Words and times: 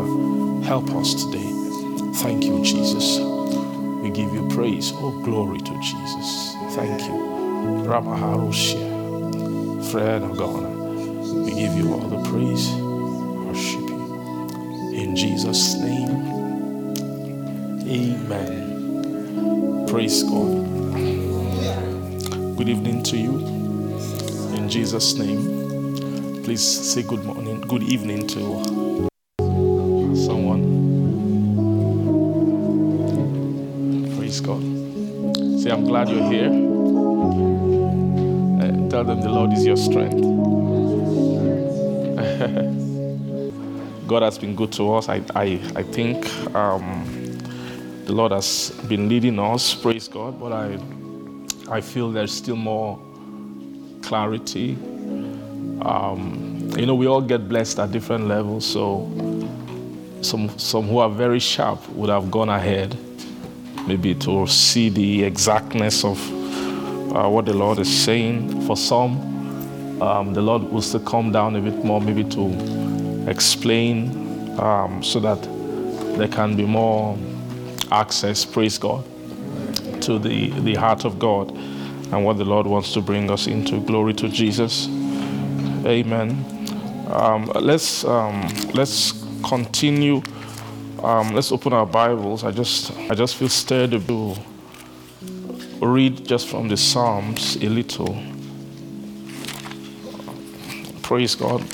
Father. 0.00 0.64
Help 0.64 0.90
us 0.90 1.24
today. 1.24 1.50
Thank 2.22 2.44
you, 2.44 2.62
Jesus. 2.62 3.18
We 4.02 4.10
give 4.10 4.32
you 4.32 4.46
praise. 4.48 4.92
Oh, 4.94 5.10
glory 5.24 5.58
to 5.58 5.80
Jesus. 5.80 6.54
Thank 6.74 7.00
you. 7.02 7.14
Ramaharoshia. 7.86 9.90
Fred 9.90 10.22
Ogona. 10.22 11.44
We 11.44 11.50
give 11.52 11.74
you 11.74 11.92
all 11.92 12.08
the 12.08 12.22
praise. 12.30 12.70
Worship 13.46 13.80
you. 13.80 14.92
In 14.94 15.16
Jesus' 15.16 15.74
name. 15.74 16.40
Amen. 17.86 19.86
Praise 19.86 20.22
God. 20.22 20.66
Good 22.56 22.68
evening 22.68 23.02
to 23.04 23.16
you. 23.16 23.38
In 24.56 24.68
Jesus' 24.68 25.14
name. 25.14 26.42
Please 26.44 26.62
say 26.62 27.02
good 27.02 27.24
morning, 27.24 27.60
good 27.62 27.82
evening 27.82 28.26
to 28.28 29.09
I'm 35.80 35.86
glad 35.86 36.10
you're 36.10 36.30
here. 36.30 36.50
Uh, 38.44 38.90
tell 38.90 39.02
them 39.02 39.22
the 39.22 39.30
Lord 39.30 39.50
is 39.54 39.64
your 39.64 39.78
strength. 39.78 40.20
God 44.06 44.22
has 44.22 44.38
been 44.38 44.54
good 44.54 44.72
to 44.72 44.92
us. 44.92 45.08
I, 45.08 45.22
I, 45.34 45.58
I 45.74 45.82
think 45.82 46.28
um, 46.54 47.38
the 48.04 48.12
Lord 48.12 48.32
has 48.32 48.72
been 48.88 49.08
leading 49.08 49.38
us. 49.38 49.74
Praise 49.74 50.06
God. 50.06 50.38
But 50.38 50.52
I, 50.52 50.78
I 51.70 51.80
feel 51.80 52.12
there's 52.12 52.34
still 52.34 52.56
more 52.56 52.98
clarity. 54.02 54.74
Um, 55.80 56.70
you 56.76 56.84
know, 56.84 56.94
we 56.94 57.06
all 57.06 57.22
get 57.22 57.48
blessed 57.48 57.78
at 57.78 57.90
different 57.90 58.28
levels. 58.28 58.66
So 58.66 59.08
some, 60.20 60.50
some 60.58 60.88
who 60.88 60.98
are 60.98 61.08
very 61.08 61.40
sharp 61.40 61.88
would 61.88 62.10
have 62.10 62.30
gone 62.30 62.50
ahead, 62.50 62.98
maybe 63.90 64.14
to 64.14 64.46
see 64.46 64.88
the 64.88 65.24
exactness 65.24 66.04
of 66.04 66.16
uh, 67.12 67.28
what 67.28 67.44
the 67.44 67.52
Lord 67.52 67.80
is 67.80 67.92
saying. 68.04 68.64
For 68.64 68.76
some, 68.76 70.00
um, 70.00 70.32
the 70.32 70.40
Lord 70.40 70.62
will 70.62 70.80
still 70.80 71.00
come 71.00 71.32
down 71.32 71.56
a 71.56 71.60
bit 71.60 71.84
more, 71.84 72.00
maybe 72.00 72.22
to 72.22 73.24
explain 73.28 74.56
um, 74.60 75.02
so 75.02 75.18
that 75.18 75.42
there 76.16 76.28
can 76.28 76.54
be 76.54 76.64
more 76.64 77.18
access, 77.90 78.44
praise 78.44 78.78
God, 78.78 79.04
to 80.02 80.20
the, 80.20 80.50
the 80.60 80.76
heart 80.76 81.04
of 81.04 81.18
God 81.18 81.50
and 81.50 82.24
what 82.24 82.38
the 82.38 82.44
Lord 82.44 82.68
wants 82.68 82.92
to 82.92 83.00
bring 83.00 83.28
us 83.28 83.48
into. 83.48 83.80
Glory 83.80 84.14
to 84.14 84.28
Jesus. 84.28 84.86
Amen. 85.84 86.30
Um, 87.10 87.50
let's, 87.56 88.04
um, 88.04 88.46
let's 88.72 89.24
continue. 89.42 90.22
Um, 91.02 91.34
let's 91.34 91.50
open 91.50 91.72
our 91.72 91.86
Bibles. 91.86 92.44
I 92.44 92.50
just, 92.50 92.92
I 93.10 93.14
just 93.14 93.36
feel 93.36 93.48
stirred 93.48 93.92
to 93.92 94.36
read 95.80 96.26
just 96.26 96.46
from 96.46 96.68
the 96.68 96.76
Psalms 96.76 97.56
a 97.56 97.70
little. 97.70 98.22
Praise 101.00 101.34
God. 101.34 101.64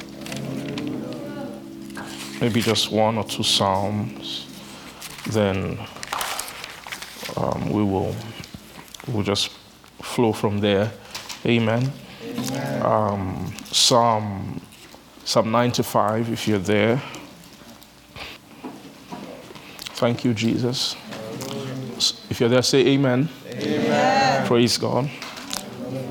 Maybe 2.41 2.61
just 2.61 2.93
one 2.93 3.19
or 3.19 3.25
two 3.25 3.43
Psalms. 3.43 4.47
Then 5.31 5.77
um, 7.37 7.71
we 7.71 7.83
will 7.83 8.15
we'll 9.09 9.25
just 9.25 9.49
flow 10.03 10.33
from 10.33 10.61
there. 10.61 10.93
Amen. 11.45 11.93
Um, 12.81 13.53
Psalm 13.73 14.61
Psalm 15.25 15.51
95, 15.51 16.31
if 16.31 16.47
you're 16.47 16.61
there. 16.61 17.03
Thank 19.97 20.25
you, 20.25 20.35
Jesus. 20.35 20.95
If 22.29 22.39
you're 22.39 22.51
there, 22.51 22.61
say 22.61 22.87
amen. 22.87 23.31
Amen. 23.51 24.47
Praise 24.47 24.77
God. 24.77 25.09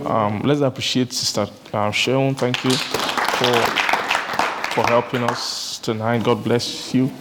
Um, 0.04 0.42
let's 0.42 0.62
appreciate 0.62 1.14
Sister 1.14 1.46
uh, 1.72 1.92
Sharon. 1.92 2.34
Thank 2.34 2.64
you 2.64 2.72
for, 2.72 3.54
for 4.72 4.88
helping 4.88 5.22
us 5.22 5.78
tonight. 5.78 6.24
God 6.24 6.44
bless 6.44 6.96
you. 6.96 7.12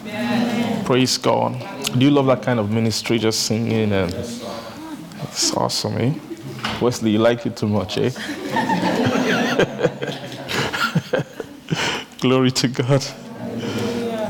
Praise 0.86 1.18
God. 1.18 1.62
Do 1.98 2.02
you 2.02 2.10
love 2.10 2.24
that 2.26 2.42
kind 2.42 2.58
of 2.58 2.70
ministry, 2.70 3.18
just 3.18 3.42
singing 3.42 3.92
and 3.92 4.14
it's 4.14 5.54
awesome, 5.54 5.98
eh? 5.98 6.14
Wesley, 6.80 7.10
you 7.10 7.18
like 7.18 7.44
it 7.44 7.58
too 7.58 7.68
much, 7.68 7.98
eh? 7.98 8.08
Glory 12.20 12.52
to 12.52 12.68
God. 12.68 13.04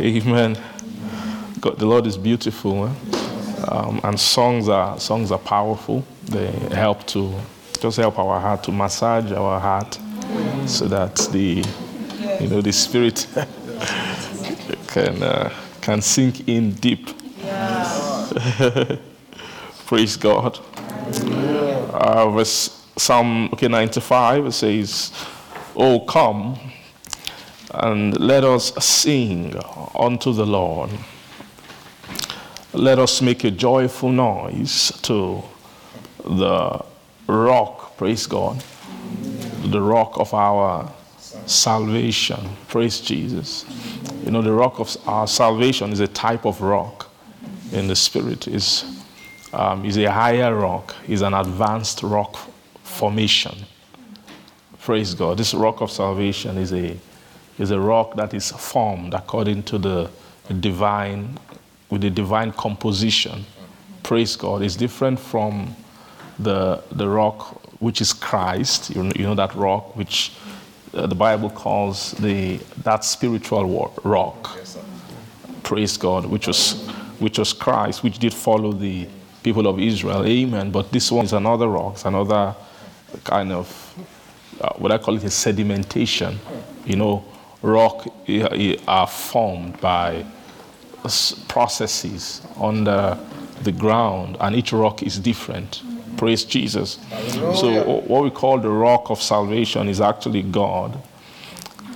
Amen. 0.01 0.59
God, 1.65 1.79
the 1.79 1.87
Lord 1.87 2.07
is 2.07 2.19
beautiful, 2.19 2.89
eh? 2.89 2.93
um, 3.69 3.99
and 4.05 4.21
songs 4.21 4.69
are 4.69 5.01
songs 5.01 5.33
are 5.33 5.39
powerful. 5.39 6.05
They 6.25 6.51
help 6.75 7.07
to 7.07 7.33
just 7.81 7.97
help 7.97 8.19
our 8.19 8.39
heart 8.39 8.65
to 8.65 8.71
massage 8.71 9.33
our 9.33 9.59
heart, 9.59 9.99
so 10.67 10.87
that 10.89 11.17
the 11.33 11.65
you 12.39 12.49
know 12.49 12.61
the 12.61 12.71
spirit 12.71 13.27
can 14.89 15.23
uh, 15.23 15.51
can 15.81 16.03
sink 16.03 16.47
in 16.51 16.73
deep. 16.73 17.09
Praise 19.87 20.19
God. 20.19 20.59
Uh, 21.95 22.29
verse 22.29 22.87
Psalm 22.99 23.49
okay 23.55 23.69
95 23.69 24.45
it 24.45 24.53
says, 24.53 25.13
"Oh 25.75 26.01
come 26.01 26.59
and 27.71 28.21
let 28.21 28.45
us 28.45 28.75
sing 28.85 29.59
unto 29.95 30.35
the 30.35 30.45
Lord. 30.45 30.91
Let 32.75 32.99
us 32.99 33.23
make 33.23 33.45
a 33.45 33.53
joyful 33.53 34.11
noise 34.11 34.91
to 35.03 35.45
the 36.25 36.85
rock. 37.29 37.97
Praise 37.97 38.27
God, 38.27 38.65
the 39.67 39.81
rock 39.81 40.19
of 40.19 40.35
our 40.35 40.91
salvation. 41.47 42.41
Praise 42.67 42.99
Jesus." 42.99 43.65
You 44.25 44.33
know, 44.33 44.43
the 44.43 44.51
rock 44.53 44.81
of 44.81 44.97
our 45.07 45.29
salvation 45.29 45.93
is 45.93 46.01
a 46.01 46.09
type 46.09 46.45
of 46.45 46.61
rock 46.61 47.09
in 47.71 47.87
the 47.87 47.95
spirit. 47.95 48.49
is 48.49 48.85
um, 49.53 49.85
is 49.85 49.97
a 49.97 50.11
higher 50.11 50.53
rock. 50.53 50.97
is 51.07 51.23
an 51.23 51.33
advanced 51.33 52.03
rock 52.03 52.37
formation. 52.83 53.55
Praise 54.81 55.15
God. 55.15 55.39
This 55.39 55.55
rock 55.55 55.81
of 55.81 55.93
salvation 55.93 56.59
is 56.59 56.73
a 56.73 56.99
is 57.57 57.71
a 57.71 57.79
rock 57.79 58.17
that 58.17 58.35
is 58.35 58.51
formed 58.51 59.15
according 59.15 59.63
to 59.63 59.79
the 59.79 60.11
divine 60.61 61.39
with 61.95 62.03
the 62.03 62.11
divine 62.11 62.51
composition. 62.53 63.47
Praise 64.03 64.35
God. 64.37 64.63
It's 64.63 64.75
different 64.77 65.19
from 65.21 65.75
the 66.39 66.83
the 66.91 67.09
rock 67.09 67.39
which 67.81 68.01
is 68.01 68.13
Christ. 68.13 68.91
You 68.91 69.05
know, 69.05 69.13
you 69.15 69.23
know 69.23 69.37
that 69.37 69.55
rock 69.55 69.97
which 69.97 70.33
uh, 70.93 71.07
the 71.07 71.15
Bible 71.15 71.51
calls 71.51 72.13
the 72.13 72.59
that 72.83 73.05
spiritual 73.05 73.65
wa- 73.67 73.91
rock. 74.03 74.59
Praise 75.63 75.97
God, 75.97 76.27
which 76.27 76.49
was 76.49 76.85
which 77.21 77.39
was 77.39 77.53
Christ, 77.53 78.03
which 78.03 78.19
did 78.19 78.35
follow 78.35 78.73
the 78.73 79.07
people 79.45 79.67
of 79.69 79.79
Israel. 79.79 80.27
Amen. 80.27 80.73
But 80.73 80.91
this 80.91 81.13
one 81.13 81.25
is 81.27 81.33
another 81.33 81.69
rock, 81.69 81.95
it's 81.95 82.05
another 82.05 82.57
kind 83.23 83.53
of 83.53 83.69
uh, 84.61 84.73
what 84.79 84.91
I 84.91 84.99
call 84.99 85.15
it 85.17 85.25
a 85.25 85.31
sedimentation. 85.31 86.39
You 86.85 86.97
know, 86.97 87.25
rock 87.63 88.07
uh, 88.29 88.33
uh, 88.33 88.77
are 88.89 89.07
formed 89.07 89.81
by 89.81 90.25
processes 91.49 92.41
under 92.61 93.19
the 93.63 93.73
ground, 93.73 94.37
and 94.41 94.57
each 94.57 94.73
rock 94.73 95.03
is 95.03 95.19
different. 95.19 95.83
Praise 96.17 96.45
Jesus. 96.45 96.99
So, 97.55 98.01
what 98.01 98.23
we 98.25 98.31
call 98.31 98.59
the 98.59 98.71
rock 98.71 99.11
of 99.11 99.21
salvation 99.21 99.89
is 99.89 100.01
actually 100.01 100.43
God. 100.43 101.01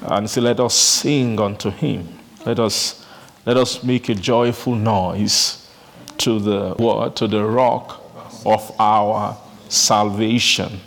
And 0.03 0.29
so, 0.29 0.41
let 0.41 0.61
us 0.61 0.75
sing 0.75 1.41
unto 1.41 1.71
Him. 1.71 2.09
Let 2.45 2.59
us, 2.59 3.07
let 3.47 3.57
us 3.57 3.83
make 3.83 4.09
a 4.09 4.15
joyful 4.15 4.75
noise 4.75 5.69
to 6.19 6.39
the 6.41 6.75
what? 6.75 7.17
To 7.17 7.29
the 7.29 7.45
rock 7.45 8.03
of 8.45 8.73
our 8.79 9.37
salvation. 9.69 10.81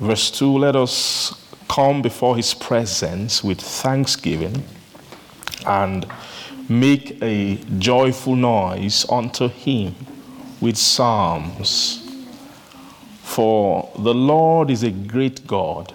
Verse 0.00 0.30
2 0.30 0.58
Let 0.58 0.76
us 0.76 1.40
come 1.68 2.02
before 2.02 2.36
His 2.36 2.54
presence 2.54 3.44
with 3.44 3.60
thanksgiving 3.60 4.64
and 5.66 6.06
make 6.68 7.22
a 7.22 7.56
joyful 7.78 8.36
noise 8.36 9.06
unto 9.10 9.48
Him 9.48 9.94
with 10.60 10.76
psalms. 10.76 12.00
For 13.22 13.90
the 13.98 14.14
Lord 14.14 14.70
is 14.70 14.82
a 14.82 14.90
great 14.90 15.46
God 15.46 15.92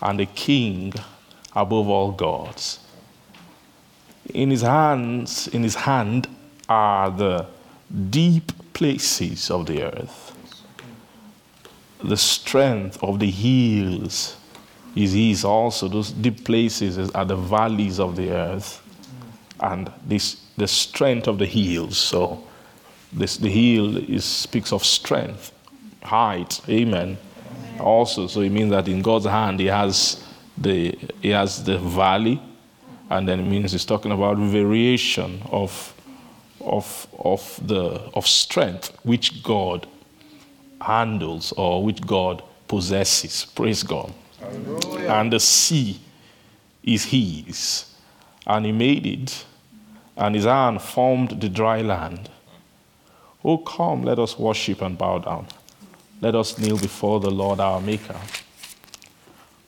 and 0.00 0.20
a 0.20 0.26
king 0.26 0.94
above 1.54 1.88
all 1.88 2.12
gods. 2.12 2.80
In 4.32 4.50
his 4.50 4.62
hands, 4.62 5.48
in 5.48 5.62
his 5.62 5.74
hand 5.74 6.28
are 6.68 7.10
the 7.10 7.46
deep 8.10 8.52
places 8.72 9.50
of 9.50 9.66
the 9.66 9.82
earth. 9.82 10.34
The 12.02 12.16
strength 12.16 13.02
of 13.02 13.18
the 13.18 13.30
hills 13.30 14.36
is 14.94 15.12
his 15.12 15.44
also. 15.44 15.88
Those 15.88 16.12
deep 16.12 16.44
places 16.44 17.10
are 17.10 17.24
the 17.24 17.36
valleys 17.36 17.98
of 17.98 18.16
the 18.16 18.30
earth. 18.30 18.82
And 19.60 19.90
this 20.06 20.36
the 20.56 20.68
strength 20.68 21.28
of 21.28 21.38
the 21.38 21.46
hills. 21.46 21.98
So 21.98 22.44
this 23.12 23.36
the 23.36 23.48
heel 23.50 23.96
is 23.96 24.24
speaks 24.24 24.72
of 24.72 24.84
strength 24.84 25.52
height. 26.02 26.60
Amen. 26.68 27.18
Also, 27.80 28.26
so 28.26 28.40
it 28.40 28.50
means 28.50 28.70
that 28.70 28.88
in 28.88 29.02
God's 29.02 29.26
hand, 29.26 29.60
He 29.60 29.66
has 29.66 30.24
the 30.56 30.96
He 31.22 31.30
has 31.30 31.64
the 31.64 31.78
valley, 31.78 32.40
and 33.10 33.28
then 33.28 33.40
it 33.40 33.44
means 33.44 33.72
He's 33.72 33.84
talking 33.84 34.12
about 34.12 34.36
variation 34.36 35.42
of 35.50 35.94
of 36.60 37.06
of 37.18 37.60
the 37.66 38.10
of 38.14 38.26
strength 38.26 38.96
which 39.04 39.42
God 39.42 39.86
handles 40.80 41.52
or 41.52 41.84
which 41.84 42.00
God 42.06 42.42
possesses. 42.66 43.44
Praise 43.44 43.82
God. 43.82 44.12
And 45.08 45.32
the 45.32 45.40
sea 45.40 45.98
is 46.82 47.04
His, 47.04 47.94
and 48.46 48.66
He 48.66 48.72
made 48.72 49.06
it, 49.06 49.44
and 50.18 50.34
His 50.34 50.44
hand 50.44 50.82
formed 50.82 51.40
the 51.40 51.48
dry 51.48 51.80
land. 51.80 52.28
Oh, 53.42 53.56
come, 53.56 54.02
let 54.02 54.18
us 54.18 54.38
worship 54.38 54.82
and 54.82 54.98
bow 54.98 55.20
down. 55.20 55.46
Let 56.20 56.34
us 56.34 56.58
kneel 56.58 56.76
before 56.76 57.20
the 57.20 57.30
Lord 57.30 57.60
our 57.60 57.80
Maker. 57.80 58.16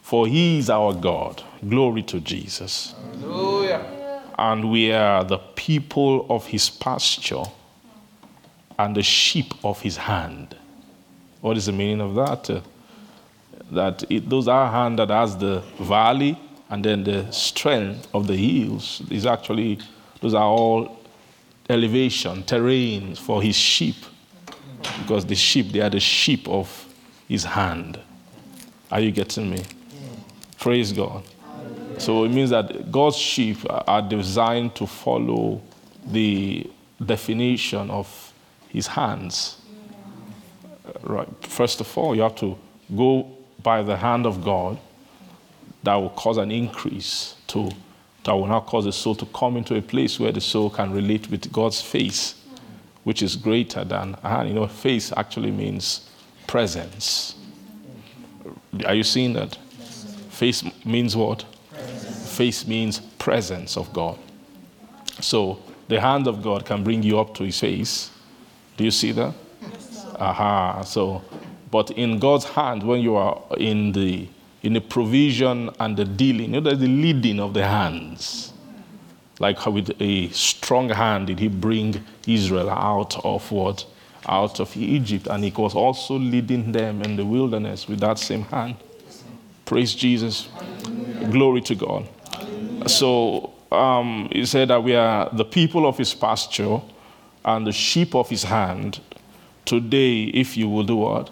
For 0.02 0.26
he 0.26 0.58
is 0.58 0.68
our 0.68 0.92
God. 0.92 1.40
Glory 1.68 2.02
to 2.02 2.18
Jesus. 2.18 2.96
And 4.36 4.70
we 4.70 4.90
are 4.92 5.22
the 5.22 5.38
people 5.38 6.26
of 6.28 6.46
his 6.46 6.68
pasture 6.68 7.44
and 8.76 8.96
the 8.96 9.04
sheep 9.04 9.54
of 9.62 9.80
his 9.82 9.96
hand. 9.96 10.56
What 11.40 11.56
is 11.56 11.66
the 11.66 11.72
meaning 11.72 12.00
of 12.00 12.16
that? 12.16 12.50
Uh, 12.50 12.60
that 13.70 14.02
it, 14.10 14.28
those 14.28 14.48
are 14.48 14.68
hand 14.68 14.98
that 14.98 15.10
has 15.10 15.36
the 15.36 15.62
valley 15.78 16.36
and 16.70 16.84
then 16.84 17.04
the 17.04 17.30
strength 17.30 18.08
of 18.12 18.26
the 18.26 18.36
hills 18.36 19.02
is 19.10 19.26
actually, 19.26 19.78
those 20.20 20.34
are 20.34 20.44
all 20.44 21.00
elevation, 21.68 22.42
terrains 22.42 23.18
for 23.18 23.42
his 23.42 23.56
sheep 23.56 23.96
because 25.00 25.24
the 25.24 25.34
sheep, 25.34 25.72
they 25.72 25.80
are 25.80 25.90
the 25.90 26.00
sheep 26.00 26.48
of 26.48 26.86
his 27.28 27.44
hand. 27.44 27.98
Are 28.90 29.00
you 29.00 29.10
getting 29.10 29.50
me? 29.50 29.62
Praise 30.58 30.92
God. 30.92 31.22
So 31.98 32.24
it 32.24 32.30
means 32.30 32.50
that 32.50 32.90
God's 32.90 33.16
sheep 33.16 33.58
are 33.68 34.02
designed 34.02 34.74
to 34.76 34.86
follow 34.86 35.60
the 36.06 36.68
definition 37.04 37.90
of 37.90 38.32
his 38.68 38.86
hands. 38.86 39.58
Right. 41.02 41.28
First 41.42 41.80
of 41.80 41.98
all, 41.98 42.14
you 42.14 42.22
have 42.22 42.36
to 42.36 42.58
go 42.96 43.30
by 43.62 43.82
the 43.82 43.96
hand 43.96 44.26
of 44.26 44.42
God 44.44 44.78
that 45.82 45.94
will 45.94 46.10
cause 46.10 46.36
an 46.36 46.50
increase 46.50 47.36
to 47.48 47.70
that 48.24 48.32
will 48.32 48.46
now 48.46 48.60
cause 48.60 48.84
the 48.84 48.92
soul 48.92 49.14
to 49.14 49.26
come 49.26 49.56
into 49.56 49.76
a 49.76 49.82
place 49.82 50.20
where 50.20 50.32
the 50.32 50.40
soul 50.40 50.70
can 50.70 50.92
relate 50.92 51.30
with 51.30 51.50
God's 51.52 51.80
face 51.80 52.40
which 53.04 53.22
is 53.22 53.36
greater 53.36 53.84
than 53.84 54.14
hand. 54.22 54.48
You 54.48 54.54
know, 54.54 54.66
face 54.66 55.12
actually 55.16 55.50
means 55.50 56.08
presence. 56.46 57.34
Are 58.86 58.94
you 58.94 59.02
seeing 59.02 59.32
that? 59.34 59.56
Face 60.30 60.64
means 60.84 61.16
what? 61.16 61.42
Face 62.26 62.66
means 62.66 63.00
presence 63.00 63.76
of 63.76 63.92
God. 63.92 64.18
So 65.20 65.62
the 65.88 66.00
hand 66.00 66.26
of 66.26 66.42
God 66.42 66.64
can 66.64 66.84
bring 66.84 67.02
you 67.02 67.18
up 67.18 67.34
to 67.34 67.44
his 67.44 67.58
face. 67.58 68.10
Do 68.76 68.84
you 68.84 68.90
see 68.90 69.12
that? 69.12 69.34
Aha. 70.16 70.82
So, 70.82 71.22
but 71.70 71.90
in 71.92 72.18
God's 72.18 72.44
hand, 72.44 72.82
when 72.82 73.00
you 73.00 73.16
are 73.16 73.42
in 73.56 73.92
the 73.92 74.28
in 74.62 74.74
the 74.74 74.80
provision 74.80 75.70
and 75.80 75.96
the 75.96 76.04
dealing, 76.04 76.54
you 76.54 76.60
know, 76.60 76.60
there's 76.60 76.78
the 76.78 76.86
leading 76.86 77.40
of 77.40 77.54
the 77.54 77.66
hands. 77.66 78.52
Like 79.38 79.58
how 79.58 79.70
with 79.70 79.90
a 80.00 80.28
strong 80.28 80.90
hand 80.90 81.28
did 81.28 81.38
he 81.38 81.48
bring 81.48 82.04
Israel 82.26 82.68
out 82.68 83.24
of 83.24 83.50
what? 83.50 83.86
Out 84.28 84.60
of 84.60 84.76
Egypt. 84.76 85.26
And 85.28 85.42
he 85.42 85.50
was 85.50 85.74
also 85.74 86.18
leading 86.18 86.72
them 86.72 87.00
in 87.02 87.16
the 87.16 87.24
wilderness 87.24 87.88
with 87.88 88.00
that 88.00 88.18
same 88.18 88.42
hand. 88.42 88.76
Praise 89.64 89.94
Jesus. 89.94 90.48
Glory 91.30 91.62
to 91.62 91.74
God. 91.74 92.08
So 92.86 93.54
um, 93.72 94.28
he 94.30 94.44
said 94.44 94.68
that 94.68 94.82
we 94.82 94.94
are 94.94 95.30
the 95.32 95.44
people 95.44 95.86
of 95.86 95.96
his 95.96 96.12
pasture 96.12 96.80
and 97.44 97.66
the 97.66 97.72
sheep 97.72 98.14
of 98.14 98.28
his 98.28 98.42
hand. 98.42 99.00
Today, 99.64 100.24
if 100.24 100.56
you 100.56 100.68
will 100.68 100.82
do 100.82 100.96
what? 100.96 101.30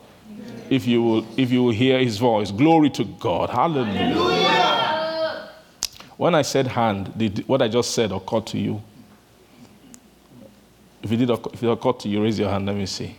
If 0.70 0.86
you 0.86 1.02
will, 1.02 1.26
if 1.36 1.50
you 1.50 1.62
will 1.64 1.72
hear 1.72 1.98
his 1.98 2.18
voice, 2.18 2.50
glory 2.50 2.90
to 2.90 3.04
God. 3.04 3.50
Hallelujah. 3.50 5.48
When 6.16 6.34
I 6.34 6.42
said 6.42 6.66
hand, 6.66 7.16
did 7.16 7.46
what 7.48 7.62
I 7.62 7.68
just 7.68 7.92
said 7.92 8.12
occur 8.12 8.40
to 8.40 8.58
you? 8.58 8.82
If 11.02 11.12
it 11.12 11.16
did, 11.16 11.30
occur- 11.30 11.50
if 11.52 11.62
it 11.62 11.68
occurred 11.70 12.00
to 12.00 12.08
you, 12.08 12.22
raise 12.22 12.38
your 12.38 12.50
hand. 12.50 12.66
Let 12.66 12.76
me 12.76 12.86
see. 12.86 13.16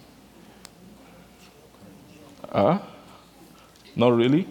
Huh? 2.51 2.79
Not 3.95 4.09
really. 4.15 4.47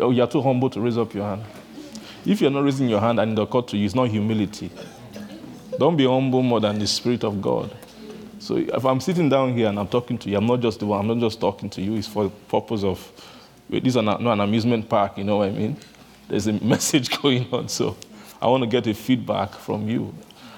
Oh, 0.00 0.10
you're 0.10 0.26
too 0.26 0.42
humble 0.42 0.70
to 0.70 0.80
raise 0.80 0.98
up 0.98 1.12
your 1.14 1.24
hand. 1.24 1.42
if 2.24 2.40
you're 2.40 2.50
not 2.50 2.64
raising 2.64 2.88
your 2.88 3.00
hand 3.00 3.18
and 3.20 3.32
it 3.38 3.42
occurred 3.42 3.68
to 3.68 3.76
you, 3.76 3.86
it's 3.86 3.94
not 3.94 4.08
humility. 4.08 4.70
Don't 5.78 5.96
be 5.96 6.06
humble 6.06 6.42
more 6.42 6.60
than 6.60 6.78
the 6.78 6.86
Spirit 6.86 7.24
of 7.24 7.40
God. 7.40 7.74
So 8.46 8.58
if 8.58 8.84
I'm 8.84 9.00
sitting 9.00 9.28
down 9.28 9.56
here 9.56 9.66
and 9.66 9.76
I'm 9.76 9.88
talking 9.88 10.16
to 10.18 10.30
you, 10.30 10.36
I'm 10.36 10.46
not 10.46 10.60
just 10.60 10.78
the 10.78 10.86
one, 10.86 11.00
I'm 11.00 11.08
not 11.08 11.18
just 11.18 11.40
talking 11.40 11.68
to 11.70 11.82
you. 11.82 11.96
It's 11.96 12.06
for 12.06 12.24
the 12.24 12.30
purpose 12.30 12.84
of, 12.84 13.10
this 13.68 13.96
is 13.96 13.96
not 13.96 14.20
an 14.20 14.38
amusement 14.38 14.88
park, 14.88 15.18
you 15.18 15.24
know 15.24 15.38
what 15.38 15.48
I 15.48 15.50
mean? 15.50 15.76
There's 16.28 16.46
a 16.46 16.52
message 16.64 17.20
going 17.20 17.52
on, 17.52 17.68
so 17.68 17.96
I 18.40 18.46
want 18.46 18.62
to 18.62 18.68
get 18.68 18.86
a 18.86 18.94
feedback 18.94 19.52
from 19.52 19.88
you. 19.88 20.14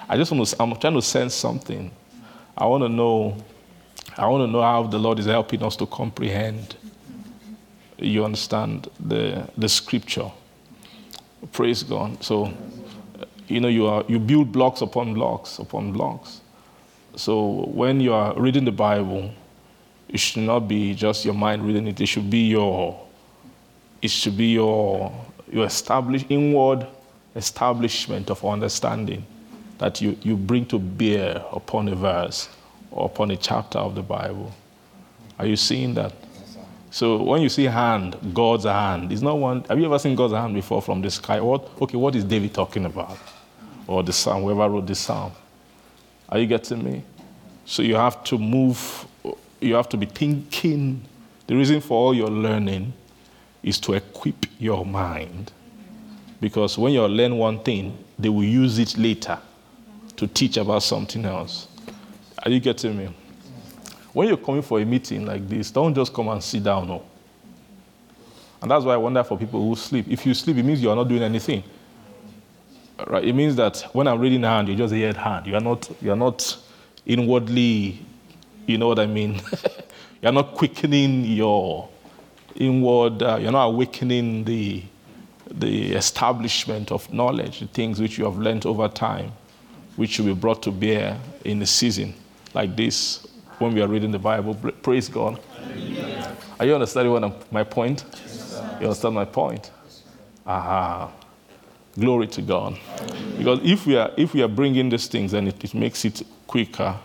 I 0.07 0.18
just 0.18 0.30
want 0.30 0.47
to, 0.47 0.62
I'm 0.62 0.76
trying 0.76 0.97
to 0.97 1.02
sense 1.02 1.33
something. 1.33 1.90
I 2.59 2.66
want 2.66 2.85
to 2.85 2.90
know, 2.90 3.38
I 4.18 4.26
want 4.26 4.47
to 4.47 4.52
know 4.52 4.61
how 4.61 4.83
the 4.83 4.99
Lord 4.99 5.18
is 5.18 5.25
helping 5.25 5.62
us 5.62 5.75
to 5.76 5.87
comprehend. 5.87 6.76
You 7.97 8.23
understand 8.26 8.88
the, 9.00 9.49
the 9.57 9.68
scripture. 9.68 10.30
Praise 11.52 11.85
God. 11.85 12.23
So, 12.23 12.52
you 13.47 13.61
know, 13.61 13.68
you, 13.68 13.87
are, 13.87 14.04
you 14.09 14.18
build 14.18 14.52
blocks 14.52 14.83
upon 14.83 15.14
blocks 15.14 15.59
upon 15.59 15.92
blocks. 15.92 16.42
So 17.19 17.65
when 17.75 17.99
you 17.99 18.13
are 18.13 18.33
reading 18.41 18.65
the 18.65 18.71
Bible, 18.71 19.33
it 20.09 20.21
should 20.21 20.45
not 20.45 20.69
be 20.69 20.95
just 20.95 21.25
your 21.25 21.35
mind 21.35 21.67
reading 21.67 21.89
it. 21.89 22.01
It 22.01 22.07
should 22.07 22.31
be 22.31 22.47
your, 22.47 23.05
it 24.01 24.13
should 24.13 24.37
be 24.37 24.53
your, 24.53 25.13
your 25.51 25.67
established 25.67 26.27
inward 26.29 26.87
establishment 27.35 28.31
of 28.31 28.45
understanding 28.45 29.27
that 29.79 30.01
you, 30.01 30.17
you 30.23 30.37
bring 30.37 30.65
to 30.67 30.79
bear 30.79 31.45
upon 31.51 31.89
a 31.89 31.97
verse 31.97 32.49
or 32.93 33.07
upon 33.07 33.33
a 33.33 33.37
chapter 33.37 33.81
of 33.81 33.97
the 33.97 34.03
Bible. 34.03 34.55
Are 35.41 35.47
you 35.47 35.57
seeing 35.57 35.95
that? 35.95 36.13
So 36.91 37.21
when 37.21 37.43
you 37.43 37.49
see 37.49 37.65
hand, 37.65 38.17
God's 38.33 38.65
hand, 38.65 39.11
it's 39.11 39.23
not 39.23 39.39
one. 39.39 39.65
Have 39.65 39.81
you 39.81 39.87
ever 39.87 39.99
seen 39.99 40.15
God's 40.15 40.35
hand 40.35 40.55
before 40.55 40.81
from 40.81 41.03
the 41.03 41.11
sky? 41.11 41.41
What? 41.41 41.69
Okay, 41.83 41.97
what 41.97 42.15
is 42.15 42.23
David 42.23 42.55
talking 42.55 42.85
about? 42.85 43.19
Or 43.89 44.05
the 44.05 44.13
psalm, 44.13 44.45
whoever 44.45 44.69
wrote 44.71 44.87
this 44.87 45.01
psalm. 45.01 45.33
Are 46.29 46.39
you 46.39 46.47
getting 46.47 46.85
me? 46.85 47.03
So 47.65 47.83
you 47.83 47.97
have 47.97 48.23
to 48.25 48.39
move, 48.39 49.07
you 49.61 49.75
have 49.75 49.89
to 49.91 49.97
be 49.97 50.07
thinking. 50.07 51.03
The 51.47 51.57
reason 51.57 51.81
for 51.81 51.99
all 51.99 52.15
your 52.15 52.29
learning 52.29 52.93
is 53.63 53.81
to 53.81 53.95
equip 53.95 54.47
your 54.59 54.85
mind. 54.85 55.53
Because 56.41 56.79
when 56.79 56.93
you 56.93 57.05
learn 57.07 57.37
one 57.37 57.61
thing, 57.61 57.97
they 58.19 58.29
will 58.29 58.45
use 58.45 58.79
it 58.79 58.97
later 58.97 59.39
to 60.17 60.27
teach 60.27 60.57
about 60.57 60.83
something 60.83 61.25
else. 61.25 61.69
Are 62.45 62.51
you 62.51 62.61
getting 62.61 62.97
me? 62.97 63.09
When 64.13 64.29
you're 64.29 64.37
coming 64.37 64.63
for 64.63 64.81
a 64.81 64.85
meeting 64.85 65.27
like 65.27 65.49
this, 65.49 65.71
don't 65.71 65.95
just 65.95 66.13
come 66.13 66.29
and 66.29 66.43
sit 66.43 66.65
down. 66.65 66.89
No. 66.89 67.03
And 68.61 68.71
that's 68.71 68.85
why 68.85 68.95
I 68.95 68.97
wonder 68.97 69.23
for 69.23 69.39
people 69.39 69.67
who 69.67 69.77
sleep. 69.77 70.07
If 70.09 70.27
you 70.27 70.35
sleep, 70.35 70.57
it 70.57 70.63
means 70.65 70.83
you 70.83 70.91
are 70.91 70.97
not 70.97 71.09
doing 71.09 71.23
anything. 71.23 71.63
Right? 73.07 73.25
It 73.25 73.33
means 73.33 73.57
that 73.57 73.83
when 73.93 74.09
I'm 74.09 74.21
reading 74.21 74.43
hand, 74.43 74.69
you 74.69 74.75
just 74.75 74.93
hear 74.93 75.12
hand. 75.12 75.47
You 75.47 75.55
are 75.55 75.61
not, 75.61 75.88
you 76.00 76.12
are 76.12 76.17
not 76.17 76.57
inwardly, 77.07 77.99
you 78.67 78.78
know 78.78 78.88
what 78.88 78.99
I 78.99 79.07
mean? 79.07 79.40
you're 80.23 80.33
not 80.33 80.55
quickening 80.55 81.25
your 81.25 81.88
inward, 82.57 83.23
uh, 83.23 83.38
you're 83.40 83.52
not 83.52 83.67
awakening 83.67 84.45
the, 84.45 84.83
the 85.50 85.93
establishment 85.93 86.90
of 86.90 87.11
knowledge, 87.12 87.61
the 87.61 87.67
things 87.69 88.00
which 88.00 88.19
you 88.19 88.25
have 88.25 88.37
learned 88.37 88.67
over 88.67 88.88
time, 88.88 89.33
which 89.97 90.19
will 90.19 90.26
be 90.26 90.35
brought 90.35 90.62
to 90.64 90.73
bear 90.73 91.19
in 91.45 91.62
a 91.62 91.67
season 91.67 92.14
like 92.52 92.76
this 92.76 93.26
when 93.59 93.75
we 93.75 93.81
are 93.81 93.88
reading 93.88 94.11
the 94.11 94.19
Bible. 94.19 94.55
Praise 94.83 95.09
God. 95.09 95.40
Are 96.59 96.67
you 96.67 96.75
understanding 96.75 97.12
what 97.12 97.23
I'm, 97.23 97.35
my 97.52 97.62
point? 97.62 98.05
you 98.81 98.87
understand 98.87 99.14
my 99.14 99.25
point? 99.25 99.71
Aha. 100.47 101.11
Glory 101.99 102.28
to 102.28 102.43
God. 102.43 102.78
Because 103.37 103.61
if 103.62 103.87
we 103.87 103.97
are 103.97 104.11
if 104.17 104.35
we 104.35 104.43
are 104.43 104.49
bringing 104.49 104.88
these 104.88 105.09
things, 105.09 105.33
then 105.33 105.49
it, 105.49 105.62
it 105.64 105.75
makes 105.75 106.05
it 106.05 106.23
quicker. 106.47 106.97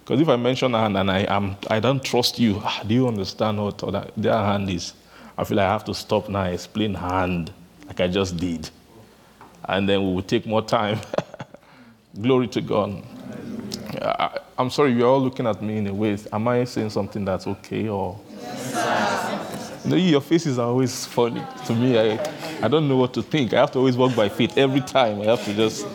Because 0.00 0.20
if 0.20 0.28
I 0.28 0.36
mention 0.36 0.74
a 0.74 0.80
hand 0.80 0.96
and 0.96 1.10
I 1.10 1.20
am 1.20 1.56
I 1.70 1.80
don't 1.80 2.02
trust 2.04 2.38
you, 2.38 2.60
ah, 2.64 2.82
do 2.86 2.94
you 2.94 3.08
understand 3.08 3.62
what 3.62 3.82
other, 3.82 4.08
their 4.16 4.34
hand 4.34 4.68
is? 4.70 4.92
I 5.38 5.44
feel 5.44 5.56
like 5.58 5.66
I 5.66 5.72
have 5.72 5.84
to 5.84 5.94
stop 5.94 6.28
now, 6.28 6.44
explain 6.44 6.94
hand 6.94 7.52
like 7.86 8.00
I 8.00 8.08
just 8.08 8.36
did, 8.36 8.68
and 9.68 9.88
then 9.88 10.06
we 10.06 10.14
will 10.14 10.22
take 10.22 10.46
more 10.46 10.62
time. 10.62 10.98
Glory 12.20 12.48
to 12.48 12.60
God. 12.60 13.02
I, 14.00 14.38
am 14.58 14.70
sorry, 14.70 14.92
you're 14.92 15.08
all 15.08 15.20
looking 15.20 15.46
at 15.46 15.62
me 15.62 15.78
in 15.78 15.86
a 15.86 15.94
way. 15.94 16.16
Am 16.32 16.48
I 16.48 16.64
saying 16.64 16.90
something 16.90 17.24
that's 17.24 17.46
okay 17.46 17.88
or? 17.88 18.18
Yes, 18.40 19.55
know, 19.86 19.96
your 19.96 20.20
faces 20.20 20.58
are 20.58 20.68
always 20.68 21.06
funny 21.06 21.42
to 21.66 21.74
me. 21.74 21.98
I, 21.98 22.18
I 22.62 22.68
don't 22.68 22.88
know 22.88 22.96
what 22.96 23.14
to 23.14 23.22
think. 23.22 23.52
I 23.52 23.60
have 23.60 23.72
to 23.72 23.78
always 23.78 23.96
walk 23.96 24.14
by 24.14 24.28
faith 24.28 24.56
every 24.58 24.80
time. 24.80 25.20
I 25.22 25.26
have 25.26 25.44
to 25.44 25.54
just, 25.54 25.86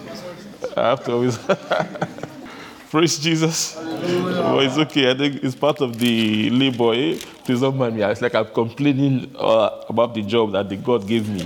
I 0.75 0.89
have 0.89 1.03
to 1.05 1.11
always. 1.13 1.37
Praise 2.91 3.17
Jesus. 3.19 3.77
Well, 3.77 4.59
it's 4.59 4.77
okay. 4.77 5.11
I 5.11 5.13
think 5.13 5.41
it's 5.43 5.55
part 5.55 5.79
of 5.79 5.97
the 5.97 6.49
labor. 6.49 6.93
Eh? 6.93 7.17
Please 7.45 7.61
don't 7.61 7.77
mind 7.77 7.95
me. 7.95 8.03
It's 8.03 8.21
like 8.21 8.35
I'm 8.35 8.47
complaining 8.47 9.33
uh, 9.39 9.85
about 9.87 10.13
the 10.13 10.21
job 10.21 10.51
that 10.51 10.67
the 10.67 10.75
God 10.75 11.07
gave 11.07 11.29
me. 11.29 11.45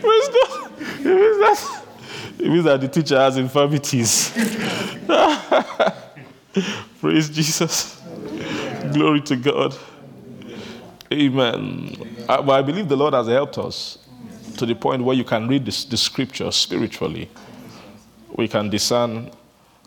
Praise 0.00 0.28
God. 0.28 0.70
It 1.00 1.06
means 1.06 1.38
that, 1.38 1.84
it 2.38 2.46
means 2.46 2.64
that 2.64 2.80
the 2.82 2.88
teacher 2.88 3.18
has 3.18 3.38
infirmities. 3.38 4.32
Praise 7.00 7.30
Jesus. 7.30 7.99
Glory 8.92 9.20
to 9.22 9.36
God. 9.36 9.76
Amen. 11.12 11.96
I, 12.28 12.40
but 12.40 12.52
I 12.52 12.62
believe 12.62 12.88
the 12.88 12.96
Lord 12.96 13.14
has 13.14 13.26
helped 13.26 13.58
us 13.58 13.98
to 14.56 14.66
the 14.66 14.74
point 14.74 15.02
where 15.02 15.16
you 15.16 15.24
can 15.24 15.48
read 15.48 15.64
this, 15.64 15.84
the 15.84 15.96
scripture 15.96 16.50
spiritually. 16.50 17.30
We 18.36 18.48
can 18.48 18.70
discern 18.70 19.30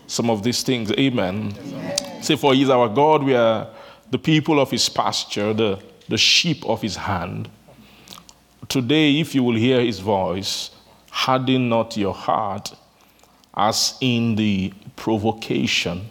some 0.08 0.30
of 0.30 0.44
these 0.44 0.64
things. 0.64 0.92
Amen. 0.94 1.54
Amen. 1.58 2.24
Say, 2.24 2.36
for 2.36 2.54
He 2.54 2.64
is 2.64 2.70
our 2.70 2.90
God, 2.90 3.24
we 3.24 3.36
are 3.36 3.68
the 4.12 4.18
people 4.18 4.60
of 4.60 4.72
His 4.72 4.88
pasture, 4.90 5.54
the, 5.54 5.82
the 6.08 6.18
sheep 6.18 6.66
of 6.66 6.82
His 6.82 6.96
hand. 6.96 7.50
Today, 8.70 9.20
if 9.20 9.36
you 9.36 9.44
will 9.44 9.56
hear 9.56 9.82
His 9.82 10.00
voice, 10.00 10.72
harden 11.10 11.70
not 11.70 11.96
your 11.98 12.14
heart 12.14 12.76
as 13.56 13.98
in 14.02 14.36
the 14.36 14.74
provocation 14.96 16.10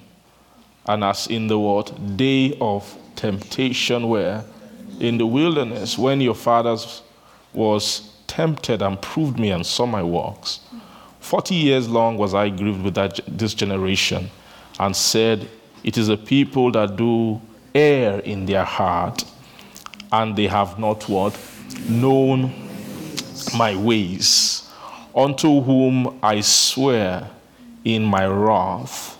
and 0.86 1.04
as 1.04 1.26
in 1.28 1.46
the 1.46 1.58
what 1.58 2.16
day 2.16 2.56
of 2.60 2.96
temptation 3.16 4.08
where 4.08 4.44
in 5.00 5.18
the 5.18 5.26
wilderness 5.26 5.96
when 5.96 6.20
your 6.20 6.34
fathers 6.34 7.02
was 7.52 8.12
tempted 8.26 8.82
and 8.82 9.00
proved 9.00 9.38
me 9.38 9.50
and 9.50 9.64
saw 9.64 9.86
my 9.86 10.02
works. 10.02 10.60
Forty 11.20 11.54
years 11.54 11.88
long 11.88 12.16
was 12.16 12.34
I 12.34 12.48
grieved 12.48 12.82
with 12.82 12.94
that, 12.94 13.20
this 13.28 13.54
generation 13.54 14.30
and 14.80 14.96
said, 14.96 15.48
It 15.84 15.98
is 15.98 16.08
a 16.08 16.16
people 16.16 16.72
that 16.72 16.96
do 16.96 17.40
err 17.74 18.20
in 18.20 18.46
their 18.46 18.64
heart, 18.64 19.24
and 20.10 20.34
they 20.36 20.46
have 20.46 20.78
not 20.78 21.08
what? 21.08 21.38
Known 21.88 22.52
my 23.56 23.76
ways, 23.76 24.68
unto 25.14 25.60
whom 25.60 26.18
I 26.22 26.40
swear 26.40 27.30
in 27.84 28.04
my 28.04 28.26
wrath 28.26 29.18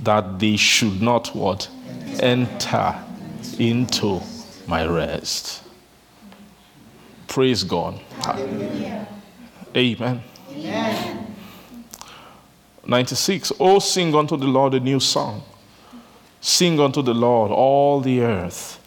that 0.00 0.38
they 0.38 0.56
should 0.56 1.00
not 1.00 1.34
what? 1.34 1.68
Enter 2.20 3.02
into 3.58 4.20
my 4.66 4.86
rest. 4.86 5.62
Praise 7.28 7.64
God. 7.64 8.00
Hallelujah. 8.22 9.06
Amen. 9.76 10.22
Amen. 10.50 11.34
96. 12.86 13.52
Oh, 13.58 13.78
sing 13.78 14.14
unto 14.14 14.36
the 14.36 14.46
Lord 14.46 14.74
a 14.74 14.80
new 14.80 15.00
song. 15.00 15.42
Sing 16.40 16.78
unto 16.80 17.02
the 17.02 17.14
Lord 17.14 17.50
all 17.50 18.00
the 18.00 18.20
earth. 18.22 18.80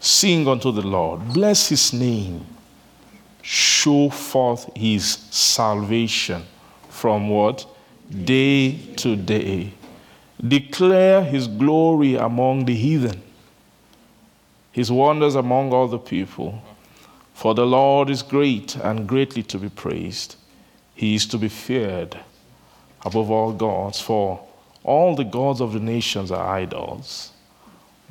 Sing 0.00 0.48
unto 0.48 0.72
the 0.72 0.82
Lord. 0.82 1.32
Bless 1.32 1.68
his 1.68 1.92
name. 1.92 2.44
Show 3.42 4.10
forth 4.10 4.70
his 4.74 5.04
salvation 5.30 6.44
from 6.88 7.28
what? 7.28 7.66
Day 8.24 8.76
to 8.96 9.16
day. 9.16 9.72
Declare 10.46 11.24
his 11.24 11.46
glory 11.46 12.14
among 12.14 12.64
the 12.64 12.74
heathen 12.74 13.22
his 14.74 14.90
wonders 14.90 15.36
among 15.36 15.72
all 15.72 15.86
the 15.86 16.00
people. 16.00 16.60
For 17.32 17.54
the 17.54 17.64
Lord 17.64 18.10
is 18.10 18.24
great 18.24 18.74
and 18.74 19.06
greatly 19.06 19.44
to 19.44 19.56
be 19.56 19.68
praised. 19.68 20.34
He 20.96 21.14
is 21.14 21.26
to 21.26 21.38
be 21.38 21.48
feared 21.48 22.18
above 23.04 23.30
all 23.30 23.52
gods, 23.52 24.00
for 24.00 24.44
all 24.82 25.14
the 25.14 25.22
gods 25.22 25.60
of 25.60 25.74
the 25.74 25.78
nations 25.78 26.32
are 26.32 26.44
idols. 26.44 27.30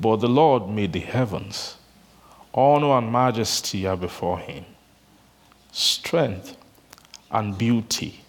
But 0.00 0.16
the 0.16 0.28
Lord 0.28 0.66
made 0.66 0.94
the 0.94 1.00
heavens. 1.00 1.76
Honor 2.54 2.96
and 2.96 3.12
majesty 3.12 3.86
are 3.86 3.98
before 3.98 4.38
him. 4.38 4.64
Strength 5.70 6.56
and 7.30 7.58
beauty 7.58 8.22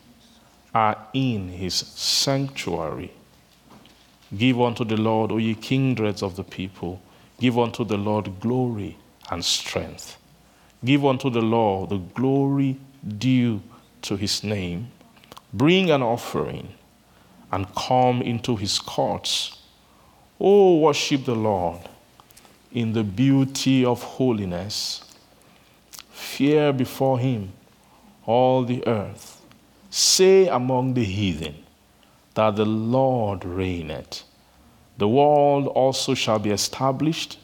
are 0.73 0.97
in 1.13 1.47
his 1.47 1.73
sanctuary. 1.73 3.13
Give 4.37 4.59
unto 4.59 4.83
the 4.83 4.97
Lord, 4.97 5.31
O 5.31 5.37
ye 5.37 5.55
kindreds 5.55 6.23
of 6.23 6.35
the 6.35 6.43
people. 6.43 7.01
Give 7.39 7.59
unto 7.59 7.85
the 7.85 7.97
Lord 7.97 8.39
glory 8.39 8.97
and 9.29 9.43
strength. 9.43 10.17
Give 10.83 11.05
unto 11.05 11.29
the 11.29 11.41
Lord 11.41 11.89
the 11.89 11.97
glory 11.97 12.77
due 13.17 13.61
to 14.03 14.15
his 14.15 14.43
name. 14.43 14.91
Bring 15.53 15.89
an 15.91 16.01
offering 16.01 16.73
and 17.51 17.73
come 17.75 18.21
into 18.21 18.55
his 18.55 18.79
courts. 18.79 19.59
O 20.39 20.79
worship 20.79 21.25
the 21.25 21.35
Lord 21.35 21.79
in 22.73 22.93
the 22.93 23.03
beauty 23.03 23.85
of 23.85 24.03
holiness. 24.03 25.01
Fear 26.09 26.73
before 26.73 27.19
him 27.19 27.53
all 28.25 28.63
the 28.63 28.85
earth. 28.87 29.41
Say 29.89 30.47
among 30.47 30.93
the 30.93 31.05
heathen 31.05 31.64
that 32.35 32.55
the 32.55 32.65
Lord 32.65 33.43
reigneth. 33.43 34.23
The 34.97 35.07
world 35.07 35.67
also 35.67 36.13
shall 36.13 36.39
be 36.39 36.51
established, 36.51 37.39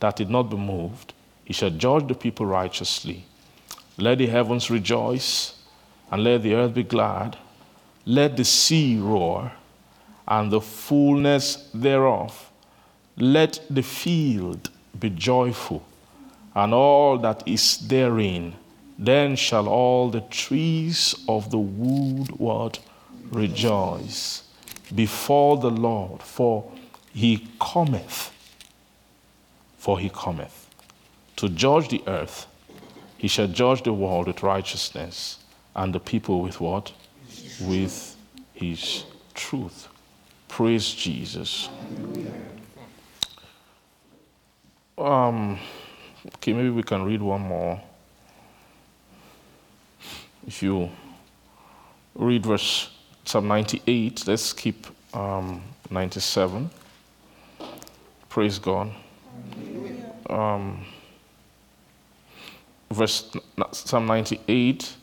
that 0.00 0.20
it 0.20 0.30
not 0.30 0.44
be 0.50 0.56
moved. 0.56 1.12
He 1.44 1.52
shall 1.52 1.70
judge 1.70 2.08
the 2.08 2.14
people 2.14 2.46
righteously. 2.46 3.26
Let 3.96 4.18
the 4.18 4.26
heavens 4.26 4.70
rejoice, 4.70 5.54
and 6.10 6.24
let 6.24 6.42
the 6.42 6.54
earth 6.54 6.74
be 6.74 6.82
glad. 6.82 7.36
Let 8.04 8.36
the 8.36 8.44
sea 8.44 8.98
roar, 8.98 9.52
and 10.26 10.50
the 10.50 10.60
fullness 10.60 11.68
thereof. 11.72 12.50
Let 13.16 13.60
the 13.70 13.82
field 13.82 14.70
be 14.98 15.10
joyful, 15.10 15.84
and 16.54 16.74
all 16.74 17.18
that 17.18 17.42
is 17.46 17.78
therein. 17.78 18.54
Then 18.98 19.36
shall 19.36 19.68
all 19.68 20.10
the 20.10 20.22
trees 20.22 21.14
of 21.28 21.50
the 21.50 21.58
wood 21.58 22.30
rejoice 23.30 24.42
before 24.94 25.58
the 25.58 25.70
Lord, 25.70 26.22
for 26.22 26.70
he 27.12 27.48
cometh. 27.60 28.32
For 29.78 29.98
he 29.98 30.08
cometh 30.08 30.66
to 31.36 31.48
judge 31.48 31.88
the 31.88 32.02
earth. 32.06 32.46
He 33.18 33.28
shall 33.28 33.46
judge 33.46 33.82
the 33.82 33.92
world 33.92 34.26
with 34.26 34.42
righteousness, 34.42 35.38
and 35.74 35.94
the 35.94 36.00
people 36.00 36.42
with 36.42 36.60
what? 36.60 36.92
With 37.60 38.16
his 38.54 39.04
truth. 39.34 39.88
Praise 40.48 40.92
Jesus. 40.92 41.68
Um, 44.98 45.58
okay, 46.36 46.52
maybe 46.52 46.70
we 46.70 46.82
can 46.82 47.04
read 47.04 47.20
one 47.20 47.42
more. 47.42 47.80
If 50.46 50.62
you 50.62 50.90
read 52.14 52.46
verse 52.46 52.90
Psalm 53.26 53.48
98, 53.48 54.28
let's 54.28 54.52
keep 54.52 54.86
um, 55.12 55.60
97. 55.90 56.70
Praise 58.28 58.60
God. 58.60 58.92
Um, 60.30 60.84
verse 62.88 63.28
Psalm 63.72 64.06
98. 64.06 64.94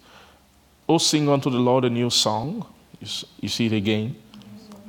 Oh, 0.87 0.97
sing 0.97 1.27
unto 1.27 1.49
the 1.49 1.57
Lord 1.57 1.83
a 1.83 1.89
new 1.89 2.09
song. 2.09 2.65
You, 3.01 3.07
you 3.41 3.49
see 3.49 3.65
it 3.65 3.73
again. 3.73 4.15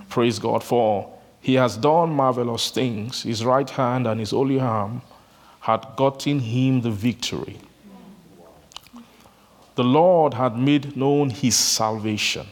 Praise 0.08 0.38
God 0.38 0.62
for 0.62 1.12
he 1.40 1.54
has 1.54 1.76
done 1.76 2.10
marvelous 2.10 2.70
things. 2.70 3.24
His 3.24 3.44
right 3.44 3.68
hand 3.68 4.06
and 4.06 4.20
his 4.20 4.30
holy 4.30 4.60
arm 4.60 5.02
had 5.58 5.84
gotten 5.96 6.38
him 6.38 6.82
the 6.82 6.90
victory. 6.92 7.58
The 9.74 9.82
Lord 9.82 10.34
had 10.34 10.56
made 10.56 10.96
known 10.96 11.30
his 11.30 11.56
salvation. 11.56 12.46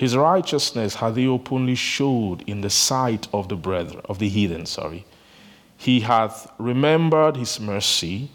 His 0.00 0.16
righteousness 0.16 0.94
had 0.94 1.18
he 1.18 1.28
openly 1.28 1.74
showed 1.74 2.40
in 2.48 2.62
the 2.62 2.70
sight 2.70 3.28
of 3.34 3.50
the 3.50 3.54
brethren, 3.54 4.00
of 4.08 4.18
the 4.18 4.30
heathen, 4.30 4.64
sorry. 4.64 5.04
He 5.76 6.00
hath 6.00 6.50
remembered 6.56 7.36
his 7.36 7.60
mercy 7.60 8.30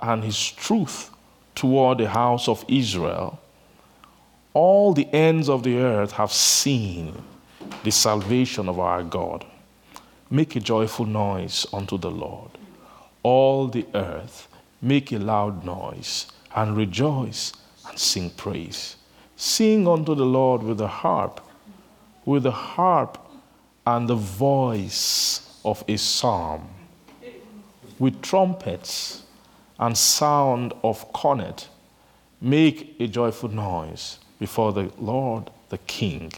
and 0.00 0.24
his 0.24 0.50
truth 0.52 1.10
toward 1.54 1.98
the 1.98 2.08
house 2.08 2.48
of 2.48 2.64
Israel. 2.68 3.38
All 4.54 4.94
the 4.94 5.06
ends 5.12 5.50
of 5.50 5.62
the 5.62 5.76
earth 5.76 6.12
have 6.12 6.32
seen 6.32 7.22
the 7.82 7.92
salvation 7.92 8.66
of 8.66 8.78
our 8.78 9.02
God. 9.02 9.44
Make 10.30 10.56
a 10.56 10.60
joyful 10.60 11.04
noise 11.04 11.66
unto 11.70 11.98
the 11.98 12.10
Lord. 12.10 12.52
All 13.22 13.68
the 13.68 13.86
earth, 13.92 14.48
make 14.80 15.12
a 15.12 15.18
loud 15.18 15.66
noise 15.66 16.28
and 16.56 16.74
rejoice 16.74 17.52
and 17.86 17.98
sing 17.98 18.30
praise. 18.30 18.96
Sing 19.36 19.88
unto 19.88 20.14
the 20.14 20.24
Lord 20.24 20.62
with 20.62 20.78
the 20.78 20.88
harp, 20.88 21.40
with 22.24 22.44
the 22.44 22.52
harp 22.52 23.18
and 23.86 24.08
the 24.08 24.14
voice 24.14 25.60
of 25.64 25.82
a 25.88 25.96
psalm, 25.96 26.68
with 27.98 28.22
trumpets 28.22 29.24
and 29.78 29.96
sound 29.98 30.72
of 30.82 31.12
cornet. 31.12 31.68
Make 32.40 32.96
a 33.00 33.08
joyful 33.08 33.48
noise 33.48 34.18
before 34.38 34.72
the 34.72 34.92
Lord 34.98 35.50
the 35.68 35.78
King. 35.78 36.32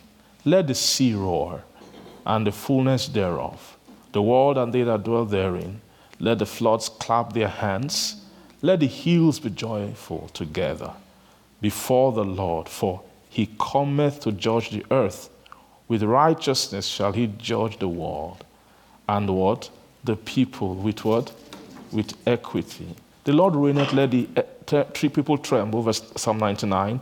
Let 0.45 0.67
the 0.67 0.75
sea 0.75 1.13
roar 1.13 1.65
and 2.25 2.47
the 2.47 2.53
fullness 2.53 3.09
thereof, 3.09 3.77
the 4.13 4.23
world 4.23 4.57
and 4.57 4.73
they 4.73 4.83
that 4.83 5.05
dwell 5.05 5.27
therein. 5.27 5.81
Let 6.19 6.39
the 6.39 6.47
floods 6.47 6.89
clap 6.89 7.35
their 7.35 7.49
hands. 7.49 8.23
Let 8.63 8.81
the 8.81 8.87
hills 8.87 9.39
be 9.39 9.51
joyful 9.51 10.29
together 10.33 10.93
before 11.61 12.13
the 12.13 12.25
Lord, 12.25 12.69
for 12.69 13.03
he 13.29 13.51
cometh 13.59 14.21
to 14.21 14.33
judge 14.33 14.71
the 14.71 14.85
earth. 14.91 15.31
With 15.89 16.03
righteousness 16.03 16.87
shall 16.87 17.13
he 17.13 17.29
judge 17.39 17.79
the 17.79 17.89
world. 17.89 18.45
And 19.09 19.31
what? 19.31 19.71
The 20.05 20.17
people 20.17 20.75
with 20.75 21.05
what? 21.05 21.33
With 21.93 22.15
equity. 22.27 22.95
The 23.25 23.33
Lord 23.33 23.55
reigneth, 23.55 23.93
let 23.93 24.11
the 24.11 24.29
eh, 24.37 24.85
three 24.95 25.09
people 25.09 25.39
tremble, 25.39 25.83
verse 25.83 26.03
Psalm 26.17 26.39
99. 26.39 27.01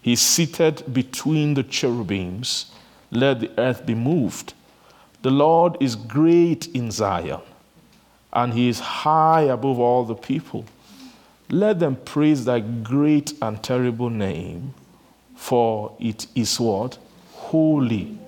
He 0.00 0.14
is 0.14 0.20
seated 0.20 0.92
between 0.92 1.54
the 1.54 1.62
cherubims 1.62 2.72
let 3.12 3.40
the 3.40 3.50
earth 3.58 3.84
be 3.84 3.94
moved. 3.94 4.54
The 5.20 5.30
Lord 5.30 5.76
is 5.80 5.94
great 5.94 6.66
in 6.68 6.90
Zion, 6.90 7.40
and 8.32 8.54
he 8.54 8.68
is 8.68 8.80
high 8.80 9.42
above 9.42 9.78
all 9.78 10.04
the 10.04 10.14
people. 10.14 10.64
Let 11.52 11.80
them 11.80 11.96
praise 11.96 12.46
thy 12.46 12.60
great 12.60 13.34
and 13.42 13.62
terrible 13.62 14.08
name, 14.08 14.72
for 15.36 15.94
it 16.00 16.26
is 16.34 16.58
what? 16.58 16.96
Holy. 17.32 18.18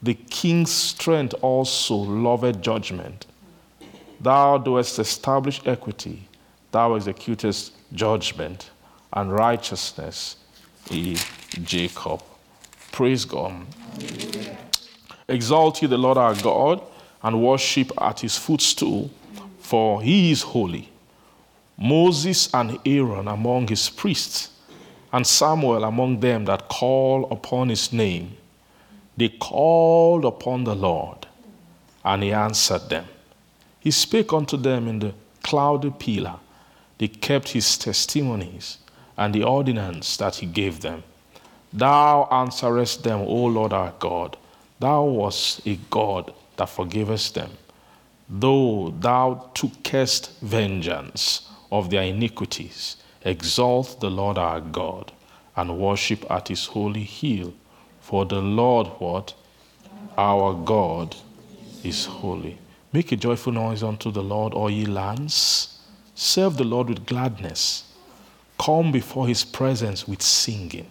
The 0.00 0.14
king's 0.14 0.70
strength 0.70 1.34
also 1.42 1.96
loveth 1.96 2.60
judgment. 2.62 3.26
Thou 4.20 4.58
doest 4.58 5.00
establish 5.00 5.60
equity, 5.66 6.28
thou 6.70 6.90
executest 6.90 7.72
judgment 7.92 8.70
and 9.14 9.32
righteousness 9.32 10.36
in 10.92 11.16
Jacob. 11.64 12.22
Praise 12.92 13.24
God. 13.24 13.66
Exalt 15.26 15.82
ye 15.82 15.88
the 15.88 15.98
Lord 15.98 16.18
our 16.18 16.36
God 16.36 16.80
and 17.20 17.42
worship 17.42 17.90
at 18.00 18.20
his 18.20 18.38
footstool, 18.38 19.10
for 19.58 20.00
he 20.02 20.30
is 20.30 20.42
holy. 20.42 20.88
Moses 21.82 22.52
and 22.52 22.78
Aaron 22.84 23.26
among 23.26 23.68
his 23.68 23.88
priests, 23.88 24.50
and 25.14 25.26
Samuel 25.26 25.84
among 25.84 26.20
them 26.20 26.44
that 26.44 26.68
call 26.68 27.24
upon 27.32 27.70
his 27.70 27.90
name. 27.90 28.36
They 29.16 29.30
called 29.30 30.26
upon 30.26 30.64
the 30.64 30.74
Lord, 30.74 31.26
and 32.04 32.22
he 32.22 32.32
answered 32.32 32.90
them. 32.90 33.06
He 33.80 33.90
spake 33.90 34.30
unto 34.34 34.58
them 34.58 34.88
in 34.88 34.98
the 34.98 35.14
cloudy 35.42 35.90
pillar. 35.90 36.36
They 36.98 37.08
kept 37.08 37.48
his 37.48 37.78
testimonies 37.78 38.76
and 39.16 39.34
the 39.34 39.44
ordinance 39.44 40.18
that 40.18 40.36
he 40.36 40.46
gave 40.46 40.80
them. 40.80 41.02
Thou 41.72 42.28
answerest 42.30 43.04
them, 43.04 43.20
O 43.20 43.46
Lord 43.46 43.72
our 43.72 43.94
God. 43.98 44.36
Thou 44.78 45.04
wast 45.04 45.66
a 45.66 45.78
God 45.88 46.34
that 46.56 46.68
forgivest 46.68 47.34
them, 47.34 47.50
though 48.28 48.94
thou 48.98 49.50
tookest 49.54 50.38
vengeance 50.40 51.49
of 51.70 51.90
their 51.90 52.02
iniquities. 52.02 52.96
Exalt 53.24 54.00
the 54.00 54.10
Lord 54.10 54.38
our 54.38 54.60
God 54.60 55.12
and 55.56 55.78
worship 55.78 56.28
at 56.30 56.48
his 56.48 56.66
holy 56.66 57.04
hill. 57.04 57.52
For 58.00 58.24
the 58.24 58.40
Lord, 58.40 58.86
what? 58.98 59.34
Our 60.16 60.54
God 60.54 61.16
is 61.84 62.06
holy. 62.06 62.58
Make 62.92 63.12
a 63.12 63.16
joyful 63.16 63.52
noise 63.52 63.82
unto 63.82 64.10
the 64.10 64.22
Lord, 64.22 64.52
all 64.52 64.70
ye 64.70 64.84
lands. 64.86 65.78
Serve 66.14 66.56
the 66.56 66.64
Lord 66.64 66.88
with 66.88 67.06
gladness. 67.06 67.84
Come 68.58 68.90
before 68.92 69.28
his 69.28 69.44
presence 69.44 70.08
with 70.08 70.22
singing. 70.22 70.86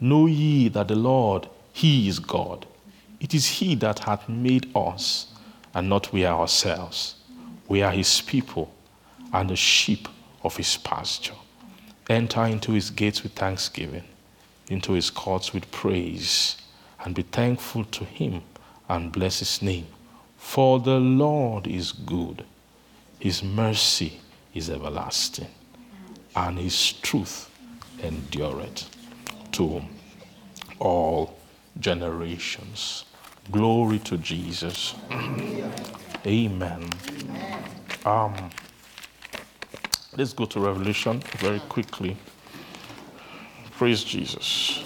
Know 0.00 0.26
ye 0.26 0.68
that 0.68 0.88
the 0.88 0.94
Lord, 0.94 1.48
He 1.72 2.08
is 2.08 2.18
God. 2.18 2.66
It 3.18 3.34
is 3.34 3.46
He 3.46 3.74
that 3.76 4.00
hath 4.00 4.28
made 4.28 4.70
us, 4.76 5.28
and 5.74 5.88
not 5.88 6.12
we 6.12 6.26
ourselves. 6.26 7.16
We 7.66 7.82
are 7.82 7.92
His 7.92 8.20
people, 8.20 8.72
and 9.36 9.50
the 9.50 9.56
sheep 9.56 10.08
of 10.42 10.56
His 10.56 10.76
pasture. 10.78 11.34
Enter 12.08 12.44
into 12.44 12.72
His 12.72 12.90
gates 12.90 13.22
with 13.22 13.32
thanksgiving, 13.32 14.04
into 14.68 14.92
His 14.94 15.10
courts 15.10 15.52
with 15.52 15.70
praise, 15.70 16.56
and 17.04 17.14
be 17.14 17.22
thankful 17.22 17.84
to 17.84 18.04
Him, 18.04 18.42
and 18.88 19.12
bless 19.12 19.40
His 19.40 19.60
name. 19.60 19.86
For 20.38 20.80
the 20.80 20.98
Lord 20.98 21.66
is 21.66 21.92
good, 21.92 22.44
His 23.18 23.42
mercy 23.42 24.20
is 24.54 24.70
everlasting, 24.70 25.48
and 26.34 26.58
his 26.58 26.92
truth 26.94 27.50
endureth 28.02 28.88
to 29.52 29.82
all 30.78 31.38
generations. 31.78 33.04
Glory 33.52 33.98
to 34.00 34.16
Jesus. 34.18 34.94
Amen. 35.12 35.72
Amen. 36.26 36.90
Um, 38.04 38.50
let's 40.16 40.32
go 40.32 40.46
to 40.46 40.60
Revelation 40.60 41.20
very 41.38 41.60
quickly. 41.60 42.16
Praise 43.72 44.02
Jesus. 44.02 44.82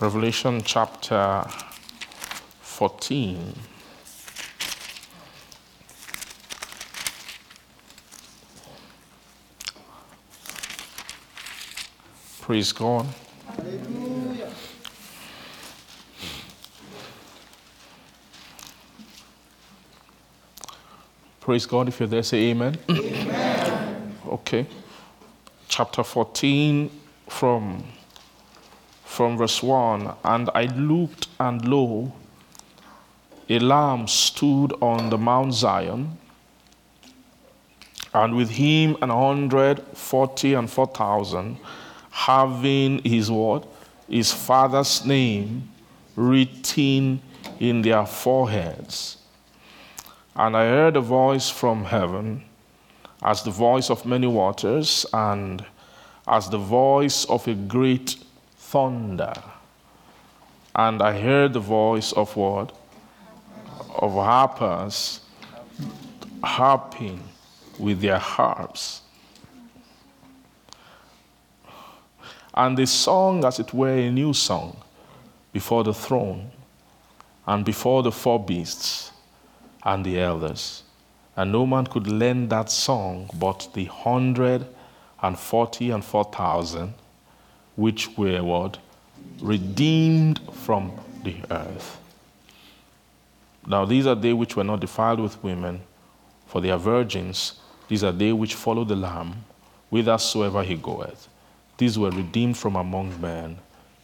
Revelation 0.00 0.62
chapter 0.64 1.44
14. 2.62 3.54
Praise 12.40 12.72
God. 12.72 13.06
Praise 21.42 21.66
God. 21.66 21.88
If 21.88 21.98
you're 21.98 22.06
there, 22.06 22.22
say 22.22 22.50
amen. 22.50 22.78
amen. 22.88 24.14
Okay. 24.28 24.64
Chapter 25.66 26.04
14 26.04 26.88
from, 27.28 27.82
from 29.04 29.36
verse 29.36 29.60
1. 29.60 30.08
And 30.22 30.50
I 30.54 30.66
looked, 30.66 31.26
and 31.40 31.66
lo, 31.66 32.12
a 33.48 33.58
lamb 33.58 34.06
stood 34.06 34.72
on 34.80 35.10
the 35.10 35.18
Mount 35.18 35.52
Zion, 35.52 36.16
and 38.14 38.36
with 38.36 38.50
him 38.50 38.96
an 39.02 39.10
hundred 39.10 39.80
forty 39.94 40.54
and 40.54 40.70
four 40.70 40.86
thousand, 40.86 41.56
having 42.12 43.02
his 43.02 43.32
what? 43.32 43.66
His 44.08 44.32
father's 44.32 45.04
name 45.04 45.68
written 46.14 47.20
in 47.58 47.82
their 47.82 48.06
foreheads. 48.06 49.16
And 50.34 50.56
I 50.56 50.64
heard 50.64 50.96
a 50.96 51.00
voice 51.00 51.50
from 51.50 51.84
heaven, 51.84 52.44
as 53.22 53.42
the 53.42 53.50
voice 53.50 53.90
of 53.90 54.06
many 54.06 54.26
waters, 54.26 55.04
and 55.12 55.64
as 56.26 56.48
the 56.48 56.58
voice 56.58 57.24
of 57.26 57.46
a 57.46 57.54
great 57.54 58.16
thunder. 58.56 59.34
And 60.74 61.02
I 61.02 61.20
heard 61.20 61.52
the 61.52 61.60
voice 61.60 62.12
of 62.12 62.34
what? 62.34 62.74
Of 63.96 64.12
harpers 64.14 65.20
harping 66.42 67.22
with 67.78 68.00
their 68.00 68.18
harps. 68.18 69.02
And 72.54 72.76
they 72.76 72.86
sung, 72.86 73.44
as 73.44 73.58
it 73.58 73.72
were, 73.72 73.96
a 73.96 74.10
new 74.10 74.32
song 74.32 74.76
before 75.52 75.84
the 75.84 75.94
throne 75.94 76.50
and 77.46 77.64
before 77.64 78.02
the 78.02 78.12
four 78.12 78.42
beasts 78.42 79.11
and 79.84 80.04
the 80.04 80.20
elders. 80.20 80.82
And 81.36 81.50
no 81.50 81.66
man 81.66 81.86
could 81.86 82.06
learn 82.06 82.48
that 82.48 82.70
song 82.70 83.30
but 83.34 83.68
the 83.74 83.86
hundred 83.86 84.66
and 85.22 85.38
forty 85.38 85.90
and 85.90 86.04
four 86.04 86.24
thousand, 86.24 86.94
which 87.76 88.16
were 88.16 88.42
what? 88.42 88.78
Redeemed 89.40 90.40
from 90.52 90.92
the 91.24 91.36
earth. 91.50 91.98
Now 93.66 93.84
these 93.84 94.06
are 94.06 94.14
they 94.14 94.32
which 94.32 94.56
were 94.56 94.64
not 94.64 94.80
defiled 94.80 95.20
with 95.20 95.42
women, 95.42 95.80
for 96.46 96.60
they 96.60 96.70
are 96.70 96.78
virgins. 96.78 97.60
These 97.88 98.04
are 98.04 98.12
they 98.12 98.32
which 98.32 98.54
follow 98.54 98.84
the 98.84 98.96
Lamb, 98.96 99.44
whithersoever 99.90 100.62
he 100.62 100.74
goeth. 100.74 101.28
These 101.78 101.98
were 101.98 102.10
redeemed 102.10 102.58
from 102.58 102.76
among 102.76 103.20
men, 103.20 103.58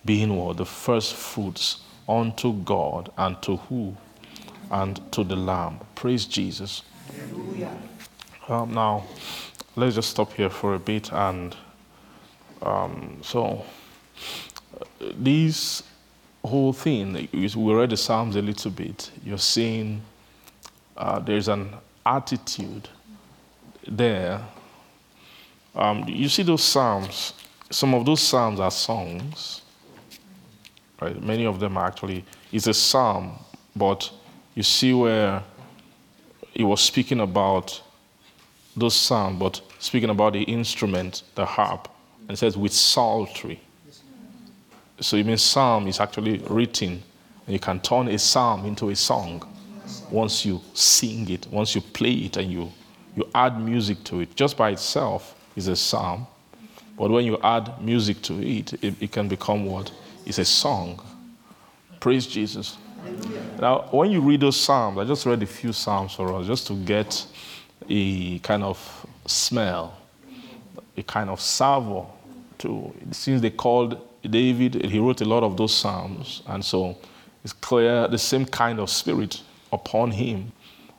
being 0.05 0.37
what? 0.37 0.57
The 0.57 0.65
first 0.65 1.15
fruits 1.15 1.81
unto 2.09 2.53
God 2.53 3.11
and 3.19 3.41
to 3.43 3.57
who? 3.57 3.97
And 4.71 5.01
to 5.13 5.25
the 5.25 5.37
Lamb. 5.37 5.81
Praise 5.95 6.27
Jesus. 6.27 6.83
Um, 8.49 8.73
now, 8.73 9.05
let's 9.77 9.95
just 9.95 10.11
stop 10.11 10.33
here 10.33 10.51
for 10.51 10.75
a 10.75 10.79
bit. 10.79 11.13
And 11.13 11.57
um, 12.63 13.19
so, 13.23 13.65
uh, 14.81 14.85
this 15.17 15.83
whole 16.45 16.73
thing, 16.73 17.29
we 17.33 17.75
read 17.75 17.91
the 17.91 17.97
Psalms 17.97 18.37
a 18.37 18.43
little 18.43 18.71
bit. 18.71 19.11
You're 19.25 19.39
seeing 19.39 20.03
uh, 20.97 21.19
there's 21.21 21.49
an 21.49 21.71
attitude 22.05 22.89
there. 23.87 24.41
Um, 25.75 26.05
you 26.09 26.29
see 26.29 26.43
those 26.43 26.65
Psalms, 26.65 27.35
some 27.71 27.95
of 27.95 28.05
those 28.05 28.21
Psalms 28.21 28.61
are 28.61 28.71
songs. 28.71 29.63
Right? 31.01 31.23
Many 31.23 31.47
of 31.47 31.61
them 31.61 31.77
are 31.77 31.87
actually, 31.87 32.25
it's 32.51 32.67
a 32.67 32.75
psalm, 32.75 33.39
but 33.77 34.11
you 34.59 34.65
see 34.65 34.93
where 34.93 35.41
he 36.51 36.65
was 36.65 36.81
speaking 36.81 37.21
about 37.21 37.81
those 38.77 38.97
psalms, 38.97 39.39
but 39.39 39.61
speaking 39.79 40.11
about 40.11 40.33
the 40.33 40.43
instrument, 40.43 41.23
the 41.37 41.47
harp, 41.47 41.87
and 42.23 42.33
it 42.33 42.39
says 42.39 42.57
with 42.57 42.73
psaltery. 42.73 43.61
So 44.99 45.17
it 45.17 45.25
means 45.25 45.43
psalm 45.43 45.87
is 45.87 46.01
actually 46.01 46.39
written, 46.51 47.01
and 47.47 47.53
you 47.53 47.61
can 47.61 47.79
turn 47.79 48.09
a 48.09 48.19
psalm 48.19 48.65
into 48.65 48.89
a 48.89 48.97
song 48.97 49.47
once 50.11 50.45
you 50.45 50.61
sing 50.75 51.31
it, 51.31 51.47
once 51.53 51.77
you 51.77 51.81
play 51.81 52.15
it, 52.15 52.37
and 52.37 52.51
you, 52.51 52.73
you 53.15 53.29
add 53.37 53.61
music 53.61 54.03
to 54.07 54.23
it. 54.23 54.35
Just 54.35 54.57
by 54.57 54.71
itself 54.71 55.37
is 55.55 55.69
a 55.69 55.77
psalm, 55.77 56.27
but 56.97 57.11
when 57.11 57.25
you 57.25 57.39
add 57.45 57.81
music 57.81 58.23
to 58.23 58.43
it, 58.43 58.73
it, 58.83 59.01
it 59.01 59.13
can 59.13 59.29
become 59.29 59.67
what? 59.67 59.93
It's 60.27 60.39
a 60.39 60.45
song. 60.45 61.01
Praise 62.01 62.27
Jesus. 62.27 62.77
Now, 63.61 63.89
when 63.91 64.11
you 64.11 64.21
read 64.21 64.41
those 64.41 64.59
Psalms, 64.59 64.99
I 64.99 65.05
just 65.05 65.27
read 65.27 65.43
a 65.43 65.47
few 65.47 65.73
Psalms 65.73 66.15
for 66.15 66.33
us 66.35 66.47
just 66.47 66.67
to 66.69 66.75
get 66.75 67.27
a 67.89 68.39
kind 68.41 68.63
of 68.63 69.07
smell, 69.27 69.99
a 70.97 71.03
kind 71.03 71.31
of 71.31 71.41
savor 71.41 72.07
to. 72.59 72.95
Since 73.11 73.41
they 73.41 73.51
called 73.51 74.01
David, 74.23 74.85
he 74.85 74.99
wrote 74.99 75.21
a 75.21 75.25
lot 75.25 75.43
of 75.43 75.57
those 75.57 75.75
Psalms, 75.75 76.43
and 76.47 76.65
so 76.65 76.97
it's 77.43 77.53
clear 77.53 78.07
the 78.09 78.19
same 78.19 78.45
kind 78.45 78.79
of 78.79 78.91
spirit 78.91 79.43
upon 79.73 80.11
him 80.11 80.53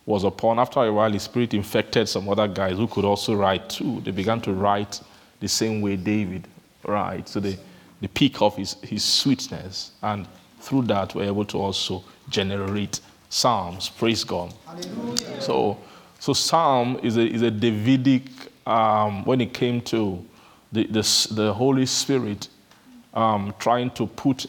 was 0.06 0.24
upon. 0.24 0.60
After 0.60 0.84
a 0.84 0.92
while, 0.92 1.12
his 1.12 1.24
spirit 1.24 1.54
infected 1.54 2.10
some 2.10 2.28
other 2.28 2.48
guys 2.48 2.78
who 2.78 2.88
could 2.88 3.06
also 3.06 3.36
write 3.36 3.70
too. 3.70 4.02
They 4.02 4.12
began 4.12 4.42
to 4.42 4.54
write 4.54 5.00
the 5.40 5.48
same 5.48 5.82
way 5.82 5.96
David 5.96 6.48
writes. 6.84 7.32
So 7.32 7.40
they, 7.40 7.58
the 8.02 8.08
peak 8.08 8.42
of 8.42 8.56
his, 8.58 8.76
his 8.82 9.04
sweetness, 9.04 9.92
and 10.02 10.28
through 10.60 10.84
that, 10.84 11.16
we're 11.16 11.24
able 11.24 11.46
to 11.46 11.58
also 11.58 12.04
generate 12.30 13.00
psalms. 13.30 13.90
Praise 13.90 14.24
God. 14.24 14.54
Hallelujah. 14.66 15.42
So, 15.42 15.78
so 16.20 16.34
psalm 16.34 17.00
is 17.04 17.18
a, 17.18 17.22
is 17.22 17.42
a 17.42 17.52
Davidic, 17.52 18.24
um, 18.68 19.24
when 19.26 19.42
it 19.42 19.54
came 19.54 19.82
to 19.82 20.26
the, 20.72 20.86
the, 20.86 21.28
the 21.32 21.54
Holy 21.54 21.86
Spirit 21.86 22.48
um, 23.14 23.54
trying 23.60 23.90
to 23.92 24.06
put 24.06 24.46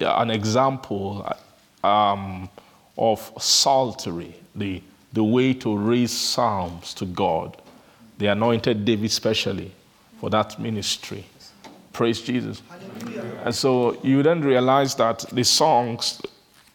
an 0.00 0.30
example 0.30 1.28
um, 1.82 2.48
of 2.96 3.32
psaltery, 3.40 4.34
the, 4.54 4.82
the 5.12 5.24
way 5.24 5.52
to 5.54 5.76
raise 5.76 6.12
psalms 6.12 6.94
to 6.94 7.04
God. 7.06 7.60
They 8.18 8.28
anointed 8.28 8.84
David 8.84 9.10
specially 9.10 9.72
for 10.20 10.30
that 10.30 10.58
ministry. 10.60 11.24
Praise 11.92 12.20
Jesus. 12.20 12.62
And 13.44 13.54
so 13.54 14.00
you 14.02 14.22
then 14.22 14.40
realize 14.40 14.94
that 14.96 15.20
the 15.32 15.44
songs 15.44 16.20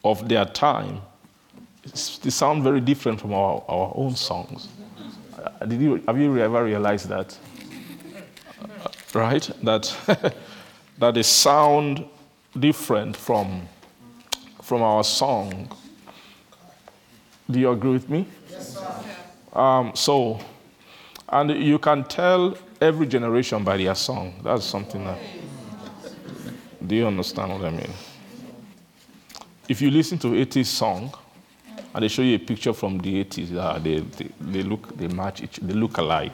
of 0.04 0.28
their 0.28 0.44
time 0.44 1.02
they 2.22 2.30
sound 2.30 2.62
very 2.62 2.80
different 2.80 3.20
from 3.20 3.32
our, 3.32 3.64
our 3.68 3.92
own 3.94 4.14
songs. 4.14 4.68
Uh, 5.36 5.64
did 5.64 5.80
you, 5.80 6.02
have 6.06 6.18
you 6.18 6.38
ever 6.38 6.64
realized 6.64 7.08
that? 7.08 7.36
Uh, 8.62 8.88
right? 9.14 9.50
That, 9.62 9.94
that 10.98 11.14
they 11.14 11.22
sound 11.22 12.04
different 12.58 13.16
from, 13.16 13.66
from 14.62 14.82
our 14.82 15.02
song. 15.02 15.70
Do 17.50 17.58
you 17.58 17.70
agree 17.70 17.92
with 17.92 18.08
me? 18.08 18.26
Yes, 18.50 18.74
sir. 18.74 19.58
Um, 19.58 19.92
so, 19.94 20.38
and 21.28 21.50
you 21.50 21.78
can 21.78 22.04
tell 22.04 22.56
every 22.80 23.06
generation 23.06 23.64
by 23.64 23.78
their 23.78 23.94
song. 23.94 24.34
That's 24.44 24.64
something 24.64 25.04
that. 25.04 25.18
Do 26.86 26.96
you 26.96 27.06
understand 27.06 27.52
what 27.52 27.64
I 27.64 27.70
mean? 27.70 27.90
If 29.68 29.82
you 29.82 29.90
listen 29.90 30.18
to 30.20 30.28
80s 30.28 30.66
song, 30.66 31.12
and 31.94 32.02
they 32.02 32.08
show 32.08 32.22
you 32.22 32.36
a 32.36 32.38
picture 32.38 32.72
from 32.72 32.98
the 32.98 33.24
80s, 33.24 33.54
uh, 33.56 33.78
they, 33.78 34.00
they, 34.00 34.30
they, 34.40 34.62
look, 34.62 34.96
they 34.96 35.08
match 35.08 35.42
each, 35.42 35.56
they 35.56 35.74
look 35.74 35.98
alike. 35.98 36.32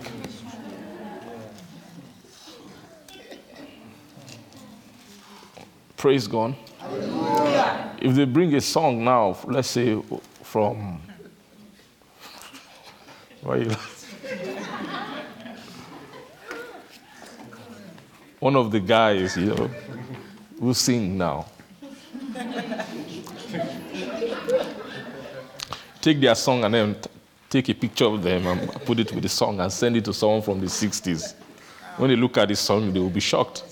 Praise 5.96 6.28
God. 6.28 6.54
If 7.98 8.14
they 8.14 8.26
bring 8.26 8.54
a 8.54 8.60
song 8.60 9.02
now, 9.02 9.36
let's 9.46 9.68
say 9.68 10.00
from. 10.42 11.00
Why 13.42 13.56
you? 13.56 13.70
One 18.38 18.54
of 18.56 18.70
the 18.70 18.80
guys, 18.80 19.36
you 19.36 19.46
know, 19.46 19.70
who 20.60 20.74
sing 20.74 21.16
now. 21.18 21.46
Take 26.00 26.20
their 26.20 26.34
song 26.34 26.64
and 26.64 26.74
then 26.74 26.94
t- 26.94 27.10
take 27.50 27.68
a 27.68 27.74
picture 27.74 28.04
of 28.04 28.22
them 28.22 28.46
and 28.46 28.70
put 28.84 29.00
it 29.00 29.12
with 29.12 29.22
the 29.22 29.28
song 29.28 29.60
and 29.60 29.72
send 29.72 29.96
it 29.96 30.04
to 30.04 30.12
someone 30.12 30.42
from 30.42 30.60
the 30.60 30.66
60s. 30.66 31.34
When 31.96 32.10
they 32.10 32.16
look 32.16 32.36
at 32.38 32.48
the 32.48 32.56
song, 32.56 32.92
they 32.92 33.00
will 33.00 33.10
be 33.10 33.20
shocked. 33.20 33.64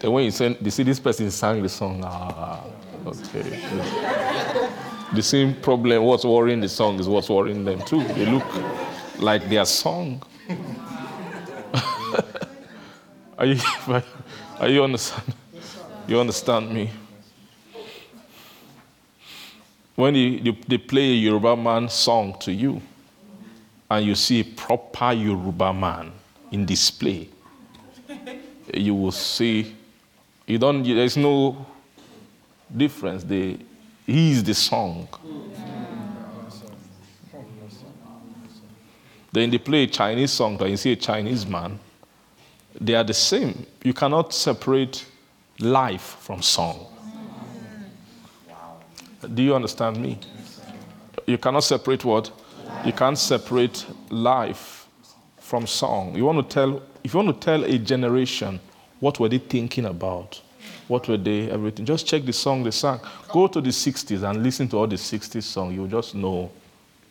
Then 0.00 0.12
when 0.12 0.24
you 0.24 0.30
send, 0.30 0.56
they 0.60 0.70
see 0.70 0.82
this 0.82 1.00
person 1.00 1.30
sang 1.30 1.62
the 1.62 1.68
song, 1.68 2.02
ah, 2.04 2.62
okay. 3.06 3.60
The 5.14 5.22
same 5.22 5.54
problem, 5.54 6.02
what's 6.02 6.24
worrying 6.24 6.60
the 6.60 6.68
song 6.68 6.98
is 6.98 7.08
what's 7.08 7.28
worrying 7.28 7.64
them 7.64 7.80
too. 7.82 8.02
They 8.04 8.26
look 8.26 8.46
like 9.18 9.48
their 9.48 9.64
song. 9.64 10.22
are 13.38 13.46
you, 13.46 13.60
are 14.60 14.68
you 14.68 14.82
understand? 14.84 15.34
You 16.08 16.20
understand 16.20 16.72
me? 16.72 16.90
When 19.96 20.14
you, 20.14 20.28
you, 20.28 20.56
they 20.68 20.78
play 20.78 21.10
a 21.10 21.14
Yoruba 21.14 21.56
man 21.56 21.88
song 21.88 22.36
to 22.40 22.52
you, 22.52 22.80
and 23.90 24.06
you 24.06 24.14
see 24.14 24.40
a 24.40 24.44
proper 24.44 25.12
Yoruba 25.12 25.72
man 25.72 26.12
in 26.52 26.64
display, 26.66 27.28
you 28.72 28.94
will 28.94 29.10
see, 29.12 29.74
you 30.46 30.58
don't, 30.58 30.82
there's 30.84 31.16
no 31.16 31.66
difference. 32.76 33.24
They, 33.24 33.58
he 34.06 34.32
is 34.32 34.44
the 34.44 34.54
song. 34.54 35.08
Then 39.32 39.50
they 39.50 39.58
play 39.58 39.82
a 39.84 39.86
Chinese 39.88 40.32
song, 40.32 40.60
and 40.60 40.70
you 40.70 40.76
see 40.76 40.92
a 40.92 40.96
Chinese 40.96 41.46
man. 41.46 41.78
They 42.80 42.94
are 42.94 43.04
the 43.04 43.14
same. 43.14 43.66
You 43.82 43.92
cannot 43.92 44.32
separate 44.32 45.04
life 45.60 46.16
from 46.20 46.42
song. 46.42 46.86
Do 49.34 49.42
you 49.42 49.54
understand 49.54 50.00
me? 50.00 50.18
You 51.26 51.38
cannot 51.38 51.64
separate 51.64 52.04
what? 52.04 52.30
You 52.84 52.92
can't 52.92 53.18
separate 53.18 53.84
life 54.10 54.86
from 55.38 55.66
song. 55.66 56.14
You 56.16 56.24
want 56.24 56.48
to 56.48 56.54
tell, 56.54 56.82
if 57.02 57.14
you 57.14 57.20
want 57.20 57.40
to 57.40 57.44
tell 57.44 57.64
a 57.64 57.78
generation 57.78 58.60
what 59.00 59.18
were 59.18 59.28
they 59.28 59.38
thinking 59.38 59.86
about, 59.86 60.40
what 60.88 61.08
were 61.08 61.16
they, 61.16 61.50
everything, 61.50 61.84
just 61.84 62.06
check 62.06 62.24
the 62.24 62.32
song 62.32 62.62
they 62.62 62.70
sang. 62.70 63.00
Go 63.28 63.46
to 63.48 63.60
the 63.60 63.70
60s 63.70 64.28
and 64.28 64.42
listen 64.42 64.68
to 64.68 64.76
all 64.78 64.86
the 64.86 64.96
60s 64.96 65.42
songs. 65.42 65.74
You'll 65.74 65.88
just 65.88 66.14
know 66.14 66.50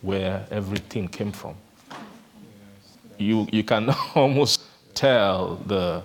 where 0.02 0.46
everything 0.52 1.08
came 1.08 1.32
from. 1.32 1.56
You, 3.18 3.48
you 3.52 3.64
can 3.64 3.90
almost 4.16 4.62
tell 4.94 5.56
the, 5.66 6.04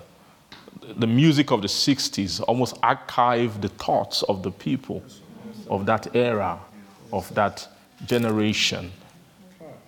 the 0.97 1.07
music 1.07 1.51
of 1.51 1.61
the 1.61 1.67
60s, 1.67 2.41
almost 2.47 2.77
archive 2.83 3.61
the 3.61 3.69
thoughts 3.69 4.23
of 4.23 4.43
the 4.43 4.51
people 4.51 5.03
of 5.69 5.85
that 5.85 6.15
era, 6.15 6.59
of 7.11 7.33
that 7.35 7.67
generation. 8.05 8.91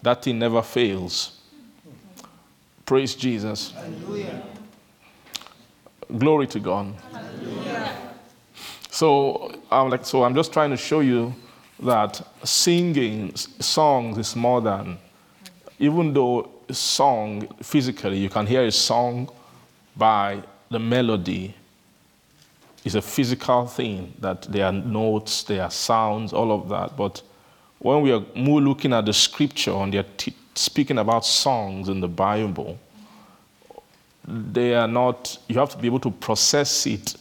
That 0.01 0.23
thing 0.23 0.39
never 0.39 0.62
fails. 0.62 1.39
Praise 2.86 3.15
Jesus. 3.15 3.73
Glory 6.17 6.47
to 6.47 6.60
God. 6.60 6.93
So 8.89 9.51
I'm 9.71 9.89
like, 9.89 10.06
so 10.06 10.23
I'm 10.23 10.36
just 10.36 10.53
trying 10.53 10.69
to 10.69 10.77
show 10.77 10.99
you 10.99 11.34
that 11.79 12.21
singing 12.43 13.36
songs 13.36 14.17
is 14.17 14.36
more 14.36 14.62
than, 14.62 14.99
even 15.79 16.13
though 16.13 16.49
song 16.69 17.47
physically 17.62 18.17
you 18.17 18.29
can 18.29 18.45
hear 18.45 18.63
a 18.65 18.71
song 18.71 19.29
by 19.95 20.41
the 20.73 20.79
melody. 20.79 21.55
is 22.83 22.95
a 22.95 23.01
physical 23.01 23.65
thing 23.65 24.13
that 24.19 24.41
there 24.43 24.65
are 24.65 24.71
notes, 24.71 25.43
there 25.43 25.63
are 25.63 25.71
sounds, 25.71 26.33
all 26.33 26.51
of 26.51 26.67
that. 26.69 26.97
But 26.97 27.21
when 27.79 28.01
we 28.01 28.12
are 28.12 28.23
more 28.36 28.62
looking 28.62 28.93
at 28.93 29.05
the 29.05 29.13
scripture 29.13 29.71
and 29.71 29.93
they're 29.93 30.05
t- 30.17 30.36
speaking 30.55 30.97
about 30.97 31.25
songs 31.25 31.88
in 31.89 32.01
the 32.01 32.07
Bible, 32.07 32.77
they 34.27 34.75
are 34.75 34.88
not, 34.88 35.38
you 35.47 35.57
have 35.59 35.69
to 35.69 35.77
be 35.77 35.88
able 35.88 35.99
to 36.01 36.12
process 36.12 36.86
it 36.86 37.15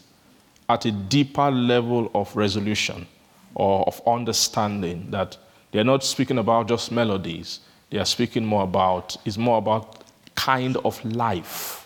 at 0.68 0.84
a 0.84 0.92
deeper 0.92 1.50
level 1.50 2.10
of 2.14 2.34
resolution 2.34 3.06
or 3.54 3.84
of 3.86 4.00
understanding 4.06 5.10
that 5.10 5.36
they're 5.70 5.84
not 5.84 6.02
speaking 6.04 6.38
about 6.38 6.68
just 6.68 6.90
melodies. 6.90 7.60
They 7.90 7.98
are 7.98 8.04
speaking 8.04 8.44
more 8.44 8.64
about, 8.64 9.16
it's 9.24 9.38
more 9.38 9.58
about 9.58 10.02
kind 10.34 10.76
of 10.78 11.04
life. 11.04 11.81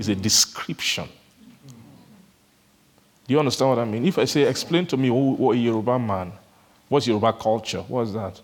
It's 0.00 0.08
a 0.08 0.14
description. 0.14 1.06
Do 3.26 3.34
you 3.34 3.38
understand 3.38 3.68
what 3.68 3.78
I 3.80 3.84
mean? 3.84 4.06
If 4.06 4.18
I 4.18 4.24
say, 4.24 4.44
explain 4.44 4.86
to 4.86 4.96
me 4.96 5.08
who, 5.08 5.32
what 5.32 5.54
a 5.54 5.58
Yoruba 5.58 5.98
man, 5.98 6.32
what's 6.88 7.06
Yoruba 7.06 7.34
culture, 7.34 7.82
what's 7.82 8.12
that? 8.12 8.40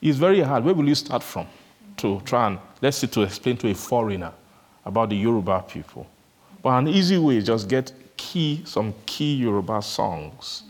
It's 0.00 0.16
very 0.16 0.38
hard. 0.42 0.64
Where 0.64 0.74
will 0.74 0.86
you 0.88 0.94
start 0.94 1.24
from 1.24 1.48
to 1.96 2.20
try 2.24 2.46
and, 2.46 2.58
let's 2.80 2.98
say, 2.98 3.08
to 3.08 3.22
explain 3.22 3.56
to 3.56 3.68
a 3.68 3.74
foreigner 3.74 4.32
about 4.86 5.08
the 5.08 5.16
Yoruba 5.16 5.64
people? 5.66 6.06
But 6.62 6.78
an 6.78 6.86
easy 6.86 7.18
way 7.18 7.38
is 7.38 7.46
just 7.46 7.68
get 7.68 7.92
key, 8.16 8.62
some 8.64 8.94
key 9.04 9.34
Yoruba 9.34 9.82
songs 9.82 10.62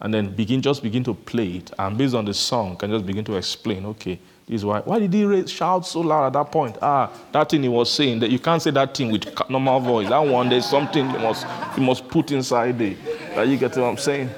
and 0.00 0.12
then 0.12 0.34
begin, 0.34 0.60
just 0.60 0.82
begin 0.82 1.04
to 1.04 1.14
play 1.14 1.58
it. 1.58 1.70
And 1.78 1.96
based 1.96 2.16
on 2.16 2.24
the 2.24 2.34
song, 2.34 2.74
can 2.78 2.90
just 2.90 3.06
begin 3.06 3.24
to 3.26 3.36
explain, 3.36 3.86
okay, 3.86 4.18
this 4.52 4.60
is 4.60 4.64
why. 4.66 4.98
Did 4.98 5.14
he 5.14 5.24
raise, 5.24 5.50
shout 5.50 5.86
so 5.86 6.00
loud 6.00 6.26
at 6.26 6.32
that 6.34 6.52
point? 6.52 6.76
Ah, 6.82 7.10
that 7.32 7.48
thing 7.48 7.62
he 7.62 7.68
was 7.68 7.90
saying, 7.90 8.20
that 8.20 8.30
you 8.30 8.38
can't 8.38 8.60
say 8.60 8.70
that 8.70 8.94
thing 8.94 9.10
with 9.10 9.26
normal 9.48 9.80
voice. 9.80 10.08
That 10.10 10.18
one, 10.18 10.50
there's 10.50 10.66
something 10.66 11.10
you 11.10 11.18
must, 11.18 11.46
you 11.76 11.82
must 11.82 12.06
put 12.08 12.30
inside 12.32 12.78
there. 12.78 12.94
That 13.34 13.48
you 13.48 13.56
get 13.56 13.76
what 13.76 13.84
I'm 13.84 13.96
saying? 13.96 14.30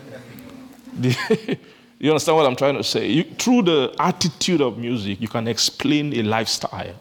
You 1.96 2.10
understand 2.10 2.36
what 2.36 2.44
I'm 2.44 2.56
trying 2.56 2.76
to 2.76 2.84
say? 2.84 3.08
You, 3.08 3.22
through 3.22 3.62
the 3.62 3.94
attitude 3.98 4.60
of 4.60 4.76
music, 4.76 5.22
you 5.22 5.28
can 5.28 5.48
explain 5.48 6.12
a 6.12 6.22
lifestyle. 6.22 6.94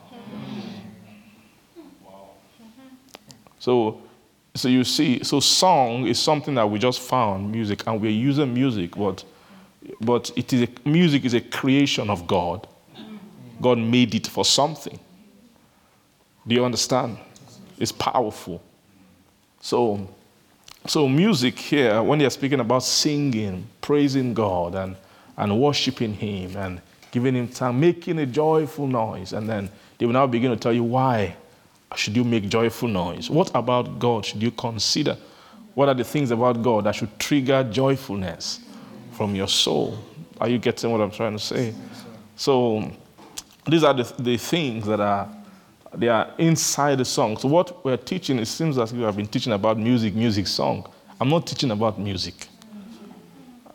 So, 3.59 4.01
so 4.55 4.69
you 4.69 4.85
see, 4.85 5.21
so 5.23 5.41
song 5.41 6.07
is 6.07 6.19
something 6.19 6.55
that 6.55 6.69
we 6.69 6.79
just 6.79 7.01
found 7.01 7.51
music, 7.51 7.85
and 7.85 7.99
we're 7.99 8.11
using 8.11 8.53
music, 8.53 8.95
but, 8.95 9.25
but 9.99 10.31
it 10.37 10.53
is 10.53 10.61
a, 10.61 10.69
music 10.87 11.25
is 11.25 11.33
a 11.33 11.41
creation 11.41 12.09
of 12.09 12.25
God. 12.25 12.65
God 13.61 13.77
made 13.77 14.15
it 14.15 14.27
for 14.27 14.45
something. 14.45 14.99
Do 16.45 16.55
you 16.55 16.65
understand? 16.65 17.17
It's 17.79 17.91
powerful. 17.91 18.61
So, 19.61 20.07
so 20.85 21.07
music 21.07 21.57
here, 21.57 22.03
when 22.03 22.19
they're 22.19 22.29
speaking 22.29 22.59
about 22.59 22.83
singing, 22.83 23.65
praising 23.81 24.33
God, 24.33 24.75
and, 24.75 24.95
and 25.37 25.59
worshiping 25.59 26.13
Him, 26.13 26.55
and 26.57 26.81
giving 27.11 27.35
Him 27.35 27.47
time, 27.47 27.79
making 27.79 28.19
a 28.19 28.25
joyful 28.25 28.87
noise, 28.87 29.33
and 29.33 29.47
then 29.47 29.69
they 29.97 30.05
will 30.05 30.13
now 30.13 30.27
begin 30.27 30.51
to 30.51 30.57
tell 30.57 30.73
you 30.73 30.83
why 30.83 31.35
should 31.95 32.15
you 32.15 32.23
make 32.23 32.49
joyful 32.49 32.89
noise. 32.89 33.29
What 33.29 33.51
about 33.55 33.99
God 33.99 34.25
should 34.25 34.41
you 34.41 34.51
consider? 34.51 35.15
What 35.75 35.89
are 35.89 35.93
the 35.93 36.03
things 36.03 36.31
about 36.31 36.61
God 36.61 36.83
that 36.85 36.95
should 36.95 37.17
trigger 37.19 37.63
joyfulness 37.63 38.59
from 39.11 39.35
your 39.35 39.47
soul? 39.47 39.97
Are 40.41 40.49
you 40.49 40.57
getting 40.57 40.91
what 40.91 41.01
I'm 41.01 41.11
trying 41.11 41.33
to 41.33 41.43
say? 41.43 41.73
So 42.35 42.91
these 43.65 43.83
are 43.83 43.93
the, 43.93 44.03
the 44.19 44.37
things 44.37 44.85
that 44.85 44.99
are 44.99 45.29
they 45.95 46.07
are 46.07 46.33
inside 46.37 46.97
the 46.97 47.05
song. 47.05 47.37
So 47.37 47.47
what 47.47 47.85
we're 47.85 47.97
teaching, 47.97 48.39
it 48.39 48.47
seems 48.47 48.77
as 48.77 48.91
if 48.91 48.97
we 48.97 49.03
have 49.03 49.15
been 49.15 49.27
teaching 49.27 49.53
about 49.53 49.77
music, 49.77 50.15
music, 50.15 50.47
song. 50.47 50.91
I'm 51.21 51.29
not 51.29 51.45
teaching 51.45 51.71
about 51.71 51.99
music 51.99 52.47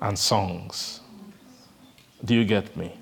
and 0.01 0.19
songs. 0.19 1.01
Do 2.25 2.35
you 2.35 2.45
get 2.45 2.77
me? 2.77 2.93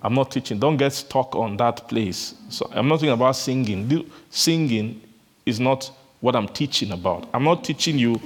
I'm 0.00 0.14
not 0.14 0.30
teaching. 0.30 0.58
Don't 0.58 0.76
get 0.76 0.92
stuck 0.92 1.34
on 1.36 1.56
that 1.58 1.88
place. 1.88 2.34
So 2.48 2.70
I'm 2.72 2.88
not 2.88 2.96
talking 2.96 3.10
about 3.10 3.36
singing. 3.36 4.10
Singing 4.30 5.02
is 5.44 5.60
not 5.60 5.90
what 6.20 6.34
I'm 6.34 6.48
teaching 6.48 6.92
about. 6.92 7.28
I'm 7.34 7.44
not 7.44 7.64
teaching 7.64 7.98
you 7.98 8.20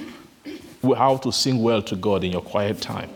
how 0.95 1.17
to 1.17 1.31
sing 1.31 1.61
well 1.61 1.81
to 1.81 1.95
God 1.95 2.23
in 2.23 2.31
your 2.31 2.41
quiet 2.41 2.79
time. 2.79 3.09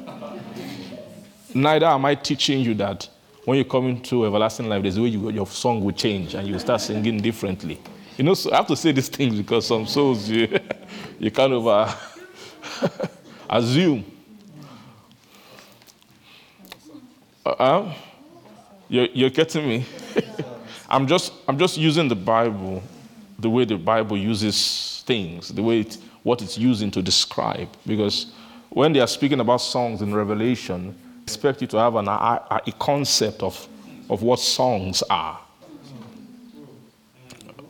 Neither 1.54 1.86
am 1.86 2.06
I 2.06 2.16
teaching 2.16 2.60
you 2.60 2.74
that 2.76 3.08
when 3.48 3.58
you 3.58 3.64
come 3.64 3.88
into 3.88 4.26
everlasting 4.26 4.68
life, 4.68 4.82
there's 4.82 4.98
a 4.98 5.02
way 5.02 5.08
you, 5.08 5.30
your 5.30 5.48
song 5.48 5.82
will 5.82 5.94
change 5.94 6.34
and 6.34 6.46
you 6.46 6.60
start 6.60 6.82
singing 6.82 7.22
differently. 7.22 7.80
You 8.18 8.26
know, 8.26 8.34
so 8.34 8.52
I 8.52 8.58
have 8.58 8.68
to 8.68 8.76
say 8.76 8.92
these 8.92 9.08
things 9.08 9.38
because 9.38 9.66
some 9.66 9.88
souls 9.88 10.28
you, 10.28 10.60
you 11.20 11.32
kind 11.32 11.54
of 11.54 11.66
uh, 11.66 11.96
assume. 13.50 14.04
Uh, 17.46 17.94
you're, 18.90 19.08
you're 19.14 19.30
getting 19.30 19.66
me? 19.66 19.86
I'm 20.90 21.08
just, 21.08 21.32
I'm 21.48 21.58
just 21.58 21.78
using 21.78 22.10
the 22.10 22.18
Bible 22.18 22.84
the 23.40 23.50
way 23.50 23.64
the 23.64 23.78
Bible 23.78 24.18
uses 24.18 25.04
things, 25.08 25.54
the 25.54 25.64
way 25.64 25.80
it, 25.80 25.98
what 26.24 26.42
it's 26.42 26.58
using 26.58 26.92
to 26.92 27.02
describe. 27.02 27.70
Because 27.86 28.26
when 28.68 28.92
they 28.92 29.00
are 29.00 29.08
speaking 29.08 29.40
about 29.40 29.62
songs 29.62 30.02
in 30.02 30.14
Revelation, 30.14 30.94
expect 31.28 31.60
you 31.60 31.68
to 31.68 31.78
have 31.78 31.96
an, 31.96 32.08
a, 32.08 32.62
a 32.66 32.72
concept 32.80 33.44
of, 33.44 33.68
of 34.10 34.22
what 34.22 34.40
songs 34.40 35.04
are. 35.10 35.38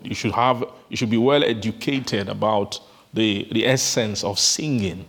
You 0.04 0.14
should 0.14 0.34
have, 0.34 0.64
you 0.90 0.96
should 0.96 1.10
be 1.10 1.18
well 1.18 1.44
educated 1.44 2.30
about 2.30 2.80
the, 3.16 3.48
the 3.52 3.66
essence 3.66 4.24
of 4.24 4.38
singing. 4.38 5.08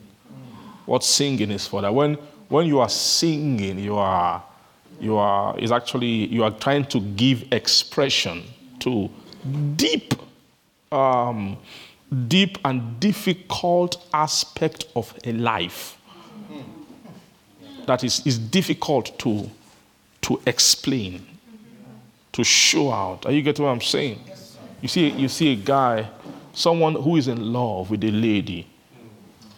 What 0.87 1.05
singing 1.05 1.51
is 1.51 1.67
for. 1.67 1.83
That 1.83 1.95
when, 1.95 2.15
when 2.49 2.67
you 2.67 2.81
are 2.81 2.89
singing, 2.89 3.79
you 3.79 3.97
are, 3.97 4.43
you 4.99 5.19
are, 5.19 5.59
is 5.59 5.71
actually, 5.71 6.27
you 6.29 6.43
are 6.43 6.51
trying 6.51 6.87
to 6.87 7.01
give 7.01 7.53
expression 7.53 8.45
to 8.81 9.11
deep, 9.77 10.15
um, 10.91 11.59
deep 12.29 12.57
and 12.65 12.99
difficult 12.99 14.03
aspect 14.15 14.87
of 14.97 15.15
a 15.25 15.33
life 15.33 15.98
that 17.89 18.05
is, 18.05 18.25
is 18.27 18.39
difficult 18.39 19.19
to, 19.19 19.51
to 20.21 20.41
explain, 20.47 21.27
to 22.33 22.45
show 22.45 22.93
out. 22.93 23.25
Are 23.25 23.33
you 23.33 23.41
getting 23.41 23.65
what 23.65 23.73
I'm 23.73 23.81
saying? 23.81 24.21
You 24.83 24.89
see, 24.89 25.09
you 25.09 25.27
see 25.27 25.55
a 25.55 25.57
guy, 25.57 26.09
someone 26.53 26.95
who 26.95 27.17
is 27.17 27.29
in 27.29 27.53
love 27.53 27.91
with 27.91 28.05
a 28.05 28.11
lady, 28.11 28.69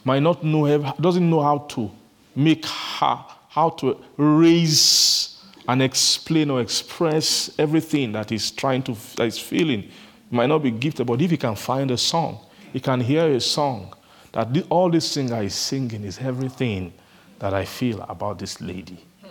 might 0.04 0.20
not 0.20 0.44
know, 0.44 0.94
doesn't 1.00 1.28
know 1.28 1.42
how 1.42 1.58
to 1.58 1.90
make 2.36 2.64
her, 2.64 3.18
how 3.48 3.70
to 3.70 4.00
raise 4.16 5.36
and 5.66 5.82
explain 5.82 6.50
or 6.50 6.60
express 6.60 7.50
everything 7.58 8.12
that 8.12 8.30
he's 8.30 8.52
trying 8.52 8.82
to, 8.84 8.96
that 9.16 9.24
he's 9.24 9.40
feeling. 9.40 9.82
He 9.82 10.36
might 10.36 10.46
not 10.46 10.62
be 10.62 10.70
gifted, 10.70 11.06
but 11.06 11.20
if 11.20 11.32
he 11.32 11.36
can 11.36 11.56
find 11.56 11.90
a 11.90 11.98
song, 11.98 12.38
he 12.72 12.78
can 12.78 13.00
hear 13.00 13.26
a 13.26 13.40
song 13.40 13.92
that 14.32 14.48
all 14.70 14.88
this 14.88 15.10
singer 15.10 15.42
is 15.42 15.54
singing 15.56 16.04
is 16.04 16.18
everything 16.18 16.92
that 17.40 17.54
I 17.54 17.64
feel 17.64 18.02
about 18.02 18.38
this 18.38 18.60
lady. 18.60 18.98
Hmm. 19.22 19.28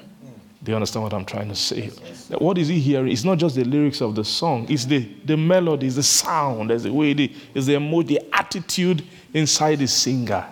Do 0.62 0.72
you 0.72 0.76
understand 0.76 1.04
what 1.04 1.14
I'm 1.14 1.26
trying 1.26 1.48
to 1.48 1.56
say? 1.56 1.88
What 2.38 2.58
is 2.58 2.68
he 2.68 2.80
hearing? 2.80 3.12
It's 3.12 3.24
not 3.24 3.38
just 3.38 3.56
the 3.56 3.64
lyrics 3.64 4.02
of 4.02 4.16
the 4.16 4.26
song, 4.26 4.66
it's 4.68 4.86
the, 4.86 5.08
the 5.24 5.38
melody, 5.38 5.88
it's 5.88 5.96
the 5.96 6.04
sound, 6.04 6.72
it's 6.72 6.84
the 6.84 6.94
way 6.94 7.12
it 7.12 7.20
is, 7.20 7.30
it's 7.54 7.66
the 7.68 7.76
emotion, 7.76 8.08
the 8.08 8.22
attitude 8.34 9.04
inside 9.34 9.76
the 9.76 9.88
singer. 9.88 10.46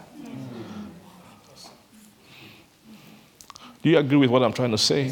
Do 3.82 3.90
you 3.90 3.98
agree 3.98 4.18
with 4.18 4.30
what 4.30 4.44
I'm 4.44 4.54
trying 4.54 4.72
to 4.72 4.78
say? 4.78 5.12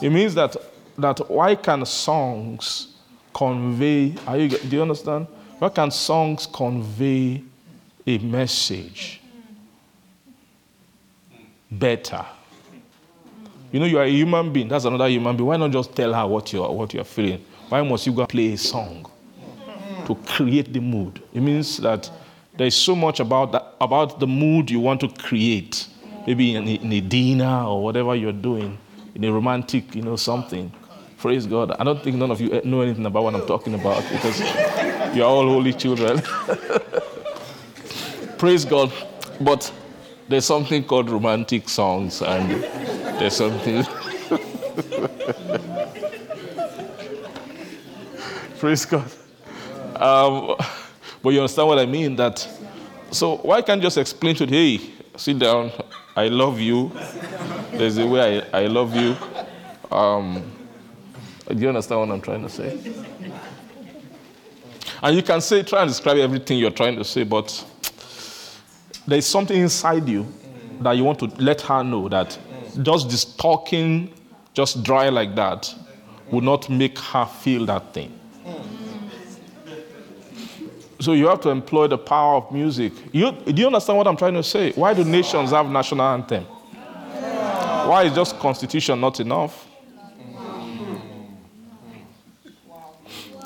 It 0.00 0.10
means 0.10 0.34
that, 0.34 0.56
that 0.98 1.30
why 1.30 1.54
can 1.54 1.84
songs 1.84 2.94
convey, 3.34 4.14
are 4.26 4.38
you, 4.38 4.48
do 4.48 4.76
you 4.76 4.82
understand? 4.82 5.26
Why 5.58 5.68
can 5.70 5.90
songs 5.90 6.46
convey 6.46 7.42
a 8.06 8.18
message 8.18 9.15
better? 11.70 12.24
You 13.72 13.80
know, 13.80 13.86
you 13.86 13.98
are 13.98 14.04
a 14.04 14.10
human 14.10 14.52
being. 14.52 14.68
That's 14.68 14.84
another 14.84 15.08
human 15.08 15.36
being. 15.36 15.46
Why 15.46 15.56
not 15.56 15.70
just 15.70 15.94
tell 15.94 16.12
her 16.14 16.26
what 16.26 16.52
you're, 16.52 16.70
what 16.70 16.94
you're 16.94 17.04
feeling? 17.04 17.44
Why 17.68 17.82
must 17.82 18.06
you 18.06 18.12
go 18.12 18.26
play 18.26 18.52
a 18.52 18.58
song 18.58 19.10
to 20.06 20.14
create 20.26 20.72
the 20.72 20.80
mood? 20.80 21.22
It 21.34 21.40
means 21.40 21.78
that 21.78 22.10
there's 22.56 22.76
so 22.76 22.94
much 22.94 23.20
about, 23.20 23.52
that, 23.52 23.74
about 23.80 24.20
the 24.20 24.26
mood 24.26 24.70
you 24.70 24.80
want 24.80 25.00
to 25.00 25.08
create. 25.08 25.88
Maybe 26.26 26.56
in 26.56 26.66
in 26.66 26.92
a 26.92 27.00
dinner 27.00 27.64
or 27.64 27.84
whatever 27.84 28.14
you're 28.16 28.32
doing, 28.32 28.78
in 29.14 29.24
a 29.24 29.32
romantic, 29.32 29.94
you 29.94 30.02
know, 30.02 30.16
something. 30.16 30.72
Praise 31.18 31.46
God. 31.46 31.72
I 31.78 31.84
don't 31.84 32.02
think 32.02 32.16
none 32.16 32.30
of 32.30 32.40
you 32.40 32.52
eh, 32.52 32.60
know 32.64 32.80
anything 32.82 33.06
about 33.06 33.24
what 33.24 33.34
I'm 33.34 33.46
talking 33.46 33.74
about 33.74 34.02
because 34.10 34.40
you're 35.14 35.26
all 35.26 35.46
holy 35.46 35.72
children. 35.72 36.20
Praise 38.38 38.64
God. 38.64 38.92
But 39.40 39.72
there's 40.28 40.44
something 40.44 40.84
called 40.84 41.10
romantic 41.10 41.68
songs 41.68 42.22
and 42.22 42.62
there's 43.18 43.36
something. 43.36 43.84
Praise 48.58 48.84
God. 48.84 49.10
Um, 49.96 50.56
but 51.22 51.30
you 51.30 51.40
understand 51.40 51.68
what 51.68 51.78
I 51.78 51.86
mean? 51.86 52.16
That 52.16 52.46
so 53.10 53.36
why 53.36 53.62
can't 53.62 53.80
just 53.80 53.98
explain 53.98 54.34
to 54.36 54.46
hey, 54.46 54.80
sit 55.16 55.38
down, 55.38 55.70
I 56.16 56.28
love 56.28 56.60
you. 56.60 56.90
There's 57.72 57.98
a 57.98 58.06
way 58.06 58.42
I, 58.52 58.62
I 58.62 58.66
love 58.66 58.96
you. 58.96 59.16
Um, 59.90 60.42
do 61.48 61.56
you 61.56 61.68
understand 61.68 62.00
what 62.00 62.10
I'm 62.10 62.20
trying 62.20 62.42
to 62.42 62.48
say? 62.48 62.78
And 65.02 65.14
you 65.14 65.22
can 65.22 65.40
say, 65.40 65.62
try 65.62 65.82
and 65.82 65.90
describe 65.90 66.16
everything 66.16 66.58
you're 66.58 66.70
trying 66.70 66.96
to 66.96 67.04
say, 67.04 67.22
but 67.22 67.64
there's 69.06 69.26
something 69.26 69.60
inside 69.60 70.08
you 70.08 70.24
mm. 70.24 70.82
that 70.82 70.92
you 70.92 71.04
want 71.04 71.18
to 71.20 71.26
let 71.42 71.60
her 71.62 71.82
know 71.82 72.08
that 72.08 72.38
mm. 72.38 72.82
just 72.82 73.08
this 73.08 73.24
talking, 73.24 74.12
just 74.54 74.82
dry 74.82 75.08
like 75.08 75.34
that, 75.36 75.74
will 76.30 76.40
not 76.40 76.68
make 76.68 76.98
her 76.98 77.24
feel 77.24 77.66
that 77.66 77.94
thing. 77.94 78.12
Mm. 78.44 78.62
So 81.00 81.12
you 81.12 81.28
have 81.28 81.40
to 81.42 81.50
employ 81.50 81.86
the 81.88 81.98
power 81.98 82.36
of 82.36 82.50
music. 82.50 82.92
You, 83.12 83.32
do 83.32 83.54
you 83.54 83.66
understand 83.66 83.98
what 83.98 84.06
I'm 84.08 84.16
trying 84.16 84.34
to 84.34 84.42
say? 84.42 84.72
Why 84.72 84.94
do 84.94 85.04
nations 85.04 85.50
have 85.50 85.68
national 85.68 86.06
anthem? 86.06 86.44
Why 86.44 88.02
is 88.04 88.14
just 88.14 88.38
constitution 88.40 89.00
not 89.00 89.20
enough? 89.20 89.68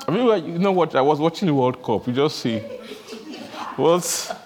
I 0.07 0.11
mean, 0.11 0.53
you 0.53 0.59
know 0.59 0.71
what? 0.71 0.95
I 0.95 1.01
was 1.01 1.19
watching 1.19 1.45
the 1.45 1.53
World 1.53 1.83
Cup. 1.83 2.07
You 2.07 2.13
just 2.13 2.39
see, 2.39 2.59
what? 3.77 4.40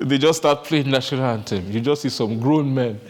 They 0.00 0.18
just 0.18 0.38
start 0.38 0.64
playing 0.64 0.90
national 0.90 1.24
anthem. 1.24 1.70
You 1.70 1.80
just 1.80 2.02
see 2.02 2.08
some 2.08 2.38
grown 2.38 2.72
men 2.72 3.00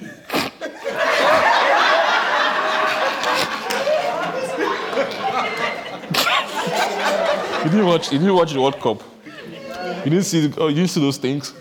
You 7.69 7.73
didn't 7.73 7.87
watch. 7.87 8.13
You 8.13 8.19
didn't 8.19 8.35
watch 8.35 8.53
the 8.55 8.63
World 8.63 8.81
Cup. 8.81 9.03
You 9.27 10.11
didn't 10.11 10.23
see. 10.23 10.51
Oh, 10.57 10.69
you 10.69 10.77
didn't 10.77 10.91
see 10.91 11.01
those 11.01 11.19
things. 11.19 11.53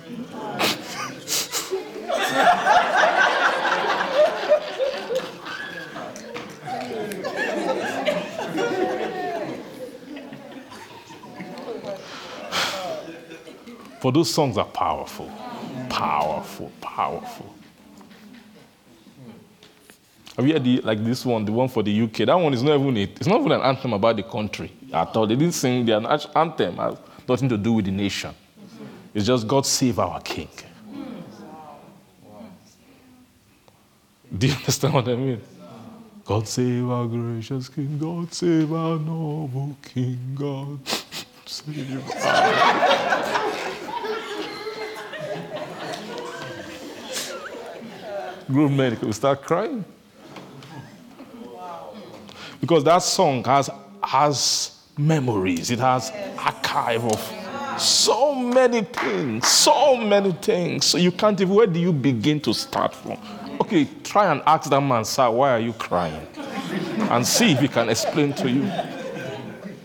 For 14.08 14.14
those 14.14 14.34
songs 14.34 14.58
are 14.58 14.64
powerful, 14.64 15.30
powerful, 15.90 16.72
powerful. 16.80 17.54
Have 20.38 20.48
you 20.48 20.54
heard 20.54 20.64
the, 20.64 20.80
like 20.80 21.04
this 21.04 21.26
one, 21.26 21.44
the 21.44 21.52
one 21.52 21.68
for 21.68 21.84
the 21.84 22.04
UK? 22.04 22.20
That 22.20 22.36
one 22.36 22.54
is 22.54 22.64
not 22.64 22.80
even 22.80 22.96
it. 22.96 23.18
It's 23.18 23.28
not 23.28 23.42
even 23.42 23.52
an 23.52 23.60
anthem 23.64 23.92
about 23.92 24.16
the 24.16 24.24
country 24.24 24.72
at 24.94 25.14
all. 25.14 25.28
They 25.28 25.36
didn't 25.36 25.56
sing 25.56 25.86
their 25.86 25.98
anthem 25.98 26.78
has 26.78 26.98
nothing 27.28 27.50
to 27.50 27.58
do 27.58 27.74
with 27.74 27.84
the 27.84 27.92
nation. 27.92 28.34
It's 29.14 29.26
just 29.26 29.46
God 29.46 29.66
save 29.66 30.00
our 30.00 30.22
King. 30.22 30.48
Do 34.38 34.48
you 34.48 34.54
understand 34.58 34.94
what 34.94 35.10
I 35.10 35.16
mean? 35.18 35.42
God 36.24 36.48
save 36.48 36.90
our 36.90 37.08
gracious 37.08 37.68
King. 37.68 37.98
God 38.00 38.34
save 38.34 38.72
our 38.72 38.98
noble 38.98 39.76
King. 39.84 40.34
God 40.34 40.80
save 41.46 42.10
our. 42.24 43.37
Grown 48.48 48.96
could 48.96 49.14
start 49.14 49.42
crying. 49.42 49.84
Because 52.62 52.84
that 52.86 53.00
song 53.00 53.44
has, 53.44 53.70
has 54.04 54.80
memories, 54.98 55.70
it 55.70 55.80
has 55.80 56.12
archive 56.38 57.04
of 57.06 57.80
so 57.80 58.34
many 58.34 58.82
things, 58.82 59.48
so 59.48 59.96
many 59.98 60.32
things. 60.32 60.86
So 60.86 60.98
you 60.98 61.12
can't 61.12 61.40
even, 61.40 61.54
where 61.54 61.68
do 61.68 61.80
you 61.80 61.94
begin 61.94 62.40
to 62.42 62.54
start 62.54 62.96
from? 62.96 63.18
Okay, 63.62 63.88
try 64.04 64.32
and 64.32 64.42
ask 64.46 64.70
that 64.70 64.82
man, 64.82 65.06
sir, 65.06 65.30
why 65.30 65.52
are 65.52 65.60
you 65.60 65.74
crying? 65.74 66.26
And 67.12 67.26
see 67.26 67.52
if 67.52 67.60
he 67.60 67.68
can 67.68 67.90
explain 67.90 68.34
to 68.34 68.50
you 68.50 68.72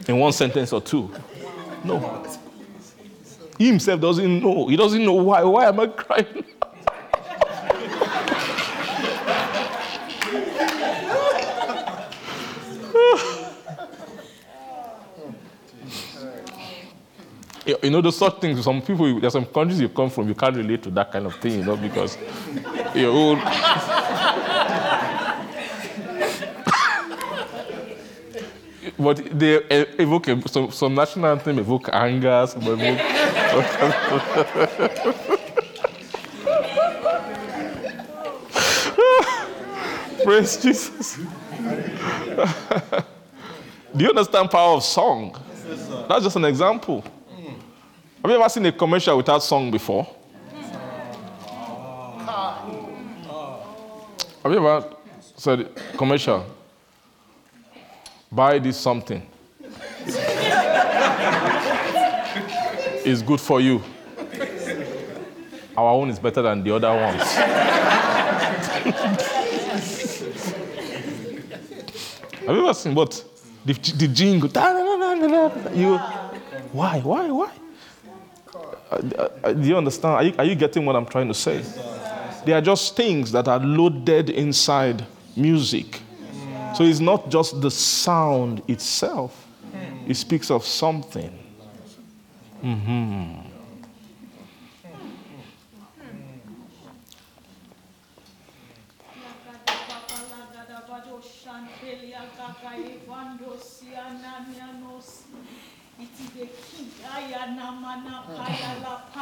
in 0.09 0.19
one 0.19 0.33
sentence 0.33 0.73
or 0.73 0.81
two. 0.81 1.11
No. 1.85 2.25
He 3.59 3.67
himself 3.67 4.01
doesn't 4.01 4.43
know. 4.43 4.69
He 4.69 4.77
doesn't 4.77 5.05
know 5.05 5.15
why. 5.15 5.43
Why 5.43 5.67
am 5.67 5.81
I 5.81 5.87
crying? 5.89 6.45
you 17.67 17.91
know, 17.91 18.01
those 18.01 18.17
sort 18.17 18.35
of 18.35 18.41
things. 18.41 18.65
Some 18.65 18.81
people, 18.83 19.21
there's 19.21 19.33
some 19.33 19.47
countries 19.47 19.81
you 19.81 19.89
come 19.89 20.11
from, 20.11 20.29
you 20.29 20.35
can't 20.35 20.57
relate 20.57 20.83
to 20.85 20.91
that 20.91 21.13
kind 21.13 21.27
of 21.27 21.35
thing, 21.37 21.59
you 21.61 21.65
know, 21.65 21.77
because 21.77 22.19
you're 22.95 23.11
old. 23.11 23.39
but 28.99 29.39
they 29.39 29.57
evoke 29.99 30.27
some, 30.47 30.71
some 30.71 30.95
national 30.95 31.27
anthem 31.27 31.59
evoke 31.59 31.89
anger, 31.93 32.47
some 32.49 32.63
evoke. 32.63 32.99
Praise 40.25 40.57
Jesus. 40.57 41.17
Do 43.95 44.05
you 44.05 44.09
understand 44.11 44.51
power 44.51 44.77
of 44.77 44.85
song? 44.85 45.37
That's 46.09 46.25
just 46.25 46.37
an 46.37 46.45
example. 46.45 47.05
Have 48.23 48.31
you 48.31 48.37
ever 48.39 48.49
seen 48.49 48.65
a 48.67 48.71
commercial 48.71 49.17
without 49.17 49.43
song 49.43 49.73
before? 49.73 50.07
Have 54.45 54.53
you 54.53 54.59
ever 54.65 54.95
said 55.37 55.69
commercial? 55.97 56.47
Buy 58.31 58.61
this 58.61 58.77
something. 58.77 59.27
it's 63.05 63.23
good 63.23 63.41
for 63.41 63.61
you. 63.61 63.83
Our 65.77 65.91
own 65.91 66.09
is 66.11 66.21
better 66.21 66.43
than 66.43 66.63
the 66.63 66.77
other 66.77 66.95
ones. 66.95 67.23
Have 72.47 72.55
you 72.57 72.63
ever 72.63 72.75
seen 72.75 72.95
what? 72.95 73.25
The, 73.65 73.73
the 73.73 74.07
jingle. 74.07 74.49
You, 75.75 75.99
why? 76.71 77.01
Why? 77.01 77.29
Why? 77.29 77.51
Uh, 78.93 79.53
do 79.53 79.69
you 79.69 79.77
understand? 79.77 80.15
Are 80.15 80.23
you, 80.23 80.35
are 80.39 80.45
you 80.45 80.55
getting 80.55 80.85
what 80.85 80.97
I'm 80.97 81.07
trying 81.07 81.29
to 81.29 81.35
say? 81.35 81.63
They 82.45 82.53
are 82.53 82.61
just 82.61 82.97
things 82.97 83.31
that 83.33 83.49
are 83.49 83.61
loaded 83.61 84.31
inside 84.31 85.07
music. 85.37 86.01
So 86.75 86.85
it's 86.85 87.01
not 87.01 87.29
just 87.29 87.61
the 87.61 87.71
sound 87.71 88.63
itself, 88.69 89.47
it 90.07 90.15
speaks 90.15 90.51
of 90.51 90.65
something. 90.65 91.39
Mm-hmm. 92.63 93.52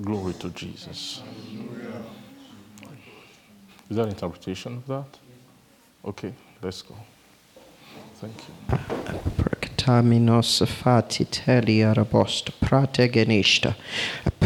Glory 0.00 0.32
to 0.34 0.48
Jesus. 0.50 1.22
Is 3.90 3.96
that 3.96 4.04
an 4.04 4.08
interpretation 4.10 4.76
of 4.76 4.86
that? 4.86 5.18
Okay, 6.04 6.32
let's 6.62 6.82
go. 6.82 6.94
Thank 8.20 8.34
you. 8.48 8.54
Perctaminos 9.36 10.62
fati 10.66 11.24
telia 11.24 11.94
rabost 11.94 12.50
prategenista 12.60 13.74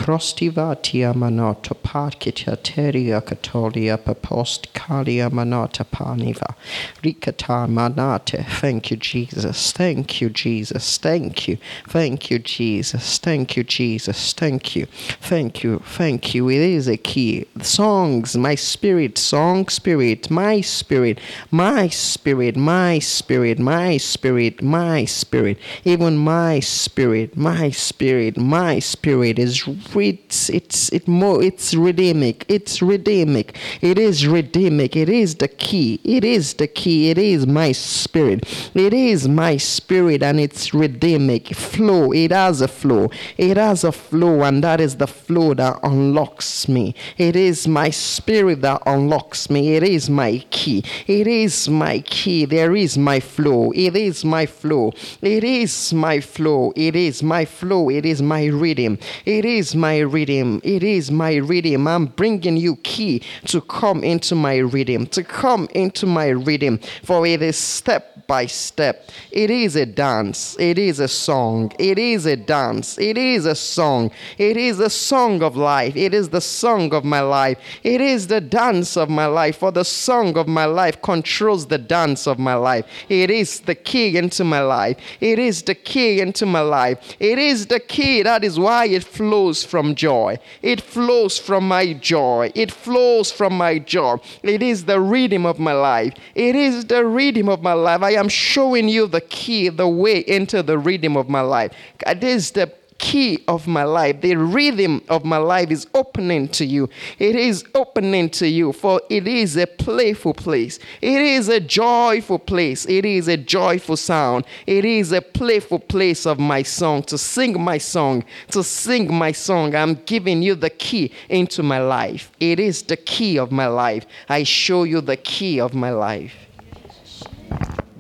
prostivatia 0.05 1.15
manota 1.15 1.75
parcitia 1.75 2.57
teria 2.57 3.23
catolia 3.23 3.97
papost 3.97 4.71
calia 4.75 5.31
manota 5.31 5.83
paniva. 5.83 6.55
Ricata 7.03 7.67
manate. 7.67 8.45
Thank 8.61 8.91
you 8.91 8.99
jesus. 8.99 9.73
Thank 9.73 10.21
you 10.21 10.29
jesus. 10.29 10.99
Thank 10.99 11.49
you. 11.49 11.57
Thank 11.89 12.31
you 12.31 12.39
jesus. 12.39 13.19
Thank 13.19 13.57
you 13.57 13.65
jesus. 13.65 14.35
Thank 14.35 14.77
you. 14.77 14.85
Thank 15.23 15.65
you. 15.65 15.79
Thank 15.79 16.35
you. 16.35 16.51
It 16.51 16.61
is 16.61 16.87
a 16.87 16.99
key. 16.99 17.47
Songs 17.63 18.37
my 18.37 18.57
spirit. 18.57 19.17
Song 19.17 19.69
spirit. 19.69 20.31
My 20.31 20.61
spirit. 20.61 21.19
My 21.51 21.89
spirit. 21.89 22.57
My 22.59 22.99
spirit. 22.99 23.59
My 23.59 23.97
spirit. 23.97 24.63
My 24.63 25.07
spirit. 25.07 25.59
Even 25.87 26.19
my 26.19 26.61
spirit. 26.61 27.39
My 27.39 27.71
spirit. 27.71 28.37
My 28.37 28.79
spirit 28.81 29.39
is 29.39 29.67
it's 29.97 30.49
it's 30.51 30.88
it 30.92 31.07
more 31.07 31.42
it's 31.42 31.74
redeemic 31.74 32.45
it's 32.49 32.78
redeemic 32.78 33.57
it 33.80 33.99
is 33.99 34.24
redeemic 34.24 34.97
it 34.97 35.09
is 35.09 35.36
the 35.36 35.49
key 35.49 36.01
it 36.05 36.24
is 36.24 36.55
the 36.55 36.66
key 36.66 37.11
it 37.11 37.18
is 37.18 37.47
my 37.47 37.72
spirit 37.72 38.40
it 38.74 38.92
is 38.92 39.28
my 39.28 39.57
spirit 39.57 40.22
and 40.22 40.40
it's 40.40 40.70
redeemic 40.70 41.55
flow 41.55 42.12
it 42.12 42.30
has 42.30 42.61
a 42.61 42.68
flow 42.68 43.11
it 43.36 43.57
has 43.57 43.84
a 43.84 43.92
flow 43.92 44.42
and 44.42 44.64
that 44.64 44.80
is 44.80 44.97
the 44.97 45.07
flow 45.07 45.55
that 45.55 45.78
unlocks 45.82 46.68
me 46.68 46.95
it 47.18 47.36
is 47.36 47.68
my 47.68 47.90
spirit 47.90 48.62
that 48.62 48.82
unlocks 48.86 49.51
me 49.51 49.74
it 49.74 49.82
is 49.82 50.09
my 50.09 50.38
key 50.51 50.82
it 51.07 51.26
is 51.26 51.68
my 51.68 51.99
key 52.01 52.45
there 52.45 52.74
is 52.74 52.97
my 52.97 53.20
flow 53.20 53.70
it 53.74 53.95
is 53.97 54.24
my 54.24 54.47
flow 54.47 54.92
it 55.20 55.45
is 55.45 55.92
my 55.92 56.20
flow 56.20 56.72
it 56.76 56.97
is 56.97 57.22
my 57.22 57.45
flow 57.45 57.90
it 57.90 58.07
is 58.07 58.22
my 58.22 58.47
rhythm 58.47 58.99
it 59.26 59.45
is 59.45 59.74
my 59.74 59.84
rhythm. 59.99 60.61
It 60.64 60.82
is 60.82 61.11
my 61.11 61.37
rhythm. 61.37 61.87
I'm 61.87 62.07
bringing 62.07 62.57
you 62.57 62.76
key 62.76 63.22
to 63.47 63.61
come 63.61 64.03
into 64.05 64.35
my 64.35 64.57
rhythm 64.57 65.07
to 65.09 65.22
come 65.24 65.68
into 65.74 66.07
my 66.07 66.28
rhythm. 66.28 66.78
For 67.03 67.26
it 67.26 67.43
is 67.43 67.57
step 67.57 68.14
by 68.27 68.47
step. 68.47 69.11
It 69.31 69.51
is 69.51 69.77
a 69.77 69.87
dance. 69.87 70.57
It 70.59 70.79
is 70.79 71.01
a 71.01 71.09
song. 71.09 71.72
It 71.79 71.99
is 71.99 72.27
a 72.27 72.37
dance. 72.37 72.99
It 72.99 73.18
is 73.18 73.47
a 73.47 73.55
song. 73.55 74.11
It 74.39 74.57
is 74.57 74.81
a 74.81 74.91
song 74.91 75.43
of 75.43 75.57
life. 75.57 75.97
It 75.97 76.14
is 76.14 76.29
the 76.29 76.41
song 76.41 76.95
of 76.95 77.05
my 77.05 77.20
life. 77.20 77.59
It 77.83 78.01
is 78.01 78.27
the 78.27 78.41
dance 78.41 78.97
of 78.97 79.09
my 79.09 79.27
life. 79.27 79.59
For 79.59 79.72
the 79.72 79.85
song 79.85 80.37
of 80.37 80.49
my 80.49 80.64
life 80.64 81.01
controls 81.03 81.66
the 81.66 81.79
dance 81.79 82.27
of 82.27 82.39
my 82.39 82.55
life. 82.55 82.87
It 83.09 83.31
is 83.31 83.61
the 83.61 83.75
key 83.75 84.16
into 84.16 84.45
my 84.45 84.61
life. 84.61 84.97
It 85.20 85.39
is 85.39 85.62
the 85.62 85.75
key 85.75 86.20
into 86.20 86.47
my 86.47 86.61
life. 86.61 87.16
It 87.20 87.39
is 87.39 87.66
the 87.66 87.81
key. 87.81 88.22
That 88.22 88.45
is 88.45 88.59
why 88.59 88.87
it 88.87 89.05
flows 89.05 89.64
from 89.64 89.95
joy. 89.95 90.39
It 90.62 90.81
flows 90.81 91.39
from 91.39 91.68
my 91.68 91.93
joy. 91.93 92.53
It 92.55 92.70
flows 92.70 93.31
from 93.31 93.57
my 93.57 93.79
joy. 93.79 94.16
It 94.43 94.62
is 94.62 94.85
the 94.85 95.01
rhythm 95.01 95.47
of 95.47 95.59
my 95.59 95.72
life. 95.72 96.14
It 96.35 96.57
is 96.57 96.87
the 96.87 97.05
rhythm 97.05 97.49
of 97.49 97.62
my 97.62 97.72
life. 97.72 98.03
I 98.03 98.14
am 98.15 98.29
showing 98.29 98.89
you 98.89 99.07
the 99.07 99.21
key, 99.21 99.69
the 99.69 99.89
way 99.89 100.19
into 100.19 100.62
the 100.62 100.79
rhythm 100.79 101.17
of 101.17 101.29
my 101.29 101.41
life. 101.41 101.73
This 102.17 102.45
is 102.45 102.51
the 102.53 102.73
key 102.99 103.43
of 103.49 103.67
my 103.67 103.83
life. 103.83 104.21
The 104.21 104.37
rhythm 104.37 105.03
of 105.09 105.25
my 105.25 105.37
life 105.37 105.71
is 105.71 105.87
opening 105.95 106.49
to 106.49 106.65
you. 106.65 106.89
It 107.19 107.37
is 107.37 107.65
opening 107.75 108.31
to 108.31 108.49
you, 108.49 108.73
for 108.73 109.01
it 109.11 109.27
is 109.27 109.57
a 109.57 109.67
playful 109.67 110.33
place. 110.35 110.79
It 111.03 111.21
is 111.21 111.49
a 111.49 111.61
joyful 111.61 112.39
place. 112.39 112.87
It 112.87 113.05
is 113.05 113.29
a 113.29 113.37
joyful 113.37 113.97
sound. 113.97 114.47
It 114.67 114.85
is 114.85 115.12
a 115.12 115.21
playful 115.21 115.81
place 115.81 116.25
of 116.25 116.39
my 116.39 116.62
song, 116.62 117.03
to 117.05 117.19
sing 117.19 117.61
my 117.61 117.79
song, 117.79 118.25
to 118.53 118.62
sing 118.62 119.12
my 119.12 119.33
song. 119.33 119.75
I'm 119.75 119.95
giving 120.07 120.43
you 120.43 120.55
the 120.55 120.71
key 120.71 121.12
into 121.29 121.62
my 121.62 121.81
life. 121.81 122.31
It 122.41 122.61
is 122.61 122.83
the 122.83 122.97
key 122.97 123.39
of 123.39 123.51
my 123.51 123.67
life. 123.67 124.07
I 124.29 124.45
show 124.45 124.85
you 124.85 125.01
the 125.01 125.17
key 125.17 125.61
of 125.61 125.75
my 125.75 125.91
life. 125.91 126.35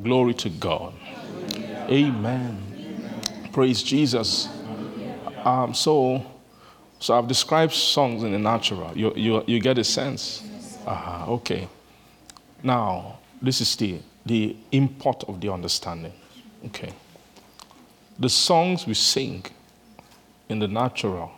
Glory 0.04 0.34
to 0.34 0.50
God. 0.50 0.92
Amen. 1.88 2.60
Praise 3.52 3.82
Jesus. 3.82 4.48
Um, 5.44 5.72
so, 5.72 6.24
so 7.00 7.18
I've 7.18 7.26
described 7.26 7.72
songs 7.72 8.22
in 8.22 8.32
the 8.32 8.38
natural. 8.38 8.92
You, 8.94 9.14
you, 9.16 9.42
you 9.46 9.60
get 9.60 9.78
a 9.78 9.84
sense? 9.84 10.42
uh 10.86 11.24
okay. 11.28 11.66
Now, 12.62 13.18
this 13.40 13.62
is 13.62 13.74
the, 13.76 14.00
the 14.26 14.54
import 14.72 15.24
of 15.26 15.40
the 15.40 15.50
understanding. 15.50 16.12
Okay. 16.66 16.92
The 18.18 18.28
songs 18.28 18.86
we 18.86 18.92
sing 18.94 19.46
in 20.50 20.58
the 20.58 20.68
natural 20.68 21.32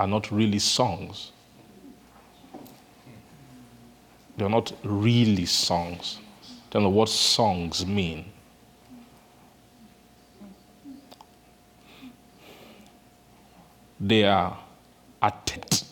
are 0.00 0.08
not 0.08 0.32
really 0.32 0.58
songs. 0.58 1.30
They're 4.36 4.48
not 4.48 4.72
really 4.82 5.46
songs. 5.46 6.18
Don't 6.74 6.92
what 6.92 7.08
songs 7.08 7.86
mean. 7.86 8.24
They 14.00 14.24
are 14.24 14.58
attempt 15.22 15.84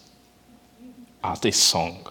as 1.23 1.45
a 1.45 1.53
song. 1.53 2.05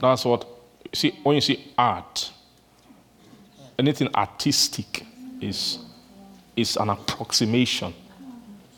That's 0.00 0.24
what 0.24 0.46
see 0.94 1.10
when 1.22 1.34
you 1.34 1.42
see 1.42 1.72
art, 1.76 2.32
anything 3.78 4.08
artistic 4.14 5.04
is 5.42 5.78
is 6.56 6.78
an 6.78 6.88
approximation 6.88 7.92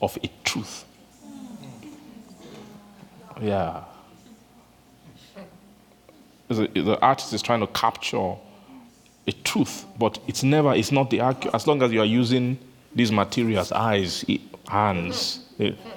of 0.02 0.18
a 0.24 0.28
truth. 0.42 0.85
Yeah. 3.40 3.84
The, 6.48 6.98
artist 7.02 7.32
is 7.32 7.42
trying 7.42 7.60
to 7.60 7.66
capture 7.68 8.36
a 9.26 9.32
truth, 9.44 9.84
but 9.98 10.18
it's 10.28 10.42
never, 10.42 10.74
it's 10.74 10.92
not 10.92 11.10
the. 11.10 11.20
As 11.52 11.66
long 11.66 11.82
as 11.82 11.92
you 11.92 12.00
are 12.00 12.06
using 12.06 12.58
these 12.94 13.10
materials, 13.10 13.72
eyes, 13.72 14.24
hands, 14.68 15.40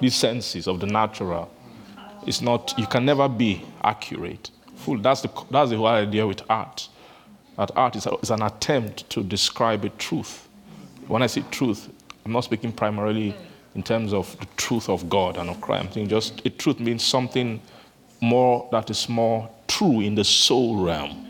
these 0.00 0.14
senses 0.16 0.66
of 0.66 0.80
the 0.80 0.86
natural, 0.86 1.50
it's 2.26 2.40
not, 2.40 2.74
you 2.76 2.86
can 2.86 3.04
never 3.04 3.28
be 3.28 3.64
accurate. 3.82 4.50
Full. 4.76 4.98
That's 4.98 5.20
the, 5.20 5.30
that's 5.50 5.70
the 5.70 5.76
whole 5.76 5.86
idea 5.86 6.26
with 6.26 6.42
art. 6.50 6.88
That 7.56 7.70
art 7.76 7.96
is, 7.96 8.06
a, 8.06 8.14
is 8.16 8.30
an 8.30 8.42
attempt 8.42 9.08
to 9.10 9.22
describe 9.22 9.84
a 9.84 9.90
truth. 9.90 10.48
When 11.06 11.22
I 11.22 11.26
say 11.26 11.44
truth, 11.50 11.88
I'm 12.24 12.32
not 12.32 12.44
speaking 12.44 12.72
primarily 12.72 13.34
in 13.74 13.82
terms 13.82 14.12
of 14.12 14.38
the 14.40 14.46
truth 14.56 14.88
of 14.88 15.08
God 15.08 15.36
and 15.36 15.48
of 15.48 15.60
Christ. 15.60 15.86
I'm 15.86 15.92
saying 15.92 16.08
just 16.08 16.44
a 16.44 16.50
truth 16.50 16.80
means 16.80 17.02
something 17.04 17.60
more 18.20 18.68
that 18.72 18.90
is 18.90 19.08
more 19.08 19.48
true 19.68 20.00
in 20.00 20.14
the 20.14 20.24
soul 20.24 20.84
realm 20.84 21.26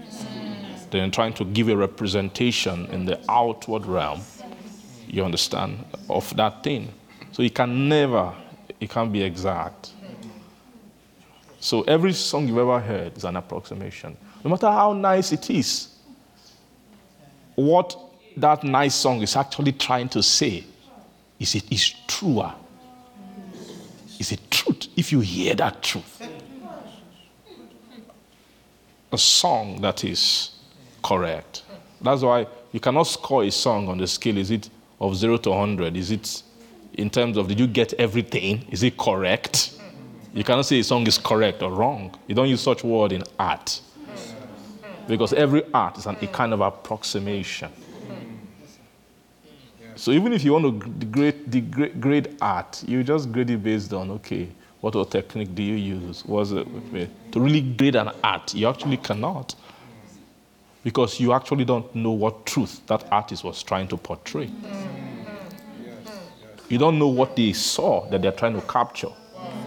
than 0.90 1.10
trying 1.10 1.32
to 1.34 1.44
give 1.44 1.68
a 1.68 1.76
representation 1.76 2.86
in 2.86 3.04
the 3.04 3.20
outward 3.28 3.86
realm. 3.86 4.20
You 5.06 5.24
understand 5.24 5.84
of 6.08 6.34
that 6.36 6.64
thing. 6.64 6.92
So 7.32 7.42
you 7.42 7.50
can 7.50 7.88
never, 7.88 8.32
it 8.80 8.90
can't 8.90 9.12
be 9.12 9.22
exact. 9.22 9.92
So 11.60 11.82
every 11.82 12.12
song 12.12 12.48
you've 12.48 12.58
ever 12.58 12.80
heard 12.80 13.16
is 13.16 13.24
an 13.24 13.36
approximation. 13.36 14.16
No 14.42 14.50
matter 14.50 14.66
how 14.66 14.94
nice 14.94 15.32
it 15.32 15.50
is, 15.50 15.94
what 17.54 17.96
that 18.36 18.64
nice 18.64 18.94
song 18.94 19.20
is 19.20 19.36
actually 19.36 19.72
trying 19.72 20.08
to 20.08 20.22
say 20.22 20.64
is 21.40 21.54
it 21.54 21.72
is 21.72 21.94
truer. 22.06 22.54
Is 24.18 24.30
ah. 24.30 24.34
it 24.34 24.50
truth 24.50 24.88
if 24.96 25.10
you 25.10 25.20
hear 25.20 25.54
that 25.54 25.82
truth. 25.82 26.22
A 29.12 29.18
song 29.18 29.80
that 29.80 30.04
is 30.04 30.52
correct. 31.02 31.64
That's 32.00 32.22
why 32.22 32.46
you 32.70 32.78
cannot 32.78 33.04
score 33.04 33.42
a 33.42 33.50
song 33.50 33.88
on 33.88 33.98
the 33.98 34.06
scale. 34.06 34.38
Is 34.38 34.50
it 34.50 34.70
of 35.00 35.16
zero 35.16 35.36
to 35.38 35.50
100? 35.50 35.96
Is 35.96 36.10
it 36.12 36.42
in 36.94 37.10
terms 37.10 37.36
of 37.36 37.48
did 37.48 37.58
you 37.58 37.66
get 37.66 37.94
everything? 37.94 38.66
Is 38.70 38.82
it 38.82 38.96
correct? 38.96 39.78
You 40.32 40.44
cannot 40.44 40.66
say 40.66 40.78
a 40.78 40.84
song 40.84 41.06
is 41.06 41.18
correct 41.18 41.62
or 41.62 41.72
wrong. 41.72 42.14
You 42.28 42.34
don't 42.36 42.48
use 42.48 42.60
such 42.60 42.84
word 42.84 43.12
in 43.12 43.24
art. 43.38 43.80
Because 45.08 45.32
every 45.32 45.64
art 45.74 45.98
is 45.98 46.06
an, 46.06 46.16
a 46.20 46.26
kind 46.28 46.52
of 46.52 46.60
approximation. 46.60 47.72
So 50.00 50.12
even 50.12 50.32
if 50.32 50.42
you 50.44 50.54
want 50.54 50.80
to 50.80 50.88
grade, 51.04 51.50
degrade, 51.50 52.00
grade 52.00 52.36
art, 52.40 52.82
you 52.88 53.04
just 53.04 53.30
grade 53.30 53.50
it 53.50 53.62
based 53.62 53.92
on, 53.92 54.10
okay, 54.12 54.48
what 54.80 54.94
technique 55.10 55.54
do 55.54 55.62
you 55.62 55.74
use? 55.74 56.24
Was 56.24 56.52
it, 56.52 56.66
to 57.32 57.38
really 57.38 57.60
grade 57.60 57.96
an 57.96 58.10
art, 58.24 58.54
you 58.54 58.66
actually 58.66 58.96
cannot. 58.96 59.54
Because 60.82 61.20
you 61.20 61.34
actually 61.34 61.66
don't 61.66 61.94
know 61.94 62.12
what 62.12 62.46
truth 62.46 62.80
that 62.86 63.12
artist 63.12 63.44
was 63.44 63.62
trying 63.62 63.88
to 63.88 63.98
portray. 63.98 64.50
You 66.70 66.78
don't 66.78 66.98
know 66.98 67.08
what 67.08 67.36
they 67.36 67.52
saw 67.52 68.08
that 68.08 68.22
they're 68.22 68.32
trying 68.32 68.58
to 68.58 68.66
capture. 68.66 69.12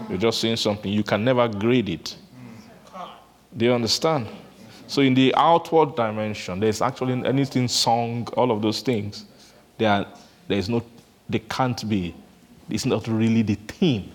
You're 0.09 0.17
just 0.17 0.41
saying 0.41 0.55
something. 0.55 0.91
You 0.91 1.03
can 1.03 1.23
never 1.23 1.47
grade 1.47 1.89
it. 1.89 2.15
Do 3.55 3.65
you 3.65 3.73
understand? 3.73 4.25
So 4.87 5.03
in 5.03 5.13
the 5.13 5.31
outward 5.35 5.95
dimension, 5.95 6.59
there's 6.59 6.81
actually 6.81 7.23
anything 7.23 7.67
song, 7.67 8.27
all 8.35 8.49
of 8.49 8.63
those 8.63 8.81
things. 8.81 9.25
There, 9.77 9.89
are, 9.89 10.07
there 10.47 10.57
is 10.57 10.69
no, 10.69 10.83
they 11.29 11.39
can't 11.39 11.87
be. 11.87 12.13
It's 12.69 12.85
not 12.85 13.07
really 13.07 13.41
the 13.41 13.55
theme. 13.55 14.11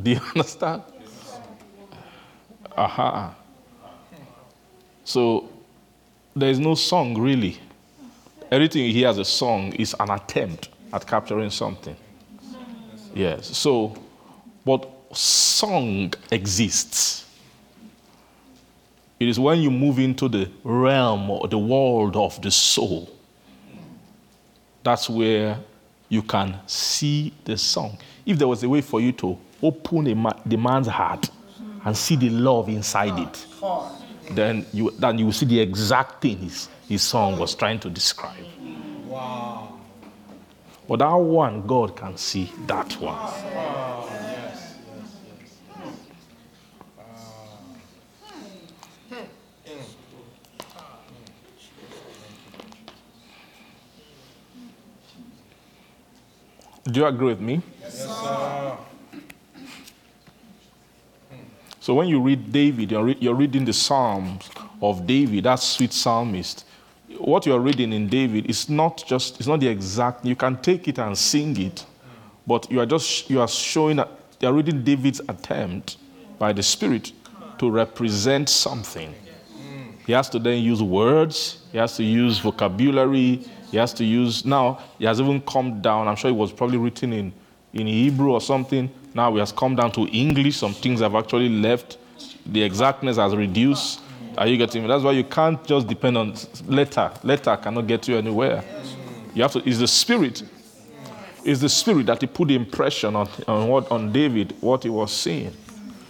Do 0.00 0.10
you 0.10 0.20
understand? 0.34 0.82
Aha. 2.76 3.34
So 5.04 5.50
there 6.34 6.50
is 6.50 6.58
no 6.58 6.74
song 6.74 7.18
really. 7.18 7.58
Everything 8.50 8.90
he 8.90 9.02
has 9.02 9.18
a 9.18 9.24
song 9.24 9.72
is 9.74 9.94
an 9.98 10.10
attempt 10.10 10.68
at 10.92 11.06
capturing 11.06 11.50
something. 11.50 11.96
Yes. 13.14 13.56
So, 13.56 13.96
but 14.64 14.88
song 15.12 16.12
exists. 16.30 17.26
It 19.20 19.28
is 19.28 19.38
when 19.38 19.60
you 19.60 19.70
move 19.70 19.98
into 19.98 20.28
the 20.28 20.50
realm 20.64 21.30
or 21.30 21.46
the 21.46 21.58
world 21.58 22.16
of 22.16 22.40
the 22.42 22.50
soul. 22.50 23.11
That's 24.82 25.08
where 25.08 25.58
you 26.08 26.22
can 26.22 26.58
see 26.66 27.32
the 27.44 27.56
song. 27.56 27.98
If 28.26 28.38
there 28.38 28.48
was 28.48 28.62
a 28.62 28.68
way 28.68 28.80
for 28.80 29.00
you 29.00 29.12
to 29.12 29.38
open 29.62 30.06
a 30.08 30.14
ma- 30.14 30.38
the 30.44 30.56
man's 30.56 30.88
heart 30.88 31.30
and 31.84 31.96
see 31.96 32.16
the 32.16 32.30
love 32.30 32.68
inside 32.68 33.18
it, 33.18 33.46
then 34.30 34.66
you, 34.72 34.90
then 34.98 35.18
you 35.18 35.26
will 35.26 35.32
see 35.32 35.46
the 35.46 35.60
exact 35.60 36.22
thing 36.22 36.38
his, 36.38 36.68
his 36.88 37.02
song 37.02 37.38
was 37.38 37.54
trying 37.54 37.80
to 37.80 37.90
describe. 37.90 38.44
Wow. 39.06 39.78
But 40.88 40.98
that 40.98 41.14
one, 41.14 41.66
God 41.66 41.96
can 41.96 42.16
see 42.16 42.52
that 42.66 42.92
one. 43.00 43.16
Do 56.92 57.00
you 57.00 57.06
agree 57.06 57.28
with 57.28 57.40
me? 57.40 57.62
So 61.80 61.94
when 61.94 62.06
you 62.08 62.20
read 62.20 62.52
David, 62.52 62.90
you're, 62.90 63.04
re- 63.04 63.16
you're 63.18 63.34
reading 63.34 63.64
the 63.64 63.72
Psalms 63.72 64.50
of 64.80 65.06
David, 65.06 65.44
that 65.44 65.58
sweet 65.58 65.92
psalmist. 65.92 66.64
What 67.18 67.46
you're 67.46 67.58
reading 67.58 67.92
in 67.92 68.08
David 68.08 68.48
is 68.48 68.68
not 68.68 69.02
just, 69.06 69.40
it's 69.40 69.48
not 69.48 69.60
the 69.60 69.68
exact, 69.68 70.24
you 70.24 70.36
can 70.36 70.56
take 70.58 70.86
it 70.86 70.98
and 70.98 71.16
sing 71.16 71.58
it, 71.60 71.84
but 72.46 72.70
you 72.70 72.78
are 72.78 72.86
just, 72.86 73.28
you 73.30 73.40
are 73.40 73.48
showing, 73.48 73.96
that 73.96 74.10
you're 74.40 74.52
reading 74.52 74.84
David's 74.84 75.20
attempt 75.28 75.96
by 76.38 76.52
the 76.52 76.62
Spirit 76.62 77.12
to 77.58 77.70
represent 77.70 78.48
something. 78.48 79.14
He 80.06 80.12
has 80.12 80.28
to 80.30 80.38
then 80.38 80.62
use 80.62 80.82
words, 80.82 81.62
he 81.72 81.78
has 81.78 81.96
to 81.96 82.04
use 82.04 82.38
vocabulary, 82.38 83.44
he 83.72 83.78
has 83.78 83.94
to 83.94 84.04
use, 84.04 84.44
now, 84.44 84.80
he 84.98 85.06
has 85.06 85.18
even 85.18 85.40
come 85.40 85.80
down, 85.80 86.06
I'm 86.06 86.14
sure 86.14 86.30
it 86.30 86.34
was 86.34 86.52
probably 86.52 86.76
written 86.76 87.12
in, 87.14 87.32
in 87.72 87.86
Hebrew 87.86 88.32
or 88.32 88.40
something. 88.42 88.90
Now 89.14 89.34
it 89.34 89.40
has 89.40 89.50
come 89.50 89.74
down 89.74 89.92
to 89.92 90.06
English. 90.08 90.58
Some 90.58 90.74
things 90.74 91.00
have 91.00 91.14
actually 91.14 91.48
left. 91.48 91.96
The 92.44 92.62
exactness 92.62 93.16
has 93.16 93.34
reduced. 93.34 94.02
Are 94.36 94.46
you 94.46 94.58
getting 94.58 94.82
me? 94.82 94.88
That's 94.88 95.02
why 95.02 95.12
you 95.12 95.24
can't 95.24 95.64
just 95.66 95.86
depend 95.86 96.18
on 96.18 96.34
letter. 96.66 97.10
Letter 97.22 97.56
cannot 97.56 97.86
get 97.86 98.06
you 98.08 98.18
anywhere. 98.18 98.62
You 99.34 99.42
have 99.42 99.52
to, 99.52 99.66
it's 99.66 99.78
the 99.78 99.88
spirit. 99.88 100.42
It's 101.42 101.62
the 101.62 101.68
spirit 101.70 102.04
that 102.06 102.20
he 102.20 102.26
put 102.26 102.48
the 102.48 102.54
impression 102.54 103.16
on, 103.16 103.26
on, 103.48 103.68
what, 103.68 103.90
on 103.90 104.12
David, 104.12 104.54
what 104.60 104.82
he 104.82 104.90
was 104.90 105.12
saying. 105.12 105.56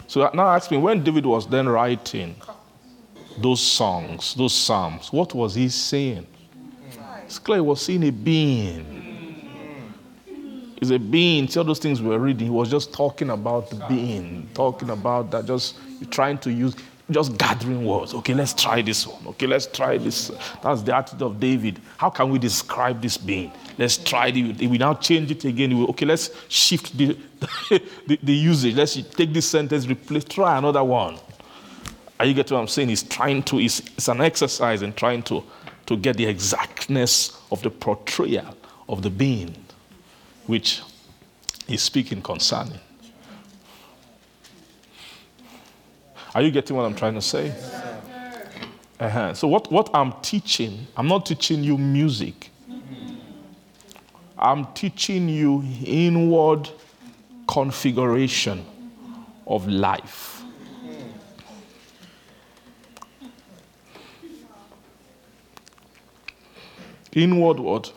So 0.09 0.29
now 0.35 0.49
ask 0.49 0.69
me, 0.69 0.79
when 0.79 1.05
David 1.05 1.27
was 1.27 1.47
then 1.47 1.69
writing 1.69 2.35
those 3.39 3.61
songs, 3.61 4.35
those 4.35 4.53
psalms, 4.53 5.13
what 5.13 5.33
was 5.33 5.55
he 5.55 5.69
saying? 5.69 6.27
It's 7.33 7.39
clear 7.39 7.57
he 7.57 7.63
was 7.63 7.81
seeing 7.81 8.05
a 8.05 8.11
being. 8.11 8.85
It's 10.77 10.91
a 10.91 10.99
being. 10.99 11.49
See 11.49 11.59
all 11.59 11.65
those 11.65 11.79
things 11.79 12.03
we 12.03 12.11
were 12.11 12.19
reading. 12.19 12.49
He 12.49 12.51
was 12.51 12.71
just 12.71 12.93
talking 12.93 13.31
about 13.31 13.71
the 13.71 13.77
being, 13.89 14.51
talking 14.53 14.91
about 14.91 15.31
that, 15.31 15.47
just 15.47 15.77
trying 16.11 16.37
to 16.41 16.53
use, 16.53 16.77
just 17.11 17.39
gathering 17.39 17.87
words. 17.87 18.13
Okay, 18.13 18.35
let's 18.35 18.53
try 18.53 18.83
this 18.83 19.07
one. 19.07 19.29
Okay, 19.29 19.47
let's 19.47 19.67
try 19.67 19.97
this. 19.97 20.31
That's 20.63 20.83
the 20.83 20.95
attitude 20.95 21.23
of 21.23 21.41
David. 21.41 21.81
How 21.97 22.11
can 22.11 22.29
we 22.29 22.39
describe 22.39 23.01
this 23.01 23.17
being? 23.17 23.51
Let's 23.79 23.97
try 23.97 24.27
it. 24.27 24.69
We 24.69 24.77
now 24.77 24.93
change 24.93 25.31
it 25.31 25.43
again. 25.47 25.73
Okay, 25.73 26.05
let's 26.05 26.33
shift 26.51 26.99
the, 26.99 27.17
the, 28.07 28.19
the 28.23 28.35
usage. 28.35 28.75
Let's 28.75 28.93
take 28.93 29.33
this 29.33 29.49
sentence, 29.49 29.87
replace, 29.87 30.25
try 30.25 30.59
another 30.59 30.85
one. 30.85 31.17
Are 32.21 32.27
you 32.27 32.35
getting 32.35 32.55
what 32.55 32.61
I'm 32.61 32.69
saying? 32.69 32.91
He's 32.91 33.03
trying 33.03 33.43
to, 33.45 33.59
it's, 33.59 33.81
it's 33.81 34.09
an 34.09 34.21
exercise 34.21 34.83
in 34.83 34.93
trying 34.93 35.23
to, 35.23 35.43
to 35.87 35.97
get 35.97 36.17
the 36.17 36.27
exactness 36.27 37.39
of 37.51 37.63
the 37.63 37.71
portrayal 37.71 38.57
of 38.89 39.03
the 39.03 39.11
being 39.11 39.55
which 40.47 40.83
he's 41.67 41.83
speaking 41.83 42.21
concerning. 42.23 42.79
Are 46.35 46.43
you 46.43 46.51
getting 46.51 46.77
what 46.77 46.85
I'm 46.85 46.95
trying 46.95 47.15
to 47.15 47.23
say? 47.23 47.53
Uh-huh. 48.99 49.35
So, 49.35 49.49
what, 49.49 49.71
what 49.71 49.91
I'm 49.93 50.13
teaching, 50.23 50.87
I'm 50.97 51.09
not 51.09 51.27
teaching 51.27 51.63
you 51.65 51.77
music. 51.77 52.51
I'm 54.39 54.73
teaching 54.75 55.29
you 55.29 55.65
inward 55.85 56.69
configuration 57.47 58.65
of 59.47 59.67
life. 59.69 60.32
Inward 67.15 67.61
what? 67.61 67.93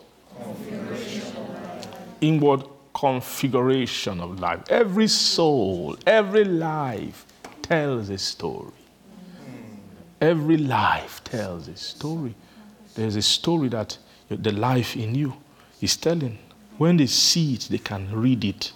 inward 2.22 2.64
configuration 2.94 4.20
of 4.20 4.40
life. 4.40 4.62
Every 4.70 5.08
soul, 5.08 5.98
every 6.06 6.46
life 6.46 7.26
tells 7.62 8.10
a 8.10 8.18
story. 8.18 8.72
Every 10.22 10.58
life 10.58 11.24
tells 11.24 11.68
a 11.68 11.76
story. 11.76 12.34
There's 12.96 13.16
a 13.16 13.22
story 13.22 13.68
that 13.70 13.98
the 14.30 14.52
life 14.52 14.96
in 14.96 15.14
you 15.14 15.34
is 15.82 15.98
telling. 15.98 16.40
When 16.78 16.98
they 16.98 17.08
see 17.08 17.56
it, 17.56 17.68
they 17.70 17.78
can 17.78 18.10
read 18.12 18.44
it 18.44 18.72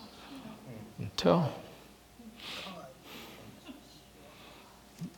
and 1.00 1.16
tell. 1.18 1.54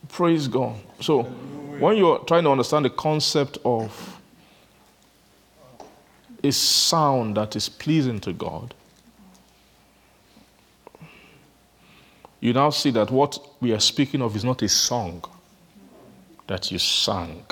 Praise 0.08 0.46
God. 0.46 0.76
So, 1.00 1.22
when 1.22 1.96
you're 1.96 2.18
trying 2.20 2.44
to 2.44 2.50
understand 2.50 2.84
the 2.84 2.90
concept 2.90 3.58
of 3.64 4.11
a 6.42 6.52
sound 6.52 7.36
that 7.36 7.56
is 7.56 7.68
pleasing 7.68 8.20
to 8.20 8.32
God, 8.32 8.74
you 12.40 12.52
now 12.52 12.70
see 12.70 12.90
that 12.90 13.10
what 13.10 13.38
we 13.60 13.72
are 13.72 13.80
speaking 13.80 14.20
of 14.20 14.34
is 14.34 14.44
not 14.44 14.62
a 14.62 14.68
song 14.68 15.22
that 16.48 16.72
you 16.72 16.78
sang. 16.78 17.44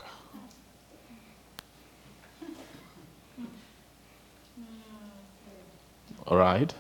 All 6.26 6.36
right? 6.36 6.74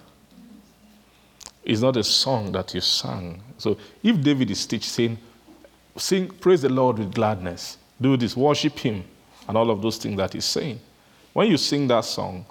It's 1.64 1.80
not 1.80 1.96
a 1.96 2.02
song 2.02 2.50
that 2.52 2.74
you 2.74 2.80
sang. 2.80 3.42
So 3.58 3.76
if 4.02 4.20
David 4.20 4.50
is 4.50 4.66
teaching, 4.66 5.18
sing, 5.96 6.28
praise 6.28 6.62
the 6.62 6.68
Lord 6.68 6.98
with 6.98 7.14
gladness, 7.14 7.78
do 8.00 8.16
this, 8.16 8.36
worship 8.36 8.78
Him, 8.78 9.04
and 9.46 9.56
all 9.56 9.70
of 9.70 9.82
those 9.82 9.98
things 9.98 10.16
that 10.16 10.32
He's 10.32 10.44
saying. 10.44 10.80
When 11.32 11.48
you 11.48 11.56
sing 11.56 11.86
that 11.88 12.04
song, 12.04 12.44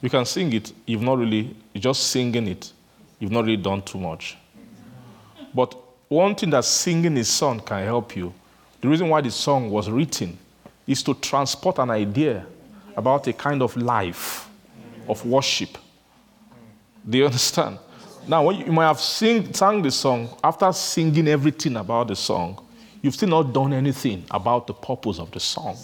you 0.00 0.08
can 0.08 0.24
sing 0.24 0.52
it, 0.52 0.72
you've 0.86 1.02
not 1.02 1.18
really, 1.18 1.54
you're 1.74 1.82
just 1.82 2.04
singing 2.04 2.46
it, 2.46 2.72
you've 3.18 3.32
not 3.32 3.44
really 3.44 3.56
done 3.56 3.82
too 3.82 3.98
much. 3.98 4.36
But 5.52 5.74
one 6.08 6.34
thing 6.34 6.50
that 6.50 6.64
singing 6.64 7.18
a 7.18 7.24
song 7.24 7.60
can 7.60 7.84
help 7.84 8.16
you, 8.16 8.32
the 8.80 8.88
reason 8.88 9.08
why 9.08 9.20
the 9.20 9.30
song 9.30 9.70
was 9.70 9.90
written 9.90 10.38
is 10.86 11.02
to 11.02 11.14
transport 11.14 11.78
an 11.78 11.90
idea 11.90 12.46
about 12.96 13.26
a 13.26 13.32
kind 13.32 13.62
of 13.62 13.76
life 13.76 14.48
of 15.08 15.24
worship. 15.26 15.76
Do 17.08 17.18
you 17.18 17.26
understand? 17.26 17.78
Now, 18.28 18.44
when 18.44 18.56
you, 18.56 18.72
might 18.72 18.86
have 18.86 19.00
sing, 19.00 19.52
sang 19.52 19.82
the 19.82 19.90
song, 19.90 20.28
after 20.44 20.72
singing 20.72 21.26
everything 21.28 21.76
about 21.76 22.08
the 22.08 22.16
song, 22.16 22.64
you've 23.02 23.14
still 23.14 23.28
not 23.28 23.52
done 23.52 23.72
anything 23.72 24.24
about 24.30 24.66
the 24.66 24.74
purpose 24.74 25.18
of 25.18 25.30
the 25.32 25.40
song. 25.40 25.76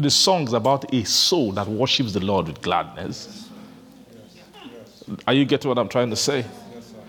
The 0.00 0.10
song 0.10 0.46
is 0.46 0.52
about 0.52 0.94
a 0.94 1.02
soul 1.04 1.50
that 1.52 1.66
worships 1.66 2.12
the 2.12 2.20
Lord 2.20 2.46
with 2.46 2.62
gladness. 2.62 3.50
Are 5.26 5.32
you 5.32 5.44
getting 5.44 5.68
what 5.68 5.76
I'm 5.76 5.88
trying 5.88 6.10
to 6.10 6.16
say? 6.16 6.44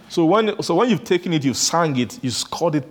So 0.09 0.25
when, 0.25 0.59
so 0.63 0.73
when 0.73 0.89
you've 0.89 1.03
taken 1.03 1.31
it, 1.33 1.45
you've 1.45 1.57
sang 1.57 1.95
it, 1.97 2.23
you 2.23 2.31
scored 2.31 2.73
it 2.73 2.87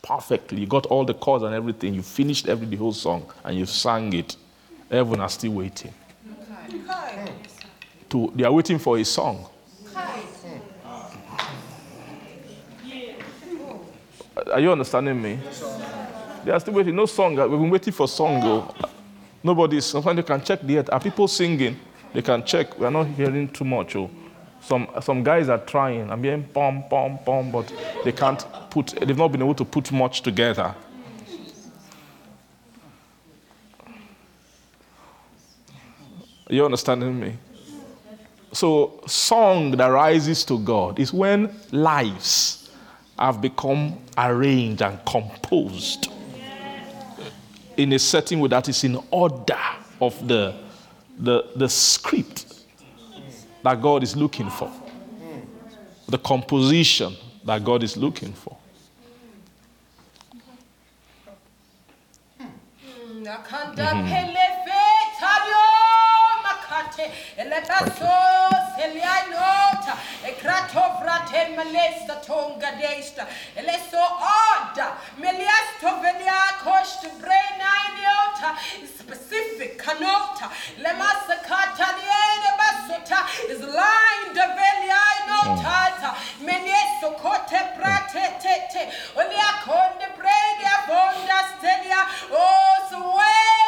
perfectly, 0.00 0.60
you 0.60 0.66
got 0.66 0.86
all 0.86 1.04
the 1.04 1.12
chords 1.12 1.44
and 1.44 1.54
everything, 1.54 1.92
you 1.92 2.00
finished 2.00 2.48
every 2.48 2.66
the 2.66 2.76
whole 2.76 2.94
song, 2.94 3.30
and 3.44 3.58
you 3.58 3.66
sang 3.66 4.14
it. 4.14 4.36
Everyone 4.90 5.20
are 5.20 5.28
still 5.28 5.52
waiting. 5.52 5.92
To, 8.08 8.32
they 8.34 8.44
are 8.44 8.52
waiting 8.52 8.78
for 8.78 8.96
a 8.96 9.04
song. 9.04 9.46
Are 14.50 14.60
you 14.60 14.72
understanding 14.72 15.20
me? 15.20 15.38
They 16.44 16.50
are 16.50 16.60
still 16.60 16.74
waiting. 16.74 16.96
No 16.96 17.06
song. 17.06 17.38
Uh, 17.38 17.46
we've 17.46 17.60
been 17.60 17.70
waiting 17.70 17.92
for 17.92 18.08
song. 18.08 18.74
Nobody. 19.44 19.80
Sometimes 19.82 20.16
they 20.16 20.22
can 20.22 20.42
check 20.42 20.62
the 20.62 20.78
earth. 20.78 20.88
Are 20.90 20.98
people 20.98 21.28
singing? 21.28 21.78
They 22.14 22.22
can 22.22 22.44
check. 22.46 22.78
We 22.78 22.86
are 22.86 22.90
not 22.90 23.06
hearing 23.08 23.48
too 23.48 23.64
much. 23.64 23.94
Oh. 23.94 24.10
Some 24.62 24.88
some 25.02 25.22
guys 25.22 25.50
are 25.50 25.58
trying. 25.58 26.10
I'm 26.10 26.24
hearing 26.24 26.44
pom 26.44 26.84
pom 26.88 27.18
pom, 27.18 27.52
but 27.52 27.70
they 28.02 28.12
can't 28.12 28.42
put. 28.70 28.94
They've 28.98 29.16
not 29.16 29.30
been 29.30 29.42
able 29.42 29.54
to 29.56 29.64
put 29.66 29.92
much 29.92 30.22
together. 30.22 30.74
Are 36.46 36.54
you 36.54 36.64
understanding 36.64 37.20
me? 37.20 37.36
So, 38.52 39.00
song 39.06 39.72
that 39.72 39.86
rises 39.88 40.44
to 40.44 40.58
God 40.58 40.98
is 40.98 41.12
when 41.12 41.54
lives 41.70 42.70
have 43.18 43.42
become 43.42 43.98
arranged 44.16 44.80
and 44.80 44.98
composed 45.04 46.08
in 47.76 47.92
a 47.92 47.98
setting 47.98 48.40
way 48.40 48.48
that 48.48 48.68
is 48.68 48.84
in 48.84 48.98
order 49.10 49.58
of 50.00 50.26
the, 50.26 50.54
the, 51.18 51.44
the 51.56 51.68
script 51.68 52.54
that 53.62 53.80
God 53.80 54.02
is 54.02 54.16
looking 54.16 54.50
for, 54.50 54.70
the 56.08 56.18
composition 56.18 57.16
that 57.44 57.64
God 57.64 57.82
is 57.82 57.96
looking 57.96 58.32
for. 58.32 58.56
Tadio 63.76 64.83
makate 66.94 67.10
elebaso 67.36 68.14
selianota 68.76 69.96
ekrato 70.24 70.82
vrate 71.00 71.56
malesta 71.56 72.14
tonga 72.26 72.70
desta 72.80 73.26
eleso 73.56 73.98
oda 73.98 74.96
meliasto 75.18 76.00
velia 76.02 76.40
kost 76.62 77.02
brain 77.20 77.60
idiota 77.86 78.56
specific 78.98 79.76
kanota 79.84 80.50
lemasa 80.78 81.36
kata 81.48 81.88
liene 81.98 82.50
basota 82.58 83.20
is 83.50 83.60
line 83.60 84.34
de 84.34 84.46
velia 84.58 85.02
inota 85.20 86.14
mm. 86.14 86.46
meneso 86.46 87.10
kote 87.22 87.60
prate 87.76 88.24
tete 88.42 88.88
olia 89.16 89.50
konde 89.64 90.08
brede 90.16 90.74
bonda 90.86 91.38
stelia 91.56 92.06
o 92.30 92.46
sway 92.88 93.63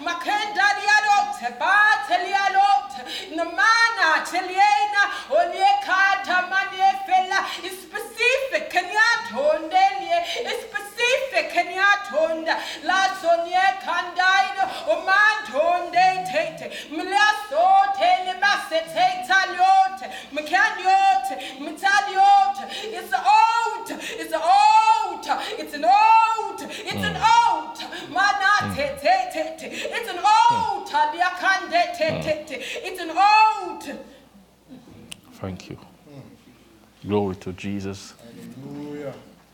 makenda 0.00 0.66
diadote 0.80 1.48
batelia 1.60 2.44
lot 2.56 2.92
namana 3.36 4.08
teliena 4.30 5.02
olie 5.30 5.72
kata 5.86 6.36
manie 6.50 6.90
fella 7.06 7.38
is 7.66 7.76
specific 7.86 8.70
kenyatondelie 8.74 10.18
is 10.50 10.58
specific 10.68 11.52
kenyatonda 11.54 12.54
la 12.84 13.00
sonie 13.20 13.66
kandaino 13.84 14.64
o 14.88 15.04
tete 16.34 16.70
mlaso 16.90 17.64
tele 17.98 18.34
basse 18.40 18.80
tete 18.94 19.34
lote 19.56 20.06
mkanyote 20.32 21.34
it's 22.82 23.12
out 23.14 23.90
it's 24.20 24.32
out 24.34 25.26
it's 25.58 25.74
an 25.74 25.84
out 25.84 26.62
it's 26.62 27.04
an 27.04 27.14
hmm. 27.14 27.22
out 27.22 27.78
mana 28.10 28.50
hmm. 28.60 28.74
te 28.74 28.86
te 29.02 29.14
te 29.32 29.42
te 29.42 29.53
it's 29.62 30.08
an 30.10 30.18
out 30.18 30.86
liakande 31.14 31.96
te 31.96 32.22
te 32.22 32.44
te 32.46 32.54
it's 32.82 33.00
an 33.00 33.10
out 33.10 33.98
Thank 35.40 35.68
you. 35.68 35.78
Glory 37.06 37.36
to 37.36 37.52
Jesus. 37.52 38.14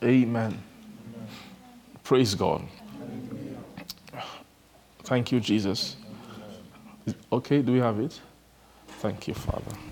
Amen. 0.05 0.62
Praise 2.05 2.34
God. 2.36 2.62
Thank 5.03 5.32
you, 5.32 5.40
Jesus. 5.40 5.96
Okay, 7.32 7.62
do 7.62 7.72
we 7.72 7.80
have 7.80 7.98
it? 7.98 8.20
Thank 9.01 9.26
you, 9.26 9.34
Father. 9.34 9.89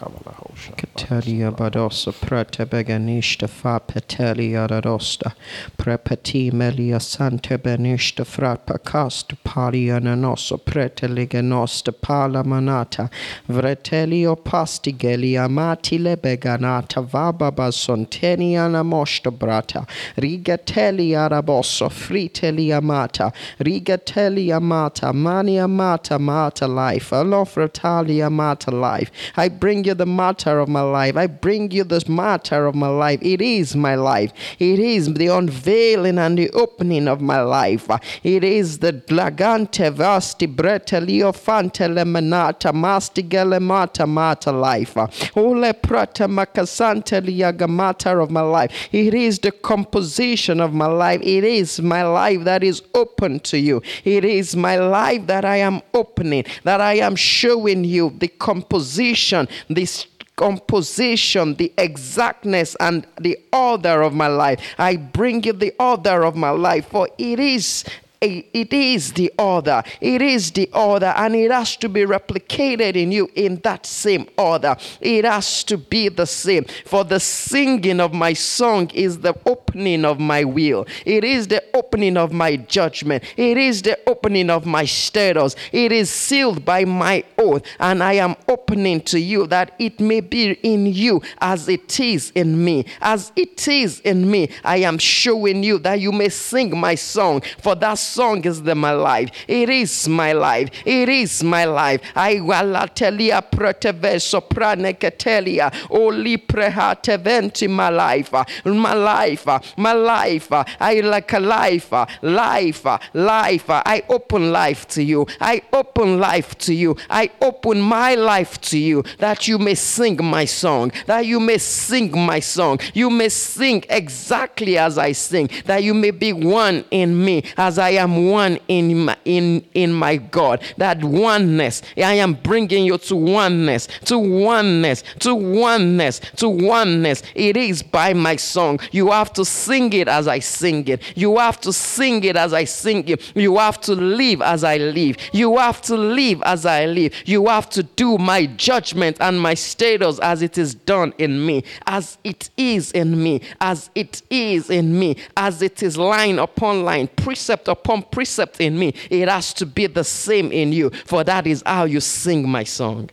Catelia 0.00 1.50
badosa 1.50 2.10
prete 2.12 2.64
beganista 2.64 3.46
fa 3.46 3.78
petelia 3.80 4.66
radosta 4.66 5.34
prepeti 5.76 6.50
melia 6.50 6.98
sante 6.98 7.58
benista 7.58 8.24
frapa 8.24 8.78
cast 8.82 9.34
palia 9.42 10.00
nanoso 10.00 10.56
prete 10.56 11.06
liganosta 11.06 11.92
pala 11.92 12.42
manata 12.42 13.10
vretelio 13.48 14.36
pastigelia 14.36 15.46
matile 15.48 16.16
beganata 16.16 17.02
vaba 17.02 17.50
basontenia 17.52 18.68
namosta 18.70 19.30
brata 19.30 19.84
rigatelia 20.16 21.28
raboso 21.28 21.90
fritelia 21.90 22.80
mata 22.80 23.30
rigatelia 23.58 24.60
mata 24.60 25.12
mania 25.12 25.68
mata 25.68 26.18
mata 26.18 26.66
life 26.66 27.14
alofratalia 27.14 28.30
mata 28.30 28.70
life. 28.70 29.10
I 29.36 29.48
bring 29.48 29.84
you 29.84 29.89
the 29.94 30.06
matter 30.06 30.58
of 30.58 30.68
my 30.68 30.82
life 30.82 31.16
I 31.16 31.26
bring 31.26 31.70
you 31.70 31.84
this 31.84 32.08
matter 32.08 32.66
of 32.66 32.74
my 32.74 32.88
life 32.88 33.20
it 33.22 33.40
is 33.40 33.76
my 33.76 33.94
life 33.94 34.32
it 34.58 34.78
is 34.78 35.12
the 35.14 35.28
unveiling 35.28 36.18
and 36.18 36.38
the 36.38 36.50
opening 36.50 37.08
of 37.08 37.20
my 37.20 37.40
life. 37.40 37.88
It 38.22 38.44
is 38.44 38.78
the 38.78 38.92
glagante 38.92 39.90
vasti 39.90 40.46
brete 40.46 41.00
liofante 41.00 41.88
lemanata 41.88 42.72
mastigele 42.72 43.60
mata 43.60 44.06
mata 44.06 44.52
life. 44.52 44.96
Ole 45.36 45.72
prata 45.72 46.26
makasante 46.28 47.20
liagamata 47.20 48.22
of 48.22 48.30
my 48.30 48.40
life. 48.40 48.88
It 48.92 49.14
is 49.14 49.38
the 49.38 49.52
composition 49.52 50.60
of 50.60 50.72
my 50.72 50.86
life. 50.86 51.20
It 51.22 51.44
is 51.44 51.80
my 51.80 52.02
life 52.02 52.44
that 52.44 52.62
is 52.62 52.82
open 52.94 53.40
to 53.40 53.58
you. 53.58 53.82
It 54.04 54.24
is 54.24 54.56
my 54.56 54.76
life 54.76 55.26
that 55.26 55.44
I 55.44 55.56
am 55.56 55.80
opening, 55.94 56.44
that 56.64 56.80
I 56.80 56.94
am 56.94 57.16
showing 57.16 57.84
you 57.84 58.14
the 58.18 58.28
composition, 58.28 59.48
this 59.80 60.06
composition, 60.36 61.54
the 61.54 61.72
exactness, 61.78 62.76
and 62.80 63.06
the 63.18 63.38
order 63.50 64.02
of 64.02 64.12
my 64.12 64.26
life. 64.26 64.60
I 64.76 64.96
bring 64.96 65.42
you 65.44 65.54
the 65.54 65.72
order 65.78 66.22
of 66.22 66.36
my 66.36 66.50
life, 66.50 66.88
for 66.88 67.08
it 67.16 67.40
is 67.40 67.84
it 68.20 68.72
is 68.72 69.12
the 69.12 69.32
order. 69.38 69.82
It 70.00 70.20
is 70.20 70.50
the 70.50 70.68
order, 70.74 71.12
and 71.16 71.34
it 71.34 71.50
has 71.50 71.76
to 71.78 71.88
be 71.88 72.02
replicated 72.02 72.94
in 72.94 73.12
you 73.12 73.30
in 73.34 73.56
that 73.62 73.86
same 73.86 74.28
order. 74.36 74.76
It 75.00 75.24
has 75.24 75.64
to 75.64 75.78
be 75.78 76.10
the 76.10 76.26
same. 76.26 76.66
For 76.84 77.02
the 77.04 77.18
singing 77.18 77.98
of 77.98 78.12
my 78.12 78.34
song 78.34 78.90
is 78.90 79.20
the 79.20 79.34
opening 79.46 80.04
of 80.04 80.20
my 80.20 80.44
will, 80.44 80.86
it 81.06 81.24
is 81.24 81.48
the 81.48 81.64
opening 81.74 82.16
of 82.16 82.32
my 82.32 82.56
judgment, 82.56 83.24
it 83.36 83.56
is 83.56 83.82
the 83.82 83.98
opening 84.06 84.50
of 84.50 84.66
my 84.66 84.84
status. 84.84 85.56
It 85.72 85.92
is 85.92 86.10
sealed 86.10 86.64
by 86.64 86.84
my 86.84 87.24
oath, 87.38 87.62
and 87.78 88.02
I 88.02 88.14
am 88.14 88.36
opening 88.48 89.00
to 89.02 89.18
you 89.18 89.46
that 89.46 89.74
it 89.78 89.98
may 89.98 90.20
be 90.20 90.52
in 90.62 90.86
you 90.86 91.22
as 91.38 91.68
it 91.68 91.98
is 91.98 92.32
in 92.34 92.62
me. 92.62 92.84
As 93.00 93.32
it 93.34 93.66
is 93.66 94.00
in 94.00 94.30
me, 94.30 94.50
I 94.62 94.78
am 94.78 94.98
showing 94.98 95.62
you 95.62 95.78
that 95.78 96.00
you 96.00 96.12
may 96.12 96.28
sing 96.28 96.78
my 96.78 96.94
song, 96.96 97.40
for 97.62 97.74
that 97.76 97.98
song 98.14 98.44
is 98.44 98.62
the 98.62 98.74
my 98.74 98.92
life. 98.92 99.30
It 99.46 99.68
is 99.68 100.08
my 100.08 100.32
life. 100.32 100.68
It 100.84 101.08
is 101.08 101.42
my 101.42 101.64
life. 101.64 102.00
I 102.14 102.36
walatelia 102.36 103.42
proteve 103.50 104.20
soprane 104.20 104.92
ketelia 104.94 105.72
oli 105.90 106.36
prehate 106.38 107.18
venti 107.22 107.68
my 107.68 107.88
life. 107.88 108.32
My 108.64 108.94
life. 108.94 109.46
My 109.76 109.92
life. 109.92 110.48
I 110.80 111.00
like 111.00 111.32
a 111.32 111.40
life. 111.40 111.92
Life. 112.22 112.84
Life. 113.14 113.70
I 113.70 114.02
open 114.08 114.52
life 114.52 114.88
to 114.88 115.02
you. 115.02 115.26
I 115.40 115.62
open 115.72 116.18
life 116.18 116.56
to 116.58 116.74
you. 116.74 116.96
I 117.08 117.30
open 117.40 117.80
my 117.80 118.14
life 118.14 118.60
to 118.62 118.78
you 118.78 119.04
that 119.18 119.48
you 119.48 119.58
may 119.58 119.74
sing 119.74 120.18
my 120.24 120.44
song. 120.44 120.92
That 121.06 121.26
you 121.26 121.40
may 121.40 121.58
sing 121.58 122.18
my 122.18 122.40
song. 122.40 122.80
You 122.94 123.10
may 123.10 123.28
sing 123.28 123.84
exactly 123.88 124.78
as 124.78 124.98
I 124.98 125.12
sing. 125.12 125.50
That 125.66 125.82
you 125.82 125.94
may 125.94 126.10
be 126.10 126.32
one 126.32 126.84
in 126.90 127.24
me 127.24 127.44
as 127.56 127.78
I 127.78 127.90
am 128.00 128.28
one 128.28 128.58
in 128.68 129.04
my, 129.06 129.16
in, 129.24 129.64
in 129.74 129.92
my 129.92 130.16
God. 130.16 130.62
That 130.76 131.02
oneness, 131.02 131.82
I 131.96 132.14
am 132.14 132.34
bringing 132.34 132.84
you 132.84 132.98
to 132.98 133.16
oneness, 133.16 133.88
to 134.06 134.18
oneness, 134.18 135.02
to 135.20 135.34
oneness, 135.34 136.20
to 136.36 136.48
oneness. 136.48 137.22
It 137.34 137.56
is 137.56 137.82
by 137.82 138.12
my 138.14 138.36
song. 138.36 138.80
You 138.90 139.10
have 139.10 139.32
to 139.34 139.44
sing 139.44 139.92
it 139.92 140.08
as 140.08 140.26
I 140.26 140.38
sing 140.40 140.86
it. 140.88 141.16
You 141.16 141.38
have 141.38 141.60
to 141.62 141.72
sing 141.72 142.24
it 142.24 142.36
as 142.36 142.52
I 142.52 142.64
sing 142.64 143.08
it. 143.08 143.36
You 143.36 143.58
have 143.58 143.80
to 143.82 143.94
live 143.94 144.42
as 144.42 144.64
I 144.64 144.76
live. 144.78 145.16
You 145.32 145.58
have 145.58 145.80
to 145.82 145.96
live 145.96 146.42
as 146.44 146.66
I 146.66 146.86
live. 146.86 147.12
You 147.26 147.46
have 147.46 147.68
to 147.70 147.82
do 147.82 148.18
my 148.18 148.46
judgment 148.46 149.16
and 149.20 149.40
my 149.40 149.54
status 149.54 150.18
as 150.20 150.42
it 150.42 150.58
is 150.58 150.74
done 150.74 151.12
in 151.18 151.44
me, 151.44 151.64
as 151.86 152.18
it 152.24 152.50
is 152.56 152.92
in 152.92 153.22
me, 153.22 153.40
as 153.60 153.90
it 153.94 154.22
is 154.30 154.70
in 154.70 154.98
me, 154.98 155.16
as 155.36 155.62
it 155.62 155.82
is 155.82 155.96
line 155.96 156.38
upon 156.38 156.84
line, 156.84 157.08
precept 157.08 157.68
upon 157.68 157.89
precept 157.98 158.60
in 158.60 158.78
me. 158.78 158.94
It 159.10 159.28
has 159.28 159.52
to 159.54 159.66
be 159.66 159.86
the 159.86 160.04
same 160.04 160.52
in 160.52 160.72
you, 160.72 160.90
for 161.06 161.24
that 161.24 161.46
is 161.46 161.62
how 161.66 161.84
you 161.84 162.00
sing 162.00 162.48
my 162.48 162.64
song. 162.64 163.10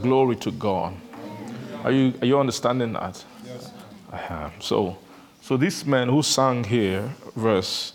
Glory 0.00 0.36
to 0.36 0.52
God. 0.52 0.94
Are 1.84 1.90
you, 1.90 2.14
are 2.22 2.26
you 2.26 2.38
understanding 2.38 2.92
that? 2.92 3.24
Yes. 3.44 3.72
I 4.12 4.20
am. 4.28 4.52
So, 4.60 4.96
so 5.40 5.56
this 5.56 5.84
man 5.84 6.08
who 6.08 6.22
sang 6.22 6.64
here, 6.64 7.10
verse, 7.34 7.94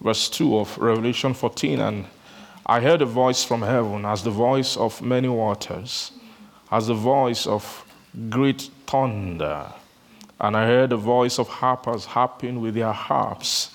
verse 0.00 0.28
2 0.28 0.58
of 0.58 0.76
Revelation 0.78 1.34
14, 1.34 1.80
and 1.80 2.06
I 2.64 2.80
heard 2.80 3.00
a 3.00 3.06
voice 3.06 3.44
from 3.44 3.62
heaven 3.62 4.04
as 4.04 4.24
the 4.24 4.30
voice 4.30 4.76
of 4.76 5.00
many 5.00 5.28
waters, 5.28 6.10
as 6.72 6.88
the 6.88 6.94
voice 6.94 7.46
of 7.46 7.84
great 8.28 8.70
thunder. 8.86 9.72
And 10.40 10.56
I 10.56 10.66
heard 10.66 10.90
the 10.90 10.96
voice 10.96 11.38
of 11.38 11.48
harpers 11.48 12.04
harping 12.04 12.60
with 12.60 12.74
their 12.74 12.92
harps, 12.92 13.70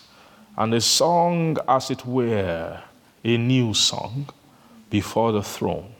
and 0.57 0.73
a 0.73 0.81
song, 0.81 1.57
as 1.67 1.89
it 1.89 2.05
were, 2.05 2.81
a 3.23 3.37
new 3.37 3.73
song 3.73 4.27
before 4.89 5.31
the 5.31 5.43
throne 5.43 5.93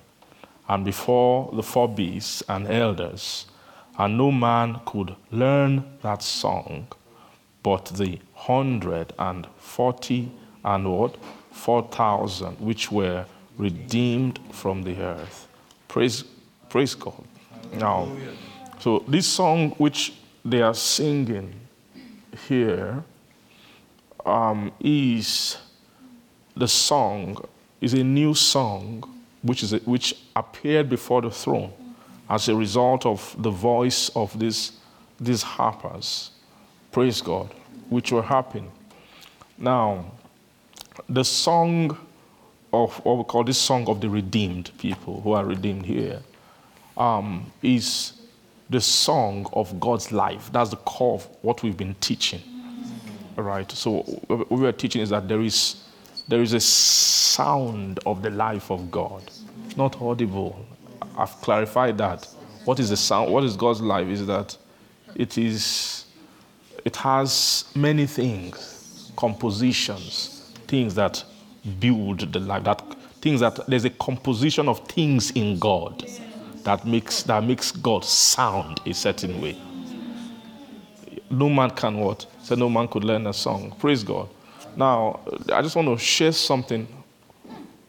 and 0.68 0.86
before 0.86 1.50
the 1.54 1.64
four 1.64 1.88
beasts 1.88 2.44
and 2.48 2.68
elders, 2.68 3.46
and 3.98 4.18
no 4.18 4.32
man 4.32 4.80
could 4.86 5.16
learn 5.32 5.84
that 6.02 6.24
song 6.24 6.88
but 7.64 7.86
the 7.86 8.20
hundred 8.34 9.14
and 9.20 9.48
forty 9.58 10.32
and 10.64 10.92
what? 10.92 11.16
Four 11.52 11.88
thousand 11.92 12.60
which 12.60 12.92
were 12.92 13.26
redeemed 13.58 14.40
from 14.52 14.84
the 14.84 14.98
earth. 15.02 15.48
Praise, 15.88 16.24
praise 16.70 16.96
God. 16.96 17.24
Now, 17.74 18.08
so 18.80 19.04
this 19.08 19.28
song 19.28 19.72
which 19.72 20.14
they 20.44 20.62
are 20.62 20.74
singing 20.74 21.54
here 22.48 23.04
um, 24.26 24.72
is 24.80 25.58
the 26.56 26.68
song, 26.68 27.44
is 27.80 27.94
a 27.94 28.04
new 28.04 28.34
song 28.34 29.04
which, 29.42 29.64
is 29.64 29.74
a, 29.74 29.78
which 29.80 30.16
appeared 30.36 30.90
before 30.90 31.22
the 31.22 31.32
throne 31.32 31.72
as 32.30 32.48
a 32.48 32.56
result 32.56 33.06
of 33.06 33.36
the 33.40 33.50
voice 33.50 34.10
of 34.16 34.38
these, 34.40 34.74
these 35.20 35.42
harpers, 35.42 36.32
praise 36.92 37.22
God, 37.22 37.54
which 37.90 38.12
were 38.12 38.22
harping. 38.22 38.72
Now, 39.58 40.06
the 41.10 41.24
song 41.24 41.98
of 42.74 42.96
what 43.04 43.18
we 43.18 43.24
call 43.26 43.44
this 43.44 43.58
song 43.58 43.88
of 43.90 44.00
the 44.00 44.10
redeemed 44.10 44.72
people 44.78 45.22
who 45.22 45.34
are 45.34 45.46
redeemed 45.46 45.86
here 45.86 46.22
um, 46.96 47.52
is 47.62 48.14
the 48.72 48.82
song 48.82 49.46
of 49.52 49.80
God's 49.82 50.14
life. 50.14 50.50
That's 50.52 50.70
the 50.70 50.78
core 50.78 51.16
of 51.16 51.28
what 51.42 51.62
we've 51.62 51.76
been 51.76 51.94
teaching. 51.96 52.42
All 53.38 53.44
right. 53.44 53.70
So 53.70 54.00
what 54.28 54.50
we 54.50 54.66
are 54.66 54.72
teaching 54.72 55.02
is 55.02 55.10
that 55.10 55.28
there 55.28 55.42
is 55.42 55.84
there 56.28 56.42
is 56.42 56.54
a 56.54 56.60
sound 56.60 58.00
of 58.06 58.22
the 58.22 58.30
life 58.30 58.72
of 58.72 58.90
God, 58.90 59.30
not 59.76 60.02
audible. 60.02 60.66
I've 61.18 61.34
clarified 61.42 61.98
that. 61.98 62.26
What 62.64 62.80
is 62.80 62.90
the 62.90 62.98
sound? 62.98 63.32
What 63.34 63.44
is 63.44 63.58
God's 63.58 63.82
life? 63.82 64.08
Is 64.08 64.26
that 64.28 64.58
it 65.16 65.38
is 65.38 66.06
it 66.86 66.96
has 66.96 67.66
many 67.76 68.06
things, 68.06 69.12
compositions, 69.18 70.54
things 70.68 70.96
that 70.96 71.22
build 71.80 72.32
the 72.32 72.40
life, 72.40 72.64
that 72.64 72.82
things 73.22 73.42
that 73.42 73.60
there's 73.68 73.86
a 73.86 73.90
composition 73.90 74.70
of 74.70 74.88
things 74.88 75.32
in 75.32 75.60
God 75.60 76.06
that 76.64 76.86
makes 76.86 77.24
that 77.24 77.44
makes 77.44 77.72
God 77.72 78.06
sound 78.06 78.82
a 78.86 78.94
certain 78.94 79.42
way. 79.42 79.58
No 81.30 81.50
man 81.50 81.72
can 81.72 81.98
what? 81.98 82.26
So 82.44 82.56
no 82.56 82.70
man 82.70 82.88
could 82.88 83.04
learn 83.04 83.28
a 83.28 83.34
song. 83.34 83.76
Praise 83.80 84.04
God. 84.04 84.28
Now, 84.76 85.20
I 85.52 85.62
just 85.62 85.76
want 85.76 85.88
to 85.88 85.98
share 85.98 86.32
something 86.32 86.88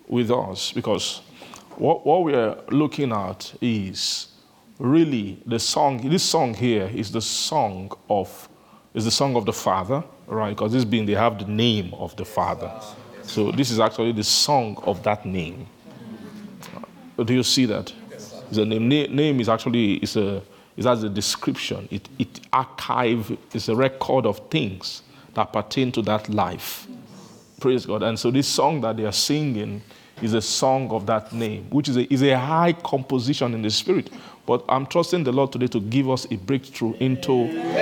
with 0.09 0.31
us 0.31 0.73
because 0.73 1.21
what, 1.77 2.05
what 2.05 2.25
we 2.25 2.35
are 2.35 2.59
looking 2.69 3.13
at 3.13 3.53
is 3.61 4.29
really 4.79 5.41
the 5.47 5.59
song. 5.59 6.09
This 6.09 6.23
song 6.23 6.55
here 6.55 6.91
is 6.93 7.11
the 7.11 7.21
song 7.21 7.93
of 8.09 8.49
is 8.95 9.05
the 9.05 9.11
song 9.11 9.37
of 9.37 9.47
the 9.47 9.53
Father, 9.53 10.05
right? 10.27 10.51
Because 10.51 10.73
this 10.73 10.85
being 10.85 11.07
they 11.07 11.15
have 11.15 11.39
the 11.39 11.51
name 11.51 11.95
of 11.95 12.15
the 12.17 12.25
Father. 12.25 12.71
So 13.23 13.51
this 13.53 13.71
is 13.71 13.81
actually 13.81 14.13
the 14.13 14.25
song 14.25 14.77
of 14.85 15.03
that 15.05 15.25
name. 15.25 15.67
Do 17.25 17.33
you 17.33 17.43
see 17.43 17.67
that? 17.67 17.93
The 18.53 18.67
name, 18.67 18.89
name 18.89 19.41
is 19.41 19.49
actually 19.49 19.95
is 19.95 20.17
a 20.17 20.43
as 20.79 21.03
a 21.03 21.09
description. 21.09 21.89
It 21.91 22.09
it 22.19 22.41
archive 22.53 23.37
is 23.55 23.69
a 23.69 23.75
record 23.75 24.27
of 24.27 24.39
things 24.51 25.03
that 25.35 25.53
pertain 25.53 25.93
to 25.93 26.03
that 26.03 26.29
life. 26.29 26.87
Praise 27.61 27.87
God. 27.87 28.03
And 28.03 28.19
so 28.19 28.31
this 28.31 28.49
song 28.49 28.81
that 28.83 28.97
they 28.97 29.05
are 29.05 29.13
singing 29.13 29.83
is 30.21 30.35
a 30.35 30.43
song 30.43 30.91
of 30.91 31.07
that 31.07 31.33
name, 31.33 31.67
which 31.71 31.89
is 31.89 31.97
a, 31.97 32.13
is 32.13 32.23
a 32.23 32.39
high 32.39 32.73
composition 32.73 33.55
in 33.55 33.63
the 33.63 33.71
spirit. 33.71 34.11
But 34.47 34.65
I'm 34.69 34.87
trusting 34.87 35.25
the 35.25 35.33
Lord 35.33 35.53
today 35.53 35.69
to 35.69 35.81
give 35.81 36.11
us 36.11 36.27
a 36.31 36.37
breakthrough 36.37 36.95
into 36.95 37.47
know, 37.47 37.79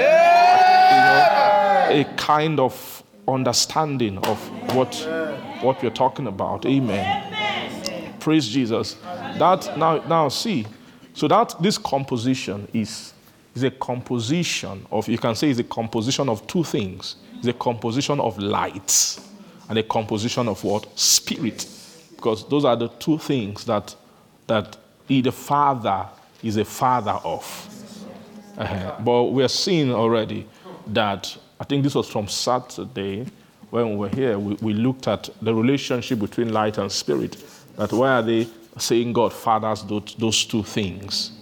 a 1.90 2.04
kind 2.16 2.60
of 2.60 3.02
understanding 3.26 4.18
of 4.18 4.38
what 4.74 4.94
what 5.62 5.82
we're 5.82 5.90
talking 5.90 6.26
about. 6.26 6.66
Amen. 6.66 7.29
Praise 8.20 8.48
Jesus. 8.48 8.94
That 9.38 9.76
now 9.76 9.98
now 10.06 10.28
see. 10.28 10.66
So 11.14 11.26
that 11.28 11.54
this 11.60 11.78
composition 11.78 12.68
is 12.72 13.14
is 13.54 13.62
a 13.64 13.70
composition 13.70 14.86
of, 14.90 15.08
you 15.08 15.18
can 15.18 15.34
say, 15.34 15.50
it's 15.50 15.58
a 15.58 15.64
composition 15.64 16.28
of 16.28 16.46
two 16.46 16.64
things. 16.64 17.16
It's 17.38 17.48
a 17.48 17.52
composition 17.52 18.20
of 18.20 18.38
light 18.38 19.18
and 19.68 19.78
a 19.78 19.82
composition 19.82 20.48
of 20.48 20.62
what? 20.62 20.86
Spirit. 20.98 21.66
Because 22.14 22.46
those 22.48 22.64
are 22.64 22.76
the 22.76 22.88
two 22.88 23.18
things 23.18 23.64
that, 23.64 23.94
that 24.46 24.76
he, 25.08 25.20
the 25.20 25.32
Father, 25.32 26.06
is 26.42 26.56
a 26.56 26.64
father 26.64 27.18
of. 27.24 27.44
Uh-huh. 28.56 28.96
But 29.00 29.24
we 29.24 29.42
are 29.42 29.48
seeing 29.48 29.92
already 29.92 30.46
that, 30.88 31.36
I 31.58 31.64
think 31.64 31.82
this 31.82 31.94
was 31.94 32.08
from 32.08 32.28
Saturday 32.28 33.26
when 33.70 33.90
we 33.90 33.96
were 33.96 34.08
here, 34.08 34.38
we, 34.38 34.54
we 34.60 34.74
looked 34.74 35.06
at 35.06 35.30
the 35.40 35.54
relationship 35.54 36.18
between 36.18 36.52
light 36.52 36.78
and 36.78 36.90
spirit. 36.90 37.36
That 37.76 37.92
why 37.92 38.16
are 38.16 38.22
they 38.22 38.48
saying 38.78 39.12
God 39.12 39.32
fathers 39.32 39.82
those, 39.82 40.44
two 40.44 40.62
things? 40.62 41.32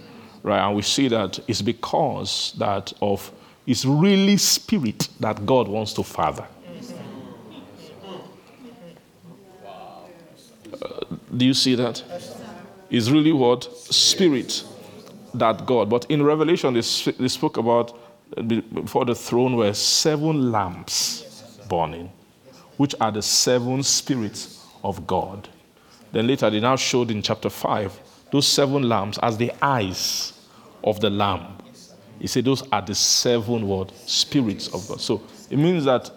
Right? 0.43 0.65
And 0.65 0.77
we 0.77 0.83
see 0.83 1.09
that 1.09 1.39
it's 1.49 1.63
because 1.63 2.55
that 2.59 2.93
of 3.03 3.31
it's 3.67 3.85
really 3.85 4.39
spirit 4.39 5.09
that 5.21 5.45
God 5.45 5.69
wants 5.69 5.93
to 5.95 6.03
father. 6.03 6.47
Uh, 10.81 11.05
do 11.37 11.45
you 11.45 11.55
see 11.55 11.75
that? 11.75 12.03
It's 12.89 13.11
really 13.11 13.33
what? 13.33 13.65
Spirit 13.65 14.65
that 15.35 15.67
God. 15.67 15.91
But 15.91 16.07
in 16.11 16.23
Revelation, 16.23 16.75
they, 16.75 16.81
they 16.81 17.29
spoke 17.29 17.57
about 17.57 17.99
uh, 18.37 18.43
before 18.43 19.05
the 19.05 19.15
throne 19.15 19.57
were 19.57 19.75
seven 19.75 20.51
lamps 20.51 21.59
burning, 21.69 22.11
which 22.77 22.95
are 23.01 23.13
the 23.13 23.23
seven 23.23 23.83
spirits 23.83 24.67
of 24.83 25.07
God. 25.07 25.49
Then 26.13 26.27
later, 26.27 26.51
they 26.51 26.61
now 26.61 26.77
showed 26.77 27.11
in 27.11 27.23
chapter 27.23 27.51
5 27.51 28.01
those 28.31 28.47
seven 28.47 28.89
lamps 28.89 29.19
as 29.23 29.37
the 29.37 29.53
eyes 29.63 30.33
of 30.85 31.01
the 31.01 31.11
lamb. 31.11 31.59
He 32.19 32.27
said 32.27 32.45
those 32.45 32.67
are 32.71 32.83
the 32.83 32.95
seven 32.95 33.69
word 33.69 33.93
spirits 34.07 34.69
of 34.69 34.87
God. 34.89 35.01
So 35.01 35.23
it 35.51 35.57
means 35.57 35.85
that 35.85 36.11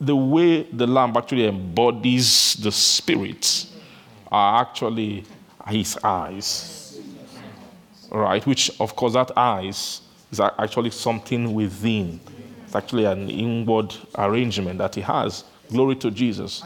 the 0.00 0.16
way 0.16 0.62
the 0.62 0.86
lamb 0.86 1.14
actually 1.16 1.46
embodies 1.46 2.54
the 2.54 2.72
spirits 2.72 3.72
are 4.30 4.60
actually 4.60 5.24
his 5.68 5.98
eyes. 6.02 7.00
Right? 8.10 8.44
Which, 8.46 8.70
of 8.80 8.96
course, 8.96 9.12
that 9.14 9.36
eyes 9.36 10.02
is 10.30 10.40
actually 10.40 10.90
something 10.90 11.52
within. 11.54 12.20
It's 12.64 12.74
actually 12.74 13.04
an 13.04 13.28
inward 13.28 13.94
arrangement 14.16 14.78
that 14.78 14.94
he 14.94 15.00
has. 15.00 15.44
Glory 15.68 15.96
to 15.96 16.10
Jesus. 16.10 16.62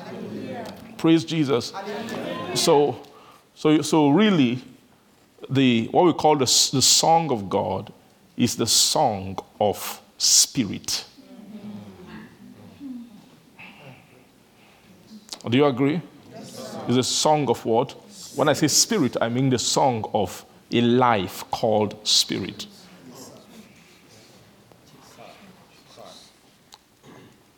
Praise 0.98 1.24
Jesus. 1.24 1.72
So, 2.54 2.96
so, 3.54 3.82
so 3.82 4.08
really, 4.10 4.62
the 5.50 5.88
what 5.90 6.06
we 6.06 6.12
call 6.12 6.36
the, 6.36 6.44
the 6.44 6.82
song 6.82 7.30
of 7.30 7.50
God 7.50 7.92
is 8.36 8.56
the 8.56 8.66
song 8.66 9.38
of 9.60 10.00
spirit. 10.18 11.04
Do 15.48 15.58
you 15.58 15.66
agree? 15.66 16.00
It's 16.88 16.96
a 16.96 17.02
song 17.02 17.48
of 17.50 17.64
what? 17.64 17.92
When 18.34 18.48
I 18.48 18.54
say 18.54 18.68
spirit, 18.68 19.16
I 19.20 19.28
mean 19.28 19.50
the 19.50 19.58
song 19.58 20.08
of 20.14 20.44
a 20.72 20.80
life 20.80 21.44
called 21.50 21.96
spirit. 22.06 22.66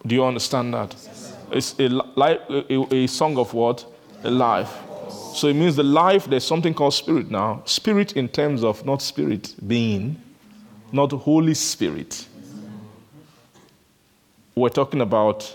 Do 0.05 0.14
you 0.14 0.24
understand 0.24 0.74
that? 0.74 0.94
It's 1.53 1.74
a, 1.78 1.88
li- 1.88 2.64
a, 2.70 2.94
a 2.94 3.07
song 3.07 3.38
of 3.38 3.55
what? 3.55 3.84
A 4.24 4.30
life. 4.30 4.86
So 5.37 5.49
it 5.49 5.55
means 5.55 5.76
the 5.76 5.82
life, 5.82 6.24
there's 6.24 6.47
something 6.47 6.72
called 6.72 6.95
spirit 6.95 7.30
now. 7.30 7.61
Spirit 7.66 8.14
in 8.14 8.26
terms 8.26 8.64
of 8.64 8.87
not 8.87 9.03
spirit 9.03 9.55
being, 9.66 10.16
not 10.91 11.12
Holy 11.12 11.53
Spirit. 11.53 12.26
We're 14.55 14.70
talking 14.70 15.03
about 15.03 15.55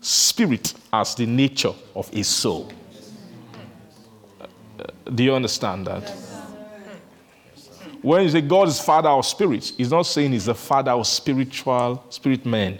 spirit 0.00 0.72
as 0.92 1.16
the 1.16 1.26
nature 1.26 1.72
of 1.96 2.08
a 2.14 2.22
soul. 2.22 2.70
Do 5.12 5.24
you 5.24 5.34
understand 5.34 5.88
that? 5.88 6.08
When 8.02 8.22
you 8.22 8.28
say 8.28 8.40
God 8.40 8.68
is 8.68 8.80
father 8.80 9.08
of 9.08 9.26
spirits, 9.26 9.72
he's 9.76 9.90
not 9.90 10.02
saying 10.02 10.30
he's 10.30 10.44
the 10.44 10.54
father 10.54 10.92
of 10.92 11.08
spiritual 11.08 12.04
spirit 12.08 12.46
man. 12.46 12.78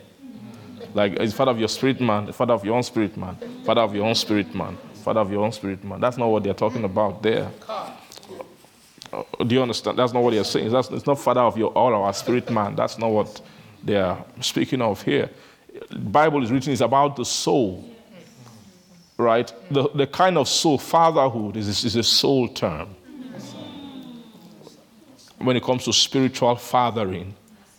Like 0.95 1.19
he's 1.19 1.35
father 1.35 1.51
of 1.51 1.59
your 1.59 1.69
spirit 1.69 2.01
man, 2.01 2.27
the 2.27 2.33
father 2.33 2.55
of 2.55 2.65
your 2.65 2.77
own 2.77 2.85
spirit 2.85 3.17
man, 3.17 3.37
father 3.65 3.81
of 3.81 3.93
your 3.93 4.05
own 4.05 4.15
spirit 4.15 4.55
man, 4.55 4.79
father 5.05 5.21
of 5.21 5.31
your 5.31 5.45
own 5.45 5.53
spirit 5.53 5.85
man. 5.85 6.01
That's 6.01 6.17
not 6.17 6.29
what 6.29 6.43
they're 6.43 6.55
talking 6.55 6.85
about 6.85 7.23
there. 7.23 7.51
Uh, 7.69 9.23
Do 9.45 9.55
you 9.55 9.63
understand? 9.63 9.99
That's 9.99 10.13
not 10.13 10.23
what 10.23 10.33
they're 10.33 10.43
saying. 10.45 10.73
That's, 10.73 10.91
it's 10.91 11.07
not 11.07 11.19
father 11.21 11.43
of 11.43 11.57
your 11.59 11.71
all 11.73 11.95
our 11.95 12.13
spirit 12.15 12.51
man. 12.51 12.75
That's 12.75 12.99
not 12.99 13.11
what 13.11 13.41
they 13.85 13.97
are 13.97 14.25
speaking 14.41 14.81
of 14.81 15.03
here. 15.03 15.29
Bible 15.95 16.43
is 16.43 16.51
written 16.51 16.73
is 16.73 16.81
about 16.81 17.17
the 17.17 17.25
soul, 17.25 17.89
right? 19.19 19.53
The, 19.71 19.91
the 19.95 20.07
kind 20.07 20.39
of 20.39 20.49
soul, 20.49 20.79
fatherhood 20.79 21.57
is, 21.57 21.85
is 21.85 21.97
a 21.97 22.03
soul 22.03 22.49
term. 22.49 22.95
When 25.39 25.57
it 25.57 25.63
comes 25.63 25.85
to 25.85 25.93
spiritual 25.93 26.57
fathering, 26.57 27.35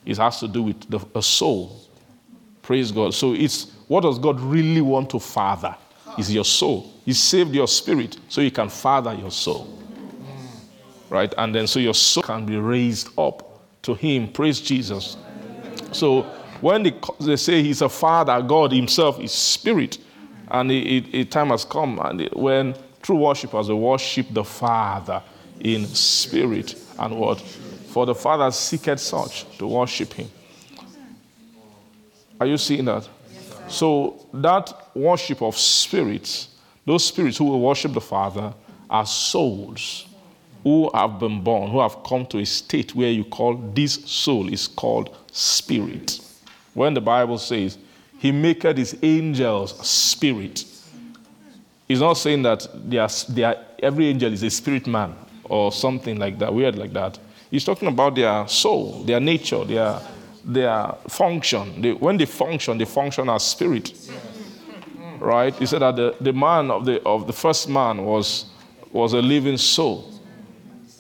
it 0.06 0.18
has 0.18 0.40
to 0.42 0.48
do 0.48 0.62
with 0.62 0.90
the, 0.90 1.00
a 1.16 1.24
soul. 1.24 1.82
Praise 2.62 2.92
God. 2.92 3.14
So 3.14 3.34
it's 3.34 3.72
what 3.88 4.02
does 4.02 4.20
God 4.20 4.40
really 4.40 4.82
want 4.82 5.10
to 5.12 5.20
father? 5.20 5.76
Is 6.18 6.34
your 6.34 6.46
soul. 6.46 6.95
He 7.06 7.14
saved 7.14 7.54
your 7.54 7.68
spirit 7.68 8.18
so 8.28 8.42
he 8.42 8.52
can 8.52 8.68
father 8.70 9.14
your 9.14 9.32
soul. 9.32 9.68
Right? 11.10 11.34
And 11.38 11.54
then 11.54 11.68
so 11.68 11.80
your 11.80 11.94
soul 11.94 12.24
can 12.24 12.46
be 12.46 12.58
raised 12.58 13.10
up 13.18 13.62
to 13.84 13.94
him. 13.94 14.28
Praise 14.32 14.60
Jesus. 14.60 15.16
So 15.92 16.24
when 16.62 16.84
they, 16.84 16.94
they 17.20 17.36
say 17.36 17.62
he's 17.62 17.82
a 17.82 17.90
father, 17.90 18.42
God 18.42 18.72
himself 18.72 19.20
is 19.20 19.32
spirit. 19.32 20.00
And 20.50 20.72
it, 20.72 21.32
time 21.32 21.50
has 21.50 21.64
come 21.66 22.00
and 22.00 22.22
it- 22.22 22.36
when 22.36 22.76
true 23.02 23.18
worshippers 23.18 23.70
will 23.70 23.80
worship 23.80 24.28
the 24.32 24.44
Father 24.44 25.22
in 25.60 25.86
spirit 25.86 26.76
and 27.00 27.16
what? 27.16 27.40
For 27.40 28.06
the 28.06 28.16
Father 28.16 28.50
seeketh 28.52 29.00
such 29.00 29.46
to 29.60 29.68
worship 29.68 30.14
him. 30.14 30.30
Are 32.40 32.48
you 32.48 32.58
seeing 32.58 32.86
that? 32.86 33.08
So 33.68 34.28
that 34.34 34.74
worship 34.96 35.42
of 35.42 35.58
spirits, 35.58 36.50
those 36.86 37.06
spirits 37.06 37.38
who 37.38 37.46
will 37.46 37.62
worship 37.62 37.94
the 37.94 38.02
Father 38.02 38.54
are 38.90 39.06
souls 39.06 40.08
who 40.64 40.90
have 40.94 41.20
been 41.20 41.44
born, 41.44 41.70
who 41.70 41.80
have 41.80 42.04
come 42.04 42.26
to 42.26 42.40
a 42.40 42.46
state 42.46 42.96
where 42.96 43.12
you 43.12 43.24
call 43.24 43.56
this 43.56 43.94
soul 44.06 44.52
is 44.52 44.68
called 44.68 45.16
spirit. 45.32 46.20
When 46.74 46.94
the 46.94 47.02
Bible 47.02 47.38
says, 47.38 47.78
He 48.18 48.32
maketh 48.32 48.78
his 48.78 48.98
angels 49.04 49.88
spirit, 49.88 50.66
He's 51.88 52.00
not 52.00 52.14
saying 52.14 52.42
that 52.44 52.68
they 52.90 52.98
are, 52.98 53.10
they 53.30 53.44
are, 53.44 53.58
every 53.82 54.08
angel 54.08 54.34
is 54.34 54.42
a 54.42 54.50
spirit 54.50 54.88
man 54.88 55.16
or 55.44 55.72
something 55.72 56.18
like 56.18 56.40
that, 56.40 56.52
weird 56.52 56.78
like 56.78 56.94
that. 56.94 57.20
He's 57.52 57.64
talking 57.64 57.88
about 57.88 58.16
their 58.16 58.48
soul, 58.48 59.04
their 59.04 59.20
nature, 59.20 59.64
their, 59.64 60.02
their 60.44 60.96
function. 61.08 61.80
They, 61.82 61.94
when 61.94 62.18
they 62.18 62.26
function, 62.26 62.80
they 62.80 62.86
function 62.86 63.30
as 63.30 63.44
spirit. 63.44 63.94
Right? 65.20 65.54
He 65.56 65.66
said 65.66 65.82
that 65.82 65.96
the, 65.96 66.16
the 66.22 66.34
man 66.34 66.72
of 66.72 66.86
the, 66.86 67.02
of 67.04 67.28
the 67.28 67.34
first 67.34 67.70
man 67.70 68.04
was, 68.04 68.46
was 68.92 69.14
a 69.14 69.22
living 69.22 69.58
soul. 69.58 70.12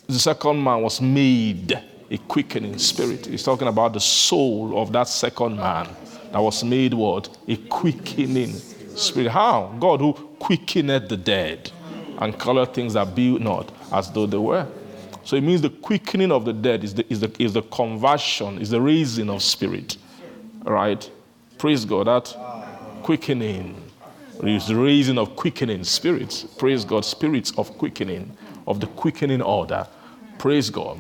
The 0.08 0.20
second 0.20 0.64
man 0.64 0.82
was 0.82 1.02
made 1.02 1.82
a 2.10 2.18
quickening 2.18 2.78
spirit. 2.78 3.26
He's 3.26 3.44
talking 3.44 3.68
about 3.68 3.94
the 3.94 4.00
soul 4.00 4.80
of 4.80 4.92
that 4.92 5.08
second 5.08 5.58
man 5.58 5.90
that 6.32 6.40
was 6.40 6.64
made 6.64 6.94
what? 6.94 7.36
A 7.48 7.56
quickening 7.58 8.54
spirit. 8.54 9.32
How? 9.32 9.76
God 9.80 10.02
who 10.02 10.14
quickened 10.14 11.10
the 11.10 11.18
dead 11.18 11.72
and 12.20 12.38
colored 12.38 12.74
things 12.74 12.94
that 12.94 13.16
be 13.16 13.38
not 13.40 13.72
as 13.92 14.12
though 14.12 14.26
they 14.26 14.38
were. 14.38 14.68
So 15.24 15.36
it 15.36 15.42
means 15.42 15.62
the 15.62 15.72
quickening 15.72 16.32
of 16.32 16.46
the 16.46 16.54
dead 16.54 16.84
is 16.84 16.94
the, 16.94 17.12
is 17.12 17.20
the, 17.20 17.32
is 17.40 17.54
the 17.54 17.64
conversion, 17.64 18.60
is 18.60 18.70
the 18.70 18.80
raising 18.80 19.30
of 19.30 19.42
spirit. 19.42 19.98
Right? 20.64 21.10
Praise 21.58 21.84
God. 21.84 22.08
That 22.08 23.02
quickening 23.02 23.82
is 24.44 24.68
the 24.68 24.76
raising 24.76 25.18
of 25.18 25.36
quickening 25.36 25.84
spirits. 25.84 26.44
Praise 26.44 26.86
God. 26.86 27.06
Spirits 27.06 27.52
of 27.58 27.78
quickening, 27.78 28.36
of 28.68 28.80
the 28.80 28.88
quickening 28.88 29.42
order. 29.42 29.88
Praise 30.38 30.70
God. 30.70 30.98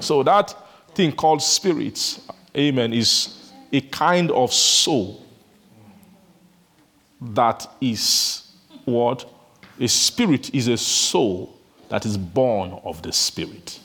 So 0.00 0.22
that 0.22 0.54
thing 0.94 1.12
called 1.12 1.42
spirits, 1.42 2.20
amen, 2.56 2.92
is 2.92 3.52
a 3.72 3.80
kind 3.80 4.30
of 4.30 4.52
soul 4.52 5.24
that 7.20 7.66
is 7.80 8.52
what? 8.84 9.28
A 9.80 9.88
spirit 9.88 10.54
is 10.54 10.68
a 10.68 10.76
soul 10.76 11.58
that 11.88 12.04
is 12.04 12.16
born 12.16 12.78
of 12.84 13.02
the 13.02 13.12
spirit. 13.12 13.78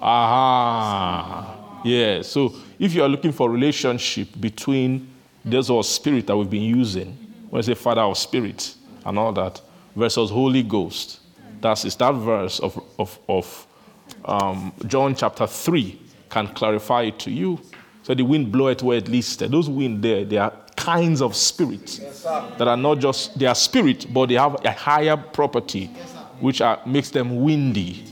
Aha. 0.00 1.59
Yeah. 1.84 2.22
So 2.22 2.54
if 2.78 2.94
you 2.94 3.02
are 3.02 3.08
looking 3.08 3.32
for 3.32 3.50
relationship 3.50 4.28
between 4.40 5.08
this 5.44 5.70
or 5.70 5.82
spirit 5.84 6.26
that 6.26 6.36
we've 6.36 6.50
been 6.50 6.62
using, 6.62 7.16
when 7.48 7.60
I 7.60 7.62
say 7.62 7.74
Father 7.74 8.02
of 8.02 8.16
Spirit 8.18 8.74
and 9.04 9.18
all 9.18 9.32
that, 9.32 9.60
versus 9.96 10.30
Holy 10.30 10.62
Ghost, 10.62 11.20
That's 11.60 11.84
is 11.84 11.96
that 11.96 12.12
verse 12.14 12.58
of, 12.60 12.82
of, 12.98 13.18
of 13.28 13.66
um, 14.24 14.72
John 14.86 15.14
chapter 15.14 15.46
3 15.46 16.00
can 16.28 16.48
clarify 16.48 17.02
it 17.02 17.18
to 17.20 17.30
you. 17.30 17.60
So 18.02 18.14
the 18.14 18.22
wind 18.22 18.50
bloweth 18.50 18.82
where 18.82 18.98
it 18.98 19.08
listed. 19.08 19.50
Those 19.50 19.68
wind 19.68 20.02
there, 20.02 20.24
they 20.24 20.38
are 20.38 20.52
kinds 20.76 21.20
of 21.20 21.36
spirits 21.36 21.98
that 22.22 22.66
are 22.66 22.76
not 22.76 22.98
just 22.98 23.38
they 23.38 23.46
are 23.46 23.54
spirit, 23.54 24.06
but 24.12 24.26
they 24.26 24.36
have 24.36 24.64
a 24.64 24.70
higher 24.72 25.16
property, 25.16 25.86
which 26.40 26.60
are, 26.60 26.80
makes 26.86 27.10
them 27.10 27.42
windy 27.42 28.04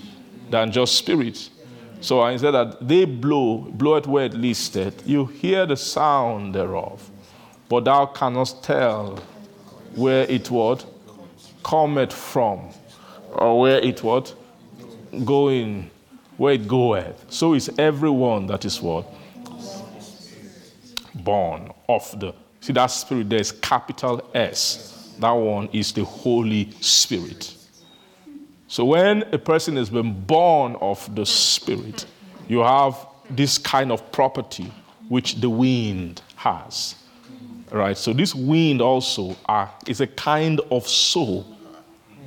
than 0.50 0.70
just 0.70 0.96
spirit. 0.96 1.48
So 2.00 2.20
I 2.20 2.36
said 2.36 2.52
that 2.52 2.86
they 2.86 3.04
blow, 3.04 3.58
blow 3.58 3.96
it 3.96 4.06
where 4.06 4.26
it 4.26 4.34
listed. 4.34 4.94
You 5.04 5.26
hear 5.26 5.66
the 5.66 5.76
sound 5.76 6.54
thereof, 6.54 7.10
but 7.68 7.84
thou 7.84 8.06
cannot 8.06 8.54
tell 8.62 9.18
where 9.94 10.24
it 10.24 10.50
what 10.50 10.86
cometh 11.64 12.12
from, 12.12 12.68
or 13.32 13.60
where 13.60 13.78
it 13.80 14.02
what 14.02 14.34
going, 15.24 15.90
where 16.36 16.54
it 16.54 16.68
goeth. 16.68 17.24
So 17.30 17.54
is 17.54 17.70
everyone 17.78 18.46
that 18.46 18.64
is 18.64 18.80
what 18.80 19.12
born 21.14 21.72
of 21.88 22.18
the. 22.20 22.32
See 22.60 22.72
that 22.72 22.86
spirit 22.86 23.28
there 23.28 23.40
is 23.40 23.52
capital 23.52 24.30
S. 24.34 25.14
That 25.18 25.32
one 25.32 25.68
is 25.72 25.92
the 25.92 26.04
Holy 26.04 26.70
Spirit. 26.80 27.57
So 28.68 28.84
when 28.84 29.22
a 29.32 29.38
person 29.38 29.76
has 29.76 29.88
been 29.88 30.12
born 30.12 30.76
of 30.76 31.14
the 31.14 31.24
Spirit, 31.24 32.04
you 32.48 32.58
have 32.58 33.06
this 33.30 33.56
kind 33.56 33.90
of 33.90 34.12
property 34.12 34.70
which 35.08 35.36
the 35.36 35.48
wind 35.48 36.20
has. 36.36 36.94
Right? 37.70 37.96
So 37.96 38.12
this 38.12 38.34
wind 38.34 38.82
also 38.82 39.36
are, 39.46 39.70
is 39.86 40.02
a 40.02 40.06
kind 40.06 40.60
of 40.70 40.86
soul 40.86 41.46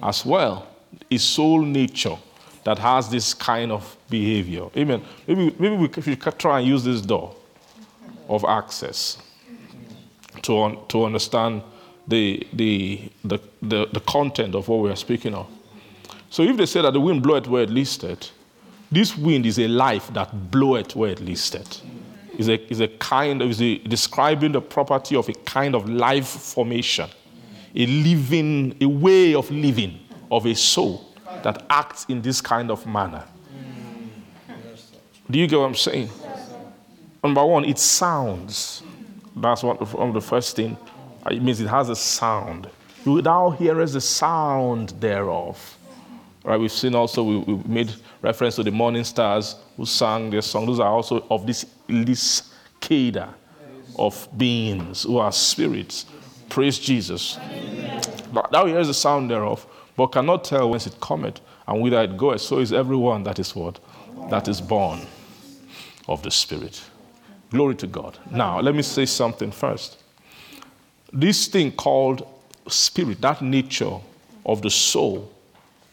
as 0.02 0.26
well. 0.26 0.68
A 1.12 1.18
soul 1.18 1.62
nature 1.62 2.18
that 2.64 2.80
has 2.80 3.10
this 3.10 3.36
kind 3.36 3.72
of 3.72 3.96
behavior. 4.10 4.68
Amen. 4.76 5.04
Maybe, 5.28 5.56
maybe 5.60 5.76
we 5.76 5.88
could 5.88 6.39
try 6.39 6.60
and 6.60 6.68
use 6.68 6.84
this 6.84 7.02
door 7.02 7.36
of 8.28 8.44
access 8.46 9.18
to, 10.42 10.60
un, 10.60 10.78
to 10.88 11.06
understand 11.06 11.62
the, 12.08 12.48
the, 12.54 13.12
the, 13.24 13.39
the, 13.62 13.88
the 13.94 14.00
content 14.02 14.56
of 14.56 14.68
what 14.68 14.80
we 14.80 14.89
are 14.89 14.96
speaking 14.96 15.36
of. 15.36 15.48
So 16.32 16.43
if 16.43 16.55
they 16.55 16.65
say 16.65 16.82
that 16.82 16.93
the 16.93 16.99
wind 17.01 17.21
bloweth 17.21 17.45
where 17.47 17.63
it 17.63 17.69
listed, 17.69 18.25
this 18.89 19.17
wind 19.17 19.45
is 19.45 19.59
a 19.59 19.67
life 19.67 20.13
that 20.13 20.49
bloweth 20.49 20.95
where 20.95 21.11
it 21.11 21.19
listed. 21.19 21.67
Is 22.38 22.47
a, 22.47 22.71
is 22.71 22.79
a 22.79 22.88
kind 22.88 23.41
of, 23.41 23.49
is 23.49 23.61
a, 23.61 23.79
describing 23.79 24.53
the 24.53 24.61
property 24.61 25.17
of 25.17 25.27
a 25.27 25.34
kind 25.34 25.75
of 25.75 25.89
life 25.89 26.27
formation, 26.27 27.09
a 27.75 27.86
living, 27.86 28.77
a 28.79 28.88
way 28.88 29.36
of 29.36 29.51
living 29.51 29.99
of 30.32 30.45
a 30.45 30.55
soul 30.55 31.13
that 31.43 31.65
acts 31.69 32.05
in 32.05 32.21
this 32.21 32.39
kind 32.39 32.71
of 32.71 32.88
manner. 32.88 33.25
Do 35.29 35.38
you 35.38 35.47
get 35.47 35.59
what 35.59 35.65
I'm 35.65 35.75
saying? 35.75 36.09
Number 37.21 37.45
one, 37.45 37.65
it 37.65 37.77
sounds. 37.77 38.84
That's 39.36 39.63
one 39.63 39.77
of 39.77 40.13
the 40.13 40.21
first 40.21 40.55
thing. 40.55 40.77
It 41.29 41.43
means 41.43 41.59
it 41.59 41.67
has 41.67 41.89
a 41.89 41.95
sound. 41.95 42.69
You 43.05 43.21
thou 43.21 43.49
hearest 43.49 43.93
the 43.93 44.01
sound 44.01 44.93
thereof. 45.01 45.77
Right? 46.44 46.60
We've 46.60 46.72
seen 46.72 46.96
also 46.96 47.24
we, 47.24 47.38
we 47.38 47.64
made 47.66 47.94
reference 48.22 48.56
to 48.56 48.64
the 48.64 48.72
morning 48.72 49.04
stars 49.04 49.56
who 49.78 49.86
sang 49.86 50.30
their 50.30 50.42
song. 50.42 50.66
Those 50.66 50.80
are 50.80 50.89
also 50.89 51.26
of 51.30 51.46
this 51.46 51.66
this 51.88 52.52
cadre 52.80 53.28
of 53.98 54.28
beings 54.38 55.04
who 55.04 55.18
are 55.18 55.32
spirits. 55.32 56.06
Praise 56.50 56.80
Jesus. 56.80 57.38
Thou 58.52 58.66
hearest 58.66 58.88
the 58.88 58.94
sound 58.94 59.30
thereof, 59.30 59.66
but 59.96 60.08
cannot 60.08 60.44
tell 60.44 60.70
whence 60.70 60.88
it 60.88 61.00
cometh 61.00 61.39
and 61.68 61.82
whither 61.82 62.02
it 62.02 62.18
goeth. 62.18 62.42
So 62.42 62.60
is 62.60 62.74
everyone 62.74 63.24
that 63.24 63.39
is 63.39 63.56
what? 63.56 63.80
That 64.30 64.48
is 64.48 64.62
born 64.62 65.02
of 66.08 66.24
the 66.24 66.32
Spirit. 66.32 66.82
Glory 67.52 67.76
to 67.76 67.88
God. 67.88 68.18
Now, 68.32 68.60
let 68.60 68.76
me 68.76 68.82
say 68.82 69.06
something 69.06 69.52
first. 69.52 69.98
This 71.12 71.48
thing 71.48 71.72
called 71.74 72.26
spirit, 72.68 73.22
that 73.22 73.42
nature 73.42 73.98
of 74.46 74.62
the 74.62 74.70
soul, 74.70 75.30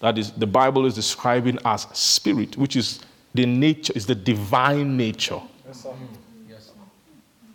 that 0.00 0.18
is 0.18 0.30
the 0.32 0.46
Bible 0.46 0.86
is 0.86 0.94
describing 0.94 1.58
as 1.64 1.86
spirit, 1.92 2.56
which 2.56 2.76
is 2.76 3.00
the 3.34 3.46
nature, 3.46 3.92
is 3.96 4.06
the 4.06 4.14
divine 4.14 4.96
nature. 4.96 5.40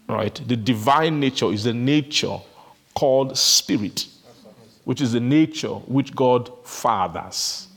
Right? 0.08 0.36
The 0.48 0.58
divine 0.58 1.20
nature 1.20 1.52
is 1.52 1.64
the 1.64 1.74
nature 1.74 2.38
called 2.94 3.38
spirit, 3.38 4.08
which 4.84 5.02
is 5.02 5.14
the 5.14 5.20
nature 5.20 5.70
which 5.70 6.14
God 6.14 6.52
fathers. 6.66 7.68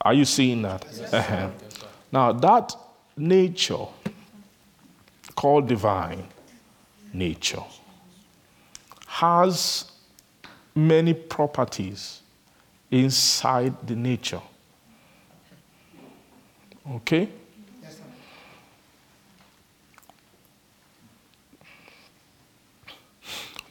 Are 0.00 0.14
you 0.14 0.24
seeing 0.24 0.62
that? 0.62 0.86
Uh-huh. 1.12 1.50
Now, 2.12 2.32
that 2.32 2.74
nature 3.16 3.86
called 5.34 5.68
divine 5.68 6.24
nature 7.12 7.62
has 9.06 9.90
many 10.74 11.12
properties 11.12 12.22
inside 12.90 13.86
the 13.86 13.94
nature. 13.94 14.40
Okay? 16.90 17.28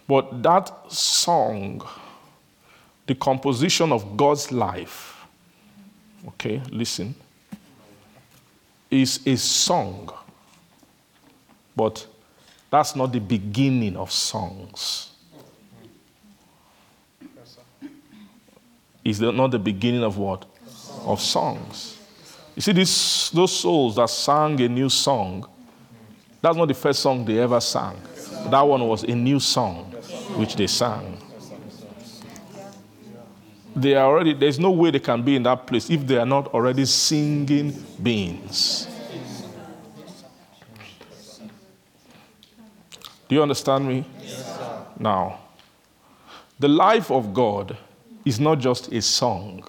But 0.08 0.42
that 0.42 0.92
song, 0.92 1.86
the 3.06 3.16
composition 3.16 3.92
of 3.92 4.16
God's 4.16 4.52
life, 4.52 5.26
okay, 6.30 6.62
listen, 6.72 7.14
is 8.90 9.20
a 9.26 9.36
song. 9.36 10.10
But 11.76 12.08
that's 12.72 12.96
not 12.96 13.12
the 13.12 13.20
beginning 13.20 13.98
of 13.98 14.12
songs. 14.12 15.07
Is 19.08 19.22
not 19.22 19.52
the 19.52 19.60
beginning 19.60 20.04
of 20.04 20.18
what? 20.18 20.44
Of 21.06 21.22
songs. 21.22 21.98
You 22.58 22.62
see, 22.62 22.74
this, 22.74 23.30
those 23.30 23.58
souls 23.58 23.96
that 23.96 24.10
sang 24.10 24.60
a 24.60 24.68
new 24.68 24.90
song, 24.90 25.48
that's 26.42 26.58
not 26.58 26.68
the 26.68 26.74
first 26.74 27.00
song 27.00 27.24
they 27.24 27.40
ever 27.40 27.62
sang. 27.62 27.96
That 28.50 28.62
one 28.64 28.86
was 28.86 29.04
a 29.04 29.16
new 29.16 29.40
song 29.40 29.86
which 30.36 30.58
they 30.58 30.68
sang. 30.68 31.18
They 33.74 33.96
are 33.96 34.08
already, 34.08 34.34
there's 34.34 34.60
no 34.60 34.72
way 34.72 34.92
they 34.92 35.00
can 35.00 35.22
be 35.22 35.38
in 35.38 35.44
that 35.44 35.66
place 35.66 35.90
if 35.90 36.06
they 36.06 36.18
are 36.18 36.26
not 36.26 36.48
already 36.48 36.84
singing 36.84 37.72
beings. 38.04 38.90
Do 43.30 43.36
you 43.36 43.42
understand 43.42 43.88
me? 43.88 44.04
now, 45.00 45.40
the 46.60 46.68
life 46.68 47.10
of 47.10 47.34
God 47.34 47.78
is 48.28 48.40
not 48.40 48.60
just 48.60 48.92
a 48.92 49.02
song. 49.02 49.64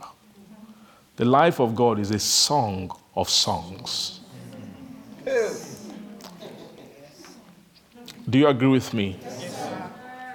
The 1.16 1.24
life 1.24 1.60
of 1.60 1.74
God 1.74 1.98
is 1.98 2.10
a 2.10 2.18
song 2.18 2.90
of 3.14 3.30
songs. 3.30 4.20
Do 8.28 8.38
you 8.38 8.48
agree 8.48 8.68
with 8.68 8.92
me? 8.92 9.18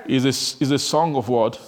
Is 0.05 0.26
a, 0.26 0.63
is 0.63 0.71
a 0.71 0.80
song 0.80 1.15
of 1.15 1.28
what? 1.30 1.59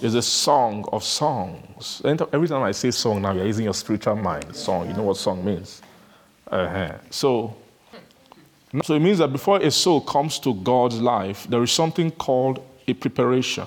Is 0.00 0.14
a 0.14 0.22
song 0.22 0.84
of 0.92 1.02
songs. 1.02 2.02
Every 2.04 2.48
time 2.48 2.62
I 2.62 2.72
say 2.72 2.90
song 2.90 3.22
now, 3.22 3.32
you're 3.32 3.46
using 3.46 3.64
your 3.64 3.74
spiritual 3.74 4.16
mind. 4.16 4.54
Song, 4.54 4.88
you 4.88 4.94
know 4.94 5.02
what 5.02 5.16
song 5.16 5.44
means. 5.44 5.82
Uh-huh. 6.48 6.94
So, 7.10 7.56
so 8.82 8.94
it 8.94 9.00
means 9.00 9.18
that 9.18 9.28
before 9.28 9.60
a 9.60 9.70
soul 9.70 10.00
comes 10.00 10.38
to 10.40 10.54
God's 10.54 11.00
life, 11.00 11.46
there 11.48 11.62
is 11.62 11.72
something 11.72 12.10
called 12.10 12.62
a 12.86 12.94
preparation. 12.94 13.66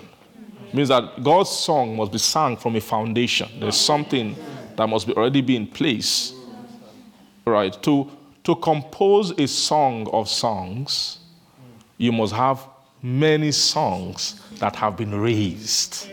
Means 0.74 0.90
that 0.90 1.24
God's 1.24 1.50
song 1.50 1.96
must 1.96 2.12
be 2.12 2.18
sung 2.18 2.58
from 2.58 2.76
a 2.76 2.82
foundation. 2.82 3.50
There's 3.60 3.78
something 3.78 4.36
that 4.76 4.88
must 4.88 5.08
be 5.08 5.14
already 5.14 5.42
be 5.42 5.56
in 5.56 5.68
place. 5.68 6.34
Right? 7.46 7.82
To, 7.84 8.10
to 8.44 8.56
compose 8.56 9.32
a 9.40 9.48
song 9.48 10.08
of 10.12 10.28
songs, 10.28 11.20
you 11.98 12.12
must 12.12 12.34
have 12.34 12.68
many 13.02 13.52
songs 13.52 14.42
that 14.60 14.76
have 14.76 14.98
been 14.98 15.16
raised. 15.16 16.10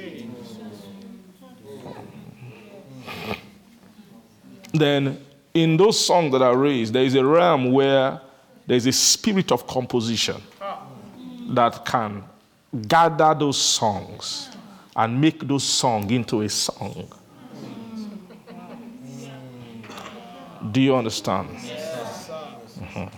Then, 4.72 5.24
in 5.52 5.76
those 5.76 6.04
songs 6.04 6.32
that 6.32 6.42
are 6.42 6.56
raised, 6.56 6.92
there 6.92 7.04
is 7.04 7.14
a 7.14 7.24
realm 7.24 7.72
where 7.72 8.20
there's 8.66 8.86
a 8.86 8.92
spirit 8.92 9.52
of 9.52 9.66
composition 9.66 10.40
that 11.50 11.84
can 11.84 12.24
gather 12.74 13.34
those 13.34 13.56
songs 13.56 14.50
and 14.96 15.20
make 15.20 15.46
those 15.46 15.64
songs 15.64 16.10
into 16.10 16.42
a 16.42 16.48
song. 16.48 17.08
Do 20.72 20.80
you 20.80 20.96
understand? 20.96 21.48
Mhm. 22.78 23.10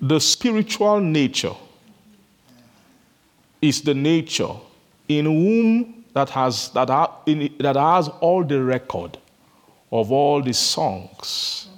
The 0.00 0.20
spiritual 0.20 1.00
nature 1.00 1.54
is 3.62 3.82
the 3.82 3.94
nature 3.94 4.54
in 5.08 5.24
whom 5.24 6.04
that 6.12 6.30
has, 6.30 6.70
that, 6.70 6.88
in, 7.26 7.54
that 7.58 7.76
has 7.76 8.08
all 8.20 8.44
the 8.44 8.62
record 8.62 9.18
of 9.92 10.10
all 10.10 10.42
the 10.42 10.52
songs 10.52 11.68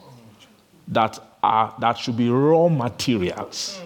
that, 0.86 1.18
are, 1.42 1.74
that 1.78 1.98
should 1.98 2.16
be 2.16 2.30
raw 2.30 2.68
materials 2.68 3.80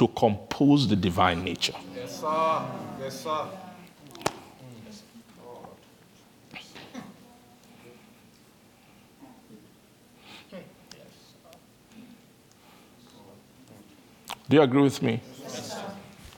to 0.00 0.08
compose 0.08 0.88
the 0.88 0.96
divine 0.96 1.44
nature. 1.44 1.74
Yes, 1.94 2.20
sir. 2.22 2.62
Yes, 3.02 3.20
sir. 3.20 3.44
Do 14.48 14.56
you 14.56 14.62
agree 14.62 14.82
with 14.82 15.02
me? 15.02 15.20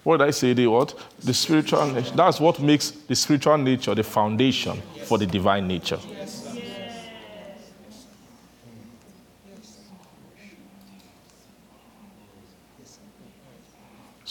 What 0.03 0.17
did 0.17 0.27
I 0.27 0.31
say? 0.33 0.55
The 0.55 0.67
what? 0.67 0.93
The 1.21 1.33
spiritual 1.33 1.87
nature. 1.87 2.17
That's 2.17 2.41
what 2.41 2.59
makes 2.59 2.91
the 2.91 3.15
spiritual 3.15 3.59
nature 3.59 3.95
the 3.95 4.03
foundation 4.03 4.83
for 5.05 5.19
the 5.19 5.27
divine 5.27 5.69
nature. 5.69 6.01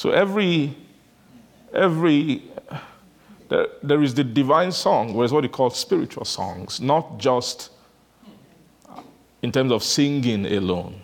So 0.01 0.09
every 0.09 0.75
every 1.71 2.41
there, 3.49 3.67
there 3.83 4.01
is 4.01 4.15
the 4.15 4.23
divine 4.23 4.71
song, 4.71 5.13
whereas 5.13 5.31
what 5.31 5.41
they 5.41 5.47
call 5.47 5.69
spiritual 5.69 6.25
songs, 6.25 6.81
not 6.81 7.19
just 7.19 7.69
in 9.43 9.51
terms 9.51 9.71
of 9.71 9.83
singing 9.83 10.47
alone. 10.47 10.99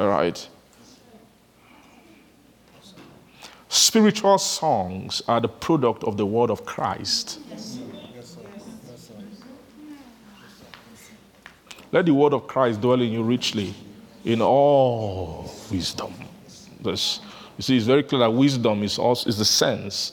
All 0.00 0.08
right. 0.08 0.48
Spiritual 3.68 4.38
songs 4.38 5.22
are 5.28 5.40
the 5.40 5.46
product 5.48 6.02
of 6.02 6.16
the 6.16 6.26
word 6.26 6.50
of 6.50 6.64
Christ. 6.64 7.38
Let 11.92 12.06
the 12.06 12.14
word 12.14 12.32
of 12.32 12.48
Christ 12.48 12.80
dwell 12.80 13.00
in 13.00 13.12
you 13.12 13.22
richly 13.22 13.74
in 14.24 14.42
all 14.42 15.48
wisdom. 15.70 16.12
This, 16.80 17.20
you 17.56 17.62
see, 17.62 17.76
it's 17.76 17.86
very 17.86 18.02
clear 18.02 18.20
that 18.20 18.30
wisdom 18.30 18.82
is 18.82 18.98
also 18.98 19.28
is 19.28 19.38
the 19.38 19.44
sense 19.44 20.12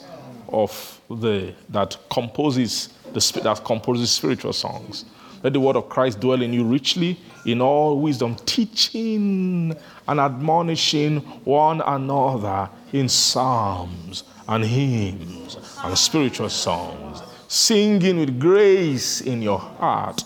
of 0.50 1.00
the 1.10 1.54
that 1.70 1.98
composes 2.10 2.90
the 3.14 3.42
that 3.44 3.64
composes 3.64 4.12
spiritual 4.12 4.54
songs. 4.54 5.06
Let 5.44 5.54
the 5.54 5.60
word 5.60 5.76
of 5.76 5.90
Christ 5.90 6.20
dwell 6.20 6.42
in 6.42 6.54
you 6.54 6.64
richly 6.64 7.20
in 7.46 7.62
all 7.62 8.00
wisdom, 8.00 8.36
teaching 8.46 9.76
and 10.08 10.20
admonishing 10.20 11.18
one 11.44 11.82
another 11.82 12.70
in 12.92 13.08
psalms 13.08 14.24
and 14.48 14.64
hymns 14.64 15.58
and 15.84 15.98
spiritual 15.98 16.50
songs, 16.50 17.22
singing 17.48 18.20
with 18.20 18.40
grace 18.40 19.22
in 19.22 19.42
your 19.42 19.60
heart 19.60 20.24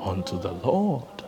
unto 0.00 0.40
the 0.40 0.52
Lord. 0.52 1.24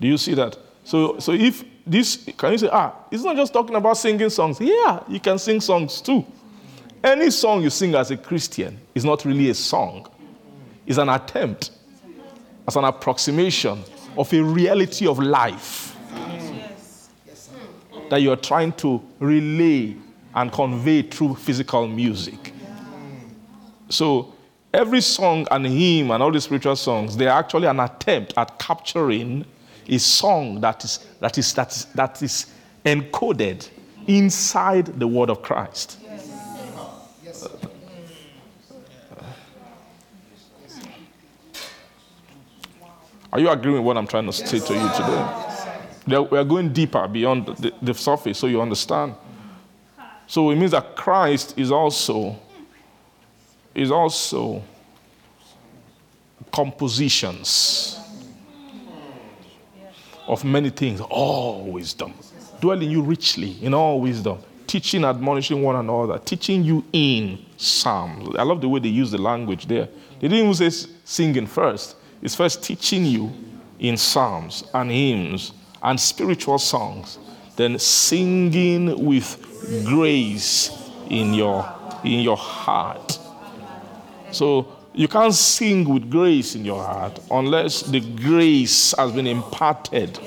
Do 0.00 0.08
you 0.08 0.16
see 0.16 0.34
that? 0.34 0.56
So, 0.84 1.18
so 1.18 1.32
if 1.32 1.62
this, 1.86 2.28
can 2.36 2.52
you 2.52 2.58
say, 2.58 2.68
ah, 2.70 2.94
it's 3.10 3.24
not 3.24 3.36
just 3.36 3.52
talking 3.52 3.74
about 3.74 3.96
singing 3.96 4.30
songs. 4.30 4.60
Yeah, 4.60 5.02
you 5.08 5.20
can 5.20 5.38
sing 5.38 5.60
songs 5.60 6.00
too. 6.00 6.24
Any 7.02 7.30
song 7.30 7.62
you 7.62 7.70
sing 7.70 7.94
as 7.94 8.10
a 8.10 8.16
Christian 8.16 8.78
is 8.94 9.04
not 9.04 9.24
really 9.24 9.50
a 9.50 9.54
song, 9.54 10.08
it's 10.86 10.98
an 10.98 11.08
attempt, 11.08 11.72
as 12.66 12.76
an 12.76 12.84
approximation 12.84 13.82
of 14.16 14.32
a 14.32 14.40
reality 14.42 15.06
of 15.06 15.18
life 15.18 15.96
that 18.10 18.20
you're 18.20 18.36
trying 18.36 18.72
to 18.72 19.02
relay 19.18 19.96
and 20.34 20.52
convey 20.52 21.02
through 21.02 21.34
physical 21.34 21.88
music. 21.88 22.52
So 23.88 24.34
every 24.72 25.00
song 25.00 25.46
and 25.50 25.66
hymn 25.66 26.10
and 26.10 26.22
all 26.22 26.30
the 26.30 26.40
spiritual 26.40 26.76
songs, 26.76 27.16
they're 27.16 27.30
actually 27.30 27.66
an 27.66 27.80
attempt 27.80 28.34
at 28.36 28.58
capturing 28.58 29.44
a 29.92 29.98
song 29.98 30.60
that 30.60 30.84
is, 30.84 30.98
that 31.20 31.36
is, 31.36 31.52
that 31.52 31.70
is, 31.70 31.84
that 31.94 32.22
is 32.22 32.46
encoded 32.84 33.68
inside 34.06 34.86
the 34.98 35.06
word 35.06 35.28
of 35.28 35.42
Christ. 35.42 35.98
Are 43.32 43.40
you 43.40 43.48
agreeing 43.48 43.78
with 43.78 43.86
what 43.86 43.96
I'm 43.96 44.06
trying 44.06 44.26
to 44.26 44.32
say 44.32 44.58
to 44.58 44.74
you 44.74 44.90
today? 46.06 46.26
We 46.30 46.38
are 46.38 46.44
going 46.44 46.72
deeper 46.72 47.06
beyond 47.08 47.46
the, 47.46 47.72
the 47.80 47.94
surface 47.94 48.38
so 48.38 48.46
you 48.46 48.60
understand. 48.60 49.14
So 50.26 50.50
it 50.50 50.56
means 50.56 50.72
that 50.72 50.96
Christ 50.96 51.54
is 51.58 51.70
also 51.70 52.38
is 53.74 53.90
also 53.90 54.62
compositions 56.52 58.01
of 60.32 60.44
many 60.44 60.70
things, 60.70 61.00
all 61.00 61.64
wisdom. 61.64 62.14
Dwell 62.60 62.80
in 62.80 62.90
you 62.90 63.02
richly 63.02 63.62
in 63.62 63.74
all 63.74 64.00
wisdom, 64.00 64.38
teaching, 64.66 65.04
admonishing 65.04 65.62
one 65.62 65.76
another, 65.76 66.18
teaching 66.18 66.62
you 66.64 66.84
in 66.92 67.44
psalms. 67.56 68.34
I 68.36 68.42
love 68.42 68.60
the 68.60 68.68
way 68.68 68.80
they 68.80 68.88
use 68.88 69.10
the 69.10 69.18
language 69.18 69.66
there. 69.66 69.88
They 70.20 70.28
didn't 70.28 70.50
even 70.50 70.70
say 70.70 70.88
singing 71.04 71.46
first. 71.46 71.96
It's 72.22 72.34
first 72.34 72.62
teaching 72.62 73.04
you 73.04 73.32
in 73.78 73.96
psalms 73.96 74.64
and 74.72 74.90
hymns 74.90 75.52
and 75.82 75.98
spiritual 75.98 76.58
songs, 76.58 77.18
then 77.56 77.78
singing 77.78 79.04
with 79.04 79.84
grace 79.86 80.70
in 81.10 81.34
your 81.34 81.68
in 82.04 82.20
your 82.20 82.36
heart. 82.36 83.18
So 84.30 84.66
you 84.94 85.08
can't 85.08 85.34
sing 85.34 85.88
with 85.88 86.10
grace 86.10 86.54
in 86.54 86.64
your 86.64 86.82
heart 86.82 87.18
unless 87.30 87.82
the 87.82 88.00
grace 88.00 88.94
has 88.98 89.12
been 89.12 89.26
imparted 89.26 90.18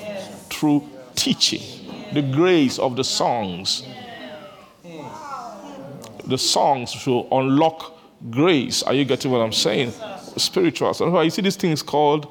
through 0.50 0.88
teaching. 1.14 1.62
The 2.12 2.22
grace 2.22 2.78
of 2.78 2.96
the 2.96 3.04
songs. 3.04 3.84
The 6.26 6.38
songs 6.38 6.90
should 6.90 7.26
unlock 7.30 7.96
grace. 8.30 8.82
Are 8.82 8.94
you 8.94 9.04
getting 9.04 9.30
what 9.30 9.40
I'm 9.40 9.52
saying? 9.52 9.92
Spiritual. 10.36 10.92
You 11.22 11.30
see 11.30 11.42
these 11.42 11.56
things 11.56 11.82
called 11.82 12.26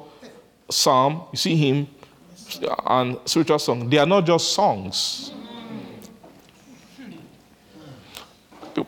psalm, 0.70 1.22
you 1.32 1.38
see 1.38 1.56
hymn, 1.56 1.88
and 2.86 3.18
spiritual 3.24 3.58
song. 3.58 3.88
They 3.88 3.98
are 3.98 4.06
not 4.06 4.26
just 4.26 4.52
songs. 4.52 5.32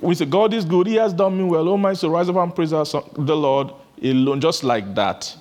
We 0.01 0.15
say, 0.15 0.27
God 0.27 0.53
is 0.55 0.65
good, 0.65 0.87
He 0.87 0.97
has 0.97 1.13
done 1.13 1.39
me 1.39 1.45
well. 1.45 1.69
Oh, 1.69 1.77
my 1.77 1.95
soul, 1.95 2.11
rise 2.11 2.29
up 2.29 2.37
and 2.37 2.55
praise 2.55 2.71
the 2.71 3.37
Lord 3.37 3.73
alone, 4.03 4.41
just 4.41 4.65
like 4.65 4.95
that. 4.95 5.35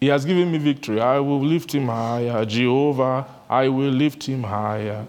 He 0.00 0.06
has 0.06 0.24
given 0.24 0.50
me 0.50 0.58
victory. 0.58 1.00
I 1.00 1.18
will 1.20 1.40
lift 1.40 1.74
Him 1.74 1.86
higher. 1.86 2.44
Jehovah, 2.44 3.26
I 3.48 3.68
will 3.68 3.90
lift 3.90 4.26
Him 4.26 4.42
higher. 4.42 5.06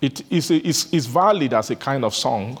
It 0.00 0.30
is 0.30 0.50
it's, 0.50 0.92
it's 0.92 1.06
valid 1.06 1.54
as 1.54 1.70
a 1.70 1.76
kind 1.76 2.04
of 2.04 2.14
song, 2.14 2.60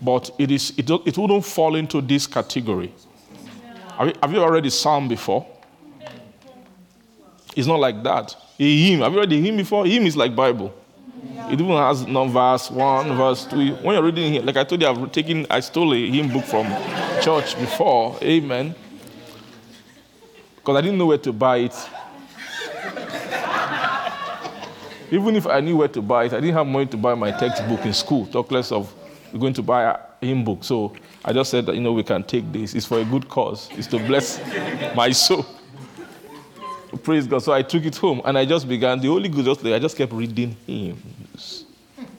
but 0.00 0.30
it, 0.38 0.50
is, 0.50 0.72
it, 0.78 0.88
it 0.88 1.18
wouldn't 1.18 1.44
fall 1.44 1.74
into 1.74 2.00
this 2.00 2.26
category. 2.26 2.94
Have 3.98 4.08
you, 4.08 4.14
have 4.22 4.32
you 4.32 4.42
ever 4.42 4.52
read 4.52 4.64
a 4.66 4.70
psalm 4.70 5.08
before? 5.08 5.46
It's 7.56 7.66
not 7.66 7.80
like 7.80 8.02
that. 8.02 8.34
A 8.58 8.86
hymn. 8.86 9.00
Have 9.00 9.12
you 9.12 9.20
read 9.20 9.32
a 9.32 9.36
hymn 9.36 9.56
before? 9.56 9.86
hymn 9.86 10.06
is 10.06 10.16
like 10.16 10.34
Bible. 10.34 10.72
It 11.50 11.60
even 11.60 11.76
has 11.76 12.02
verse 12.02 12.70
one, 12.70 13.16
verse 13.16 13.44
two. 13.44 13.74
When 13.76 13.94
you're 13.94 14.02
reading 14.02 14.32
here, 14.32 14.42
like 14.42 14.56
I 14.56 14.64
told 14.64 14.80
you, 14.80 14.88
I've 14.88 15.12
taken, 15.12 15.46
I 15.50 15.60
stole 15.60 15.92
a 15.92 16.10
hymn 16.10 16.32
book 16.32 16.44
from 16.44 16.66
church 17.20 17.58
before. 17.58 18.16
Amen. 18.22 18.74
Because 20.56 20.76
I 20.76 20.80
didn't 20.80 20.98
know 20.98 21.06
where 21.06 21.18
to 21.18 21.32
buy 21.32 21.58
it. 21.58 21.74
even 25.10 25.36
if 25.36 25.46
I 25.46 25.60
knew 25.60 25.76
where 25.76 25.88
to 25.88 26.00
buy 26.00 26.24
it, 26.24 26.32
I 26.32 26.40
didn't 26.40 26.54
have 26.54 26.66
money 26.66 26.86
to 26.86 26.96
buy 26.96 27.14
my 27.14 27.32
textbook 27.32 27.84
in 27.84 27.92
school. 27.92 28.26
Talk 28.26 28.50
less 28.50 28.72
of 28.72 28.94
going 29.38 29.54
to 29.54 29.62
buy 29.62 29.82
a 29.82 30.26
hymn 30.26 30.44
book. 30.44 30.64
So 30.64 30.94
I 31.24 31.32
just 31.32 31.50
said 31.50 31.66
that, 31.66 31.74
you 31.74 31.80
know, 31.80 31.92
we 31.92 32.02
can 32.02 32.22
take 32.22 32.50
this. 32.52 32.74
It's 32.74 32.86
for 32.86 33.00
a 33.00 33.04
good 33.04 33.28
cause. 33.28 33.68
It's 33.72 33.88
to 33.88 33.98
bless 33.98 34.40
my 34.94 35.10
soul. 35.10 35.44
Praise 37.02 37.26
God. 37.26 37.42
So 37.42 37.52
I 37.52 37.62
took 37.62 37.84
it 37.84 37.96
home 37.96 38.20
and 38.24 38.36
I 38.36 38.44
just 38.44 38.68
began. 38.68 39.00
The 39.00 39.08
Holy 39.08 39.28
Ghost 39.28 39.46
just 39.46 39.64
I 39.64 39.78
just 39.78 39.96
kept 39.96 40.12
reading 40.12 40.56
hymns, 40.66 41.64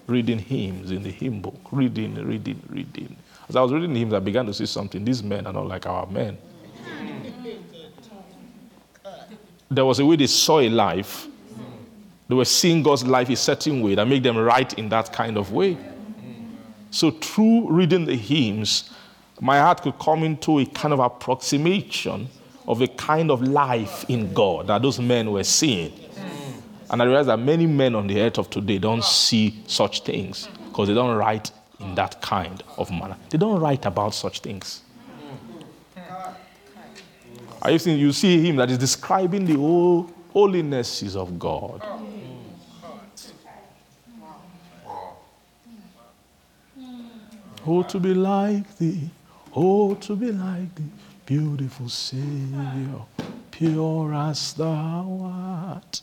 reading 0.07 0.39
hymns 0.39 0.91
in 0.91 1.03
the 1.03 1.11
hymn 1.11 1.41
book, 1.41 1.59
reading, 1.71 2.15
reading, 2.15 2.61
reading. 2.69 3.15
As 3.47 3.55
I 3.55 3.61
was 3.61 3.71
reading 3.71 3.95
hymns, 3.95 4.13
I 4.13 4.19
began 4.19 4.45
to 4.47 4.53
see 4.53 4.65
something. 4.65 5.05
These 5.05 5.21
men 5.21 5.45
are 5.45 5.53
not 5.53 5.67
like 5.67 5.85
our 5.85 6.07
men. 6.07 6.37
There 9.69 9.85
was 9.85 9.99
a 9.99 10.05
way 10.05 10.15
they 10.15 10.27
saw 10.27 10.59
a 10.59 10.69
life. 10.69 11.27
They 12.27 12.35
were 12.35 12.45
seeing 12.45 12.81
God's 12.81 13.05
life 13.05 13.29
a 13.29 13.35
certain 13.35 13.81
way 13.81 13.95
that 13.95 14.07
made 14.07 14.23
them 14.23 14.37
write 14.37 14.73
in 14.73 14.89
that 14.89 15.11
kind 15.11 15.37
of 15.37 15.51
way. 15.51 15.77
So 16.89 17.11
through 17.11 17.69
reading 17.69 18.05
the 18.05 18.15
hymns, 18.15 18.91
my 19.41 19.59
heart 19.59 19.81
could 19.81 19.97
come 19.99 20.23
into 20.23 20.59
a 20.59 20.65
kind 20.65 20.93
of 20.93 20.99
approximation 20.99 22.29
of 22.68 22.81
a 22.81 22.88
kind 22.88 23.31
of 23.31 23.41
life 23.41 24.06
in 24.10 24.34
God 24.34 24.68
that 24.68 24.81
those 24.81 24.99
men 24.99 25.31
were 25.31 25.44
seeing. 25.44 25.94
And 26.90 27.02
I 27.02 27.06
realize 27.06 27.26
that 27.26 27.38
many 27.38 27.65
men 27.65 27.95
on 27.95 28.07
the 28.07 28.22
earth 28.22 28.38
of 28.38 28.49
today 28.49 28.77
don't 28.77 29.03
see 29.03 29.64
such 29.68 30.03
things 30.03 30.48
because 30.68 30.88
they 30.88 30.94
don't 30.94 31.15
write 31.15 31.52
in 31.80 31.95
that 31.95 32.22
kind 32.22 32.64
of 32.77 32.91
manner. 32.91 33.18
They 33.30 33.38
don't 33.38 33.60
write 33.60 33.85
about 33.85 34.14
such 34.14 34.41
things. 34.41 34.81
Are 37.61 37.72
you 37.72 37.80
seeing? 37.80 37.98
You 37.98 38.11
see 38.11 38.41
hymn 38.41 38.57
that 38.57 38.69
is 38.69 38.77
describing 38.77 39.45
the 39.45 39.56
whole 39.56 40.11
holinesses 40.34 41.15
of 41.15 41.40
God. 41.40 41.81
Oh, 47.65 47.81
to 47.84 47.99
be 47.99 48.14
like 48.14 48.77
thee, 48.77 49.10
oh, 49.56 49.95
to 49.95 50.15
be 50.18 50.34
like 50.34 50.76
thee, 50.76 50.84
beautiful 51.25 51.89
Savior, 51.89 53.01
pure 53.51 54.13
as 54.13 54.53
thou 54.53 55.19
art. 55.23 56.01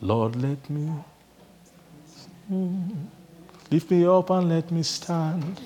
Lord, 0.00 0.36
let 0.36 0.70
me 0.70 0.92
mm, 2.50 3.06
lift 3.70 3.90
me 3.90 4.06
up 4.06 4.30
and 4.30 4.48
let 4.48 4.70
me 4.70 4.82
stand 4.84 5.60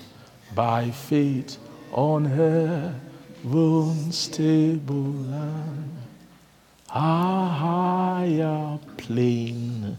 by 0.55 0.89
faith 0.89 1.57
on 1.91 2.25
heaven's 2.25 4.17
stable 4.17 4.95
land. 4.95 5.91
A 6.89 7.45
higher 7.47 8.79
plane 8.97 9.97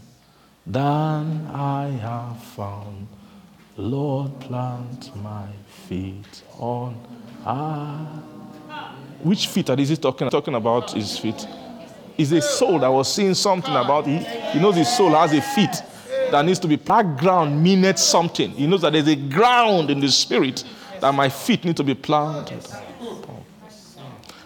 than 0.65 1.47
I 1.47 1.87
have 2.01 2.41
found. 2.41 3.07
Lord, 3.77 4.39
plant 4.39 5.15
my 5.21 5.47
feet 5.87 6.43
on. 6.57 6.95
Ah, 7.45 8.21
which 9.21 9.47
feet 9.47 9.69
are 9.69 9.75
he 9.75 9.95
talking, 9.97 10.29
talking 10.29 10.55
about? 10.55 10.91
His 10.91 11.17
feet. 11.17 11.47
Is 12.17 12.31
a 12.31 12.41
soul 12.41 12.79
that 12.79 12.87
was 12.87 13.13
seeing 13.13 13.33
something 13.33 13.75
about. 13.75 14.07
He 14.07 14.59
knows 14.59 14.75
his 14.75 14.95
soul 14.95 15.09
has 15.11 15.33
a 15.33 15.41
feet 15.41 15.83
that 16.31 16.45
needs 16.45 16.59
to 16.59 16.67
be 16.67 16.77
that 16.77 17.17
ground 17.17 17.61
meaneth 17.61 17.99
something. 17.99 18.51
He 18.51 18.65
knows 18.65 18.83
that 18.83 18.93
there's 18.93 19.09
a 19.09 19.17
ground 19.17 19.89
in 19.89 19.99
the 19.99 20.09
spirit 20.09 20.63
that 21.01 21.13
my 21.13 21.27
feet 21.27 21.65
need 21.65 21.75
to 21.75 21.83
be 21.83 21.93
planted. 21.93 22.65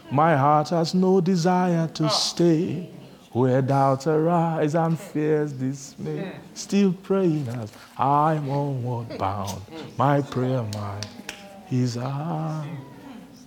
My 0.10 0.36
heart 0.36 0.70
has 0.70 0.96
no 0.96 1.22
desire 1.22 1.88
to 1.90 2.10
stay 2.10 2.90
where 3.32 3.62
doubts 3.62 4.08
arise 4.08 4.76
and 4.76 5.00
fears 5.00 5.52
dismay. 5.54 6.32
Still 6.54 6.94
praying 7.04 7.48
as 7.50 7.72
I'm 7.98 8.50
onward 8.50 9.18
bound. 9.18 9.62
My 9.98 10.22
prayer 10.22 10.64
mind 10.74 11.08
is 11.72 11.98
on. 11.98 12.68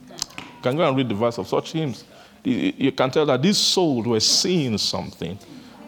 You 0.08 0.62
can 0.62 0.76
go 0.76 0.88
and 0.88 0.96
read 0.96 1.08
the 1.08 1.14
verse 1.14 1.38
of 1.38 1.48
such 1.48 1.72
hymns. 1.72 2.04
You 2.44 2.92
can 2.92 3.10
tell 3.10 3.26
that 3.26 3.42
these 3.42 3.58
souls 3.58 4.06
were 4.06 4.20
seeing 4.20 4.78
something. 4.78 5.38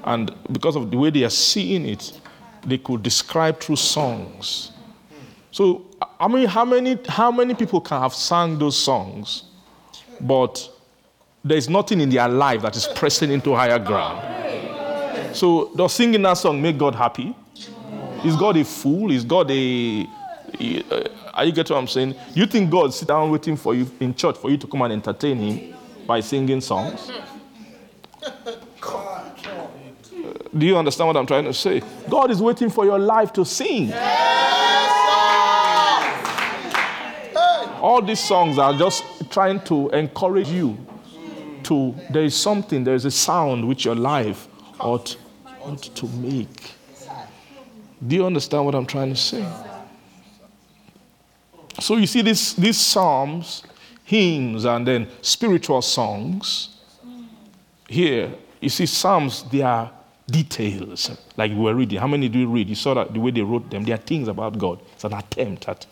And 0.04 0.34
because 0.52 0.76
of 0.76 0.90
the 0.90 0.96
way 0.96 1.10
they 1.10 1.24
are 1.24 1.30
seeing 1.30 1.86
it, 1.86 2.20
they 2.66 2.78
could 2.78 3.02
describe 3.02 3.60
through 3.60 3.76
songs. 3.76 4.72
So, 5.50 5.86
I 6.18 6.26
mean, 6.26 6.48
how 6.48 6.64
many, 6.64 6.98
how 7.08 7.30
many 7.30 7.54
people 7.54 7.80
can 7.80 8.00
have 8.00 8.12
sung 8.12 8.58
those 8.58 8.76
songs, 8.76 9.44
but 10.20 10.68
there's 11.44 11.68
nothing 11.68 12.00
in 12.00 12.08
their 12.08 12.28
life 12.28 12.62
that 12.62 12.74
is 12.74 12.88
pressing 12.88 13.30
into 13.30 13.54
higher 13.54 13.78
ground? 13.78 15.36
So, 15.36 15.70
does 15.76 15.92
singing 15.92 16.22
that 16.22 16.34
song 16.34 16.62
make 16.62 16.78
God 16.78 16.94
happy? 16.94 17.34
Is 18.24 18.36
God 18.36 18.56
a 18.56 18.64
fool? 18.64 19.10
Is 19.10 19.24
God 19.24 19.50
a. 19.50 20.06
Are 21.34 21.44
you 21.44 21.52
getting 21.52 21.74
what 21.74 21.80
I'm 21.80 21.88
saying? 21.88 22.14
You 22.32 22.46
think 22.46 22.70
God 22.70 22.94
sit 22.94 23.08
down 23.08 23.30
waiting 23.30 23.56
for 23.56 23.74
you 23.74 23.90
in 24.00 24.14
church 24.14 24.38
for 24.38 24.50
you 24.50 24.56
to 24.56 24.66
come 24.66 24.82
and 24.82 24.92
entertain 24.92 25.36
him 25.36 25.74
by 26.06 26.20
singing 26.20 26.60
songs? 26.60 27.10
Do 30.56 30.64
you 30.64 30.78
understand 30.78 31.08
what 31.08 31.16
I'm 31.16 31.26
trying 31.26 31.44
to 31.44 31.52
say? 31.52 31.82
God 32.08 32.30
is 32.30 32.40
waiting 32.40 32.70
for 32.70 32.84
your 32.84 32.98
life 32.98 33.32
to 33.34 33.44
sing. 33.44 33.92
All 37.82 38.00
these 38.00 38.20
songs 38.20 38.56
are 38.56 38.72
just 38.72 39.04
trying 39.30 39.60
to 39.64 39.90
encourage 39.90 40.48
you 40.48 40.78
to, 41.64 41.94
there 42.10 42.24
is 42.24 42.34
something, 42.34 42.84
there 42.84 42.94
is 42.94 43.04
a 43.04 43.10
sound 43.10 43.66
which 43.66 43.84
your 43.84 43.94
life 43.94 44.48
ought, 44.78 45.16
ought 45.60 45.82
to 45.82 46.06
make. 46.08 46.72
Do 48.06 48.16
you 48.16 48.26
understand 48.26 48.64
what 48.66 48.74
I'm 48.74 48.86
trying 48.86 49.10
to 49.10 49.16
say? 49.16 49.46
So 51.80 51.96
you 51.96 52.06
see 52.06 52.22
this, 52.22 52.52
these 52.54 52.78
psalms, 52.78 53.62
hymns, 54.04 54.64
and 54.64 54.86
then 54.86 55.08
spiritual 55.22 55.82
songs. 55.82 56.70
Here, 57.88 58.32
you 58.60 58.68
see, 58.68 58.86
psalms, 58.86 59.44
they 59.50 59.62
are 59.62 59.90
details, 60.30 61.10
like 61.36 61.50
we 61.50 61.58
were 61.58 61.74
reading. 61.74 61.98
How 61.98 62.06
many 62.06 62.28
do 62.28 62.38
you 62.38 62.48
read? 62.48 62.68
You 62.68 62.74
saw 62.74 62.94
that 62.94 63.12
the 63.12 63.20
way 63.20 63.30
they 63.30 63.42
wrote 63.42 63.70
them. 63.70 63.84
They 63.84 63.92
are 63.92 63.98
things 63.98 64.28
about 64.28 64.58
God. 64.58 64.80
It's 64.94 65.04
an 65.04 65.12
attempt 65.12 65.68
at 65.68 65.86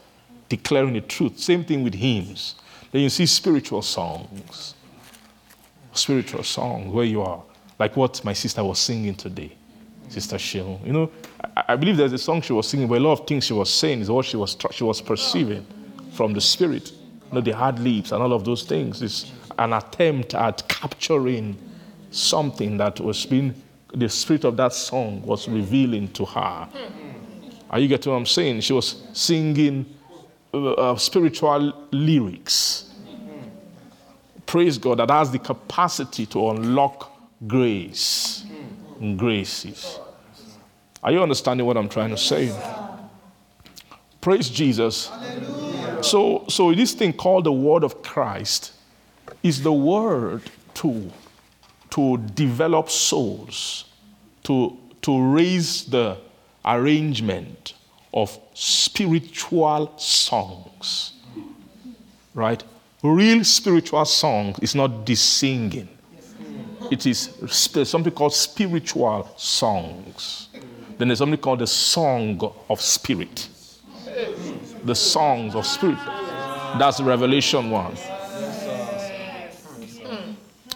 declaring 0.49 0.95
the 0.95 1.01
truth. 1.01 1.39
Same 1.39 1.65
thing 1.65 1.83
with 1.83 1.95
hymns. 1.95 2.55
Then 2.91 3.03
you 3.03 3.09
see 3.09 3.27
spiritual 3.27 3.83
songs. 3.83 4.75
Spiritual 5.93 6.43
songs, 6.43 6.93
where 6.93 7.05
you 7.05 7.23
are. 7.23 7.43
Like 7.79 7.97
what 7.97 8.25
my 8.25 8.33
sister 8.33 8.63
was 8.63 8.79
singing 8.79 9.15
today, 9.15 9.57
Sister 10.09 10.39
Shill. 10.39 10.81
You 10.85 10.93
know, 10.93 11.11
I, 11.57 11.65
I, 11.69 11.77
believe 11.77 11.97
there's 11.97 12.13
a 12.13 12.19
song 12.19 12.43
she 12.43 12.53
was 12.53 12.69
singing, 12.69 12.89
but 12.89 12.99
a 12.99 13.01
lot 13.01 13.21
of 13.21 13.27
things 13.27 13.45
she 13.45 13.53
was 13.53 13.73
saying 13.73 14.01
is 14.01 14.11
what 14.11 14.25
she 14.25 14.37
was, 14.37 14.57
she 14.71 14.85
was 14.85 15.01
perceiving 15.01 15.67
from 16.13 16.33
the 16.33 16.41
Spirit. 16.41 16.93
You 16.93 17.37
know, 17.37 17.41
the 17.41 17.53
hard 17.53 17.79
lips 17.79 18.13
and 18.13 18.23
all 18.23 18.33
of 18.33 18.45
those 18.45 18.63
things. 18.63 19.03
It's 19.03 19.33
an 19.59 19.73
attempt 19.73 20.35
at 20.35 20.67
capturing 20.69 21.59
something 22.11 22.77
that 22.77 23.01
was 23.01 23.27
being 23.27 23.55
the 23.95 24.09
spirit 24.09 24.45
of 24.45 24.57
that 24.57 24.73
song 24.73 25.23
was 25.23 25.49
revealing 25.49 26.09
to 26.09 26.25
her. 26.25 26.69
Are 27.71 27.79
you 27.79 27.89
getting 27.89 28.13
what 28.13 28.19
I'm 28.19 28.27
saying? 28.27 28.61
She 28.61 28.73
was 28.73 29.03
singing 29.13 29.87
uh, 30.53 30.73
uh, 30.73 30.97
spiritual 30.97 31.73
lyrics. 31.91 32.92
Praise 34.47 34.79
God, 34.79 34.99
that 34.99 35.11
has 35.11 35.31
the 35.31 35.39
capacity 35.39 36.27
to 36.27 36.51
unlock 36.51 37.11
grace 37.47 38.45
graces. 39.17 39.99
Are 41.03 41.11
you 41.11 41.23
understanding 41.23 41.67
what 41.67 41.77
I'm 41.77 41.89
trying 41.89 42.11
to 42.11 42.17
say? 42.17 42.57
Praise 44.21 44.49
Jesus. 44.49 45.11
So, 46.03 46.45
so 46.49 46.73
this 46.73 46.93
thing 46.93 47.13
called 47.13 47.45
the 47.45 47.53
word 47.53 47.83
of 47.83 48.03
Christ 48.03 48.73
is 49.43 49.63
the 49.63 49.73
word 49.73 50.43
to 50.75 51.11
to 51.93 52.17
develop 52.17 52.89
souls, 52.89 53.85
to, 54.45 54.79
to 55.03 55.35
raise 55.35 55.85
the 55.85 56.17
arrangement 56.65 57.75
of 58.15 58.39
spiritual 58.55 59.93
songs. 59.99 61.13
Right? 62.33 62.65
Real 63.03 63.43
spiritual 63.43 64.05
song 64.05 64.55
is 64.63 64.77
not 64.77 65.05
this 65.05 65.21
singing. 65.21 65.89
It 66.91 67.05
is 67.05 67.35
something 67.51 68.13
called 68.13 68.33
spiritual 68.33 69.29
songs. 69.37 70.49
Then 70.99 71.09
there's 71.09 71.19
something 71.19 71.41
called 71.41 71.59
the 71.59 71.67
song 71.67 72.41
of 72.71 72.81
spirit. 72.81 73.49
The 74.85 74.95
songs 74.95 75.57
of 75.57 75.67
spirit. 75.67 75.99
That's 76.79 77.01
Revelation 77.01 77.71
1. 77.71 77.97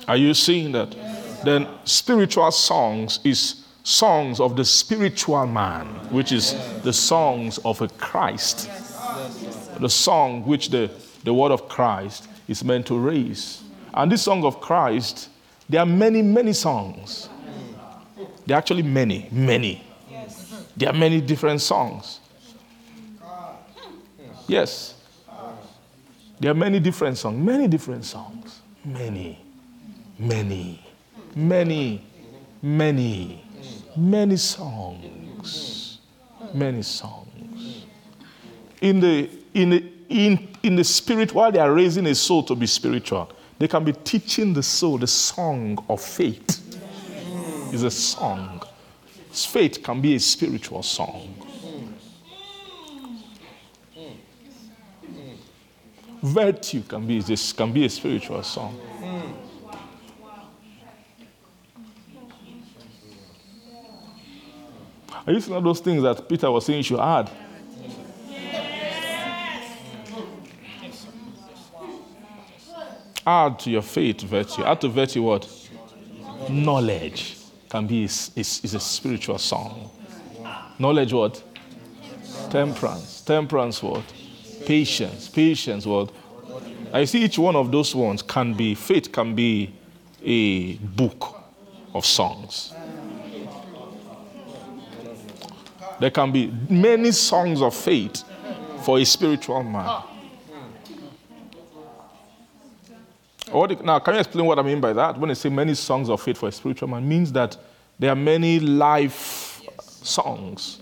Are 0.08 0.16
you 0.16 0.34
seeing 0.34 0.72
that? 0.72 0.96
Then 1.44 1.68
spiritual 1.84 2.50
songs 2.50 3.20
is 3.22 3.64
songs 3.84 4.40
of 4.40 4.56
the 4.56 4.64
spiritual 4.64 5.46
man, 5.46 5.86
which 6.10 6.32
is 6.32 6.56
the 6.82 6.92
songs 6.92 7.58
of 7.58 7.80
a 7.82 7.88
Christ. 7.88 8.68
The 9.78 9.88
song 9.88 10.44
which 10.44 10.70
the, 10.70 10.90
the 11.26 11.34
word 11.34 11.52
of 11.52 11.68
Christ 11.68 12.28
is 12.48 12.64
meant 12.64 12.86
to 12.86 12.98
raise. 12.98 13.62
And 13.92 14.10
this 14.10 14.22
song 14.22 14.44
of 14.44 14.62
Christ, 14.62 15.28
there 15.68 15.80
are 15.80 15.86
many, 15.86 16.22
many 16.22 16.54
songs. 16.54 17.28
There 18.46 18.56
are 18.56 18.58
actually 18.58 18.82
many, 18.82 19.28
many. 19.30 19.84
There 20.74 20.88
are 20.88 20.96
many 20.96 21.20
different 21.20 21.60
songs. 21.60 22.20
Yes. 24.48 24.94
There 26.40 26.50
are 26.50 26.54
many 26.54 26.80
different 26.80 27.18
songs, 27.18 27.38
many 27.38 27.68
different 27.68 28.06
songs. 28.06 28.60
Many, 28.84 29.38
many 30.18 30.80
many, 31.36 32.02
many, 32.62 33.44
many 33.94 34.36
songs. 34.36 35.98
Many 36.54 36.82
songs. 36.82 37.84
In 38.80 39.00
the, 39.00 39.28
in, 39.52 39.70
the, 39.70 39.92
in, 40.08 40.48
in 40.62 40.76
the 40.76 40.84
spirit, 40.84 41.34
while 41.34 41.50
they 41.50 41.58
are 41.58 41.72
raising 41.72 42.06
a 42.06 42.14
soul 42.14 42.42
to 42.44 42.54
be 42.54 42.66
spiritual, 42.66 43.30
they 43.58 43.68
can 43.68 43.84
be 43.84 43.92
teaching 43.92 44.52
the 44.52 44.62
soul 44.62 44.98
the 44.98 45.06
song 45.06 45.82
of 45.88 46.00
faith. 46.00 46.62
It's 47.72 47.82
a 47.82 47.90
song. 47.90 48.62
Faith 49.32 49.82
can 49.82 50.00
be 50.00 50.14
a 50.14 50.20
spiritual 50.20 50.82
song. 50.82 51.34
Virtue 56.22 56.82
can 56.82 57.06
be 57.06 57.20
this 57.20 57.52
can 57.52 57.72
be 57.72 57.84
a 57.84 57.90
spiritual 57.90 58.42
song. 58.42 58.80
Are 65.26 65.32
you 65.32 65.40
seeing 65.40 65.62
those 65.62 65.80
things 65.80 66.02
that 66.02 66.28
Peter 66.28 66.50
was 66.50 66.66
saying 66.66 66.78
you 66.78 66.82
should 66.84 67.00
add? 67.00 67.30
Add 73.26 73.58
to 73.60 73.70
your 73.70 73.82
faith 73.82 74.20
virtue. 74.20 74.62
Add 74.62 74.80
to 74.82 74.88
virtue 74.88 75.22
what? 75.22 75.48
Knowledge 76.48 77.36
can 77.68 77.86
be 77.86 78.04
is, 78.04 78.30
is, 78.36 78.60
is 78.62 78.74
a 78.74 78.80
spiritual 78.80 79.38
song. 79.38 79.90
Knowledge 80.78 81.12
what? 81.12 81.42
Temperance. 82.50 83.22
Temperance 83.22 83.82
what? 83.82 84.04
Patience. 84.64 85.28
Patience 85.28 85.86
what? 85.86 86.12
I 86.92 87.04
see 87.04 87.24
each 87.24 87.38
one 87.38 87.56
of 87.56 87.72
those 87.72 87.94
ones 87.94 88.22
can 88.22 88.54
be, 88.54 88.74
faith 88.74 89.10
can 89.10 89.34
be 89.34 89.74
a 90.22 90.74
book 90.74 91.34
of 91.94 92.06
songs. 92.06 92.72
There 95.98 96.10
can 96.10 96.30
be 96.30 96.52
many 96.68 97.10
songs 97.10 97.60
of 97.60 97.74
faith 97.74 98.22
for 98.84 98.98
a 98.98 99.04
spiritual 99.04 99.62
man. 99.64 100.02
What, 103.56 103.82
now, 103.82 103.98
can 104.00 104.14
you 104.14 104.20
explain 104.20 104.44
what 104.44 104.58
I 104.58 104.62
mean 104.62 104.82
by 104.82 104.92
that? 104.92 105.18
When 105.18 105.30
I 105.30 105.34
say 105.34 105.48
many 105.48 105.74
songs 105.74 106.10
of 106.10 106.20
faith 106.20 106.36
for 106.36 106.48
a 106.48 106.52
spiritual 106.52 106.88
man, 106.88 107.08
means 107.08 107.32
that 107.32 107.56
there 107.98 108.10
are 108.10 108.16
many 108.16 108.60
life 108.60 109.62
songs, 109.80 110.80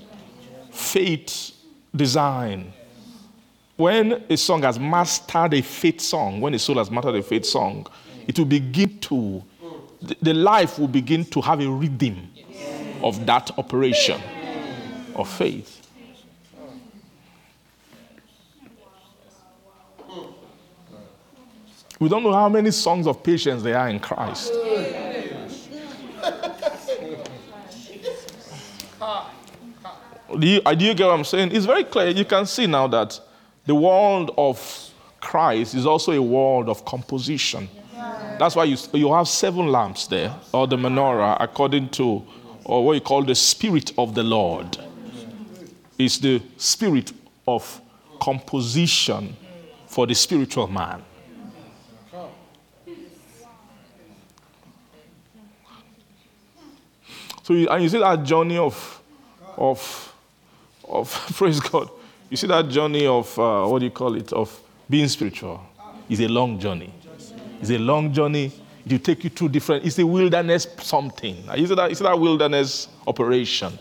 faith 0.72 1.52
design. 1.94 2.72
When 3.76 4.24
a 4.28 4.36
song 4.36 4.62
has 4.62 4.78
mastered 4.78 5.54
a 5.54 5.62
faith 5.62 6.00
song, 6.00 6.40
when 6.40 6.52
a 6.54 6.58
soul 6.58 6.78
has 6.78 6.90
mastered 6.90 7.14
a 7.14 7.22
faith 7.22 7.46
song, 7.46 7.86
it 8.26 8.36
will 8.38 8.46
begin 8.46 8.98
to, 9.00 9.42
the- 10.02 10.16
the 10.20 10.34
life 10.34 10.76
will 10.76 10.88
begin 10.88 11.24
to 11.26 11.40
have 11.42 11.60
a 11.60 11.68
rhythm 11.68 12.28
of 13.04 13.24
that 13.26 13.52
operation 13.56 14.20
of 15.14 15.28
faith. 15.28 15.83
We 22.04 22.10
don't 22.10 22.22
know 22.22 22.34
how 22.34 22.50
many 22.50 22.70
songs 22.70 23.06
of 23.06 23.22
patience 23.22 23.62
there 23.62 23.78
are 23.78 23.88
in 23.88 23.98
Christ. 23.98 24.52
Do 30.38 30.46
you, 30.46 30.60
do 30.60 30.84
you 30.84 30.92
get 30.92 31.06
what 31.06 31.14
I'm 31.14 31.24
saying? 31.24 31.52
It's 31.52 31.64
very 31.64 31.84
clear. 31.84 32.08
You 32.08 32.26
can 32.26 32.44
see 32.44 32.66
now 32.66 32.88
that 32.88 33.18
the 33.64 33.74
world 33.74 34.34
of 34.36 34.60
Christ 35.18 35.74
is 35.74 35.86
also 35.86 36.12
a 36.12 36.20
world 36.20 36.68
of 36.68 36.84
composition. 36.84 37.70
That's 38.38 38.54
why 38.54 38.64
you, 38.64 38.76
you 38.92 39.10
have 39.14 39.26
seven 39.26 39.68
lamps 39.68 40.06
there, 40.06 40.36
or 40.52 40.66
the 40.66 40.76
menorah, 40.76 41.38
according 41.40 41.88
to, 41.92 42.22
or 42.66 42.84
what 42.84 42.92
you 42.92 43.00
call 43.00 43.22
the 43.22 43.34
Spirit 43.34 43.92
of 43.96 44.14
the 44.14 44.22
Lord. 44.22 44.76
It's 45.98 46.18
the 46.18 46.42
spirit 46.58 47.14
of 47.48 47.80
composition 48.20 49.38
for 49.86 50.06
the 50.06 50.14
spiritual 50.14 50.66
man. 50.66 51.02
So, 57.44 57.52
you, 57.52 57.68
and 57.68 57.82
you 57.82 57.90
see 57.90 57.98
that 57.98 58.24
journey 58.24 58.56
of, 58.56 59.02
of, 59.58 60.14
of 60.88 61.12
praise 61.36 61.60
God. 61.60 61.90
You 62.30 62.38
see 62.38 62.46
that 62.46 62.70
journey 62.70 63.06
of 63.06 63.38
uh, 63.38 63.66
what 63.66 63.80
do 63.80 63.84
you 63.84 63.90
call 63.90 64.14
it? 64.14 64.32
Of 64.32 64.58
being 64.88 65.06
spiritual. 65.08 65.60
It's 66.08 66.22
a 66.22 66.28
long 66.28 66.58
journey. 66.58 66.90
It's 67.60 67.70
a 67.70 67.76
long 67.76 68.14
journey. 68.14 68.50
It 68.86 68.92
will 68.92 68.98
take 68.98 69.24
you 69.24 69.30
through 69.30 69.50
different. 69.50 69.84
It's 69.84 69.98
a 69.98 70.06
wilderness 70.06 70.66
something. 70.78 71.36
You 71.54 71.66
see 71.66 71.74
that? 71.74 71.90
You 71.90 71.94
see 71.94 72.04
that 72.04 72.18
wilderness 72.18 72.88
operation. 73.06 73.78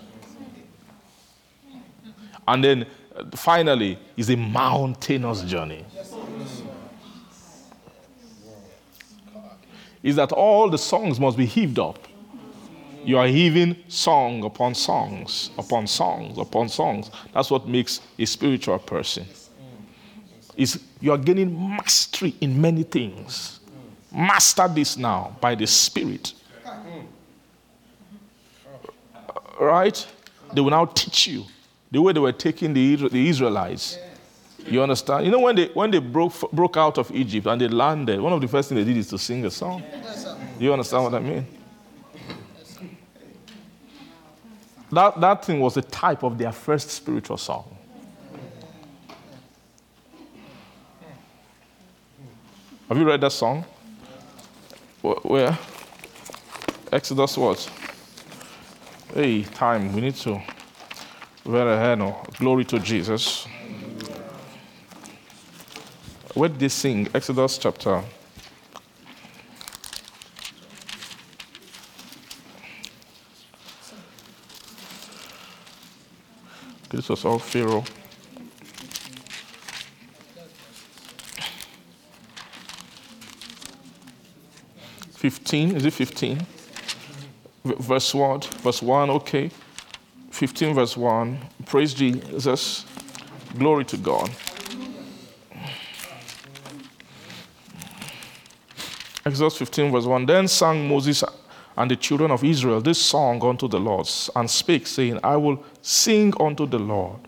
And 2.46 2.62
then 2.62 2.86
uh, 3.16 3.24
finally, 3.34 3.98
it's 4.18 4.28
a 4.28 4.36
mountainous 4.36 5.42
journey. 5.44 5.86
Is 10.04 10.18
that 10.18 10.34
all 10.34 10.70
the 10.70 10.78
songs 10.78 11.18
must 11.18 11.38
be 11.38 11.46
heaved 11.46 11.80
up? 11.80 12.10
You 13.06 13.18
are 13.18 13.28
heaving 13.28 13.76
song 13.88 14.44
upon 14.44 14.76
songs, 14.76 15.50
upon 15.58 15.88
songs, 15.88 16.38
upon 16.38 16.70
songs. 16.70 17.12
That's 17.34 17.52
what 17.52 17.68
makes 17.68 18.00
a 18.18 18.26
spiritual 18.26 18.80
person. 18.80 19.26
Is 20.56 20.82
you 21.02 21.12
are 21.12 21.18
gaining 21.18 21.58
mastery 21.76 22.36
in 22.40 22.60
many 22.62 22.84
things. 22.84 23.60
Master 24.14 24.68
this 24.68 24.96
now 24.96 25.36
by 25.42 25.56
the 25.56 25.66
Spirit. 25.66 26.34
Right? 29.60 30.08
They 30.54 30.62
will 30.62 30.70
now 30.70 30.86
teach 30.86 31.28
you 31.28 31.46
the 31.92 32.02
way 32.02 32.14
they 32.14 32.20
were 32.20 32.32
taking 32.32 32.74
the, 32.74 32.96
the 32.96 33.30
Israelites. 33.30 33.98
You 34.66 34.82
understand? 34.82 35.26
You 35.26 35.32
know, 35.32 35.40
when 35.40 35.56
they, 35.56 35.68
when 35.68 35.92
they 35.92 36.00
broke, 36.00 36.52
broke 36.52 36.78
out 36.78 36.98
of 36.98 37.12
Egypt 37.12 37.48
and 37.48 37.60
they 37.60 37.68
landed, 37.68 38.22
one 38.22 38.32
of 38.34 38.40
the 38.40 38.48
first 38.48 38.70
things 38.70 38.80
they 38.80 38.86
did 38.86 38.98
is 38.98 39.08
to 39.10 39.18
sing 39.18 39.46
a 39.46 39.52
song. 39.52 39.84
You 40.60 40.72
understand 40.72 41.04
what 41.04 41.14
I 41.16 41.20
mean? 41.20 41.46
That, 44.94 45.20
that 45.22 45.46
thing 45.46 45.60
was 45.60 45.76
a 45.78 45.82
type 45.82 46.24
of 46.24 46.38
their 46.38 46.52
first 46.52 46.90
spiritual 46.92 47.38
song. 47.38 47.76
Have 52.88 52.98
you 52.98 53.06
read 53.06 53.22
that 53.22 53.32
song? 53.32 53.66
Where? 55.02 55.58
Exodus 56.92 57.38
what? 57.38 57.70
Hey, 59.14 59.44
time. 59.44 59.94
We 59.94 60.02
need 60.02 60.16
to. 60.18 60.40
Very 61.44 61.74
ahead. 61.74 61.98
No. 61.98 62.24
Glory 62.38 62.66
to 62.66 62.78
Jesus. 62.78 63.48
Where 66.36 66.50
did 66.50 66.60
they 66.60 66.70
sing? 66.70 67.08
Exodus 67.16 67.58
chapter. 67.58 68.04
This 76.94 77.10
was 77.10 77.26
all 77.26 77.40
Pharaoh. 77.40 77.84
Fifteen, 85.16 85.76
is 85.76 85.86
it 85.86 85.94
fifteen? 85.94 86.46
Verse 87.66 88.14
what? 88.14 88.46
Verse 88.46 88.84
one, 88.84 89.10
okay. 89.10 89.50
Fifteen, 90.30 90.76
verse 90.76 90.96
one. 90.96 91.40
Praise 91.66 91.96
Jesus. 91.96 92.86
Glory 93.58 93.86
to 93.86 93.98
God. 93.98 94.30
Exodus 99.26 99.58
15, 99.58 99.92
verse 99.92 100.06
1. 100.06 100.26
Then 100.26 100.48
sang 100.50 100.88
Moses 100.88 101.24
and 101.78 101.90
the 101.90 101.96
children 101.96 102.30
of 102.30 102.44
Israel 102.44 102.82
this 102.82 103.02
song 103.02 103.42
unto 103.42 103.68
the 103.68 103.80
Lord, 103.80 104.10
and 104.36 104.50
spake, 104.50 104.86
saying, 104.86 105.20
I 105.24 105.38
will 105.38 105.64
sing 105.84 106.34
unto 106.40 106.66
the 106.66 106.80
Lord, 106.80 107.20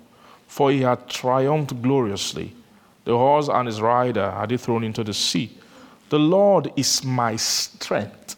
for 0.48 0.72
he 0.72 0.82
hath 0.82 1.08
triumphed 1.08 1.80
gloriously. 1.82 2.56
The 3.04 3.16
horse 3.16 3.50
and 3.50 3.68
his 3.68 3.80
rider 3.82 4.34
he 4.50 4.58
thrown 4.58 4.84
into 4.84 5.04
the 5.04 5.14
sea. 5.14 5.56
The 6.10 6.18
Lord 6.18 6.72
is 6.76 7.04
my 7.04 7.36
strength 7.36 8.36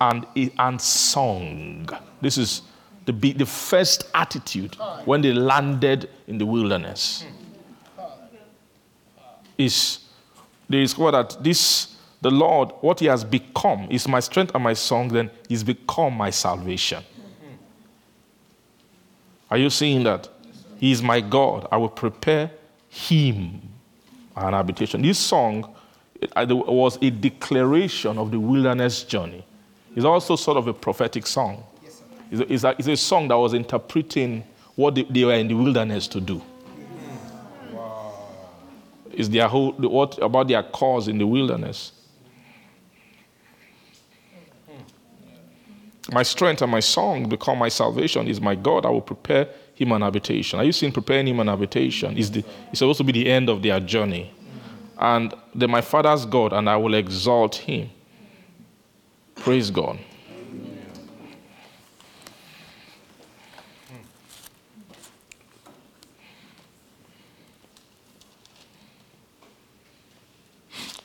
and, 0.00 0.26
and 0.58 0.80
song. 0.80 1.88
This 2.20 2.36
is 2.36 2.62
the, 3.06 3.12
the 3.12 3.46
first 3.46 4.10
attitude 4.14 4.74
when 5.04 5.22
they 5.22 5.32
landed 5.32 6.10
in 6.26 6.36
the 6.36 6.46
wilderness. 6.46 7.24
Is 9.56 10.00
they 10.68 10.80
discover 10.80 11.12
that 11.12 11.36
this 11.42 11.94
the 12.20 12.30
Lord, 12.30 12.72
what 12.80 13.00
He 13.00 13.06
has 13.06 13.22
become, 13.22 13.86
is 13.90 14.08
my 14.08 14.18
strength 14.18 14.54
and 14.54 14.64
my 14.64 14.72
song, 14.72 15.08
then 15.08 15.30
He's 15.46 15.62
become 15.62 16.14
my 16.14 16.30
salvation. 16.30 17.04
Are 19.54 19.58
you 19.58 19.70
seeing 19.70 20.02
that? 20.02 20.28
He 20.80 20.90
is 20.90 21.00
my 21.00 21.20
God. 21.20 21.68
I 21.70 21.76
will 21.76 21.88
prepare 21.88 22.50
Him 22.88 23.62
an 24.34 24.52
habitation. 24.52 25.00
This 25.00 25.16
song 25.16 25.72
was 26.34 26.98
a 27.00 27.08
declaration 27.08 28.18
of 28.18 28.32
the 28.32 28.40
wilderness 28.40 29.04
journey. 29.04 29.46
It's 29.94 30.04
also 30.04 30.34
sort 30.34 30.56
of 30.56 30.66
a 30.66 30.74
prophetic 30.74 31.24
song. 31.24 31.62
It's 32.32 32.40
a, 32.40 32.52
it's 32.52 32.64
a, 32.64 32.74
it's 32.80 32.88
a 32.88 32.96
song 32.96 33.28
that 33.28 33.38
was 33.38 33.54
interpreting 33.54 34.42
what 34.74 34.96
they, 34.96 35.04
they 35.04 35.24
were 35.24 35.34
in 35.34 35.46
the 35.46 35.54
wilderness 35.54 36.08
to 36.08 36.20
do. 36.20 36.42
Is 39.12 39.30
their 39.30 39.46
whole 39.46 39.70
what 39.70 40.18
about 40.20 40.48
their 40.48 40.64
cause 40.64 41.06
in 41.06 41.16
the 41.18 41.26
wilderness? 41.28 41.92
My 46.12 46.22
strength 46.22 46.60
and 46.60 46.70
my 46.70 46.80
song 46.80 47.28
become 47.28 47.58
my 47.58 47.68
salvation 47.68 48.28
is 48.28 48.40
my 48.40 48.54
God. 48.54 48.84
I 48.84 48.90
will 48.90 49.00
prepare 49.00 49.48
him 49.74 49.92
an 49.92 50.02
habitation. 50.02 50.60
Are 50.60 50.64
you 50.64 50.72
seeing 50.72 50.92
preparing 50.92 51.26
him 51.26 51.40
an 51.40 51.48
habitation? 51.48 52.16
Is 52.16 52.30
the 52.30 52.44
it's 52.70 52.80
supposed 52.80 52.98
to 52.98 53.04
be 53.04 53.12
the 53.12 53.30
end 53.30 53.48
of 53.48 53.62
their 53.62 53.80
journey. 53.80 54.32
And 54.98 55.34
then 55.54 55.70
my 55.70 55.80
father's 55.80 56.26
God, 56.26 56.52
and 56.52 56.68
I 56.68 56.76
will 56.76 56.94
exalt 56.94 57.56
him. 57.56 57.90
Praise 59.34 59.70
God. 59.70 59.98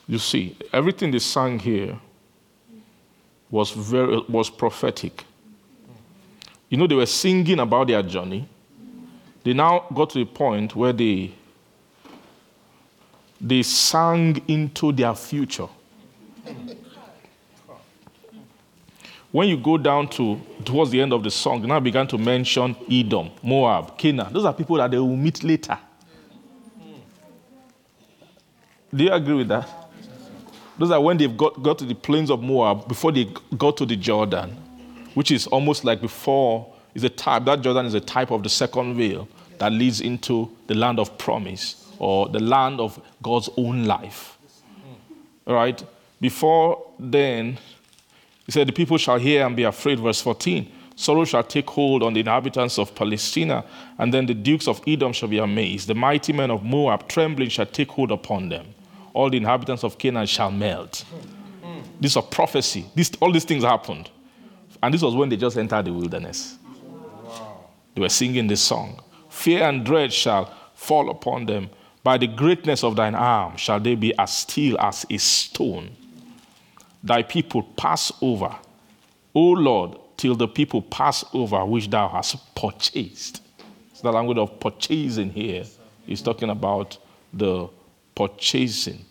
You 0.06 0.18
see, 0.18 0.56
everything 0.72 1.12
they 1.12 1.20
sang 1.20 1.58
here 1.60 1.98
was 3.50 3.70
very 3.70 4.22
was 4.28 4.48
prophetic. 4.50 5.24
You 6.68 6.76
know, 6.78 6.86
they 6.86 6.94
were 6.94 7.06
singing 7.06 7.58
about 7.58 7.88
their 7.88 8.02
journey. 8.02 8.48
They 9.42 9.52
now 9.52 9.86
got 9.92 10.10
to 10.10 10.18
the 10.18 10.24
point 10.24 10.76
where 10.76 10.92
they 10.92 11.32
they 13.40 13.62
sang 13.62 14.40
into 14.46 14.92
their 14.92 15.14
future. 15.14 15.68
When 19.32 19.48
you 19.48 19.56
go 19.56 19.78
down 19.78 20.08
to 20.10 20.40
towards 20.64 20.90
the 20.90 21.00
end 21.00 21.12
of 21.12 21.22
the 21.22 21.30
song, 21.30 21.62
now 21.66 21.78
began 21.80 22.06
to 22.08 22.18
mention 22.18 22.76
Edom, 22.90 23.30
Moab, 23.42 23.96
Canaan. 23.96 24.32
Those 24.32 24.44
are 24.44 24.52
people 24.52 24.76
that 24.76 24.90
they 24.90 24.98
will 24.98 25.16
meet 25.16 25.42
later. 25.44 25.78
Do 28.92 29.04
you 29.04 29.12
agree 29.12 29.34
with 29.34 29.48
that? 29.48 29.79
Those 30.80 30.92
are 30.92 31.00
when 31.00 31.18
they've 31.18 31.36
got, 31.36 31.62
got 31.62 31.78
to 31.80 31.84
the 31.84 31.94
plains 31.94 32.30
of 32.30 32.42
Moab 32.42 32.88
before 32.88 33.12
they 33.12 33.28
got 33.58 33.76
to 33.76 33.84
the 33.84 33.96
Jordan, 33.96 34.56
which 35.12 35.30
is 35.30 35.46
almost 35.48 35.84
like 35.84 36.00
before, 36.00 36.72
is 36.94 37.04
a 37.04 37.10
type, 37.10 37.44
that 37.44 37.60
Jordan 37.60 37.84
is 37.84 37.92
a 37.92 38.00
type 38.00 38.30
of 38.30 38.42
the 38.42 38.48
second 38.48 38.94
veil 38.94 39.28
that 39.58 39.72
leads 39.72 40.00
into 40.00 40.50
the 40.68 40.74
land 40.74 40.98
of 40.98 41.18
promise 41.18 41.86
or 41.98 42.30
the 42.30 42.40
land 42.40 42.80
of 42.80 42.98
God's 43.22 43.50
own 43.58 43.84
life. 43.84 44.38
All 45.46 45.52
right? 45.52 45.84
Before 46.18 46.82
then, 46.98 47.58
he 48.46 48.52
said, 48.52 48.66
The 48.66 48.72
people 48.72 48.96
shall 48.96 49.18
hear 49.18 49.46
and 49.46 49.54
be 49.54 49.64
afraid. 49.64 50.00
Verse 50.00 50.22
14. 50.22 50.72
Sorrow 50.96 51.26
shall 51.26 51.44
take 51.44 51.68
hold 51.68 52.02
on 52.02 52.14
the 52.14 52.20
inhabitants 52.20 52.78
of 52.78 52.94
Palestina, 52.94 53.66
and 53.98 54.14
then 54.14 54.24
the 54.24 54.32
dukes 54.32 54.66
of 54.66 54.80
Edom 54.86 55.12
shall 55.12 55.28
be 55.28 55.38
amazed. 55.38 55.88
The 55.88 55.94
mighty 55.94 56.32
men 56.32 56.50
of 56.50 56.64
Moab, 56.64 57.06
trembling, 57.06 57.50
shall 57.50 57.66
take 57.66 57.90
hold 57.90 58.10
upon 58.10 58.48
them. 58.48 58.74
All 59.12 59.30
the 59.30 59.36
inhabitants 59.36 59.84
of 59.84 59.98
Canaan 59.98 60.26
shall 60.26 60.50
melt. 60.50 61.04
This 62.00 62.12
is 62.12 62.16
a 62.16 62.22
prophecy. 62.22 62.86
This, 62.94 63.10
all 63.20 63.32
these 63.32 63.44
things 63.44 63.64
happened. 63.64 64.10
And 64.82 64.94
this 64.94 65.02
was 65.02 65.14
when 65.14 65.28
they 65.28 65.36
just 65.36 65.56
entered 65.56 65.84
the 65.84 65.92
wilderness. 65.92 66.56
They 67.94 68.00
were 68.00 68.08
singing 68.08 68.46
this 68.46 68.62
song. 68.62 69.02
Fear 69.28 69.64
and 69.64 69.84
dread 69.84 70.12
shall 70.12 70.54
fall 70.74 71.10
upon 71.10 71.46
them. 71.46 71.70
By 72.02 72.16
the 72.16 72.26
greatness 72.26 72.82
of 72.82 72.96
thine 72.96 73.14
arm 73.14 73.56
shall 73.56 73.78
they 73.78 73.94
be 73.94 74.16
as 74.18 74.38
still 74.38 74.78
as 74.80 75.04
a 75.10 75.18
stone. 75.18 75.90
Thy 77.02 77.22
people 77.22 77.62
pass 77.62 78.12
over, 78.22 78.54
O 79.34 79.40
Lord, 79.40 79.98
till 80.16 80.34
the 80.34 80.48
people 80.48 80.82
pass 80.82 81.24
over 81.34 81.64
which 81.64 81.88
thou 81.90 82.08
hast 82.08 82.54
purchased. 82.54 83.42
So 83.92 84.02
the 84.02 84.12
language 84.12 84.38
of 84.38 84.58
purchasing 84.60 85.30
here 85.30 85.64
is 86.06 86.22
talking 86.22 86.50
about 86.50 86.96
the 87.32 87.68
purchasing, 88.14 89.04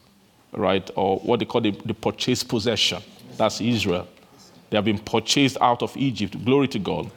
right? 0.51 0.89
Or 0.95 1.19
what 1.19 1.39
they 1.39 1.45
call 1.45 1.61
the, 1.61 1.71
the 1.71 1.93
purchased 1.93 2.47
possession. 2.47 3.01
That's 3.37 3.61
Israel. 3.61 4.07
They 4.69 4.77
have 4.77 4.85
been 4.85 4.99
purchased 4.99 5.57
out 5.61 5.81
of 5.81 5.95
Egypt. 5.97 6.43
Glory 6.45 6.67
to 6.69 6.79
God. 6.79 7.09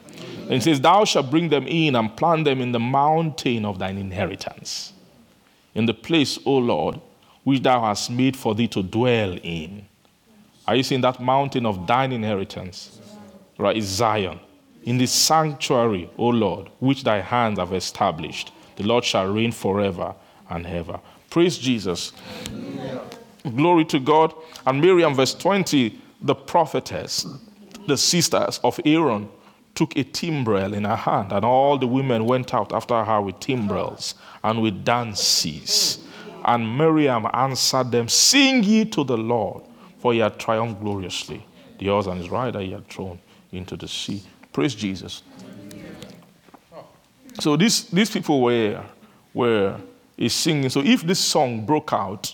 And 0.43 0.53
it 0.53 0.63
says, 0.63 0.81
Thou 0.81 1.05
shalt 1.05 1.29
bring 1.29 1.49
them 1.49 1.67
in 1.67 1.95
and 1.95 2.15
plant 2.15 2.45
them 2.45 2.61
in 2.61 2.71
the 2.71 2.79
mountain 2.79 3.65
of 3.65 3.79
thine 3.79 3.97
inheritance, 3.97 4.93
in 5.73 5.85
the 5.85 5.93
place, 5.93 6.39
O 6.45 6.57
Lord, 6.57 6.99
which 7.43 7.61
thou 7.61 7.81
hast 7.81 8.09
made 8.09 8.35
for 8.35 8.55
thee 8.55 8.67
to 8.69 8.83
dwell 8.83 9.37
in. 9.43 9.85
Are 10.67 10.75
you 10.75 10.83
seeing 10.83 11.01
that 11.01 11.21
mountain 11.21 11.65
of 11.65 11.85
thine 11.87 12.11
inheritance? 12.11 12.99
Right, 13.57 13.77
is 13.77 13.85
Zion. 13.85 14.39
In 14.83 14.97
the 14.97 15.05
sanctuary, 15.05 16.09
O 16.17 16.27
Lord, 16.27 16.69
which 16.79 17.03
thy 17.03 17.21
hands 17.21 17.59
have 17.59 17.73
established, 17.73 18.51
the 18.75 18.83
Lord 18.83 19.05
shall 19.05 19.31
reign 19.31 19.51
forever 19.51 20.15
and 20.49 20.65
ever. 20.65 20.99
Praise 21.33 21.57
Jesus. 21.57 22.13
Glory 23.55 23.85
to 23.85 23.99
God. 23.99 24.35
And 24.67 24.79
Miriam, 24.79 25.15
verse 25.15 25.33
20, 25.33 25.99
the 26.21 26.35
prophetess, 26.35 27.25
the 27.87 27.97
sisters 27.97 28.59
of 28.63 28.79
Aaron, 28.85 29.27
took 29.73 29.97
a 29.97 30.03
timbrel 30.03 30.75
in 30.75 30.83
her 30.83 30.95
hand, 30.95 31.31
and 31.31 31.43
all 31.43 31.79
the 31.79 31.87
women 31.87 32.25
went 32.25 32.53
out 32.53 32.71
after 32.71 33.03
her 33.03 33.19
with 33.19 33.39
timbrels 33.39 34.13
and 34.43 34.61
with 34.61 34.85
dances. 34.85 36.05
And 36.45 36.77
Miriam 36.77 37.25
answered 37.33 37.89
them, 37.89 38.09
Sing 38.09 38.63
ye 38.63 38.85
to 38.85 39.03
the 39.03 39.17
Lord, 39.17 39.63
for 39.97 40.13
he 40.13 40.19
had 40.19 40.37
triumphed 40.37 40.81
gloriously. 40.81 41.43
The 41.79 41.87
horse 41.87 42.05
and 42.05 42.19
his 42.19 42.29
rider 42.29 42.59
he 42.59 42.73
had 42.73 42.87
thrown 42.87 43.17
into 43.51 43.75
the 43.75 43.87
sea. 43.87 44.21
Praise 44.51 44.75
Jesus. 44.75 45.23
So 47.39 47.57
these, 47.57 47.85
these 47.85 48.11
people 48.11 48.39
were, 48.39 48.85
were 49.33 49.79
is 50.17 50.33
singing. 50.33 50.69
So 50.69 50.81
if 50.81 51.03
this 51.03 51.19
song 51.19 51.65
broke 51.65 51.93
out, 51.93 52.33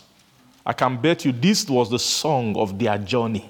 I 0.66 0.74
can 0.74 0.98
bet 0.98 1.26
you 1.26 1.32
this 1.32 1.68
was 1.70 1.90
the 1.90 2.00
song 2.00 2.56
of 2.58 2.78
their 2.78 2.98
journey. 2.98 3.50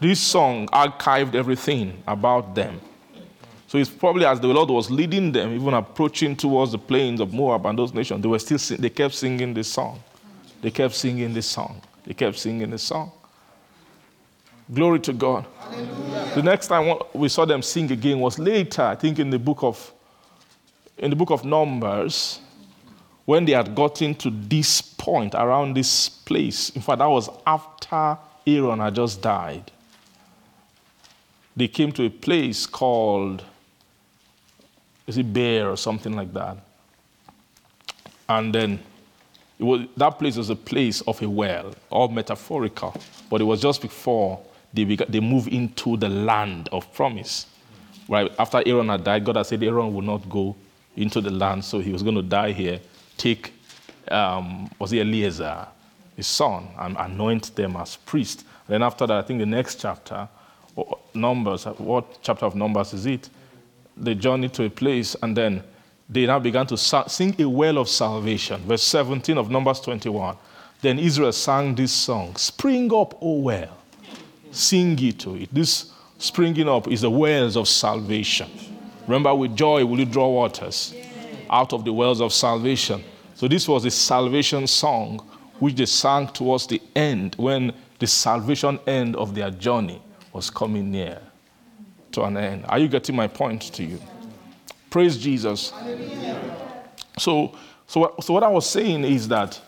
This 0.00 0.20
song 0.20 0.66
archived 0.68 1.34
everything 1.34 2.02
about 2.06 2.54
them. 2.54 2.80
So 3.66 3.78
it's 3.78 3.90
probably 3.90 4.24
as 4.24 4.40
the 4.40 4.48
Lord 4.48 4.70
was 4.70 4.90
leading 4.90 5.30
them, 5.30 5.54
even 5.54 5.74
approaching 5.74 6.34
towards 6.34 6.72
the 6.72 6.78
plains 6.78 7.20
of 7.20 7.32
Moab 7.32 7.66
and 7.66 7.78
those 7.78 7.94
nations, 7.94 8.22
they 8.22 8.28
were 8.28 8.38
still 8.38 8.58
sing- 8.58 8.80
they 8.80 8.90
kept 8.90 9.14
singing 9.14 9.54
this 9.54 9.68
song. 9.68 10.00
They 10.60 10.70
kept 10.70 10.94
singing 10.94 11.32
this 11.32 11.46
song. 11.46 11.80
They 12.04 12.14
kept 12.14 12.38
singing 12.38 12.70
this 12.70 12.82
song. 12.82 13.12
Glory 14.72 15.00
to 15.00 15.12
God. 15.12 15.46
The 16.34 16.42
next 16.42 16.68
time 16.68 16.98
we 17.12 17.28
saw 17.28 17.44
them 17.44 17.62
sing 17.62 17.90
again 17.90 18.20
was 18.20 18.38
later, 18.38 18.82
I 18.82 18.94
think 18.94 19.18
in 19.18 19.30
the 19.30 19.38
book 19.38 19.62
of 19.62 19.92
in 20.98 21.10
the 21.10 21.16
book 21.16 21.30
of 21.30 21.44
Numbers, 21.44 22.40
when 23.30 23.44
they 23.44 23.52
had 23.52 23.76
gotten 23.76 24.12
to 24.12 24.28
this 24.28 24.82
point 24.82 25.36
around 25.36 25.74
this 25.74 26.08
place. 26.08 26.70
In 26.70 26.82
fact, 26.82 26.98
that 26.98 27.06
was 27.06 27.30
after 27.46 28.18
Aaron 28.44 28.80
had 28.80 28.96
just 28.96 29.22
died. 29.22 29.70
They 31.54 31.68
came 31.68 31.92
to 31.92 32.06
a 32.06 32.10
place 32.10 32.66
called 32.66 33.44
is 35.06 35.16
it 35.16 35.32
Bear 35.32 35.70
or 35.70 35.76
something 35.76 36.12
like 36.16 36.32
that. 36.32 36.56
And 38.28 38.52
then 38.52 38.80
was, 39.60 39.82
that 39.96 40.18
place 40.18 40.36
was 40.36 40.50
a 40.50 40.56
place 40.56 41.00
of 41.02 41.22
a 41.22 41.30
well, 41.30 41.72
all 41.88 42.08
metaphorical, 42.08 43.00
but 43.30 43.40
it 43.40 43.44
was 43.44 43.62
just 43.62 43.80
before 43.80 44.40
they, 44.74 44.82
they 44.82 45.20
moved 45.20 45.52
into 45.52 45.96
the 45.96 46.08
land 46.08 46.68
of 46.72 46.92
promise. 46.92 47.46
Right 48.08 48.28
after 48.40 48.60
Aaron 48.66 48.88
had 48.88 49.04
died, 49.04 49.24
God 49.24 49.36
had 49.36 49.46
said 49.46 49.62
Aaron 49.62 49.94
would 49.94 50.04
not 50.04 50.28
go 50.28 50.56
into 50.96 51.20
the 51.20 51.30
land, 51.30 51.64
so 51.64 51.78
he 51.78 51.92
was 51.92 52.02
going 52.02 52.16
to 52.16 52.22
die 52.22 52.50
here. 52.50 52.80
Take, 53.20 53.52
um, 54.08 54.70
was 54.78 54.94
it 54.94 55.00
Eliezer, 55.00 55.68
his 56.16 56.26
son, 56.26 56.68
and 56.78 56.96
anoint 56.98 57.54
them 57.54 57.76
as 57.76 57.96
priests. 57.96 58.44
then 58.66 58.82
after 58.82 59.06
that, 59.06 59.18
I 59.18 59.20
think 59.20 59.40
the 59.40 59.46
next 59.46 59.78
chapter, 59.78 60.26
Numbers, 61.12 61.64
what 61.64 62.22
chapter 62.22 62.46
of 62.46 62.54
Numbers 62.54 62.94
is 62.94 63.04
it? 63.04 63.28
They 63.94 64.14
journey 64.14 64.48
to 64.48 64.64
a 64.64 64.70
place, 64.70 65.16
and 65.22 65.36
then 65.36 65.62
they 66.08 66.24
now 66.24 66.38
began 66.38 66.66
to 66.68 66.78
sing 66.78 67.38
a 67.38 67.46
well 67.46 67.76
of 67.76 67.90
salvation. 67.90 68.62
Verse 68.62 68.84
17 68.84 69.36
of 69.36 69.50
Numbers 69.50 69.80
21. 69.80 70.34
Then 70.80 70.98
Israel 70.98 71.32
sang 71.32 71.74
this 71.74 71.92
song 71.92 72.34
Spring 72.36 72.90
up, 72.94 73.18
O 73.20 73.40
well, 73.40 73.76
sing 74.50 74.96
ye 74.96 75.12
to 75.12 75.34
it. 75.34 75.52
This 75.52 75.92
springing 76.16 76.70
up 76.70 76.88
is 76.88 77.02
the 77.02 77.10
wells 77.10 77.58
of 77.58 77.68
salvation. 77.68 78.50
Remember, 79.06 79.34
with 79.34 79.54
joy 79.54 79.84
will 79.84 79.98
you 79.98 80.06
draw 80.06 80.30
waters 80.30 80.94
out 81.50 81.72
of 81.72 81.84
the 81.84 81.92
wells 81.92 82.20
of 82.20 82.32
salvation. 82.32 83.02
So, 83.34 83.48
this 83.48 83.66
was 83.66 83.84
a 83.84 83.90
salvation 83.90 84.66
song 84.66 85.18
which 85.58 85.74
they 85.74 85.86
sang 85.86 86.28
towards 86.28 86.66
the 86.66 86.80
end 86.94 87.34
when 87.36 87.72
the 87.98 88.06
salvation 88.06 88.78
end 88.86 89.16
of 89.16 89.34
their 89.34 89.50
journey 89.50 90.00
was 90.32 90.50
coming 90.50 90.90
near 90.90 91.20
to 92.12 92.22
an 92.24 92.36
end. 92.36 92.64
Are 92.68 92.78
you 92.78 92.88
getting 92.88 93.16
my 93.16 93.28
point 93.28 93.62
to 93.74 93.84
you? 93.84 94.00
Praise 94.88 95.18
Jesus. 95.18 95.72
So, 97.18 97.54
so, 97.86 98.14
so 98.20 98.32
what 98.32 98.42
I 98.42 98.48
was 98.48 98.68
saying 98.68 99.04
is 99.04 99.28
that 99.28 99.60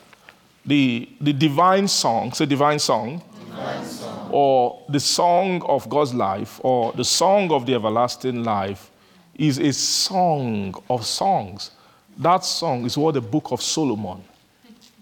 the, 0.64 1.09
the 1.20 1.32
divine 1.32 1.88
song, 1.88 2.32
say 2.32 2.46
divine 2.46 2.78
song, 2.78 3.22
divine 3.44 3.84
song, 3.84 4.30
or 4.32 4.82
the 4.88 5.00
song 5.00 5.62
of 5.62 5.88
God's 5.88 6.14
life, 6.14 6.60
or 6.62 6.92
the 6.92 7.04
song 7.04 7.50
of 7.50 7.66
the 7.66 7.74
everlasting 7.74 8.44
life, 8.44 8.90
is 9.34 9.59
a 9.59 9.72
song 9.72 10.74
of 10.90 11.06
songs. 11.06 11.70
That 12.18 12.44
song 12.44 12.84
is 12.84 12.96
what 12.96 13.14
the 13.14 13.20
book 13.20 13.50
of 13.50 13.62
Solomon 13.62 14.22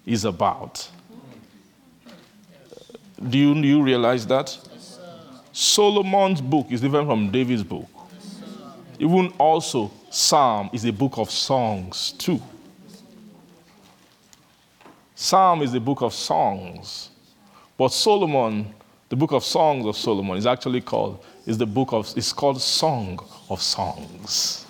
is 0.07 0.25
about. 0.25 0.89
Do 3.29 3.37
you, 3.37 3.55
do 3.55 3.67
you 3.67 3.83
realize 3.83 4.27
that? 4.27 4.57
Solomon's 5.53 6.41
book 6.41 6.67
is 6.71 6.81
different 6.81 7.09
from 7.09 7.31
David's 7.31 7.65
book. 7.65 7.89
Even 8.99 9.33
also, 9.39 9.91
Psalm 10.11 10.71
is 10.73 10.85
a 10.85 10.93
book 10.93 11.19
of 11.19 11.31
songs 11.31 12.13
too. 12.13 12.41
Psalm 15.15 15.63
is 15.63 15.75
a 15.75 15.81
book 15.81 16.03
of 16.03 16.15
songs. 16.15 17.11
But 17.77 17.89
Solomon, 17.89 18.75
the 19.09 19.17
book 19.17 19.33
of 19.33 19.45
songs 19.45 19.87
of 19.87 19.97
Solomon, 19.97 20.37
is 20.37 20.47
actually 20.47 20.81
called, 20.81 21.25
is 21.47 21.59
the 21.59 21.67
book 21.67 21.93
of, 21.93 22.11
it's 22.17 22.33
called 22.33 22.61
Song 22.61 23.19
of 23.51 23.61
Songs. 23.61 24.65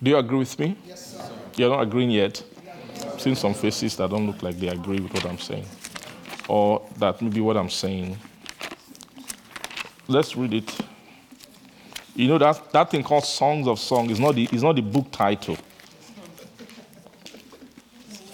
Do 0.00 0.10
you 0.10 0.16
agree 0.16 0.38
with 0.38 0.58
me? 0.60 0.76
Yes, 0.86 1.16
sir. 1.16 1.30
You're 1.56 1.70
not 1.70 1.80
agreeing 1.82 2.10
yet? 2.10 2.44
I've 3.02 3.20
seen 3.20 3.34
some 3.34 3.52
faces 3.52 3.96
that 3.96 4.10
don't 4.10 4.28
look 4.28 4.42
like 4.44 4.56
they 4.60 4.68
agree 4.68 5.00
with 5.00 5.12
what 5.12 5.26
I'm 5.26 5.38
saying. 5.38 5.66
Or 6.46 6.86
that 6.98 7.20
maybe 7.20 7.40
what 7.40 7.56
I'm 7.56 7.68
saying. 7.68 8.16
Let's 10.06 10.36
read 10.36 10.54
it. 10.54 10.78
You 12.14 12.28
know 12.28 12.38
that, 12.38 12.72
that 12.72 12.90
thing 12.90 13.02
called 13.02 13.24
Songs 13.24 13.66
of 13.66 13.80
Song 13.80 14.08
is 14.10 14.20
not 14.20 14.36
the, 14.36 14.48
is 14.52 14.62
not 14.62 14.76
the 14.76 14.82
book 14.82 15.10
title. 15.10 15.56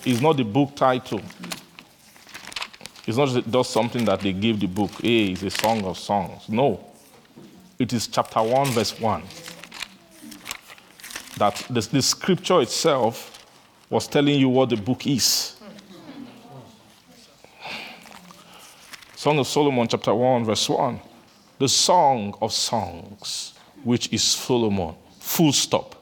It's 0.06 0.20
not 0.20 0.36
the 0.36 0.44
book 0.44 0.74
title. 0.74 1.22
It's 3.06 3.16
not 3.16 3.28
just 3.51 3.70
something 3.70 4.05
that 4.05 4.20
they 4.20 4.32
give 4.32 4.60
the 4.60 4.66
book. 4.66 4.90
Hey, 5.02 5.32
it's 5.32 5.43
a 5.43 5.51
song 5.51 5.85
of 5.85 5.98
songs. 5.98 6.48
No. 6.48 6.85
It 7.78 7.93
is 7.93 8.06
chapter 8.06 8.43
1, 8.43 8.68
verse 8.68 8.98
1 9.01 9.22
that 11.36 11.66
the, 11.70 11.81
the 11.81 12.02
scripture 12.02 12.60
itself 12.60 13.47
was 13.90 14.06
telling 14.06 14.39
you 14.39 14.48
what 14.48 14.70
the 14.70 14.76
book 14.76 15.06
is. 15.06 15.56
Song 19.16 19.39
of 19.39 19.47
Solomon, 19.47 19.89
chapter 19.89 20.14
1, 20.14 20.44
verse 20.44 20.68
1. 20.68 21.01
The 21.59 21.68
song 21.68 22.35
of 22.43 22.52
songs, 22.52 23.55
which 23.82 24.12
is 24.12 24.22
Solomon. 24.22 24.94
Full 25.18 25.52
stop. 25.52 25.94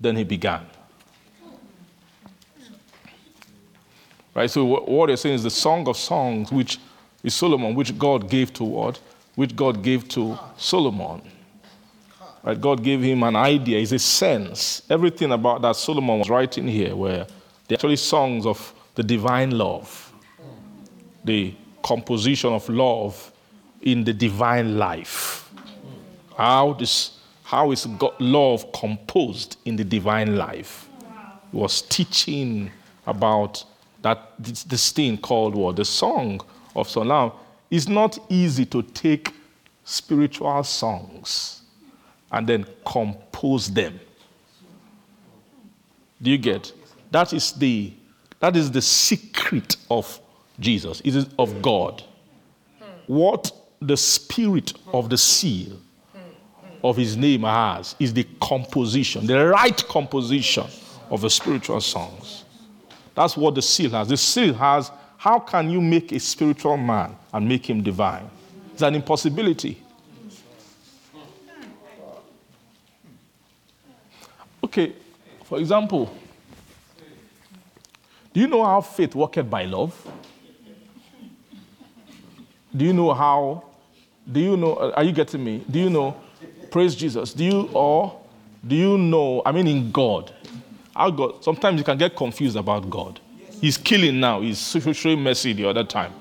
Then 0.00 0.16
he 0.16 0.24
began. 0.24 0.66
Right? 4.36 4.50
So, 4.50 4.66
what 4.66 5.06
they're 5.06 5.16
saying 5.16 5.36
is 5.36 5.42
the 5.44 5.50
song 5.50 5.88
of 5.88 5.96
songs, 5.96 6.52
which 6.52 6.78
is 7.24 7.34
Solomon, 7.34 7.74
which 7.74 7.98
God 7.98 8.28
gave 8.28 8.52
to 8.52 8.64
what? 8.64 9.00
Which 9.34 9.56
God 9.56 9.82
gave 9.82 10.06
to 10.10 10.38
Solomon. 10.58 11.22
Right? 12.42 12.60
God 12.60 12.84
gave 12.84 13.00
him 13.00 13.22
an 13.22 13.34
idea, 13.34 13.78
it's 13.78 13.92
a 13.92 13.98
sense. 13.98 14.82
Everything 14.90 15.32
about 15.32 15.62
that 15.62 15.74
Solomon 15.74 16.18
was 16.18 16.28
writing 16.28 16.68
here 16.68 16.94
were 16.94 17.26
actually 17.72 17.96
songs 17.96 18.44
of 18.44 18.74
the 18.94 19.02
divine 19.02 19.56
love, 19.56 20.12
the 21.24 21.54
composition 21.82 22.52
of 22.52 22.68
love 22.68 23.32
in 23.80 24.04
the 24.04 24.12
divine 24.12 24.76
life. 24.76 25.50
How, 26.36 26.74
this, 26.74 27.20
how 27.42 27.70
is 27.72 27.86
God, 27.86 28.12
love 28.18 28.70
composed 28.72 29.56
in 29.64 29.76
the 29.76 29.84
divine 29.84 30.36
life? 30.36 30.90
He 31.52 31.56
was 31.56 31.80
teaching 31.80 32.70
about 33.06 33.64
that 34.06 34.34
this, 34.38 34.92
thing 34.92 35.18
called 35.18 35.56
what? 35.56 35.74
The 35.74 35.84
song 35.84 36.40
of 36.76 36.88
Solomon. 36.88 37.36
It's 37.68 37.88
not 37.88 38.16
easy 38.28 38.64
to 38.66 38.82
take 38.82 39.34
spiritual 39.82 40.62
songs 40.62 41.62
and 42.30 42.46
then 42.46 42.64
compose 42.86 43.68
them. 43.68 43.98
Do 46.22 46.30
you 46.30 46.38
get? 46.38 46.72
That 47.10 47.32
is 47.32 47.50
the 47.50 47.92
that 48.38 48.54
is 48.54 48.70
the 48.70 48.80
secret 48.80 49.74
of 49.90 50.20
Jesus. 50.60 51.00
It 51.00 51.16
is 51.16 51.26
of 51.36 51.60
God. 51.60 52.04
What 53.08 53.50
the 53.80 53.96
spirit 53.96 54.74
of 54.92 55.10
the 55.10 55.18
seal 55.18 55.80
of 56.84 56.96
his 56.96 57.16
name 57.16 57.42
has 57.42 57.96
is 57.98 58.14
the 58.14 58.24
composition, 58.40 59.26
the 59.26 59.48
right 59.48 59.84
composition 59.88 60.66
of 61.10 61.22
the 61.22 61.30
spiritual 61.30 61.80
songs. 61.80 62.44
That's 63.16 63.36
what 63.36 63.54
the 63.54 63.62
seal 63.62 63.90
has. 63.90 64.08
The 64.08 64.16
seal 64.16 64.54
has 64.54 64.92
how 65.16 65.40
can 65.40 65.70
you 65.70 65.80
make 65.80 66.12
a 66.12 66.20
spiritual 66.20 66.76
man 66.76 67.16
and 67.32 67.48
make 67.48 67.68
him 67.68 67.82
divine? 67.82 68.30
It's 68.72 68.82
an 68.82 68.94
impossibility. 68.94 69.82
Okay, 74.62 74.92
for 75.44 75.58
example, 75.58 76.14
do 78.32 78.40
you 78.40 78.46
know 78.46 78.64
how 78.64 78.82
faith 78.82 79.14
worketh 79.14 79.48
by 79.48 79.64
love? 79.64 79.94
Do 82.76 82.84
you 82.84 82.92
know 82.92 83.14
how? 83.14 83.64
Do 84.30 84.40
you 84.40 84.56
know? 84.56 84.74
Uh, 84.74 84.92
are 84.96 85.04
you 85.04 85.12
getting 85.12 85.42
me? 85.42 85.64
Do 85.70 85.78
you 85.78 85.88
know? 85.88 86.14
Praise 86.70 86.94
Jesus. 86.94 87.32
Do 87.32 87.44
you 87.44 87.70
or 87.72 88.20
do 88.66 88.76
you 88.76 88.98
know? 88.98 89.40
I 89.46 89.52
mean, 89.52 89.66
in 89.66 89.90
God, 89.90 90.34
God. 91.10 91.44
Sometimes 91.44 91.78
you 91.78 91.84
can 91.84 91.98
get 91.98 92.16
confused 92.16 92.56
about 92.56 92.88
God. 92.88 93.20
He's 93.60 93.76
killing 93.76 94.20
now. 94.20 94.40
He's 94.40 94.76
showing 94.92 95.22
mercy 95.22 95.52
the 95.52 95.68
other 95.68 95.84
time. 95.84 96.12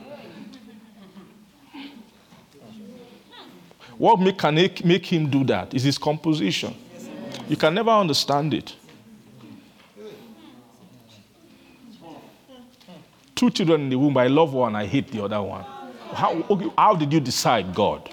What 3.98 4.20
make, 4.20 4.38
can 4.38 4.56
make 4.56 5.06
him 5.06 5.30
do 5.30 5.44
that 5.46 5.74
is 5.74 5.84
his 5.84 5.98
composition. 5.98 6.76
You 7.48 7.56
can 7.56 7.74
never 7.74 7.92
understand 7.92 8.54
it. 8.54 8.76
Two 13.36 13.50
children 13.50 13.82
in 13.82 13.90
the 13.90 13.98
womb, 13.98 14.18
I 14.18 14.28
love 14.28 14.54
one, 14.54 14.76
I 14.76 14.86
hate 14.86 15.10
the 15.10 15.24
other 15.24 15.42
one. 15.42 15.64
How, 16.14 16.72
how 16.78 16.96
did 16.96 17.12
you 17.12 17.20
decide 17.20 17.74
God? 17.76 18.10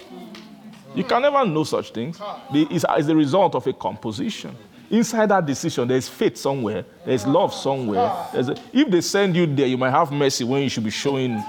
You 0.95 1.03
can 1.03 1.21
never 1.21 1.45
know 1.45 1.63
such 1.63 1.91
things. 1.91 2.19
It's 2.51 3.05
the 3.07 3.15
result 3.15 3.55
of 3.55 3.65
a 3.65 3.73
composition. 3.73 4.55
Inside 4.93 5.29
that 5.29 5.43
decision, 5.43 5.87
there's 5.87 6.07
faith 6.07 6.37
somewhere, 6.37 6.85
there's 7.03 7.25
love 7.25 7.51
somewhere. 7.51 8.27
There's 8.31 8.49
a, 8.49 8.55
if 8.71 8.91
they 8.91 9.01
send 9.01 9.35
you 9.35 9.47
there, 9.47 9.65
you 9.65 9.75
might 9.75 9.89
have 9.89 10.11
mercy 10.11 10.43
when 10.43 10.61
you 10.61 10.69
should 10.69 10.83
be 10.83 10.91
showing. 10.91 11.43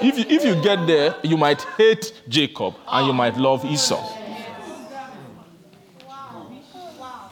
If 0.00 0.16
you, 0.16 0.24
if 0.28 0.44
you 0.44 0.54
get 0.62 0.86
there, 0.86 1.16
you 1.24 1.36
might 1.36 1.60
hate 1.76 2.12
Jacob 2.28 2.76
and 2.86 3.08
you 3.08 3.12
might 3.12 3.36
love 3.36 3.64
Esau. 3.64 4.00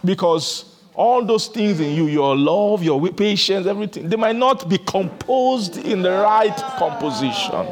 Because 0.05 0.77
all 0.93 1.25
those 1.25 1.47
things 1.47 1.79
in 1.79 1.95
you, 1.95 2.07
your 2.07 2.35
love, 2.35 2.83
your 2.83 3.01
patience, 3.13 3.69
everything, 3.69 4.09
they 4.09 4.17
might 4.17 4.35
not 4.35 4.69
be 4.69 4.79
composed 4.79 5.77
in 5.77 6.03
the 6.03 6.11
right 6.11 6.57
composition. 6.79 7.65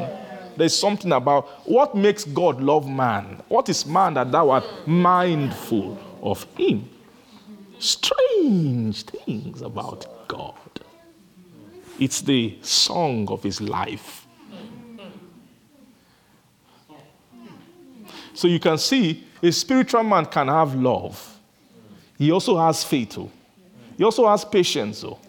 There's 0.55 0.73
something 0.73 1.11
about 1.11 1.67
what 1.67 1.95
makes 1.95 2.23
God 2.23 2.61
love 2.61 2.87
man. 2.87 3.43
What 3.49 3.67
is 3.67 3.85
man 3.85 4.13
that 4.13 4.31
thou 4.31 4.51
art 4.51 4.87
mindful 4.87 5.99
of 6.25 6.43
him? 6.57 6.89
Strange 7.79 9.03
things 9.03 9.61
about 9.61 10.27
God. 10.27 10.55
It's 11.99 12.21
the 12.21 12.57
song 12.61 13.27
of 13.29 13.43
his 13.43 13.61
life. 13.61 14.27
So 18.33 18.47
you 18.49 18.59
can 18.59 18.77
see 18.77 19.23
a 19.41 19.51
spiritual 19.51 20.03
man 20.03 20.25
can 20.25 20.47
have 20.47 20.75
love 20.75 21.35
he 22.17 22.31
also 22.31 22.57
has 22.57 22.83
faith. 22.83 23.17
Oh. 23.17 23.29
He 23.97 24.03
also 24.03 24.27
has 24.27 24.45
patience. 24.45 25.03
Oh. 25.03 25.19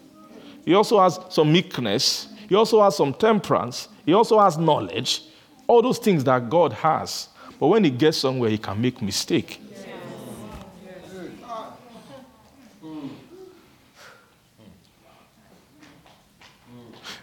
He 0.65 0.73
also 0.73 0.99
has 0.99 1.19
some 1.29 1.51
meekness. 1.51 2.27
He 2.47 2.55
also 2.55 2.81
has 2.81 2.95
some 2.95 3.13
temperance. 3.13 3.89
He 4.05 4.13
also 4.13 4.39
has 4.39 4.57
knowledge. 4.57 5.23
All 5.67 5.81
those 5.81 5.99
things 5.99 6.23
that 6.23 6.49
God 6.49 6.73
has. 6.73 7.29
But 7.59 7.67
when 7.67 7.83
he 7.83 7.89
gets 7.89 8.17
somewhere, 8.17 8.49
he 8.49 8.57
can 8.57 8.81
make 8.81 9.01
mistake. 9.01 9.61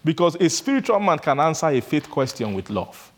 Because 0.04 0.34
a 0.36 0.48
spiritual 0.50 1.00
man 1.00 1.18
can 1.18 1.40
answer 1.40 1.68
a 1.68 1.80
faith 1.80 2.10
question 2.10 2.54
with 2.54 2.70
love. 2.70 3.10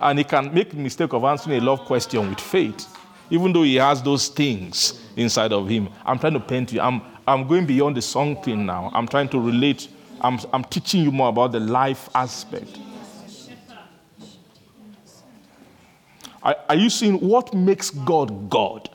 And 0.00 0.18
he 0.18 0.24
can 0.24 0.52
make 0.52 0.70
the 0.70 0.76
mistake 0.76 1.12
of 1.12 1.24
answering 1.24 1.58
a 1.58 1.64
love 1.64 1.80
question 1.86 2.28
with 2.28 2.40
faith 2.40 2.86
even 3.30 3.52
though 3.52 3.62
he 3.62 3.76
has 3.76 4.02
those 4.02 4.28
things 4.28 5.00
inside 5.16 5.52
of 5.52 5.68
him. 5.68 5.88
I'm 6.04 6.18
trying 6.18 6.34
to 6.34 6.40
paint 6.40 6.72
you. 6.72 6.80
I'm, 6.80 7.02
I'm 7.26 7.46
going 7.46 7.66
beyond 7.66 7.96
the 7.96 8.02
song 8.02 8.40
thing 8.42 8.66
now. 8.66 8.90
I'm 8.94 9.08
trying 9.08 9.28
to 9.30 9.40
relate. 9.40 9.88
I'm, 10.20 10.38
I'm 10.52 10.64
teaching 10.64 11.02
you 11.02 11.10
more 11.10 11.28
about 11.28 11.52
the 11.52 11.60
life 11.60 12.08
aspect. 12.14 12.78
Are, 16.42 16.56
are 16.68 16.76
you 16.76 16.90
seeing 16.90 17.18
what 17.20 17.52
makes 17.52 17.90
God 17.90 18.48
God 18.48 18.88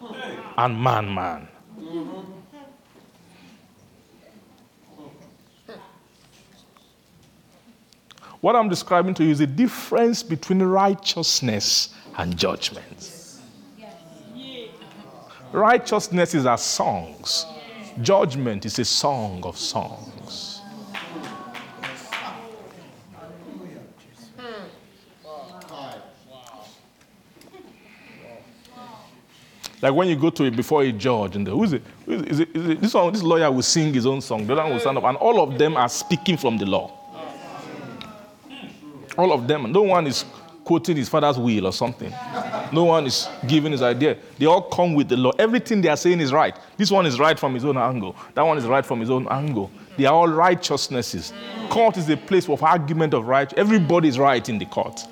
and 0.57 0.81
man 0.81 1.13
man? 1.13 1.47
What 8.41 8.55
I'm 8.55 8.69
describing 8.69 9.13
to 9.15 9.23
you 9.23 9.29
is 9.29 9.39
the 9.39 9.47
difference 9.47 10.23
between 10.23 10.63
righteousness 10.63 11.93
and 12.17 12.35
judgment. 12.35 13.11
Righteousness 15.51 16.33
is 16.33 16.47
as 16.47 16.63
songs. 16.63 17.45
Judgment 18.01 18.65
is 18.65 18.79
a 18.79 18.85
song 18.85 19.43
of 19.43 19.57
songs. 19.57 20.61
Like 29.83 29.93
when 29.95 30.07
you 30.07 30.15
go 30.15 30.29
to 30.29 30.43
it 30.43 30.55
before 30.55 30.83
a 30.83 30.91
judge, 30.91 31.35
and 31.35 31.47
who 31.47 31.63
is 31.63 31.73
it? 31.73 31.81
Who? 32.05 32.13
Is 32.23 32.39
it, 32.39 32.55
is 32.55 32.69
it 32.69 32.81
this 32.81 32.93
one, 32.93 33.11
this 33.11 33.23
lawyer 33.23 33.51
will 33.51 33.63
sing 33.63 33.91
his 33.93 34.05
own 34.05 34.21
song. 34.21 34.45
The 34.45 34.53
other 34.53 34.63
one 34.63 34.73
will 34.73 34.79
stand 34.79 34.97
up, 34.97 35.03
and 35.05 35.17
all 35.17 35.41
of 35.41 35.57
them 35.57 35.75
are 35.75 35.89
speaking 35.89 36.37
from 36.37 36.57
the 36.59 36.67
law. 36.67 37.00
All 39.17 39.31
of 39.33 39.47
them. 39.47 39.71
No 39.71 39.81
one 39.81 40.07
is 40.07 40.25
quoting 40.63 40.95
his 40.95 41.09
father's 41.09 41.37
will 41.37 41.67
or 41.67 41.73
something. 41.73 42.13
No 42.71 42.85
one 42.85 43.05
is 43.05 43.27
giving 43.47 43.71
his 43.71 43.81
idea. 43.81 44.17
They 44.37 44.45
all 44.45 44.61
come 44.61 44.93
with 44.93 45.09
the 45.09 45.17
law. 45.17 45.31
Everything 45.37 45.81
they 45.81 45.89
are 45.89 45.97
saying 45.97 46.19
is 46.19 46.31
right. 46.31 46.57
This 46.77 46.91
one 46.91 47.05
is 47.05 47.19
right 47.19 47.37
from 47.37 47.53
his 47.53 47.65
own 47.65 47.77
angle. 47.77 48.15
That 48.35 48.43
one 48.43 48.57
is 48.57 48.65
right 48.65 48.85
from 48.85 48.99
his 48.99 49.09
own 49.09 49.27
angle. 49.29 49.71
They 49.97 50.05
are 50.05 50.13
all 50.13 50.27
righteousnesses. 50.27 51.33
Court 51.69 51.97
is 51.97 52.09
a 52.09 52.17
place 52.17 52.47
of 52.47 52.63
argument 52.63 53.13
of 53.13 53.27
right. 53.27 53.51
Everybody 53.53 54.07
is 54.07 54.17
right 54.17 54.47
in 54.47 54.57
the 54.57 54.65
court. 54.65 55.05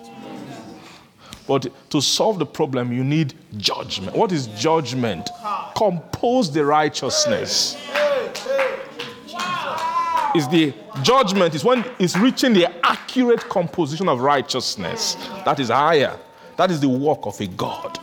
But 1.48 1.68
to 1.90 2.00
solve 2.00 2.38
the 2.38 2.46
problem, 2.46 2.94
you 2.94 3.04
need 3.04 3.34
judgment. 3.58 4.16
What 4.16 4.32
is 4.32 4.48
judgment? 4.48 5.32
Compose 5.76 6.52
the 6.52 6.64
righteousness. 6.64 7.76
Is 10.36 10.48
the 10.48 10.74
judgment 11.02 11.56
is 11.56 11.64
when 11.64 11.84
it's 11.98 12.16
reaching 12.16 12.54
the 12.54 12.68
accurate 12.86 13.42
composition 13.50 14.08
of 14.08 14.22
righteousness 14.22 15.16
that 15.46 15.60
is 15.60 15.70
higher. 15.70 16.18
That 16.56 16.72
is 16.72 16.80
the 16.80 16.90
work 16.90 17.20
of 17.24 17.40
a 17.40 17.48
God. 17.48 17.98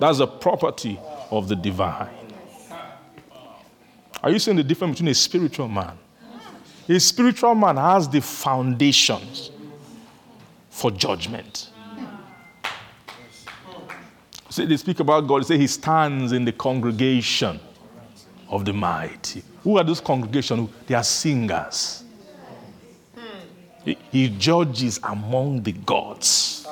That's 0.00 0.18
the 0.18 0.26
property 0.26 0.98
of 1.30 1.48
the 1.48 1.56
divine. 1.56 2.14
Are 4.22 4.30
you 4.30 4.38
seeing 4.38 4.56
the 4.56 4.64
difference 4.64 4.98
between 4.98 5.10
a 5.10 5.14
spiritual 5.14 5.68
man? 5.68 5.96
A 6.88 6.98
spiritual 6.98 7.54
man 7.54 7.76
has 7.76 8.08
the 8.08 8.20
foundations 8.20 9.50
for 10.70 10.90
judgment. 10.90 11.70
See, 14.50 14.64
they 14.64 14.76
speak 14.76 15.00
about 15.00 15.26
God, 15.26 15.42
they 15.42 15.46
say 15.46 15.58
he 15.58 15.66
stands 15.66 16.32
in 16.32 16.44
the 16.44 16.52
congregation 16.52 17.60
of 18.48 18.64
the 18.64 18.72
mighty. 18.72 19.42
Who 19.62 19.78
are 19.78 19.84
those 19.84 20.00
congregations? 20.00 20.70
They 20.86 20.94
are 20.94 21.04
singers. 21.04 22.04
He, 23.84 23.98
he 24.10 24.28
judges 24.28 25.00
among 25.02 25.62
the 25.62 25.72
gods. 25.72 26.66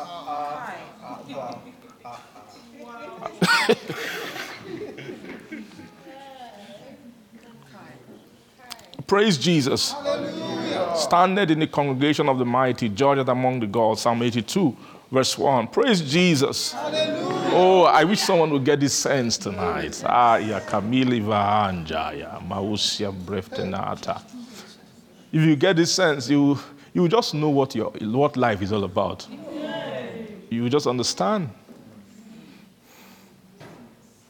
Praise 9.06 9.38
Jesus. 9.38 9.94
Standeth 10.96 11.50
in 11.50 11.60
the 11.60 11.66
congregation 11.66 12.28
of 12.28 12.38
the 12.38 12.44
mighty, 12.44 12.88
judgeth 12.88 13.28
among 13.28 13.60
the 13.60 13.66
gods. 13.66 14.00
Psalm 14.02 14.22
82, 14.22 14.76
verse 15.16 15.38
1. 15.38 15.68
Praise 15.68 16.02
Jesus. 16.02 16.74
Oh, 16.76 17.84
I 17.84 18.04
wish 18.04 18.20
someone 18.20 18.50
would 18.50 18.64
get 18.64 18.80
this 18.80 18.92
sense 18.92 19.38
tonight. 19.38 20.02
Ah, 20.04 20.36
ya 20.36 20.60
kamili 20.60 21.20
vaanjaya, 21.22 22.42
mausia 22.46 23.10
breftenata. 23.10 24.20
If 25.32 25.42
you 25.42 25.56
get 25.56 25.76
this 25.76 25.94
sense, 25.94 26.28
you 26.28 26.58
you 26.92 27.08
just 27.08 27.32
know 27.32 27.48
what 27.48 27.74
your 27.74 27.92
what 28.02 28.36
life 28.36 28.60
is 28.60 28.72
all 28.72 28.84
about. 28.84 29.26
You 30.50 30.68
just 30.68 30.86
understand. 30.86 31.48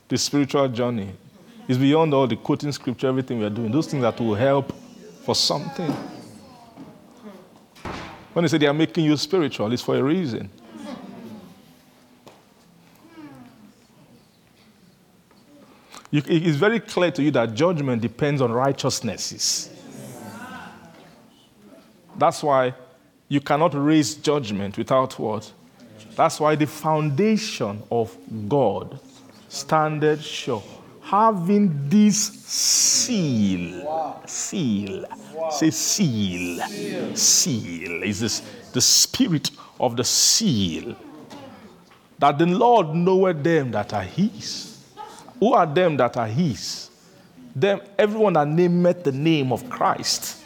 The 0.09 0.17
spiritual 0.17 0.69
journey 0.69 1.11
is 1.67 1.79
beyond 1.79 2.15
all 2.15 2.29
the 2.29 2.37
quoting 2.37 2.71
scripture, 2.71 3.09
everything 3.09 3.41
we 3.41 3.45
are 3.45 3.51
doing. 3.51 3.73
Those 3.73 3.89
things 3.89 4.03
that 4.03 4.21
will 4.21 4.37
help 4.37 4.73
for 5.25 5.35
something. 5.35 5.91
When 8.33 8.45
they 8.45 8.49
say 8.49 8.59
they 8.59 8.69
are 8.69 8.75
making 8.75 9.05
you 9.05 9.17
spiritual, 9.17 9.73
it's 9.73 9.83
for 9.83 9.97
a 9.97 10.03
reason. 10.03 10.49
You, 16.11 16.23
it 16.27 16.47
is 16.47 16.57
very 16.57 16.81
clear 16.81 17.11
to 17.11 17.23
you 17.23 17.31
that 17.33 17.55
judgment 17.55 18.03
depends 18.03 18.41
on 18.41 18.53
righteousnesses. 18.53 19.71
That's 22.17 22.43
why 22.43 22.75
you 23.29 23.41
cannot 23.41 23.75
raise 23.75 24.15
judgment 24.15 24.79
without 24.79 25.19
what? 25.19 25.53
That's 26.15 26.41
why 26.41 26.55
the 26.55 26.67
foundation 26.67 27.83
of 27.91 28.17
God 28.49 28.99
standeth 29.49 30.23
sure. 30.23 30.63
Having 31.03 31.89
this 31.89 32.17
seal, 32.17 34.21
seal, 34.27 35.05
say 35.51 35.71
seal, 35.71 36.67
seal 37.15 38.03
is 38.03 38.21
this 38.21 38.43
the 38.73 38.81
spirit 38.81 39.51
of 39.79 39.97
the 39.97 40.05
seal. 40.05 40.97
That 42.19 42.39
the 42.39 42.47
Lord 42.47 42.95
knoweth 42.95 43.45
them 43.45 43.71
that 43.73 43.93
are 43.93 44.03
his. 44.03 44.66
Who 45.41 45.53
are 45.55 45.67
them 45.67 45.97
that 45.99 46.17
are 46.17 46.27
his? 46.27 46.91
Them, 47.55 47.81
everyone 47.99 48.35
that 48.35 48.47
nameth 48.49 49.05
the 49.05 49.13
name 49.13 49.53
of 49.53 49.69
Christ. 49.71 50.43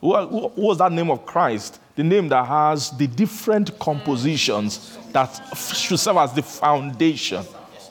Who, 0.00 0.12
are- 0.12 0.26
who 0.26 0.48
who 0.48 0.62
was 0.62 0.78
that 0.78 0.92
name 0.92 1.10
of 1.10 1.24
Christ? 1.26 1.80
The 1.94 2.04
name 2.04 2.28
that 2.28 2.46
has 2.46 2.90
the 2.90 3.06
different 3.06 3.78
compositions 3.78 4.98
that 5.12 5.28
should 5.56 5.98
serve 5.98 6.18
as 6.18 6.32
the 6.34 6.42
foundation 6.42 7.42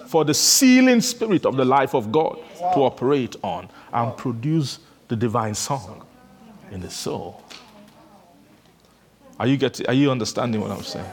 for 0.07 0.23
the 0.23 0.34
sealing 0.34 1.02
spirit 1.02 1.45
of 1.45 1.56
the 1.57 1.65
life 1.65 1.95
of 1.95 2.11
God 2.11 2.38
to 2.57 2.80
operate 2.84 3.36
on 3.44 3.68
and 3.91 4.15
produce 4.15 4.77
the 5.07 5.15
divine 5.15 5.56
song 5.56 6.06
in 6.72 6.82
the 6.82 6.90
soul. 6.91 7.41
Are 9.40 9.48
you, 9.48 9.57
getting, 9.57 9.88
are 9.88 9.94
you 9.94 10.11
understanding 10.11 10.61
what 10.61 10.72
I'm 10.72 10.84
saying? 10.84 11.06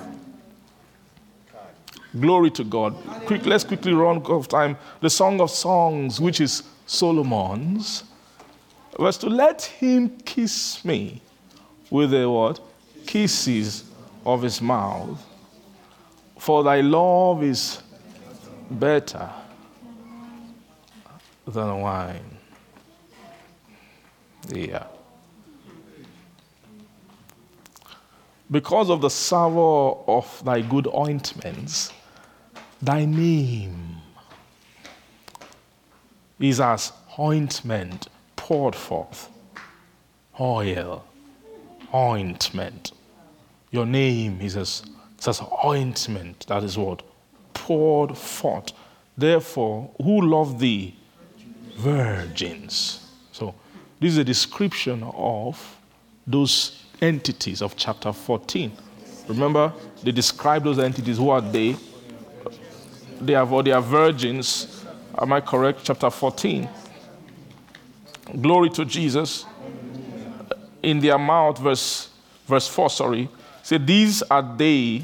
Glory 2.20 2.50
to 2.50 2.64
God. 2.64 2.94
Quick, 3.26 3.46
let's 3.46 3.64
quickly 3.64 3.92
run 3.92 4.18
out 4.18 4.30
of 4.30 4.48
time. 4.48 4.76
The 5.00 5.08
Song 5.08 5.40
of 5.40 5.50
Songs, 5.50 6.20
which 6.20 6.40
is 6.40 6.62
Solomon's, 6.86 8.04
was 8.98 9.16
to 9.18 9.30
let 9.30 9.62
him 9.62 10.18
kiss 10.18 10.84
me 10.84 11.22
with 11.90 12.10
the 12.10 12.28
what? 12.28 12.60
Kisses 13.06 13.84
of 14.26 14.42
his 14.42 14.60
mouth. 14.60 15.24
For 16.38 16.62
thy 16.62 16.80
love 16.82 17.42
is 17.42 17.80
better 18.70 19.30
than 21.46 21.80
wine. 21.80 22.36
Yeah. 24.48 24.86
Because 28.50 28.90
of 28.90 29.00
the 29.00 29.08
savour 29.08 29.98
of 30.06 30.44
thy 30.44 30.60
good 30.60 30.86
ointments, 30.88 31.90
thy 32.82 33.04
name 33.04 33.96
is 36.40 36.60
as 36.60 36.92
ointment 37.18 38.08
poured 38.34 38.74
forth. 38.74 39.30
Oil, 40.40 41.04
ointment. 41.94 42.92
Your 43.70 43.86
name 43.86 44.40
is 44.40 44.56
as, 44.56 44.82
as 45.26 45.40
ointment. 45.64 46.46
That 46.48 46.64
is 46.64 46.76
what? 46.76 47.02
Poured 47.54 48.18
forth. 48.18 48.72
Therefore, 49.16 49.90
who 50.02 50.26
love 50.28 50.58
thee? 50.58 50.96
Virgins. 51.76 53.06
So, 53.30 53.54
this 54.00 54.12
is 54.12 54.18
a 54.18 54.24
description 54.24 55.04
of 55.14 55.76
those 56.26 56.82
entities 57.00 57.62
of 57.62 57.76
chapter 57.76 58.12
14. 58.12 58.72
Remember, 59.28 59.72
they 60.02 60.10
describe 60.10 60.64
those 60.64 60.78
entities. 60.78 61.18
Who 61.18 61.30
are 61.30 61.40
they? 61.40 61.76
They 63.22 63.34
are, 63.34 63.62
they 63.62 63.72
are 63.72 63.80
virgins. 63.80 64.84
Am 65.16 65.32
I 65.32 65.40
correct? 65.40 65.80
Chapter 65.84 66.10
14. 66.10 66.68
Glory 68.40 68.70
to 68.70 68.84
Jesus. 68.84 69.44
In 70.82 70.98
their 70.98 71.18
mouth, 71.18 71.58
verse, 71.58 72.10
verse 72.46 72.66
4, 72.66 72.90
sorry, 72.90 73.28
say, 73.62 73.78
These 73.78 74.22
are 74.22 74.42
they 74.56 75.02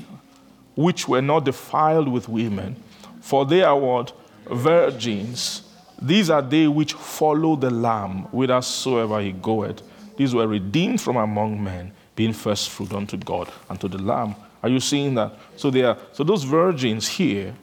which 0.74 1.06
were 1.06 1.22
not 1.22 1.44
defiled 1.44 2.08
with 2.08 2.28
women, 2.28 2.76
for 3.20 3.46
they 3.46 3.62
are 3.62 3.78
what? 3.78 4.12
Virgins. 4.50 5.62
These 6.00 6.30
are 6.30 6.42
they 6.42 6.66
which 6.68 6.94
follow 6.94 7.56
the 7.56 7.70
Lamb 7.70 8.22
whithersoever 8.30 9.20
he 9.20 9.32
goeth. 9.32 9.82
These 10.16 10.34
were 10.34 10.46
redeemed 10.46 11.00
from 11.00 11.16
among 11.16 11.62
men, 11.62 11.92
being 12.16 12.32
first 12.32 12.70
fruit 12.70 12.92
unto 12.92 13.16
God 13.16 13.50
and 13.68 13.80
to 13.80 13.88
the 13.88 13.98
Lamb. 13.98 14.34
Are 14.62 14.68
you 14.68 14.80
seeing 14.80 15.14
that? 15.14 15.32
So 15.56 15.70
they 15.70 15.82
are 15.82 15.96
so 16.12 16.24
those 16.24 16.42
virgins 16.44 17.06
here, 17.08 17.54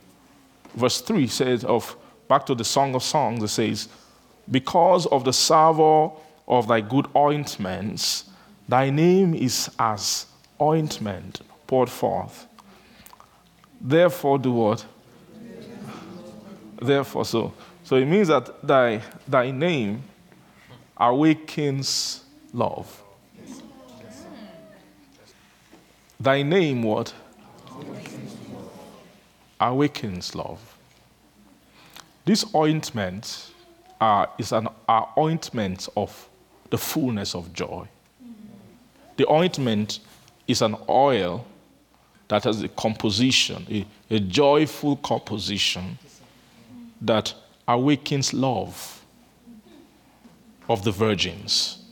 verse 0.75 1.01
3 1.01 1.27
says 1.27 1.63
of 1.63 1.95
back 2.27 2.45
to 2.47 2.55
the 2.55 2.63
Song 2.63 2.95
of 2.95 3.03
Songs, 3.03 3.43
it 3.43 3.47
says, 3.49 3.87
Because 4.49 5.05
of 5.07 5.23
the 5.23 5.33
savour 5.33 6.13
of 6.47 6.67
thy 6.67 6.81
good 6.81 7.07
ointments, 7.15 8.25
thy 8.67 8.89
name 8.89 9.33
is 9.33 9.69
as 9.79 10.27
ointment 10.61 11.41
poured 11.67 11.89
forth. 11.89 12.47
Therefore, 13.79 14.39
do 14.39 14.51
what? 14.51 14.85
Therefore, 16.81 17.25
so 17.25 17.53
So 17.83 17.97
it 17.97 18.05
means 18.05 18.29
that 18.29 18.65
thy, 18.65 19.01
thy 19.27 19.51
name 19.51 20.03
awakens 20.97 22.23
love. 22.51 23.03
Thy 26.19 26.41
name 26.41 26.81
what? 26.81 27.13
Awakens 27.69 28.34
love. 29.59 30.59
This 32.25 32.45
ointment 32.55 33.51
uh, 34.01 34.25
is 34.37 34.51
an 34.51 34.67
ointment 35.17 35.87
of 35.95 36.27
the 36.69 36.77
fullness 36.77 37.35
of 37.35 37.53
joy. 37.53 37.87
The 39.17 39.29
ointment 39.31 39.99
is 40.47 40.61
an 40.61 40.75
oil 40.89 41.45
that 42.27 42.43
has 42.43 42.63
a 42.63 42.67
composition, 42.69 43.65
a, 43.69 43.85
a 44.09 44.19
joyful 44.19 44.97
composition 44.97 45.97
that 47.01 47.33
awakens 47.67 48.33
love 48.33 49.03
of 50.67 50.83
the 50.83 50.91
virgins. 50.91 51.83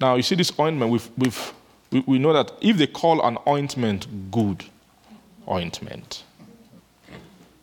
Now, 0.00 0.14
you 0.14 0.22
see, 0.22 0.34
this 0.34 0.52
ointment, 0.58 0.92
we've, 0.92 1.10
we've, 1.16 1.52
we, 1.90 2.00
we 2.00 2.18
know 2.18 2.32
that 2.32 2.52
if 2.60 2.76
they 2.76 2.86
call 2.86 3.26
an 3.26 3.38
ointment 3.46 4.30
good 4.30 4.64
ointment, 5.48 6.24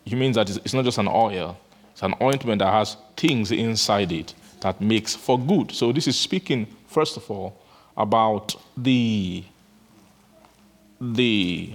it 0.06 0.14
means 0.14 0.36
that 0.36 0.50
it's, 0.50 0.58
it's 0.58 0.74
not 0.74 0.86
just 0.86 0.98
an 0.98 1.08
oil, 1.08 1.58
it's 1.92 2.04
an 2.04 2.16
ointment 2.22 2.60
that 2.60 2.72
has 2.72 2.98
things 3.16 3.52
inside 3.52 4.12
it 4.12 4.34
that 4.62 4.80
makes 4.82 5.16
for 5.16 5.40
good. 5.40 5.72
So, 5.72 5.92
this 5.92 6.08
is 6.08 6.20
speaking, 6.20 6.68
first 6.88 7.18
of 7.18 7.30
all, 7.30 7.62
about 7.96 8.56
the, 8.76 9.44
the, 11.00 11.74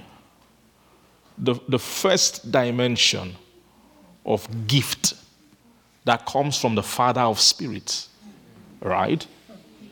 the, 1.36 1.55
the 1.68 1.78
first 1.78 2.51
dimension 2.51 3.36
of 4.26 4.66
gift 4.66 5.14
that 6.05 6.26
comes 6.26 6.59
from 6.59 6.74
the 6.74 6.82
Father 6.82 7.20
of 7.20 7.39
spirits, 7.39 8.09
right? 8.80 9.26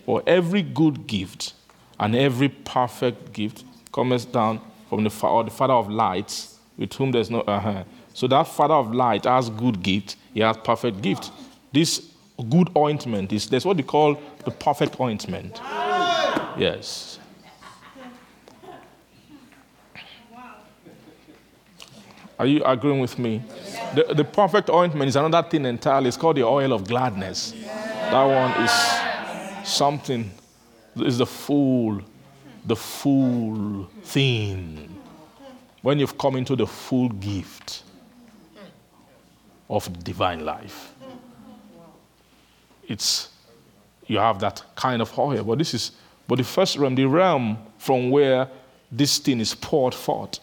For 0.05 0.23
every 0.27 0.63
good 0.63 1.07
gift 1.07 1.53
and 1.99 2.15
every 2.15 2.49
perfect 2.49 3.33
gift 3.33 3.65
comes 3.93 4.25
down 4.25 4.61
from 4.89 5.05
the, 5.05 5.11
fa- 5.11 5.29
or 5.29 5.45
the 5.45 5.51
Father 5.51 5.75
of 5.75 5.89
lights, 5.91 6.59
with 6.77 6.93
whom 6.93 7.13
there's 7.13 7.31
no. 7.31 7.41
Uh-huh. 7.41 7.85
So 8.15 8.27
that 8.29 8.49
Father 8.49 8.75
of 8.75 8.95
light 8.95 9.25
has 9.25 9.51
good 9.51 9.83
gift, 9.83 10.17
he 10.33 10.41
has 10.41 10.57
perfect 10.59 11.03
gift. 11.03 11.31
This 11.73 12.11
good 12.51 12.71
ointment 12.77 13.33
is 13.33 13.49
that's 13.49 13.65
what 13.65 13.77
they 13.77 13.83
call 13.83 14.21
the 14.45 14.51
perfect 14.51 15.01
ointment. 15.01 15.61
Yes. 16.57 17.19
Are 22.39 22.47
you 22.47 22.63
agreeing 22.65 23.01
with 23.01 23.19
me? 23.19 23.43
The, 23.95 24.13
the 24.15 24.25
perfect 24.25 24.69
ointment 24.69 25.09
is 25.09 25.17
another 25.17 25.49
thing 25.49 25.65
entirely. 25.65 26.09
It's 26.09 26.19
called 26.19 26.37
the 26.37 26.45
oil 26.45 26.75
of 26.75 26.87
gladness. 26.87 27.53
That 27.53 28.25
one 28.25 28.63
is 28.63 29.69
something, 29.69 30.31
is 30.97 31.17
the 31.17 31.27
full, 31.27 32.03
the 32.67 32.77
full 32.77 33.89
thing. 34.03 34.95
When 35.83 35.99
you've 35.99 36.19
come 36.19 36.37
into 36.37 36.57
the 36.57 36.67
full 36.67 37.09
gift 37.09 37.85
of 39.71 40.03
divine 40.03 40.45
life, 40.45 40.93
it's 42.89 43.29
you 44.07 44.19
have 44.19 44.39
that 44.41 44.63
kind 44.75 45.01
of 45.03 45.17
oil. 45.19 45.45
But 45.45 45.59
this 45.59 45.75
is, 45.75 45.93
but 46.29 46.39
the 46.39 46.45
first 46.45 46.77
realm, 46.77 46.95
the 46.95 47.05
realm 47.05 47.59
from 47.79 48.11
where 48.11 48.49
this 48.91 49.19
thing 49.19 49.41
is 49.41 49.55
poured 49.55 49.95
forth, 49.95 50.39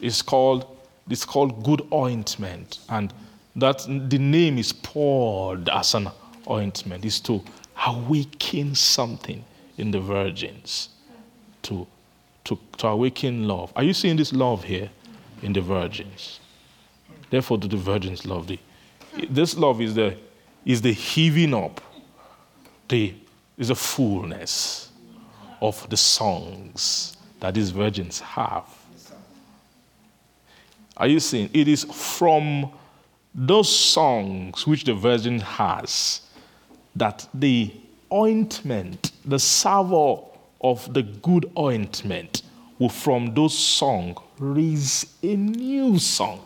is 0.00 0.22
called 0.22 0.66
it's 1.08 1.24
called 1.24 1.64
good 1.64 1.82
ointment, 1.92 2.78
and 2.88 3.12
that 3.56 3.84
the 4.08 4.18
name 4.18 4.58
is 4.58 4.72
poured 4.72 5.68
as 5.68 5.94
an 5.94 6.08
ointment 6.48 7.04
is 7.04 7.20
to 7.20 7.42
awaken 7.86 8.74
something 8.74 9.44
in 9.76 9.90
the 9.90 10.00
virgins, 10.00 10.90
to, 11.62 11.86
to, 12.44 12.58
to 12.78 12.86
awaken 12.88 13.46
love. 13.46 13.72
Are 13.76 13.82
you 13.82 13.92
seeing 13.92 14.16
this 14.16 14.32
love 14.32 14.64
here 14.64 14.90
in 15.42 15.52
the 15.52 15.60
virgins? 15.60 16.40
Therefore, 17.30 17.58
do 17.58 17.68
the 17.68 17.76
virgins 17.76 18.26
love 18.26 18.46
thee? 18.46 18.60
This 19.28 19.56
love 19.56 19.80
is 19.80 19.94
the, 19.94 20.16
is 20.64 20.82
the 20.82 20.92
heaving 20.92 21.54
up, 21.54 21.80
the, 22.88 23.14
is 23.56 23.68
the 23.68 23.74
fullness 23.74 24.90
of 25.60 25.88
the 25.90 25.96
songs 25.96 27.16
that 27.40 27.54
these 27.54 27.70
virgins 27.70 28.20
have. 28.20 28.64
Are 30.96 31.06
you 31.06 31.20
seeing? 31.20 31.48
It 31.54 31.68
is 31.68 31.84
from 31.84 32.70
those 33.34 33.74
songs 33.74 34.66
which 34.66 34.84
the 34.84 34.94
virgin 34.94 35.40
has 35.40 36.22
that 36.96 37.26
the 37.32 37.72
ointment, 38.12 39.12
the 39.24 39.38
savor 39.38 40.16
of 40.60 40.92
the 40.92 41.02
good 41.02 41.50
ointment, 41.58 42.42
will 42.78 42.88
from 42.88 43.34
those 43.34 43.56
songs 43.56 44.18
raise 44.38 45.14
a 45.22 45.36
new 45.36 45.98
song. 45.98 46.40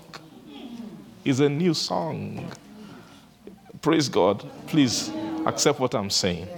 It's 1.25 1.41
a 1.41 1.49
new 1.49 1.75
song. 1.75 2.51
Praise 3.81 4.09
God. 4.09 4.45
Please 4.67 5.11
accept 5.47 5.81
what 5.81 5.95
I'm 5.95 6.11
saying. 6.11 6.49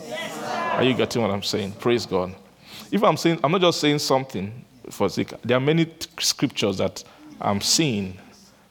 Are 0.72 0.82
you 0.82 0.94
getting 0.94 1.22
what 1.22 1.30
I'm 1.30 1.42
saying? 1.42 1.72
Praise 1.72 2.04
God. 2.06 2.34
If 2.90 3.02
I'm 3.02 3.16
saying, 3.16 3.40
I'm 3.42 3.52
not 3.52 3.60
just 3.60 3.80
saying 3.80 3.98
something 3.98 4.64
for 4.90 5.08
sake. 5.08 5.32
There 5.42 5.56
are 5.56 5.60
many 5.60 5.92
scriptures 6.18 6.78
that 6.78 7.02
I'm 7.40 7.60
seeing 7.60 8.18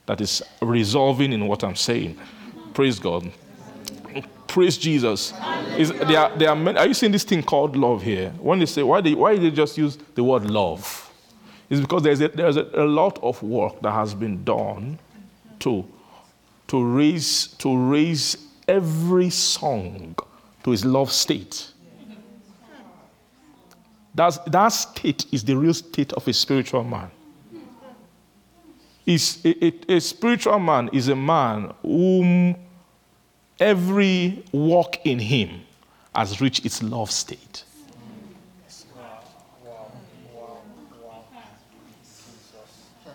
that 0.06 0.22
is 0.22 0.42
resolving 0.62 1.34
in 1.34 1.48
what 1.48 1.64
I'm 1.64 1.76
saying. 1.76 2.18
Praise 2.74 3.00
God. 3.00 3.32
Praise 4.48 4.78
Jesus. 4.78 5.34
Is, 5.78 5.92
there 5.92 6.20
are, 6.20 6.38
there 6.38 6.50
are, 6.50 6.78
are 6.78 6.88
you 6.88 6.94
seeing 6.94 7.12
this 7.12 7.24
thing 7.24 7.44
called 7.44 7.76
love 7.76 8.02
here? 8.02 8.30
When 8.40 8.60
they 8.60 8.66
say, 8.66 8.84
why, 8.84 9.02
they, 9.02 9.14
why 9.14 9.38
they 9.38 9.52
just 9.52 9.78
use 9.78 9.98
the 10.16 10.24
word 10.24 10.50
love? 10.50 11.12
It's 11.70 11.82
because 11.82 12.04
there's, 12.04 12.22
a, 12.22 12.28
there's 12.30 12.58
a, 12.58 12.70
a 12.76 12.86
lot 12.86 13.20
of 13.24 13.42
work 13.42 13.82
that 13.82 13.92
has 13.92 14.14
been 14.14 14.44
done 14.44 15.00
to, 15.60 15.86
to, 16.68 16.84
raise, 16.84 17.48
to 17.48 17.76
raise 17.76 18.38
every 18.68 19.30
song 19.30 20.16
to 20.64 20.72
its 20.72 20.86
love 20.86 21.12
state. 21.12 21.72
That's, 24.14 24.38
that 24.38 24.70
state 24.70 25.26
is 25.32 25.44
the 25.44 25.58
real 25.58 25.74
state 25.74 26.14
of 26.14 26.28
a 26.28 26.34
spiritual 26.34 26.84
man. 26.84 27.12
Is 29.06 29.46
a 29.46 30.00
spiritual 30.00 30.58
man 30.58 30.90
is 30.92 31.10
a 31.10 31.16
man 31.16 31.72
whom 31.84 32.56
every 33.60 34.44
walk 34.52 35.06
in 35.06 35.20
him 35.20 35.62
has 36.14 36.42
reached 36.42 36.66
its 36.66 36.82
love 36.82 37.12
state. 37.12 37.64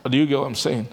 Do 0.09 0.17
you 0.17 0.27
get 0.27 0.39
what 0.39 0.47
I'm 0.47 0.55
saying? 0.55 0.89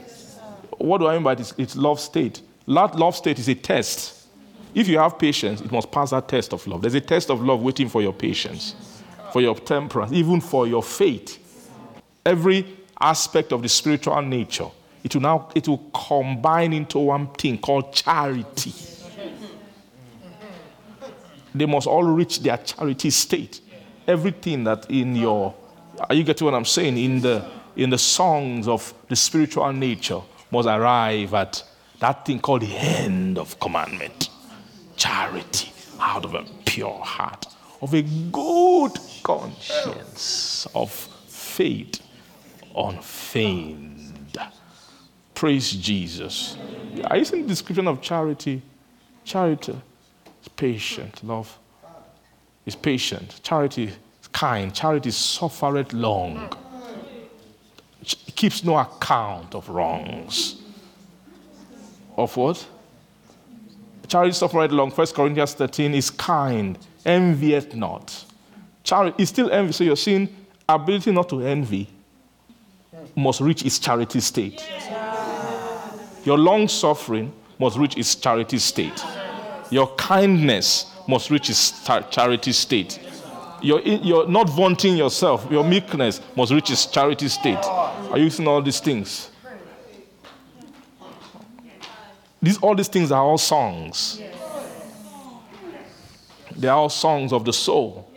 What 0.78 0.98
do 1.00 1.08
I 1.08 1.14
mean 1.14 1.24
by 1.24 1.36
this? 1.36 1.54
It's 1.58 1.76
love 1.76 2.00
state. 2.00 2.42
That 2.68 2.96
love 2.96 3.16
state 3.16 3.40
is 3.40 3.48
a 3.48 3.56
test. 3.56 4.28
If 4.76 4.88
you 4.88 5.00
have 5.00 5.18
patience, 5.18 5.62
it 5.62 5.72
must 5.72 5.92
pass 5.92 6.12
that 6.12 6.28
test 6.28 6.54
of 6.54 6.68
love. 6.68 6.82
There's 6.82 6.94
a 6.94 7.02
test 7.02 7.30
of 7.30 7.42
love 7.42 7.62
waiting 7.62 7.88
for 7.88 8.02
your 8.02 8.14
patience, 8.14 8.76
for 9.32 9.42
your 9.42 9.56
temperance, 9.56 10.12
even 10.12 10.42
for 10.42 10.68
your 10.68 10.84
faith. 10.84 11.44
Every 12.26 12.66
aspect 13.00 13.54
of 13.54 13.62
the 13.62 13.70
spiritual 13.70 14.22
nature, 14.22 14.68
it 15.04 15.16
will 15.16 15.22
now 15.22 15.50
it 15.56 15.68
will 15.68 15.90
combine 15.94 16.74
into 16.74 17.00
one 17.00 17.28
thing 17.28 17.58
called 17.58 17.94
charity. 17.94 18.74
They 21.58 21.66
must 21.66 21.88
all 21.88 22.04
reach 22.04 22.42
their 22.42 22.58
charity 22.58 23.10
state. 23.10 23.62
Everything 24.08 24.64
that 24.64 24.90
in 24.90 25.16
your 25.16 25.54
are 26.00 26.16
you 26.16 26.24
getting 26.24 26.46
what 26.46 26.54
I'm 26.54 26.66
saying? 26.66 26.98
In 26.98 27.22
the 27.22 27.46
in 27.76 27.90
the 27.90 27.98
songs 27.98 28.68
of 28.68 28.94
the 29.08 29.16
spiritual 29.16 29.72
nature 29.74 30.22
must 30.52 30.68
arrive 30.68 31.34
at 31.34 31.64
that 32.00 32.26
thing 32.26 32.40
called 32.40 32.62
the 32.62 32.76
end 32.76 33.38
of 33.38 33.60
commandment. 33.60 34.30
Charity 34.96 35.72
out 36.00 36.26
of 36.26 36.36
a 36.36 36.44
pure 36.66 37.00
heart, 37.00 37.46
of 37.82 37.94
a 37.94 38.02
good 38.04 38.92
conscience, 39.24 40.68
of 40.74 40.92
faith 40.92 42.02
unfeigned. 42.76 44.40
Praise 45.34 45.72
Jesus. 45.72 46.58
Are 47.06 47.18
you 47.18 47.26
seeing 47.26 47.44
the 47.44 47.50
description 47.50 47.88
of 47.88 48.02
charity? 48.02 48.62
Charity 49.24 49.76
is 50.48 50.54
patient, 50.56 51.24
love 51.24 51.60
is 52.66 52.76
patient. 52.76 53.40
Charity 53.44 53.86
is 53.86 54.28
kind. 54.34 54.74
Charity 54.74 55.12
suffereth 55.12 55.94
long. 55.94 56.50
It 58.02 58.36
keeps 58.36 58.64
no 58.64 58.78
account 58.78 59.56
of 59.56 59.68
wrongs. 59.70 60.62
Of 62.16 62.36
what? 62.36 62.66
Charity 64.08 64.34
suffereth 64.34 64.72
long. 64.72 64.92
1 64.92 65.08
Corinthians 65.08 65.54
13 65.54 65.94
is 65.94 66.10
kind, 66.10 66.78
envieth 67.06 67.74
not. 67.76 68.26
Charity 68.84 69.24
is 69.24 69.30
still 69.30 69.50
envy. 69.52 69.72
So 69.74 69.84
you're 69.84 69.96
seeing 69.96 70.30
ability 70.68 71.12
not 71.12 71.30
to 71.30 71.42
envy 71.42 71.90
must 73.16 73.42
reach 73.42 73.66
its 73.66 73.80
charity 73.80 74.20
state. 74.20 74.62
Your 76.24 76.38
long 76.38 76.68
suffering 76.68 77.32
must 77.60 77.78
reach 77.78 77.98
its 77.98 78.14
charity 78.16 78.58
state. 78.58 79.04
Your 79.70 79.88
kindness 79.96 80.92
must 81.08 81.30
reach 81.30 81.50
its 81.50 81.84
charity 82.10 82.52
state. 82.52 83.00
Your, 83.62 83.82
your 83.82 84.28
not 84.28 84.50
vaunting 84.50 84.96
yourself, 84.96 85.48
your 85.50 85.64
meekness 85.64 86.22
must 86.36 86.52
reach 86.52 86.70
its 86.70 86.86
charity 86.86 87.28
state. 87.28 87.64
Are 87.66 88.18
you 88.18 88.30
seeing 88.30 88.48
all 88.48 88.62
these 88.62 88.80
things? 88.80 89.32
These, 92.42 92.60
all 92.60 92.76
these 92.76 92.88
things 92.88 93.12
are 93.12 93.22
all 93.22 93.38
songs. 93.38 94.22
They 96.56 96.68
are 96.68 96.78
all 96.78 96.90
songs 96.90 97.34
of 97.34 97.46
the 97.46 97.54
soul, 97.54 98.12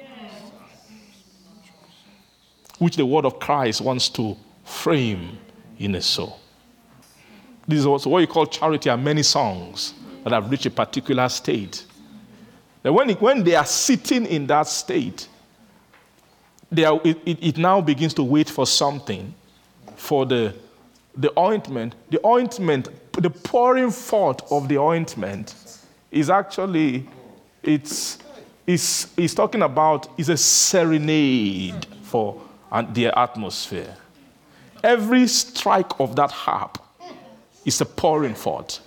which 2.79 2.97
the 2.97 3.05
word 3.05 3.25
of 3.25 3.39
Christ 3.39 3.81
wants 3.81 4.09
to 4.11 4.37
frame 4.65 5.39
in 5.79 5.95
a 5.95 6.03
soul. 6.03 6.39
This 7.67 7.81
is 7.81 7.87
what 7.87 8.21
you 8.21 8.27
call 8.27 8.47
charity 8.47 8.91
are 8.91 8.97
many 8.97 9.23
songs 9.23 9.95
that 10.25 10.33
have 10.33 10.51
reached 10.51 10.67
a 10.67 10.71
particular 10.71 11.29
state. 11.29 11.85
That 12.83 12.93
when, 12.93 13.11
it, 13.11 13.21
when 13.21 13.45
they 13.45 13.55
are 13.55 13.67
sitting 13.67 14.27
in 14.27 14.47
that 14.47 14.67
state, 14.67 15.29
they 16.71 16.85
are, 16.85 17.01
it, 17.05 17.19
it, 17.25 17.59
now 17.59 17.81
begins 17.81 18.15
to 18.15 18.23
wait 18.23 18.49
for 18.49 18.67
something, 18.67 19.35
for 19.97 20.25
the, 20.25 20.55
the 21.17 21.37
ointment. 21.39 21.95
The 22.11 22.25
ointment, 22.25 22.89
the 23.13 23.31
pouring 23.31 23.91
forth 23.91 24.51
of 24.53 24.69
the 24.69 24.79
ointment 24.79 25.55
is 26.11 26.31
actually, 26.31 27.09
it's, 27.63 28.19
it's, 28.67 29.13
it's 29.17 29.35
talking 29.35 29.63
about, 29.63 30.09
is 30.19 30.29
a 30.29 30.37
serenade 30.37 31.87
for 32.03 32.41
the 32.93 33.07
atmosphere. 33.19 33.97
Every 34.83 35.27
strike 35.27 35.99
of 36.01 36.17
that 36.17 36.31
harp 36.31 36.79
is 37.65 37.81
a 37.81 37.87
pouring 37.87 38.35
forth. 38.35 38.81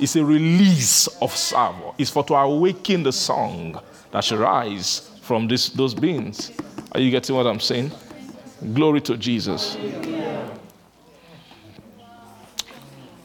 It's 0.00 0.16
a 0.16 0.24
release 0.24 1.06
of 1.20 1.34
savour. 1.34 1.94
It's 1.98 2.10
for 2.10 2.24
to 2.24 2.34
awaken 2.34 3.02
the 3.02 3.12
song 3.12 3.80
that 4.12 4.24
should 4.24 4.38
rise 4.38 5.10
from 5.22 5.48
this, 5.48 5.70
those 5.70 5.94
beings. 5.94 6.52
Are 6.92 7.00
you 7.00 7.10
getting 7.10 7.34
what 7.34 7.46
I'm 7.46 7.60
saying? 7.60 7.90
Glory 8.72 9.00
to 9.02 9.16
Jesus. 9.16 9.76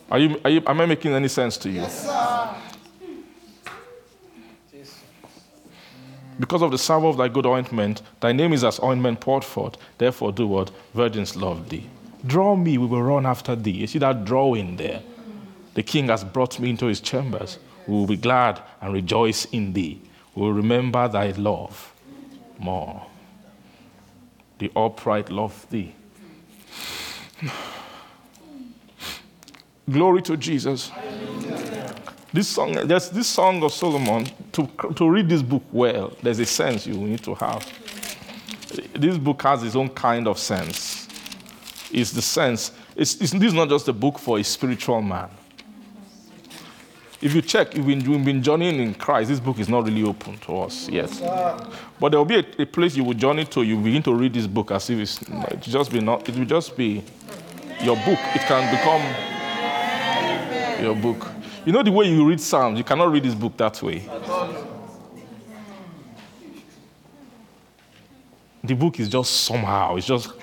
Are 0.10 0.20
you, 0.20 0.40
are 0.44 0.50
you, 0.50 0.62
am 0.68 0.82
I 0.82 0.86
making 0.86 1.14
any 1.14 1.28
sense 1.28 1.58
to 1.58 1.70
you? 1.70 1.86
Because 6.40 6.62
of 6.62 6.72
the 6.72 6.78
savour 6.78 7.10
of 7.10 7.18
thy 7.18 7.28
good 7.28 7.46
ointment, 7.46 8.02
thy 8.20 8.32
name 8.32 8.54
is 8.54 8.64
as 8.64 8.80
ointment 8.82 9.20
poured 9.20 9.44
forth. 9.44 9.78
Therefore, 9.98 10.32
do 10.32 10.48
what? 10.48 10.72
Virgins 10.94 11.36
love 11.36 11.70
thee. 11.70 11.88
Draw 12.26 12.56
me, 12.56 12.78
we 12.78 12.86
will 12.86 13.04
run 13.04 13.26
after 13.26 13.56
thee. 13.56 13.72
You 13.72 13.88
see 13.88 14.00
that 14.00 14.26
drawing 14.26 14.76
there? 14.78 15.02
The 15.74 15.84
king 15.84 16.10
has 16.10 16.24
brought 16.24 16.60
me 16.60 16.70
into 16.70 16.86
his 16.86 17.00
chambers. 17.02 17.60
We 17.88 17.94
will 17.94 18.08
be 18.08 18.18
glad 18.18 18.62
and 18.82 18.94
rejoice 18.94 19.46
in 19.46 19.74
thee. 19.74 20.02
We 20.36 20.44
will 20.44 20.54
remember 20.54 21.08
thy 21.08 21.32
love 21.32 21.94
more. 22.60 23.06
The 24.60 24.72
upright 24.76 25.30
love 25.30 25.66
thee. 25.70 25.94
Glory 29.90 30.22
to 30.24 30.38
Jesus. 30.38 30.92
This 32.32 32.48
song, 32.48 32.74
there's 32.88 33.10
this 33.10 33.28
song 33.28 33.62
of 33.64 33.74
Solomon, 33.74 34.26
to, 34.54 34.68
to 34.96 35.10
read 35.10 35.30
this 35.30 35.44
book 35.44 35.64
well, 35.72 36.14
there's 36.24 36.40
a 36.40 36.46
sense 36.46 36.88
you 36.88 36.96
need 36.96 37.24
to 37.24 37.36
have. 37.36 37.68
This 38.94 39.18
book 39.18 39.42
has 39.44 39.64
its 39.64 39.76
own 39.76 39.90
kind 39.90 40.28
of 40.28 40.40
sense. 40.40 41.08
It's 41.92 42.12
the 42.12 42.24
sense, 42.24 42.72
it's, 42.96 43.22
it's, 43.22 43.32
this 43.34 43.44
is 43.44 43.54
not 43.54 43.70
just 43.70 43.88
a 43.88 43.94
book 43.94 44.18
for 44.18 44.40
a 44.40 44.44
spiritual 44.44 45.02
man. 45.02 45.30
If 47.24 47.34
you 47.34 47.42
check, 47.42 47.74
if 47.74 47.86
we've 47.86 48.04
been 48.26 48.44
journeying 48.44 48.82
in 48.82 48.94
Christ, 48.96 49.30
this 49.30 49.40
book 49.40 49.58
is 49.58 49.70
not 49.70 49.86
really 49.86 50.04
open 50.04 50.38
to 50.40 50.58
us 50.58 50.90
yet. 50.90 51.10
But 51.98 52.10
there 52.10 52.20
will 52.20 52.26
be 52.26 52.36
a, 52.36 52.46
a 52.60 52.66
place 52.66 52.98
you 52.98 53.06
will 53.06 53.14
journey 53.14 53.46
to, 53.46 53.64
you 53.64 53.78
begin 53.78 54.04
to 54.04 54.14
read 54.14 54.34
this 54.34 54.46
book 54.46 54.72
as 54.72 54.90
if 54.90 55.00
it's, 55.00 55.22
it 55.22 55.62
just 55.62 55.90
be 55.90 56.02
not, 56.02 56.28
it 56.28 56.36
will 56.36 56.44
just 56.44 56.76
be 56.76 57.02
your 57.82 57.96
book. 57.96 58.20
It 58.36 58.42
can 58.42 58.70
become 58.76 59.02
your 60.84 60.96
book. 60.96 61.30
You 61.66 61.72
know 61.72 61.82
the 61.82 61.94
way 61.94 62.10
you 62.10 62.28
read 62.28 62.42
Psalms, 62.42 62.78
you 62.78 62.84
cannot 62.84 63.10
read 63.10 63.24
this 63.24 63.36
book 63.36 63.56
that 63.56 63.82
way. 63.82 64.00
The 68.66 68.74
book 68.74 69.00
is 69.00 69.08
just 69.08 69.32
somehow, 69.46 69.96
it's 69.96 70.08
just 70.08 70.34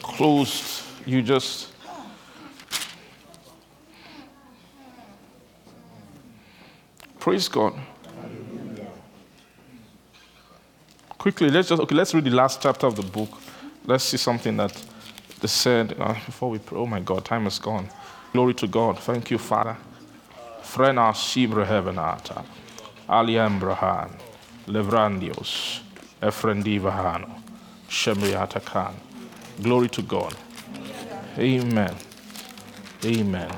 closed. 0.00 0.84
You 1.04 1.20
just. 1.20 1.67
Praise 7.28 7.46
God. 7.46 7.74
Quickly, 11.18 11.50
let's 11.50 11.68
just 11.68 11.82
okay. 11.82 11.94
Let's 11.94 12.14
read 12.14 12.24
the 12.24 12.30
last 12.30 12.62
chapter 12.62 12.86
of 12.86 12.96
the 12.96 13.02
book. 13.02 13.28
Let's 13.84 14.04
see 14.04 14.16
something 14.16 14.56
that 14.56 14.72
they 15.38 15.46
said 15.46 15.94
uh, 16.00 16.14
before 16.14 16.48
we 16.48 16.58
pray. 16.58 16.78
Oh 16.78 16.86
my 16.86 17.00
God, 17.00 17.26
time 17.26 17.46
is 17.46 17.58
gone. 17.58 17.90
Glory 18.32 18.54
to 18.54 18.66
God. 18.66 18.98
Thank 19.00 19.30
you, 19.30 19.36
Father. 19.36 19.76
Frena 20.62 21.12
Heavenata, 21.66 22.46
Aliambrahan, 23.06 24.10
Levrandios, 24.66 25.80
Efrendivahano, 26.22 27.42
Shemriata 27.90 28.64
Khan. 28.64 28.94
Glory 29.62 29.90
to 29.90 30.00
God. 30.00 30.34
Amen. 31.36 31.94
Amen. 33.04 33.52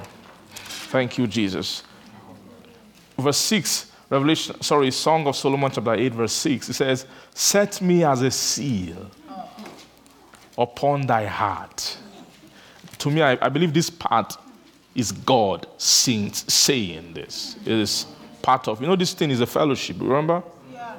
Thank 0.90 1.18
you, 1.18 1.28
Jesus. 1.28 1.84
Verse 3.20 3.38
6, 3.38 3.92
Revelation, 4.10 4.60
sorry, 4.60 4.90
Song 4.90 5.26
of 5.26 5.36
Solomon, 5.36 5.70
chapter 5.70 5.94
8, 5.94 6.14
verse 6.14 6.32
6, 6.32 6.68
it 6.68 6.74
says, 6.74 7.06
Set 7.32 7.80
me 7.80 8.02
as 8.04 8.22
a 8.22 8.30
seal 8.30 9.10
upon 10.58 11.06
thy 11.06 11.26
heart. 11.26 11.96
To 12.98 13.10
me, 13.10 13.22
I, 13.22 13.38
I 13.40 13.48
believe 13.48 13.72
this 13.72 13.88
part 13.88 14.36
is 14.94 15.12
God 15.12 15.66
sings, 15.78 16.52
saying 16.52 17.14
this. 17.14 17.56
It 17.64 17.72
is 17.72 18.06
part 18.42 18.68
of, 18.68 18.80
you 18.80 18.86
know, 18.86 18.96
this 18.96 19.14
thing 19.14 19.30
is 19.30 19.40
a 19.40 19.46
fellowship, 19.46 19.96
remember? 20.00 20.42
Yeah. 20.72 20.96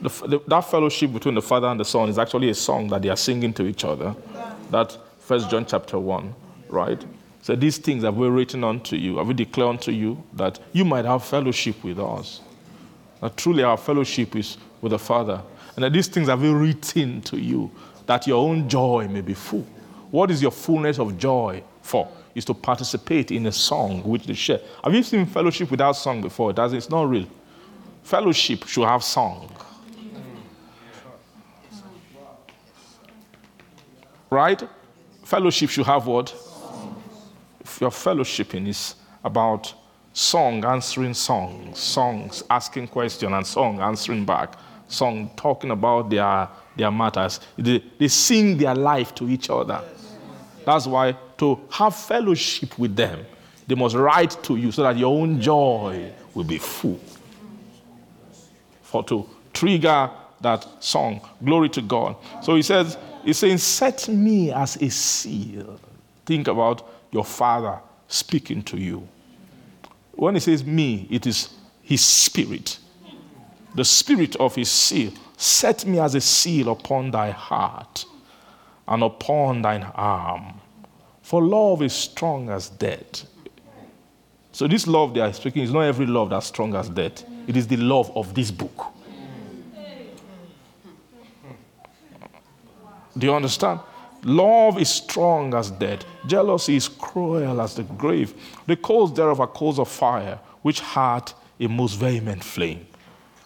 The, 0.00 0.08
the, 0.26 0.40
that 0.46 0.60
fellowship 0.62 1.12
between 1.12 1.34
the 1.34 1.42
Father 1.42 1.66
and 1.66 1.78
the 1.78 1.84
Son 1.84 2.08
is 2.08 2.18
actually 2.18 2.50
a 2.50 2.54
song 2.54 2.88
that 2.88 3.02
they 3.02 3.08
are 3.08 3.16
singing 3.16 3.52
to 3.54 3.66
each 3.66 3.84
other. 3.84 4.14
That 4.70 4.96
First 5.18 5.50
John 5.50 5.66
chapter 5.66 5.98
1, 5.98 6.34
right? 6.68 7.04
So 7.42 7.56
these 7.56 7.76
things 7.76 8.04
have 8.04 8.16
we 8.16 8.28
written 8.28 8.62
unto 8.62 8.94
you, 8.94 9.18
have 9.18 9.26
we 9.26 9.34
declared 9.34 9.70
unto 9.70 9.90
you 9.90 10.22
that 10.34 10.60
you 10.72 10.84
might 10.84 11.04
have 11.04 11.24
fellowship 11.24 11.82
with 11.82 11.98
us. 11.98 12.40
That 13.20 13.36
truly 13.36 13.64
our 13.64 13.76
fellowship 13.76 14.36
is 14.36 14.56
with 14.80 14.90
the 14.90 14.98
Father. 14.98 15.42
And 15.74 15.84
that 15.84 15.92
these 15.92 16.06
things 16.06 16.28
have 16.28 16.40
we 16.40 16.50
written 16.50 17.20
to 17.22 17.36
you, 17.36 17.68
that 18.06 18.28
your 18.28 18.48
own 18.48 18.68
joy 18.68 19.08
may 19.08 19.22
be 19.22 19.34
full. 19.34 19.66
What 20.12 20.30
is 20.30 20.40
your 20.40 20.52
fullness 20.52 21.00
of 21.00 21.18
joy 21.18 21.64
for? 21.82 22.08
Is 22.36 22.44
to 22.44 22.54
participate 22.54 23.32
in 23.32 23.46
a 23.46 23.52
song 23.52 24.04
which 24.04 24.24
they 24.24 24.34
share. 24.34 24.60
Have 24.84 24.94
you 24.94 25.02
seen 25.02 25.26
fellowship 25.26 25.70
without 25.70 25.92
song 25.92 26.22
before? 26.22 26.50
It 26.50 26.56
doesn't, 26.56 26.78
it's 26.78 26.90
not 26.90 27.10
real. 27.10 27.26
Fellowship 28.04 28.66
should 28.68 28.84
have 28.84 29.02
song. 29.02 29.50
Right? 34.30 34.62
Fellowship 35.24 35.70
should 35.70 35.86
have 35.86 36.06
what? 36.06 36.34
Your 37.80 37.90
fellowshipping 37.90 38.68
is 38.68 38.96
about 39.24 39.72
song 40.12 40.64
answering 40.64 41.14
song, 41.14 41.74
songs 41.74 42.42
asking 42.50 42.88
questions, 42.88 43.32
and 43.32 43.46
song 43.46 43.80
answering 43.80 44.24
back, 44.24 44.54
song 44.88 45.30
talking 45.36 45.70
about 45.70 46.10
their, 46.10 46.48
their 46.76 46.90
matters. 46.90 47.40
They, 47.56 47.82
they 47.98 48.08
sing 48.08 48.58
their 48.58 48.74
life 48.74 49.14
to 49.16 49.28
each 49.28 49.48
other. 49.48 49.82
That's 50.64 50.86
why 50.86 51.16
to 51.38 51.60
have 51.70 51.96
fellowship 51.96 52.78
with 52.78 52.94
them, 52.94 53.24
they 53.66 53.74
must 53.74 53.94
write 53.94 54.42
to 54.44 54.56
you 54.56 54.70
so 54.70 54.82
that 54.82 54.96
your 54.96 55.16
own 55.20 55.40
joy 55.40 56.12
will 56.34 56.44
be 56.44 56.58
full. 56.58 57.00
For 58.82 59.02
to 59.04 59.28
trigger 59.52 60.10
that 60.40 60.66
song, 60.80 61.20
glory 61.42 61.68
to 61.70 61.82
God. 61.82 62.16
So 62.42 62.56
he 62.56 62.62
says, 62.62 62.98
he's 63.24 63.38
saying, 63.38 63.58
set 63.58 64.08
me 64.08 64.52
as 64.52 64.76
a 64.76 64.90
seal. 64.90 65.80
Think 66.26 66.48
about 66.48 66.91
your 67.12 67.24
father 67.24 67.78
speaking 68.08 68.62
to 68.64 68.76
you. 68.76 69.06
When 70.12 70.34
he 70.34 70.40
says 70.40 70.64
me, 70.64 71.06
it 71.10 71.26
is 71.26 71.50
his 71.82 72.04
spirit. 72.04 72.78
The 73.74 73.84
spirit 73.84 74.36
of 74.36 74.54
his 74.54 74.70
seal. 74.70 75.12
Set 75.36 75.86
me 75.86 75.98
as 75.98 76.14
a 76.14 76.20
seal 76.20 76.70
upon 76.70 77.10
thy 77.10 77.30
heart 77.30 78.04
and 78.86 79.02
upon 79.02 79.62
thine 79.62 79.82
arm. 79.94 80.60
For 81.22 81.42
love 81.42 81.82
is 81.82 81.92
strong 81.92 82.50
as 82.50 82.68
death. 82.68 83.26
So, 84.52 84.68
this 84.68 84.86
love 84.86 85.14
they 85.14 85.20
are 85.20 85.32
speaking 85.32 85.62
is 85.62 85.72
not 85.72 85.80
every 85.82 86.04
love 86.04 86.30
that's 86.30 86.46
strong 86.46 86.74
as 86.74 86.88
death. 86.90 87.24
It 87.46 87.56
is 87.56 87.66
the 87.66 87.78
love 87.78 88.14
of 88.14 88.34
this 88.34 88.50
book. 88.50 88.86
Do 93.16 93.26
you 93.26 93.34
understand? 93.34 93.80
Love 94.24 94.80
is 94.80 94.88
strong 94.88 95.52
as 95.54 95.70
death. 95.70 96.04
Jealousy 96.26 96.76
is 96.76 96.88
cruel 96.88 97.60
as 97.60 97.74
the 97.74 97.82
grave. 97.82 98.34
The 98.66 98.76
coals 98.76 99.12
thereof 99.14 99.40
are 99.40 99.48
coals 99.48 99.78
of 99.78 99.88
fire, 99.88 100.38
which 100.62 100.80
had 100.80 101.32
a 101.58 101.66
most 101.66 101.94
vehement 101.94 102.44
flame. 102.44 102.86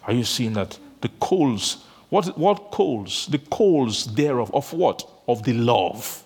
Are 0.03 0.13
you 0.13 0.23
seeing 0.23 0.53
that? 0.53 0.77
The 1.01 1.09
coals, 1.19 1.85
what, 2.09 2.37
what 2.37 2.71
coals? 2.71 3.27
The 3.27 3.39
coals 3.39 4.05
thereof, 4.13 4.51
of 4.53 4.71
what? 4.71 5.09
Of 5.27 5.43
the 5.43 5.53
love. 5.53 6.23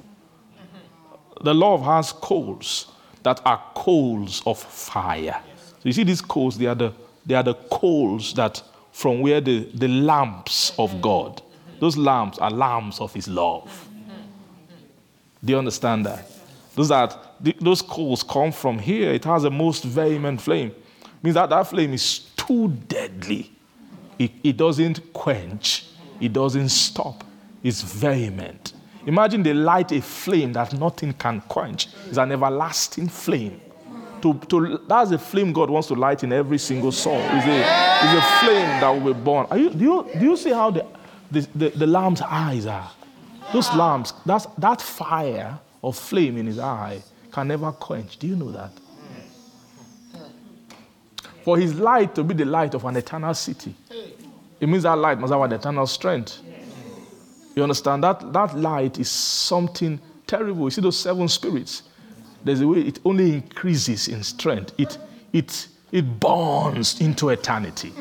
The 1.41 1.53
love 1.53 1.84
has 1.84 2.11
coals 2.11 2.88
that 3.23 3.41
are 3.45 3.64
coals 3.73 4.44
of 4.45 4.60
fire. 4.60 5.41
So 5.65 5.80
you 5.84 5.94
see 5.94 6.03
these 6.03 6.22
coals, 6.22 6.57
they 6.57 6.68
are 6.68 6.76
the, 6.76 6.94
they 7.26 7.36
are 7.36 7.44
the 7.44 7.56
coals 7.56 8.34
that 8.34 8.61
from 8.91 9.22
where 9.22 9.41
the, 9.41 9.69
the 9.73 9.88
lamps 9.88 10.73
of 10.78 11.02
God, 11.02 11.41
those 11.80 11.98
lamps 11.98 12.38
are 12.38 12.52
lamps 12.52 12.99
of 12.99 13.14
his 13.14 13.28
love. 13.28 13.88
Do 15.44 15.54
you 15.54 15.60
understand 15.60 16.06
that? 16.06 16.30
Those, 16.76 16.92
are, 16.92 17.10
those 17.60 17.82
coals 17.82 18.24
come 18.24 18.52
from 18.52 18.80
here. 18.80 19.12
It 19.12 19.26
has 19.26 19.44
a 19.44 19.50
most 19.50 19.84
vehement 19.84 20.42
flame. 20.42 20.74
Means 21.24 21.36
that 21.36 21.50
that 21.50 21.68
flame 21.68 21.94
is 21.94 22.20
too 22.36 22.70
deadly. 22.88 23.52
It, 24.18 24.32
it 24.44 24.58
doesn't 24.58 25.14
quench. 25.14 25.88
It 26.20 26.34
doesn't 26.34 26.70
stop. 26.70 27.24
It's 27.64 27.82
vehement. 27.82 28.74
Imagine 29.06 29.42
they 29.42 29.54
light 29.54 29.92
a 29.92 30.02
flame 30.02 30.54
that 30.54 30.74
nothing 30.74 31.14
can 31.14 31.42
quench. 31.42 31.88
It's 32.08 32.18
an 32.18 32.32
everlasting 32.32 33.10
flame. 33.10 33.60
To, 34.22 34.36
to, 34.36 34.82
that's 34.88 35.10
a 35.12 35.18
flame 35.18 35.52
God 35.52 35.72
wants 35.72 35.88
to 35.88 35.96
light 35.96 36.24
in 36.24 36.32
every 36.32 36.60
single 36.60 36.92
soul. 36.92 37.20
It's 37.20 37.46
a, 37.48 38.06
it's 38.06 38.24
a 38.24 38.40
flame 38.40 38.80
that 38.80 38.90
will 38.90 39.14
be 39.14 39.20
born. 39.20 39.48
Are 39.50 39.58
you, 39.58 39.72
do, 39.72 39.84
you, 39.84 40.10
do 40.20 40.26
you 40.26 40.38
see 40.38 40.52
how 40.52 40.70
the, 40.70 40.86
the, 41.32 41.48
the, 41.56 41.70
the 41.70 41.88
lamb's 41.88 42.22
eyes 42.22 42.68
are? 42.68 42.92
Those 43.53 43.73
lamps, 43.76 44.14
that's, 44.26 44.45
that 44.57 44.82
fire 44.82 45.60
of 45.84 45.98
flame 45.98 46.38
in 46.38 46.45
his 46.45 46.60
eye 46.60 47.02
can 47.32 47.48
never 47.48 47.72
quench. 47.72 48.18
Do 48.18 48.28
you 48.28 48.36
know 48.36 48.52
that? 48.52 48.72
For 51.44 51.57
his 51.57 51.76
light 51.76 52.14
to 52.15 52.23
be 52.23 52.34
the 52.34 52.45
light 52.45 52.73
of 52.76 52.86
an 52.86 52.95
eternal 52.95 53.34
city, 53.34 53.76
it 54.60 54.69
means 54.69 54.84
that 54.84 54.98
light 54.98 55.19
must 55.19 55.34
have 55.34 55.41
an 55.41 55.53
eternal 55.53 55.88
strength. 55.88 56.40
You 57.56 57.64
understand? 57.64 58.03
That, 58.03 58.32
that 58.32 58.57
light 58.57 58.99
is 58.99 59.10
something 59.10 59.99
terrible. 60.28 60.65
You 60.65 60.72
see 60.72 60.82
those 60.82 60.99
seven 60.99 61.28
spirits? 61.28 61.84
There's 62.44 62.61
a 62.61 62.68
way 62.68 62.82
it 62.82 62.99
only 63.03 63.34
increases 63.36 64.07
in 64.07 64.23
strength. 64.23 64.73
It, 64.78 64.98
it, 65.34 65.68
it 65.91 66.19
burns 66.19 67.02
into 67.02 67.30
eternity. 67.30 67.91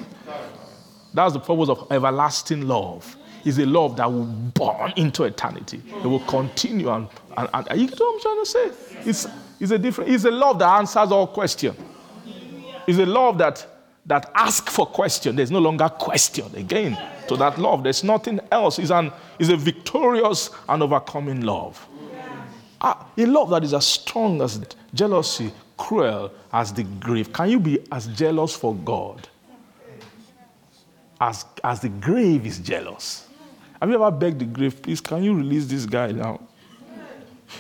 That's 1.13 1.33
the 1.33 1.41
purpose 1.41 1.69
of 1.69 1.91
everlasting 1.91 2.69
love. 2.69 3.17
Is 3.45 3.59
a 3.59 3.67
love 3.67 3.97
that 3.97 4.11
will 4.11 4.25
burn 4.25 4.93
into 4.97 5.25
eternity. 5.25 5.81
It 5.87 6.05
will 6.07 6.21
continue. 6.21 6.91
And, 6.91 7.09
and, 7.37 7.69
and 7.69 7.81
you 7.81 7.89
get 7.89 7.99
what 7.99 8.15
I'm 8.15 8.21
trying 8.21 8.45
to 8.45 8.47
say? 8.47 9.09
It's, 9.09 9.27
it's 9.59 9.71
a 9.73 9.79
different. 9.79 10.11
It's 10.11 10.25
a 10.25 10.31
love 10.31 10.59
that 10.59 10.69
answers 10.69 11.11
all 11.11 11.27
questions. 11.27 11.77
It's 12.87 12.99
a 12.99 13.07
love 13.07 13.39
that 13.39 13.67
that 14.07 14.31
asks 14.35 14.75
for 14.75 14.87
question. 14.87 15.37
There's 15.37 15.51
no 15.51 15.61
longer 15.61 15.89
question 15.89 16.47
again 16.57 16.99
to 17.29 17.37
that 17.37 17.59
love. 17.59 17.85
There's 17.85 18.03
nothing 18.03 18.41
else. 18.51 18.79
It's, 18.79 18.91
an, 18.91 19.13
it's 19.39 19.51
a 19.51 19.57
victorious 19.57 20.51
and 20.69 20.83
overcoming 20.83 21.43
love. 21.43 21.87
Ah, 22.81 23.07
a 23.17 23.27
love 23.27 23.51
that 23.51 23.63
is 23.63 23.75
as 23.75 23.87
strong 23.87 24.41
as 24.41 24.61
jealousy, 24.95 25.53
cruel 25.77 26.33
as 26.53 26.73
the 26.73 26.83
grave. 26.83 27.33
Can 27.33 27.51
you 27.51 27.61
be 27.61 27.79
as 27.93 28.07
jealous 28.09 28.57
for 28.57 28.75
God 28.75 29.29
as, 31.21 31.45
as 31.63 31.81
the 31.81 31.91
grave 31.91 32.47
is 32.47 32.59
jealous? 32.59 33.29
Have 33.81 33.89
you 33.89 33.95
ever 33.95 34.11
begged 34.11 34.39
the 34.41 34.45
grave, 34.45 34.83
please, 34.83 35.01
can 35.01 35.23
you 35.23 35.35
release 35.35 35.67
this 35.67 35.87
guy 35.87 36.13
now? 36.13 36.41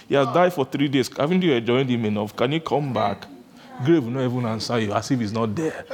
He 0.09 0.15
has 0.15 0.27
died 0.29 0.53
for 0.53 0.65
three 0.65 0.89
days. 0.89 1.09
Haven't 1.17 1.43
you 1.43 1.53
enjoyed 1.53 1.89
him 1.89 2.05
enough? 2.05 2.37
Can 2.37 2.53
you 2.53 2.61
come 2.61 2.93
back? 2.93 3.27
Grave 3.85 4.05
will 4.05 4.11
not 4.11 4.25
even 4.25 4.45
answer 4.47 4.79
you 4.79 4.93
as 4.93 5.11
if 5.11 5.19
he's 5.19 5.33
not 5.33 5.55
there. 5.55 5.85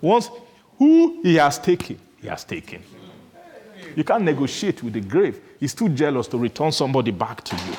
Once 0.00 0.30
who 0.78 1.20
he 1.22 1.36
has 1.36 1.58
taken, 1.58 1.98
he 2.20 2.28
has 2.28 2.44
taken. 2.44 2.82
You 3.96 4.04
can't 4.04 4.22
negotiate 4.22 4.82
with 4.82 4.92
the 4.92 5.00
grave. 5.00 5.40
He's 5.58 5.74
too 5.74 5.88
jealous 5.88 6.28
to 6.28 6.38
return 6.38 6.70
somebody 6.70 7.10
back 7.10 7.42
to 7.44 7.56
you. 7.56 7.74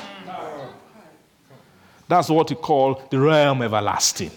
That's 2.08 2.28
what 2.28 2.50
we 2.50 2.56
call 2.56 3.00
the 3.10 3.18
realm 3.18 3.62
everlasting. 3.62 4.30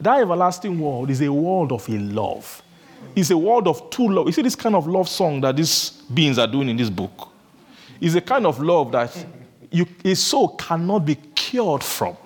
That 0.00 0.20
everlasting 0.20 0.78
world 0.78 1.08
is 1.10 1.22
a 1.22 1.32
world 1.32 1.72
of 1.72 1.88
a 1.88 1.98
love. 1.98 2.62
It's 3.14 3.30
a 3.30 3.36
world 3.36 3.68
of 3.68 3.90
true 3.90 4.12
love. 4.12 4.26
You 4.26 4.32
see 4.32 4.42
this 4.42 4.56
kind 4.56 4.74
of 4.74 4.86
love 4.86 5.08
song 5.08 5.40
that 5.42 5.56
these 5.56 5.90
beings 6.12 6.38
are 6.38 6.46
doing 6.46 6.68
in 6.68 6.76
this 6.76 6.90
book? 6.90 7.28
Is 8.00 8.14
a 8.14 8.20
kind 8.20 8.46
of 8.46 8.60
love 8.60 8.92
that 8.92 9.26
you, 9.70 9.86
a 10.04 10.14
soul 10.14 10.48
cannot 10.56 11.00
be 11.00 11.14
cured 11.14 11.82
from. 11.82 12.16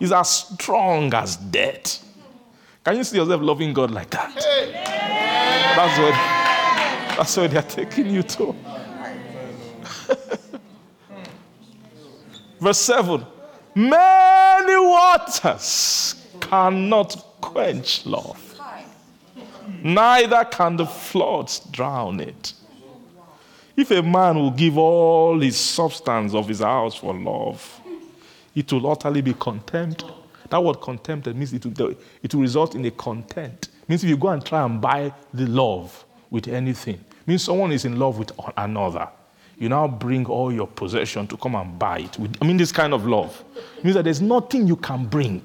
It's 0.00 0.12
as 0.12 0.30
strong 0.30 1.12
as 1.14 1.36
death. 1.36 2.04
Can 2.84 2.96
you 2.96 3.04
see 3.04 3.16
yourself 3.16 3.40
loving 3.40 3.72
God 3.72 3.90
like 3.90 4.10
that? 4.10 4.34
That's 5.76 5.98
what 5.98 6.14
that's 7.16 7.36
where 7.36 7.48
they're 7.48 7.62
taking 7.62 8.10
you 8.10 8.22
to. 8.24 8.54
Verse 12.60 12.78
7 12.78 13.24
Many 13.74 14.76
waters 14.76 16.14
cannot 16.40 17.33
quench 17.44 18.06
love, 18.06 18.58
neither 19.82 20.44
can 20.46 20.76
the 20.76 20.86
floods 20.86 21.60
drown 21.70 22.20
it. 22.20 22.54
If 23.76 23.90
a 23.90 24.02
man 24.02 24.36
will 24.36 24.50
give 24.50 24.78
all 24.78 25.38
his 25.40 25.56
substance 25.56 26.32
of 26.34 26.48
his 26.48 26.60
house 26.60 26.94
for 26.94 27.12
love, 27.12 27.80
it 28.54 28.72
will 28.72 28.90
utterly 28.90 29.20
be 29.20 29.34
contempt. 29.34 30.04
That 30.48 30.62
word 30.62 30.80
contempt 30.80 31.26
means 31.26 31.52
it 31.52 31.66
will, 31.66 31.94
it 32.22 32.34
will 32.34 32.42
result 32.42 32.74
in 32.74 32.84
a 32.86 32.90
content. 32.90 33.68
Means 33.88 34.04
if 34.04 34.10
you 34.10 34.16
go 34.16 34.28
and 34.28 34.44
try 34.44 34.64
and 34.64 34.80
buy 34.80 35.12
the 35.34 35.46
love 35.46 36.04
with 36.30 36.48
anything, 36.48 37.04
means 37.26 37.42
someone 37.42 37.72
is 37.72 37.84
in 37.84 37.98
love 37.98 38.18
with 38.18 38.32
another. 38.56 39.08
You 39.58 39.68
now 39.68 39.86
bring 39.86 40.26
all 40.26 40.52
your 40.52 40.66
possession 40.66 41.26
to 41.28 41.36
come 41.36 41.54
and 41.56 41.78
buy 41.78 41.98
it. 42.00 42.18
With, 42.18 42.36
I 42.40 42.46
mean, 42.46 42.56
this 42.56 42.72
kind 42.72 42.94
of 42.94 43.06
love 43.06 43.44
means 43.82 43.94
that 43.96 44.04
there's 44.04 44.22
nothing 44.22 44.66
you 44.66 44.76
can 44.76 45.06
bring 45.06 45.44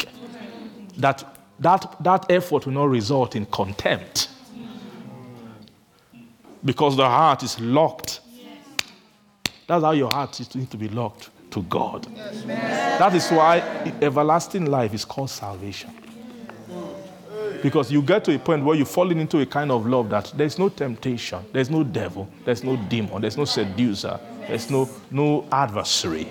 that 0.98 1.29
that, 1.60 1.96
that 2.02 2.32
effort 2.32 2.66
will 2.66 2.74
not 2.74 2.90
result 2.90 3.36
in 3.36 3.46
contempt. 3.48 4.30
Because 6.64 6.98
the 6.98 7.08
heart 7.08 7.44
is 7.44 7.60
locked. 7.60 8.22
That's 9.68 9.84
how 9.84 9.92
your 9.92 10.10
heart 10.12 10.40
needs 10.56 10.70
to 10.70 10.78
be 10.78 10.90
locked 10.90 11.30
to 11.52 11.62
God. 11.64 12.08
That 12.46 13.14
is 13.16 13.30
why 13.30 13.60
everlasting 14.02 14.66
life 14.66 14.94
is 14.94 15.06
called 15.06 15.30
salvation. 15.30 15.92
Because 17.62 17.92
you 17.92 18.02
get 18.02 18.24
to 18.26 18.36
a 18.36 18.40
point 18.40 18.64
where 18.64 18.76
you're 18.76 18.86
falling 18.86 19.20
into 19.20 19.40
a 19.40 19.46
kind 19.46 19.70
of 19.72 19.86
love 19.86 20.10
that 20.10 20.32
there's 20.36 20.58
no 20.58 20.70
temptation, 20.70 21.44
there's 21.52 21.70
no 21.70 21.84
devil, 21.84 22.30
there's 22.46 22.64
no 22.64 22.78
demon, 22.88 23.22
there's 23.22 23.38
no 23.38 23.46
seducer, 23.46 24.18
there's 24.48 24.70
no, 24.70 24.90
no 25.12 25.46
adversary. 25.52 26.28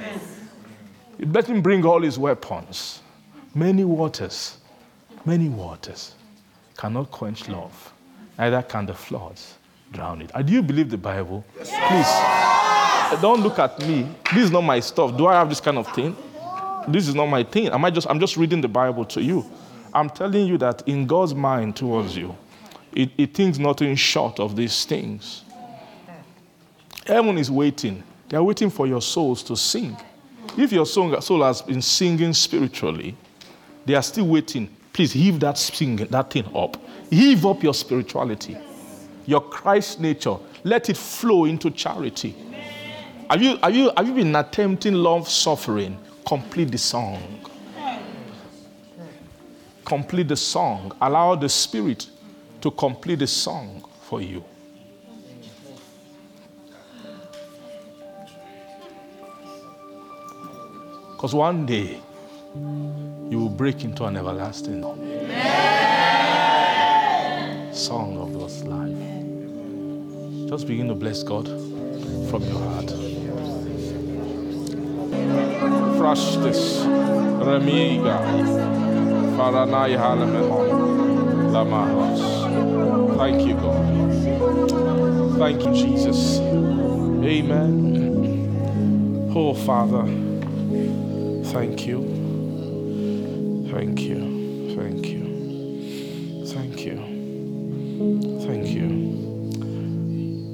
Let 1.18 1.46
him 1.46 1.60
bring 1.60 1.84
all 1.84 2.00
his 2.00 2.18
weapons. 2.18 3.02
Many 3.54 3.84
waters, 3.84 4.56
many 5.28 5.50
waters 5.50 6.14
cannot 6.78 7.10
quench 7.10 7.48
love, 7.48 7.92
neither 8.38 8.62
can 8.62 8.86
the 8.86 8.94
floods 8.94 9.58
drown 9.92 10.22
it. 10.22 10.30
Do 10.46 10.52
you 10.52 10.62
believe 10.62 10.88
the 10.88 10.96
Bible? 10.96 11.44
Please, 11.54 12.12
don't 13.20 13.42
look 13.42 13.58
at 13.58 13.78
me. 13.80 14.08
This 14.32 14.44
is 14.44 14.50
not 14.50 14.62
my 14.62 14.80
stuff. 14.80 15.16
Do 15.18 15.26
I 15.26 15.34
have 15.34 15.50
this 15.50 15.60
kind 15.60 15.76
of 15.76 15.86
thing? 15.94 16.16
This 16.88 17.06
is 17.08 17.14
not 17.14 17.26
my 17.26 17.42
thing. 17.42 17.68
Am 17.68 17.84
I 17.84 17.90
just, 17.90 18.06
I'm 18.08 18.18
just 18.18 18.38
reading 18.38 18.62
the 18.62 18.68
Bible 18.68 19.04
to 19.04 19.22
you. 19.22 19.44
I'm 19.92 20.08
telling 20.08 20.46
you 20.46 20.56
that 20.58 20.82
in 20.88 21.06
God's 21.06 21.34
mind 21.34 21.76
towards 21.76 22.16
you, 22.16 22.34
it, 22.92 23.10
it 23.18 23.34
thinks 23.34 23.58
nothing 23.58 23.94
short 23.96 24.40
of 24.40 24.56
these 24.56 24.86
things. 24.86 25.44
Heaven 27.06 27.36
is 27.36 27.50
waiting. 27.50 28.02
They 28.30 28.36
are 28.38 28.42
waiting 28.42 28.70
for 28.70 28.86
your 28.86 29.02
souls 29.02 29.42
to 29.44 29.56
sing. 29.56 29.94
If 30.56 30.72
your 30.72 30.86
soul, 30.86 31.20
soul 31.20 31.42
has 31.42 31.60
been 31.60 31.82
singing 31.82 32.32
spiritually, 32.32 33.14
they 33.84 33.94
are 33.94 34.02
still 34.02 34.26
waiting. 34.26 34.74
Please 34.98 35.12
heave 35.12 35.38
that 35.38 35.56
sing, 35.56 35.94
that 35.94 36.28
thing 36.28 36.44
up. 36.56 36.76
Heave 37.08 37.46
up 37.46 37.62
your 37.62 37.72
spirituality, 37.72 38.56
your 39.26 39.40
Christ 39.40 40.00
nature. 40.00 40.34
Let 40.64 40.90
it 40.90 40.96
flow 40.96 41.44
into 41.44 41.70
charity. 41.70 42.34
Have 43.30 43.40
you, 43.40 43.58
have 43.62 43.76
you, 43.76 43.92
have 43.96 44.08
you 44.08 44.12
been 44.12 44.34
attempting 44.34 44.94
love 44.94 45.28
suffering? 45.28 45.96
Complete 46.26 46.72
the 46.72 46.78
song 46.78 47.22
complete 49.84 50.26
the 50.26 50.36
song. 50.36 50.90
Allow 51.00 51.36
the 51.36 51.48
Spirit 51.48 52.08
to 52.60 52.72
complete 52.72 53.20
the 53.20 53.26
song 53.28 53.84
for 54.02 54.20
you. 54.20 54.44
Because 61.12 61.34
one 61.36 61.66
day 61.66 62.00
you 63.30 63.38
will 63.38 63.50
break 63.50 63.84
into 63.84 64.04
an 64.04 64.16
everlasting 64.16 64.82
song 67.74 68.16
of 68.18 68.32
God's 68.32 68.64
life. 68.64 70.48
Just 70.48 70.66
begin 70.66 70.88
to 70.88 70.94
bless 70.94 71.22
God 71.22 71.46
from 72.30 72.42
your 72.44 72.58
heart. 72.58 72.86
Frashtis, 75.98 76.86
Remiga, 77.42 78.18
Faranai 79.36 79.96
Halamehon, 79.96 80.68
Lamahos. 81.52 82.22
Thank 83.18 83.46
you, 83.46 83.54
God. 83.54 83.86
Thank 85.38 85.64
you, 85.66 85.72
Jesus. 85.74 86.38
Amen. 86.40 87.88
Oh, 89.34 89.52
Father, 89.54 90.04
thank 91.52 91.86
you. 91.86 92.17
Thank 93.70 94.00
you. 94.00 94.74
Thank 94.74 95.06
you. 95.06 96.46
Thank 96.46 96.86
you. 96.86 96.96
Thank 98.46 98.68
you. 98.68 98.88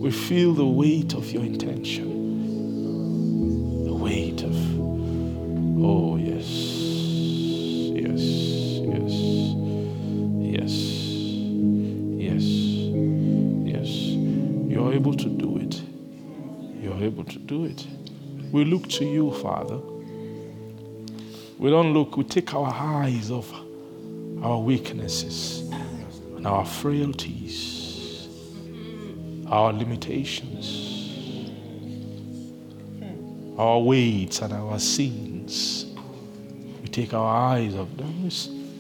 We 0.00 0.10
feel 0.10 0.52
the 0.52 0.66
weight 0.66 1.14
of 1.14 1.30
your 1.30 1.44
intention. 1.44 2.08
The 3.84 3.94
weight 3.94 4.42
of, 4.42 4.56
oh, 5.80 6.16
yes. 6.16 6.44
Yes. 8.02 8.20
Yes. 8.92 9.12
Yes. 10.58 10.72
Yes. 12.18 12.44
Yes. 13.74 13.88
You're 14.72 14.92
able 14.92 15.14
to 15.14 15.28
do 15.28 15.58
it. 15.58 15.80
You're 16.82 17.02
able 17.02 17.24
to 17.24 17.38
do 17.38 17.64
it. 17.64 17.86
We 18.50 18.64
look 18.64 18.88
to 18.88 19.04
you, 19.04 19.30
Father. 19.34 19.80
We 21.64 21.70
don't 21.70 21.94
look, 21.94 22.18
we 22.18 22.24
take 22.24 22.52
our 22.52 22.70
eyes 22.70 23.30
off 23.30 23.50
our 24.42 24.58
weaknesses 24.60 25.60
and 26.36 26.46
our 26.46 26.66
frailties, 26.66 28.28
our 29.46 29.72
limitations, 29.72 31.48
our 33.56 33.80
weights 33.80 34.42
and 34.42 34.52
our 34.52 34.78
sins. 34.78 35.86
We 36.82 36.88
take 36.88 37.14
our 37.14 37.34
eyes 37.34 37.74
off 37.76 37.88
them. 37.96 38.24
We 38.24 38.28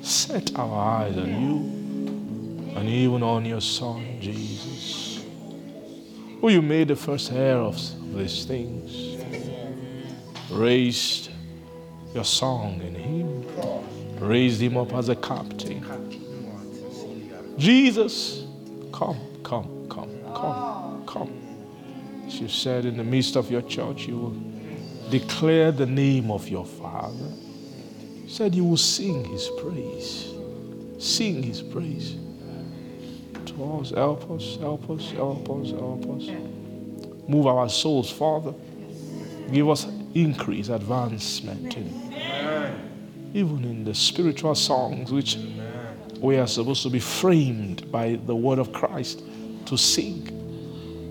set 0.02 0.54
our 0.54 1.04
eyes 1.04 1.16
on 1.16 1.28
you 1.42 2.76
and 2.76 2.86
even 2.86 3.22
on 3.22 3.46
your 3.46 3.62
Son, 3.62 4.18
Jesus. 4.20 5.24
Who 6.38 6.50
you 6.50 6.60
made 6.60 6.88
the 6.88 6.96
first 6.96 7.32
heir 7.32 7.56
of 7.56 7.80
these 8.14 8.44
things, 8.44 9.24
raised 10.50 11.30
your 12.14 12.24
song 12.24 12.80
in 12.80 12.94
him, 12.94 13.44
raised 14.20 14.60
him 14.60 14.76
up 14.76 14.92
as 14.92 15.08
a 15.08 15.16
captain. 15.16 15.84
Jesus, 17.58 18.44
come, 18.92 19.18
come, 19.42 19.86
come, 19.88 20.10
come, 20.34 21.04
come. 21.06 21.44
As 22.26 22.40
you 22.40 22.48
said 22.48 22.84
in 22.84 22.96
the 22.96 23.04
midst 23.04 23.36
of 23.36 23.50
your 23.50 23.62
church, 23.62 24.06
you 24.06 24.16
will 24.16 24.36
declare 25.10 25.72
the 25.72 25.86
name 25.86 26.30
of 26.30 26.48
your 26.48 26.64
Father. 26.64 27.32
You 28.22 28.28
said 28.28 28.54
you 28.54 28.64
will 28.64 28.76
sing 28.76 29.24
his 29.24 29.48
praise. 29.60 30.32
Sing 30.98 31.42
his 31.42 31.62
praise. 31.62 32.16
To 33.46 33.78
us, 33.80 33.90
help 33.90 34.30
us, 34.30 34.56
help 34.56 34.88
us, 34.90 35.10
help 35.10 35.50
us, 35.50 35.70
help 35.70 36.10
us. 36.16 36.30
Move 37.28 37.46
our 37.46 37.68
souls, 37.68 38.10
Father. 38.10 38.54
Give 39.52 39.68
us 39.68 39.86
increase, 40.14 40.68
advancement 40.68 41.76
in 41.76 42.03
even 43.34 43.64
in 43.64 43.84
the 43.84 43.92
spiritual 43.94 44.54
songs 44.54 45.12
which 45.12 45.36
we 46.20 46.38
are 46.38 46.46
supposed 46.46 46.84
to 46.84 46.88
be 46.88 47.00
framed 47.00 47.90
by 47.90 48.18
the 48.26 48.34
word 48.34 48.60
of 48.60 48.72
Christ 48.72 49.22
to 49.66 49.76
sing. 49.76 50.30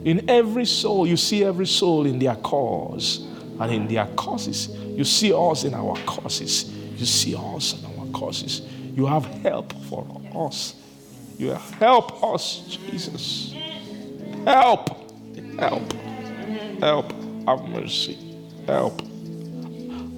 In 0.05 0.29
every 0.29 0.65
soul, 0.65 1.05
you 1.05 1.17
see 1.17 1.43
every 1.43 1.67
soul 1.67 2.05
in 2.05 2.19
their 2.19 2.35
cause 2.35 3.27
and 3.59 3.71
in 3.71 3.87
their 3.87 4.05
causes. 4.15 4.69
You 4.69 5.03
see 5.03 5.33
us 5.33 5.65
in 5.65 5.73
our 5.73 5.97
causes. 6.05 6.69
You 6.97 7.05
see 7.05 7.35
us 7.35 7.73
in 7.73 7.85
our 7.85 8.07
causes. 8.07 8.61
You 8.95 9.05
have 9.05 9.25
help 9.25 9.73
for 9.83 10.05
us. 10.33 10.75
You 11.37 11.49
help 11.79 12.23
us, 12.23 12.77
Jesus. 12.89 13.53
Help, 14.45 15.11
help, 15.59 15.93
help. 16.79 17.11
Have 17.45 17.67
mercy, 17.67 18.17
help 18.65 19.01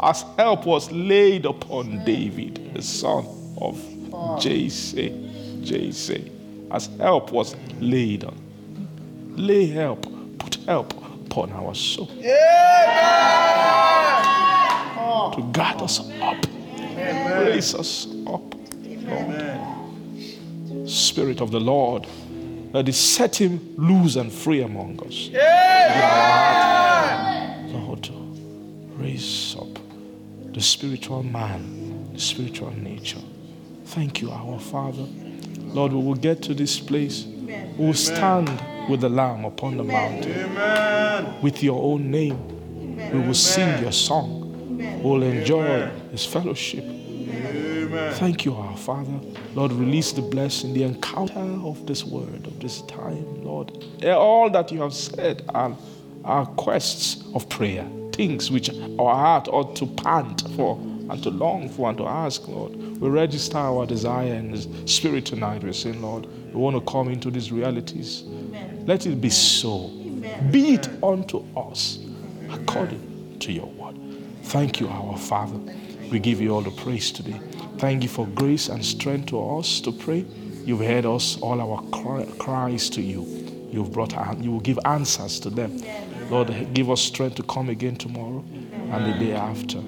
as 0.02 0.24
help 0.38 0.66
was 0.66 0.92
laid 0.92 1.46
upon 1.46 2.04
David, 2.04 2.74
the 2.74 2.82
son 2.82 3.26
of 3.60 3.82
Jesse. 4.40 5.14
Jesse. 5.64 6.32
As 6.72 6.88
help 6.98 7.32
was 7.32 7.56
laid 7.80 8.26
on. 8.26 8.36
Lay 9.36 9.68
help, 9.68 10.06
put 10.38 10.56
help 10.66 10.94
upon 11.26 11.52
our 11.52 11.74
soul. 11.74 12.08
To 15.34 15.42
guard 15.52 15.82
us 15.82 16.00
up, 16.22 16.46
raise 16.98 17.74
us 17.76 18.08
up. 18.28 18.42
Lord. 19.08 20.90
Spirit 20.90 21.42
of 21.42 21.52
the 21.52 21.60
Lord, 21.60 22.08
let 22.74 22.88
it 22.90 22.94
set 22.94 23.36
him 23.40 23.60
loose 23.78 24.16
and 24.16 24.32
free 24.32 24.62
among 24.62 25.00
us. 25.06 25.30
Lord, 27.72 28.10
raise 28.98 29.56
up 29.60 29.85
the 30.56 30.62
spiritual 30.62 31.22
man, 31.22 32.14
the 32.14 32.20
spiritual 32.20 32.72
nature. 32.72 33.20
Thank 33.88 34.22
you, 34.22 34.32
our 34.32 34.58
Father. 34.58 35.06
Lord, 35.60 35.92
we 35.92 36.02
will 36.02 36.16
get 36.16 36.42
to 36.44 36.54
this 36.54 36.80
place. 36.80 37.26
We 37.26 37.86
will 37.88 37.94
stand 37.94 38.50
with 38.90 39.02
the 39.02 39.10
Lamb 39.10 39.44
upon 39.44 39.76
the 39.76 39.84
mountain 39.84 41.42
with 41.42 41.62
your 41.62 41.84
own 41.84 42.10
name. 42.10 42.40
We 43.12 43.20
will 43.20 43.34
sing 43.34 43.84
your 43.84 43.92
song. 43.92 44.78
We 44.78 45.04
will 45.04 45.24
enjoy 45.24 45.90
his 46.12 46.26
fellowship. 46.26 46.86
Thank 48.14 48.46
you, 48.46 48.56
our 48.56 48.78
Father. 48.78 49.20
Lord, 49.56 49.74
release 49.74 50.14
the 50.14 50.22
blessing, 50.22 50.74
the 50.74 50.84
encounter 50.84 51.40
of 51.66 51.86
this 51.86 52.06
word, 52.06 52.48
of 52.48 52.62
this 52.62 52.82
time, 52.84 53.44
Lord. 53.44 53.84
All 54.06 54.50
that 54.52 54.72
you 54.72 54.82
have 54.82 54.94
said 54.94 55.44
are, 55.50 55.76
are 56.24 56.46
quests 56.46 57.26
of 57.34 57.50
prayer, 57.50 57.86
things 58.16 58.50
which 58.50 58.70
our 58.98 59.16
heart 59.16 59.48
ought 59.50 59.76
to 59.76 59.86
pant 59.86 60.44
for 60.56 60.78
and 61.10 61.22
to 61.22 61.30
long 61.30 61.70
for 61.70 61.90
and 61.90 61.98
to 61.98 62.06
ask, 62.06 62.48
Lord. 62.48 62.76
We 63.00 63.10
register 63.10 63.58
our 63.58 63.86
desire 63.86 64.34
in 64.34 64.52
the 64.52 64.88
spirit 64.88 65.26
tonight. 65.26 65.64
We're 65.64 65.74
saying, 65.74 66.02
Lord, 66.02 66.26
we 66.26 66.60
want 66.60 66.76
to 66.76 66.92
come 66.92 67.10
into 67.10 67.30
these 67.30 67.52
realities. 67.52 68.24
Let 68.86 69.06
it 69.06 69.20
be 69.22 69.30
so. 69.30 69.92
Be 70.52 70.76
it 70.76 70.88
unto 71.04 71.46
us 71.56 72.00
according 72.50 73.38
to 73.40 73.52
your 73.52 73.68
word. 73.68 73.98
Thank 74.44 74.80
you, 74.80 74.88
our 74.88 75.18
Father. 75.18 75.60
We 76.10 76.20
give 76.20 76.40
you 76.40 76.54
all 76.54 76.62
the 76.62 76.72
praise 76.72 77.12
today. 77.12 77.40
Thank 77.78 78.04
you 78.04 78.10
for 78.10 78.26
grace 78.28 78.70
and 78.70 78.84
strength 78.84 79.28
to 79.28 79.58
us 79.58 79.82
to 79.82 79.92
pray. 79.92 80.26
You've 80.64 80.80
heard 80.80 81.06
us, 81.06 81.38
all 81.42 81.60
our 81.62 81.84
cries 82.40 82.90
to 82.92 83.02
you. 83.02 83.24
You've 83.72 83.92
brought, 83.92 84.14
you 84.42 84.52
will 84.52 84.62
give 84.62 84.80
answers 84.86 85.40
to 85.42 85.50
them. 85.50 85.78
Lord, 86.30 86.74
give 86.74 86.90
us 86.90 87.02
strength 87.02 87.36
to 87.36 87.44
come 87.44 87.70
again 87.70 87.96
tomorrow 87.96 88.44
and 88.92 89.06
the 89.06 89.14
day 89.20 89.34
after. 89.34 89.80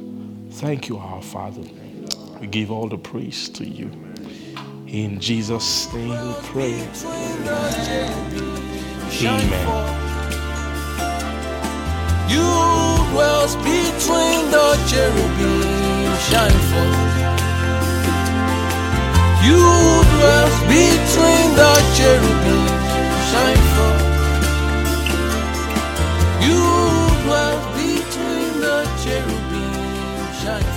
Thank 0.52 0.88
you, 0.88 0.98
our 0.98 1.22
Father. 1.22 1.62
We 2.40 2.48
give 2.48 2.72
all 2.72 2.88
the 2.88 2.98
praise 2.98 3.50
to 3.50 3.66
you. 3.66 3.90
In 4.88 5.20
Jesus' 5.20 5.92
name 5.94 6.10
we 6.10 6.34
pray. 6.44 6.88
Amen. 9.24 9.68
You 12.30 12.48
dwells 13.12 13.56
between 13.58 14.52
the 14.52 14.78
cherubim, 14.88 16.16
shine 16.30 16.60
forth. 16.70 17.28
You 19.44 19.64
dwells 20.14 20.60
between 20.70 21.48
the 21.56 21.74
cherubim, 21.96 22.68
you 26.46 26.62
dwell 27.24 27.60
between 27.74 28.62
the 28.62 28.78
cherubim, 29.04 30.34
shine. 30.42 30.77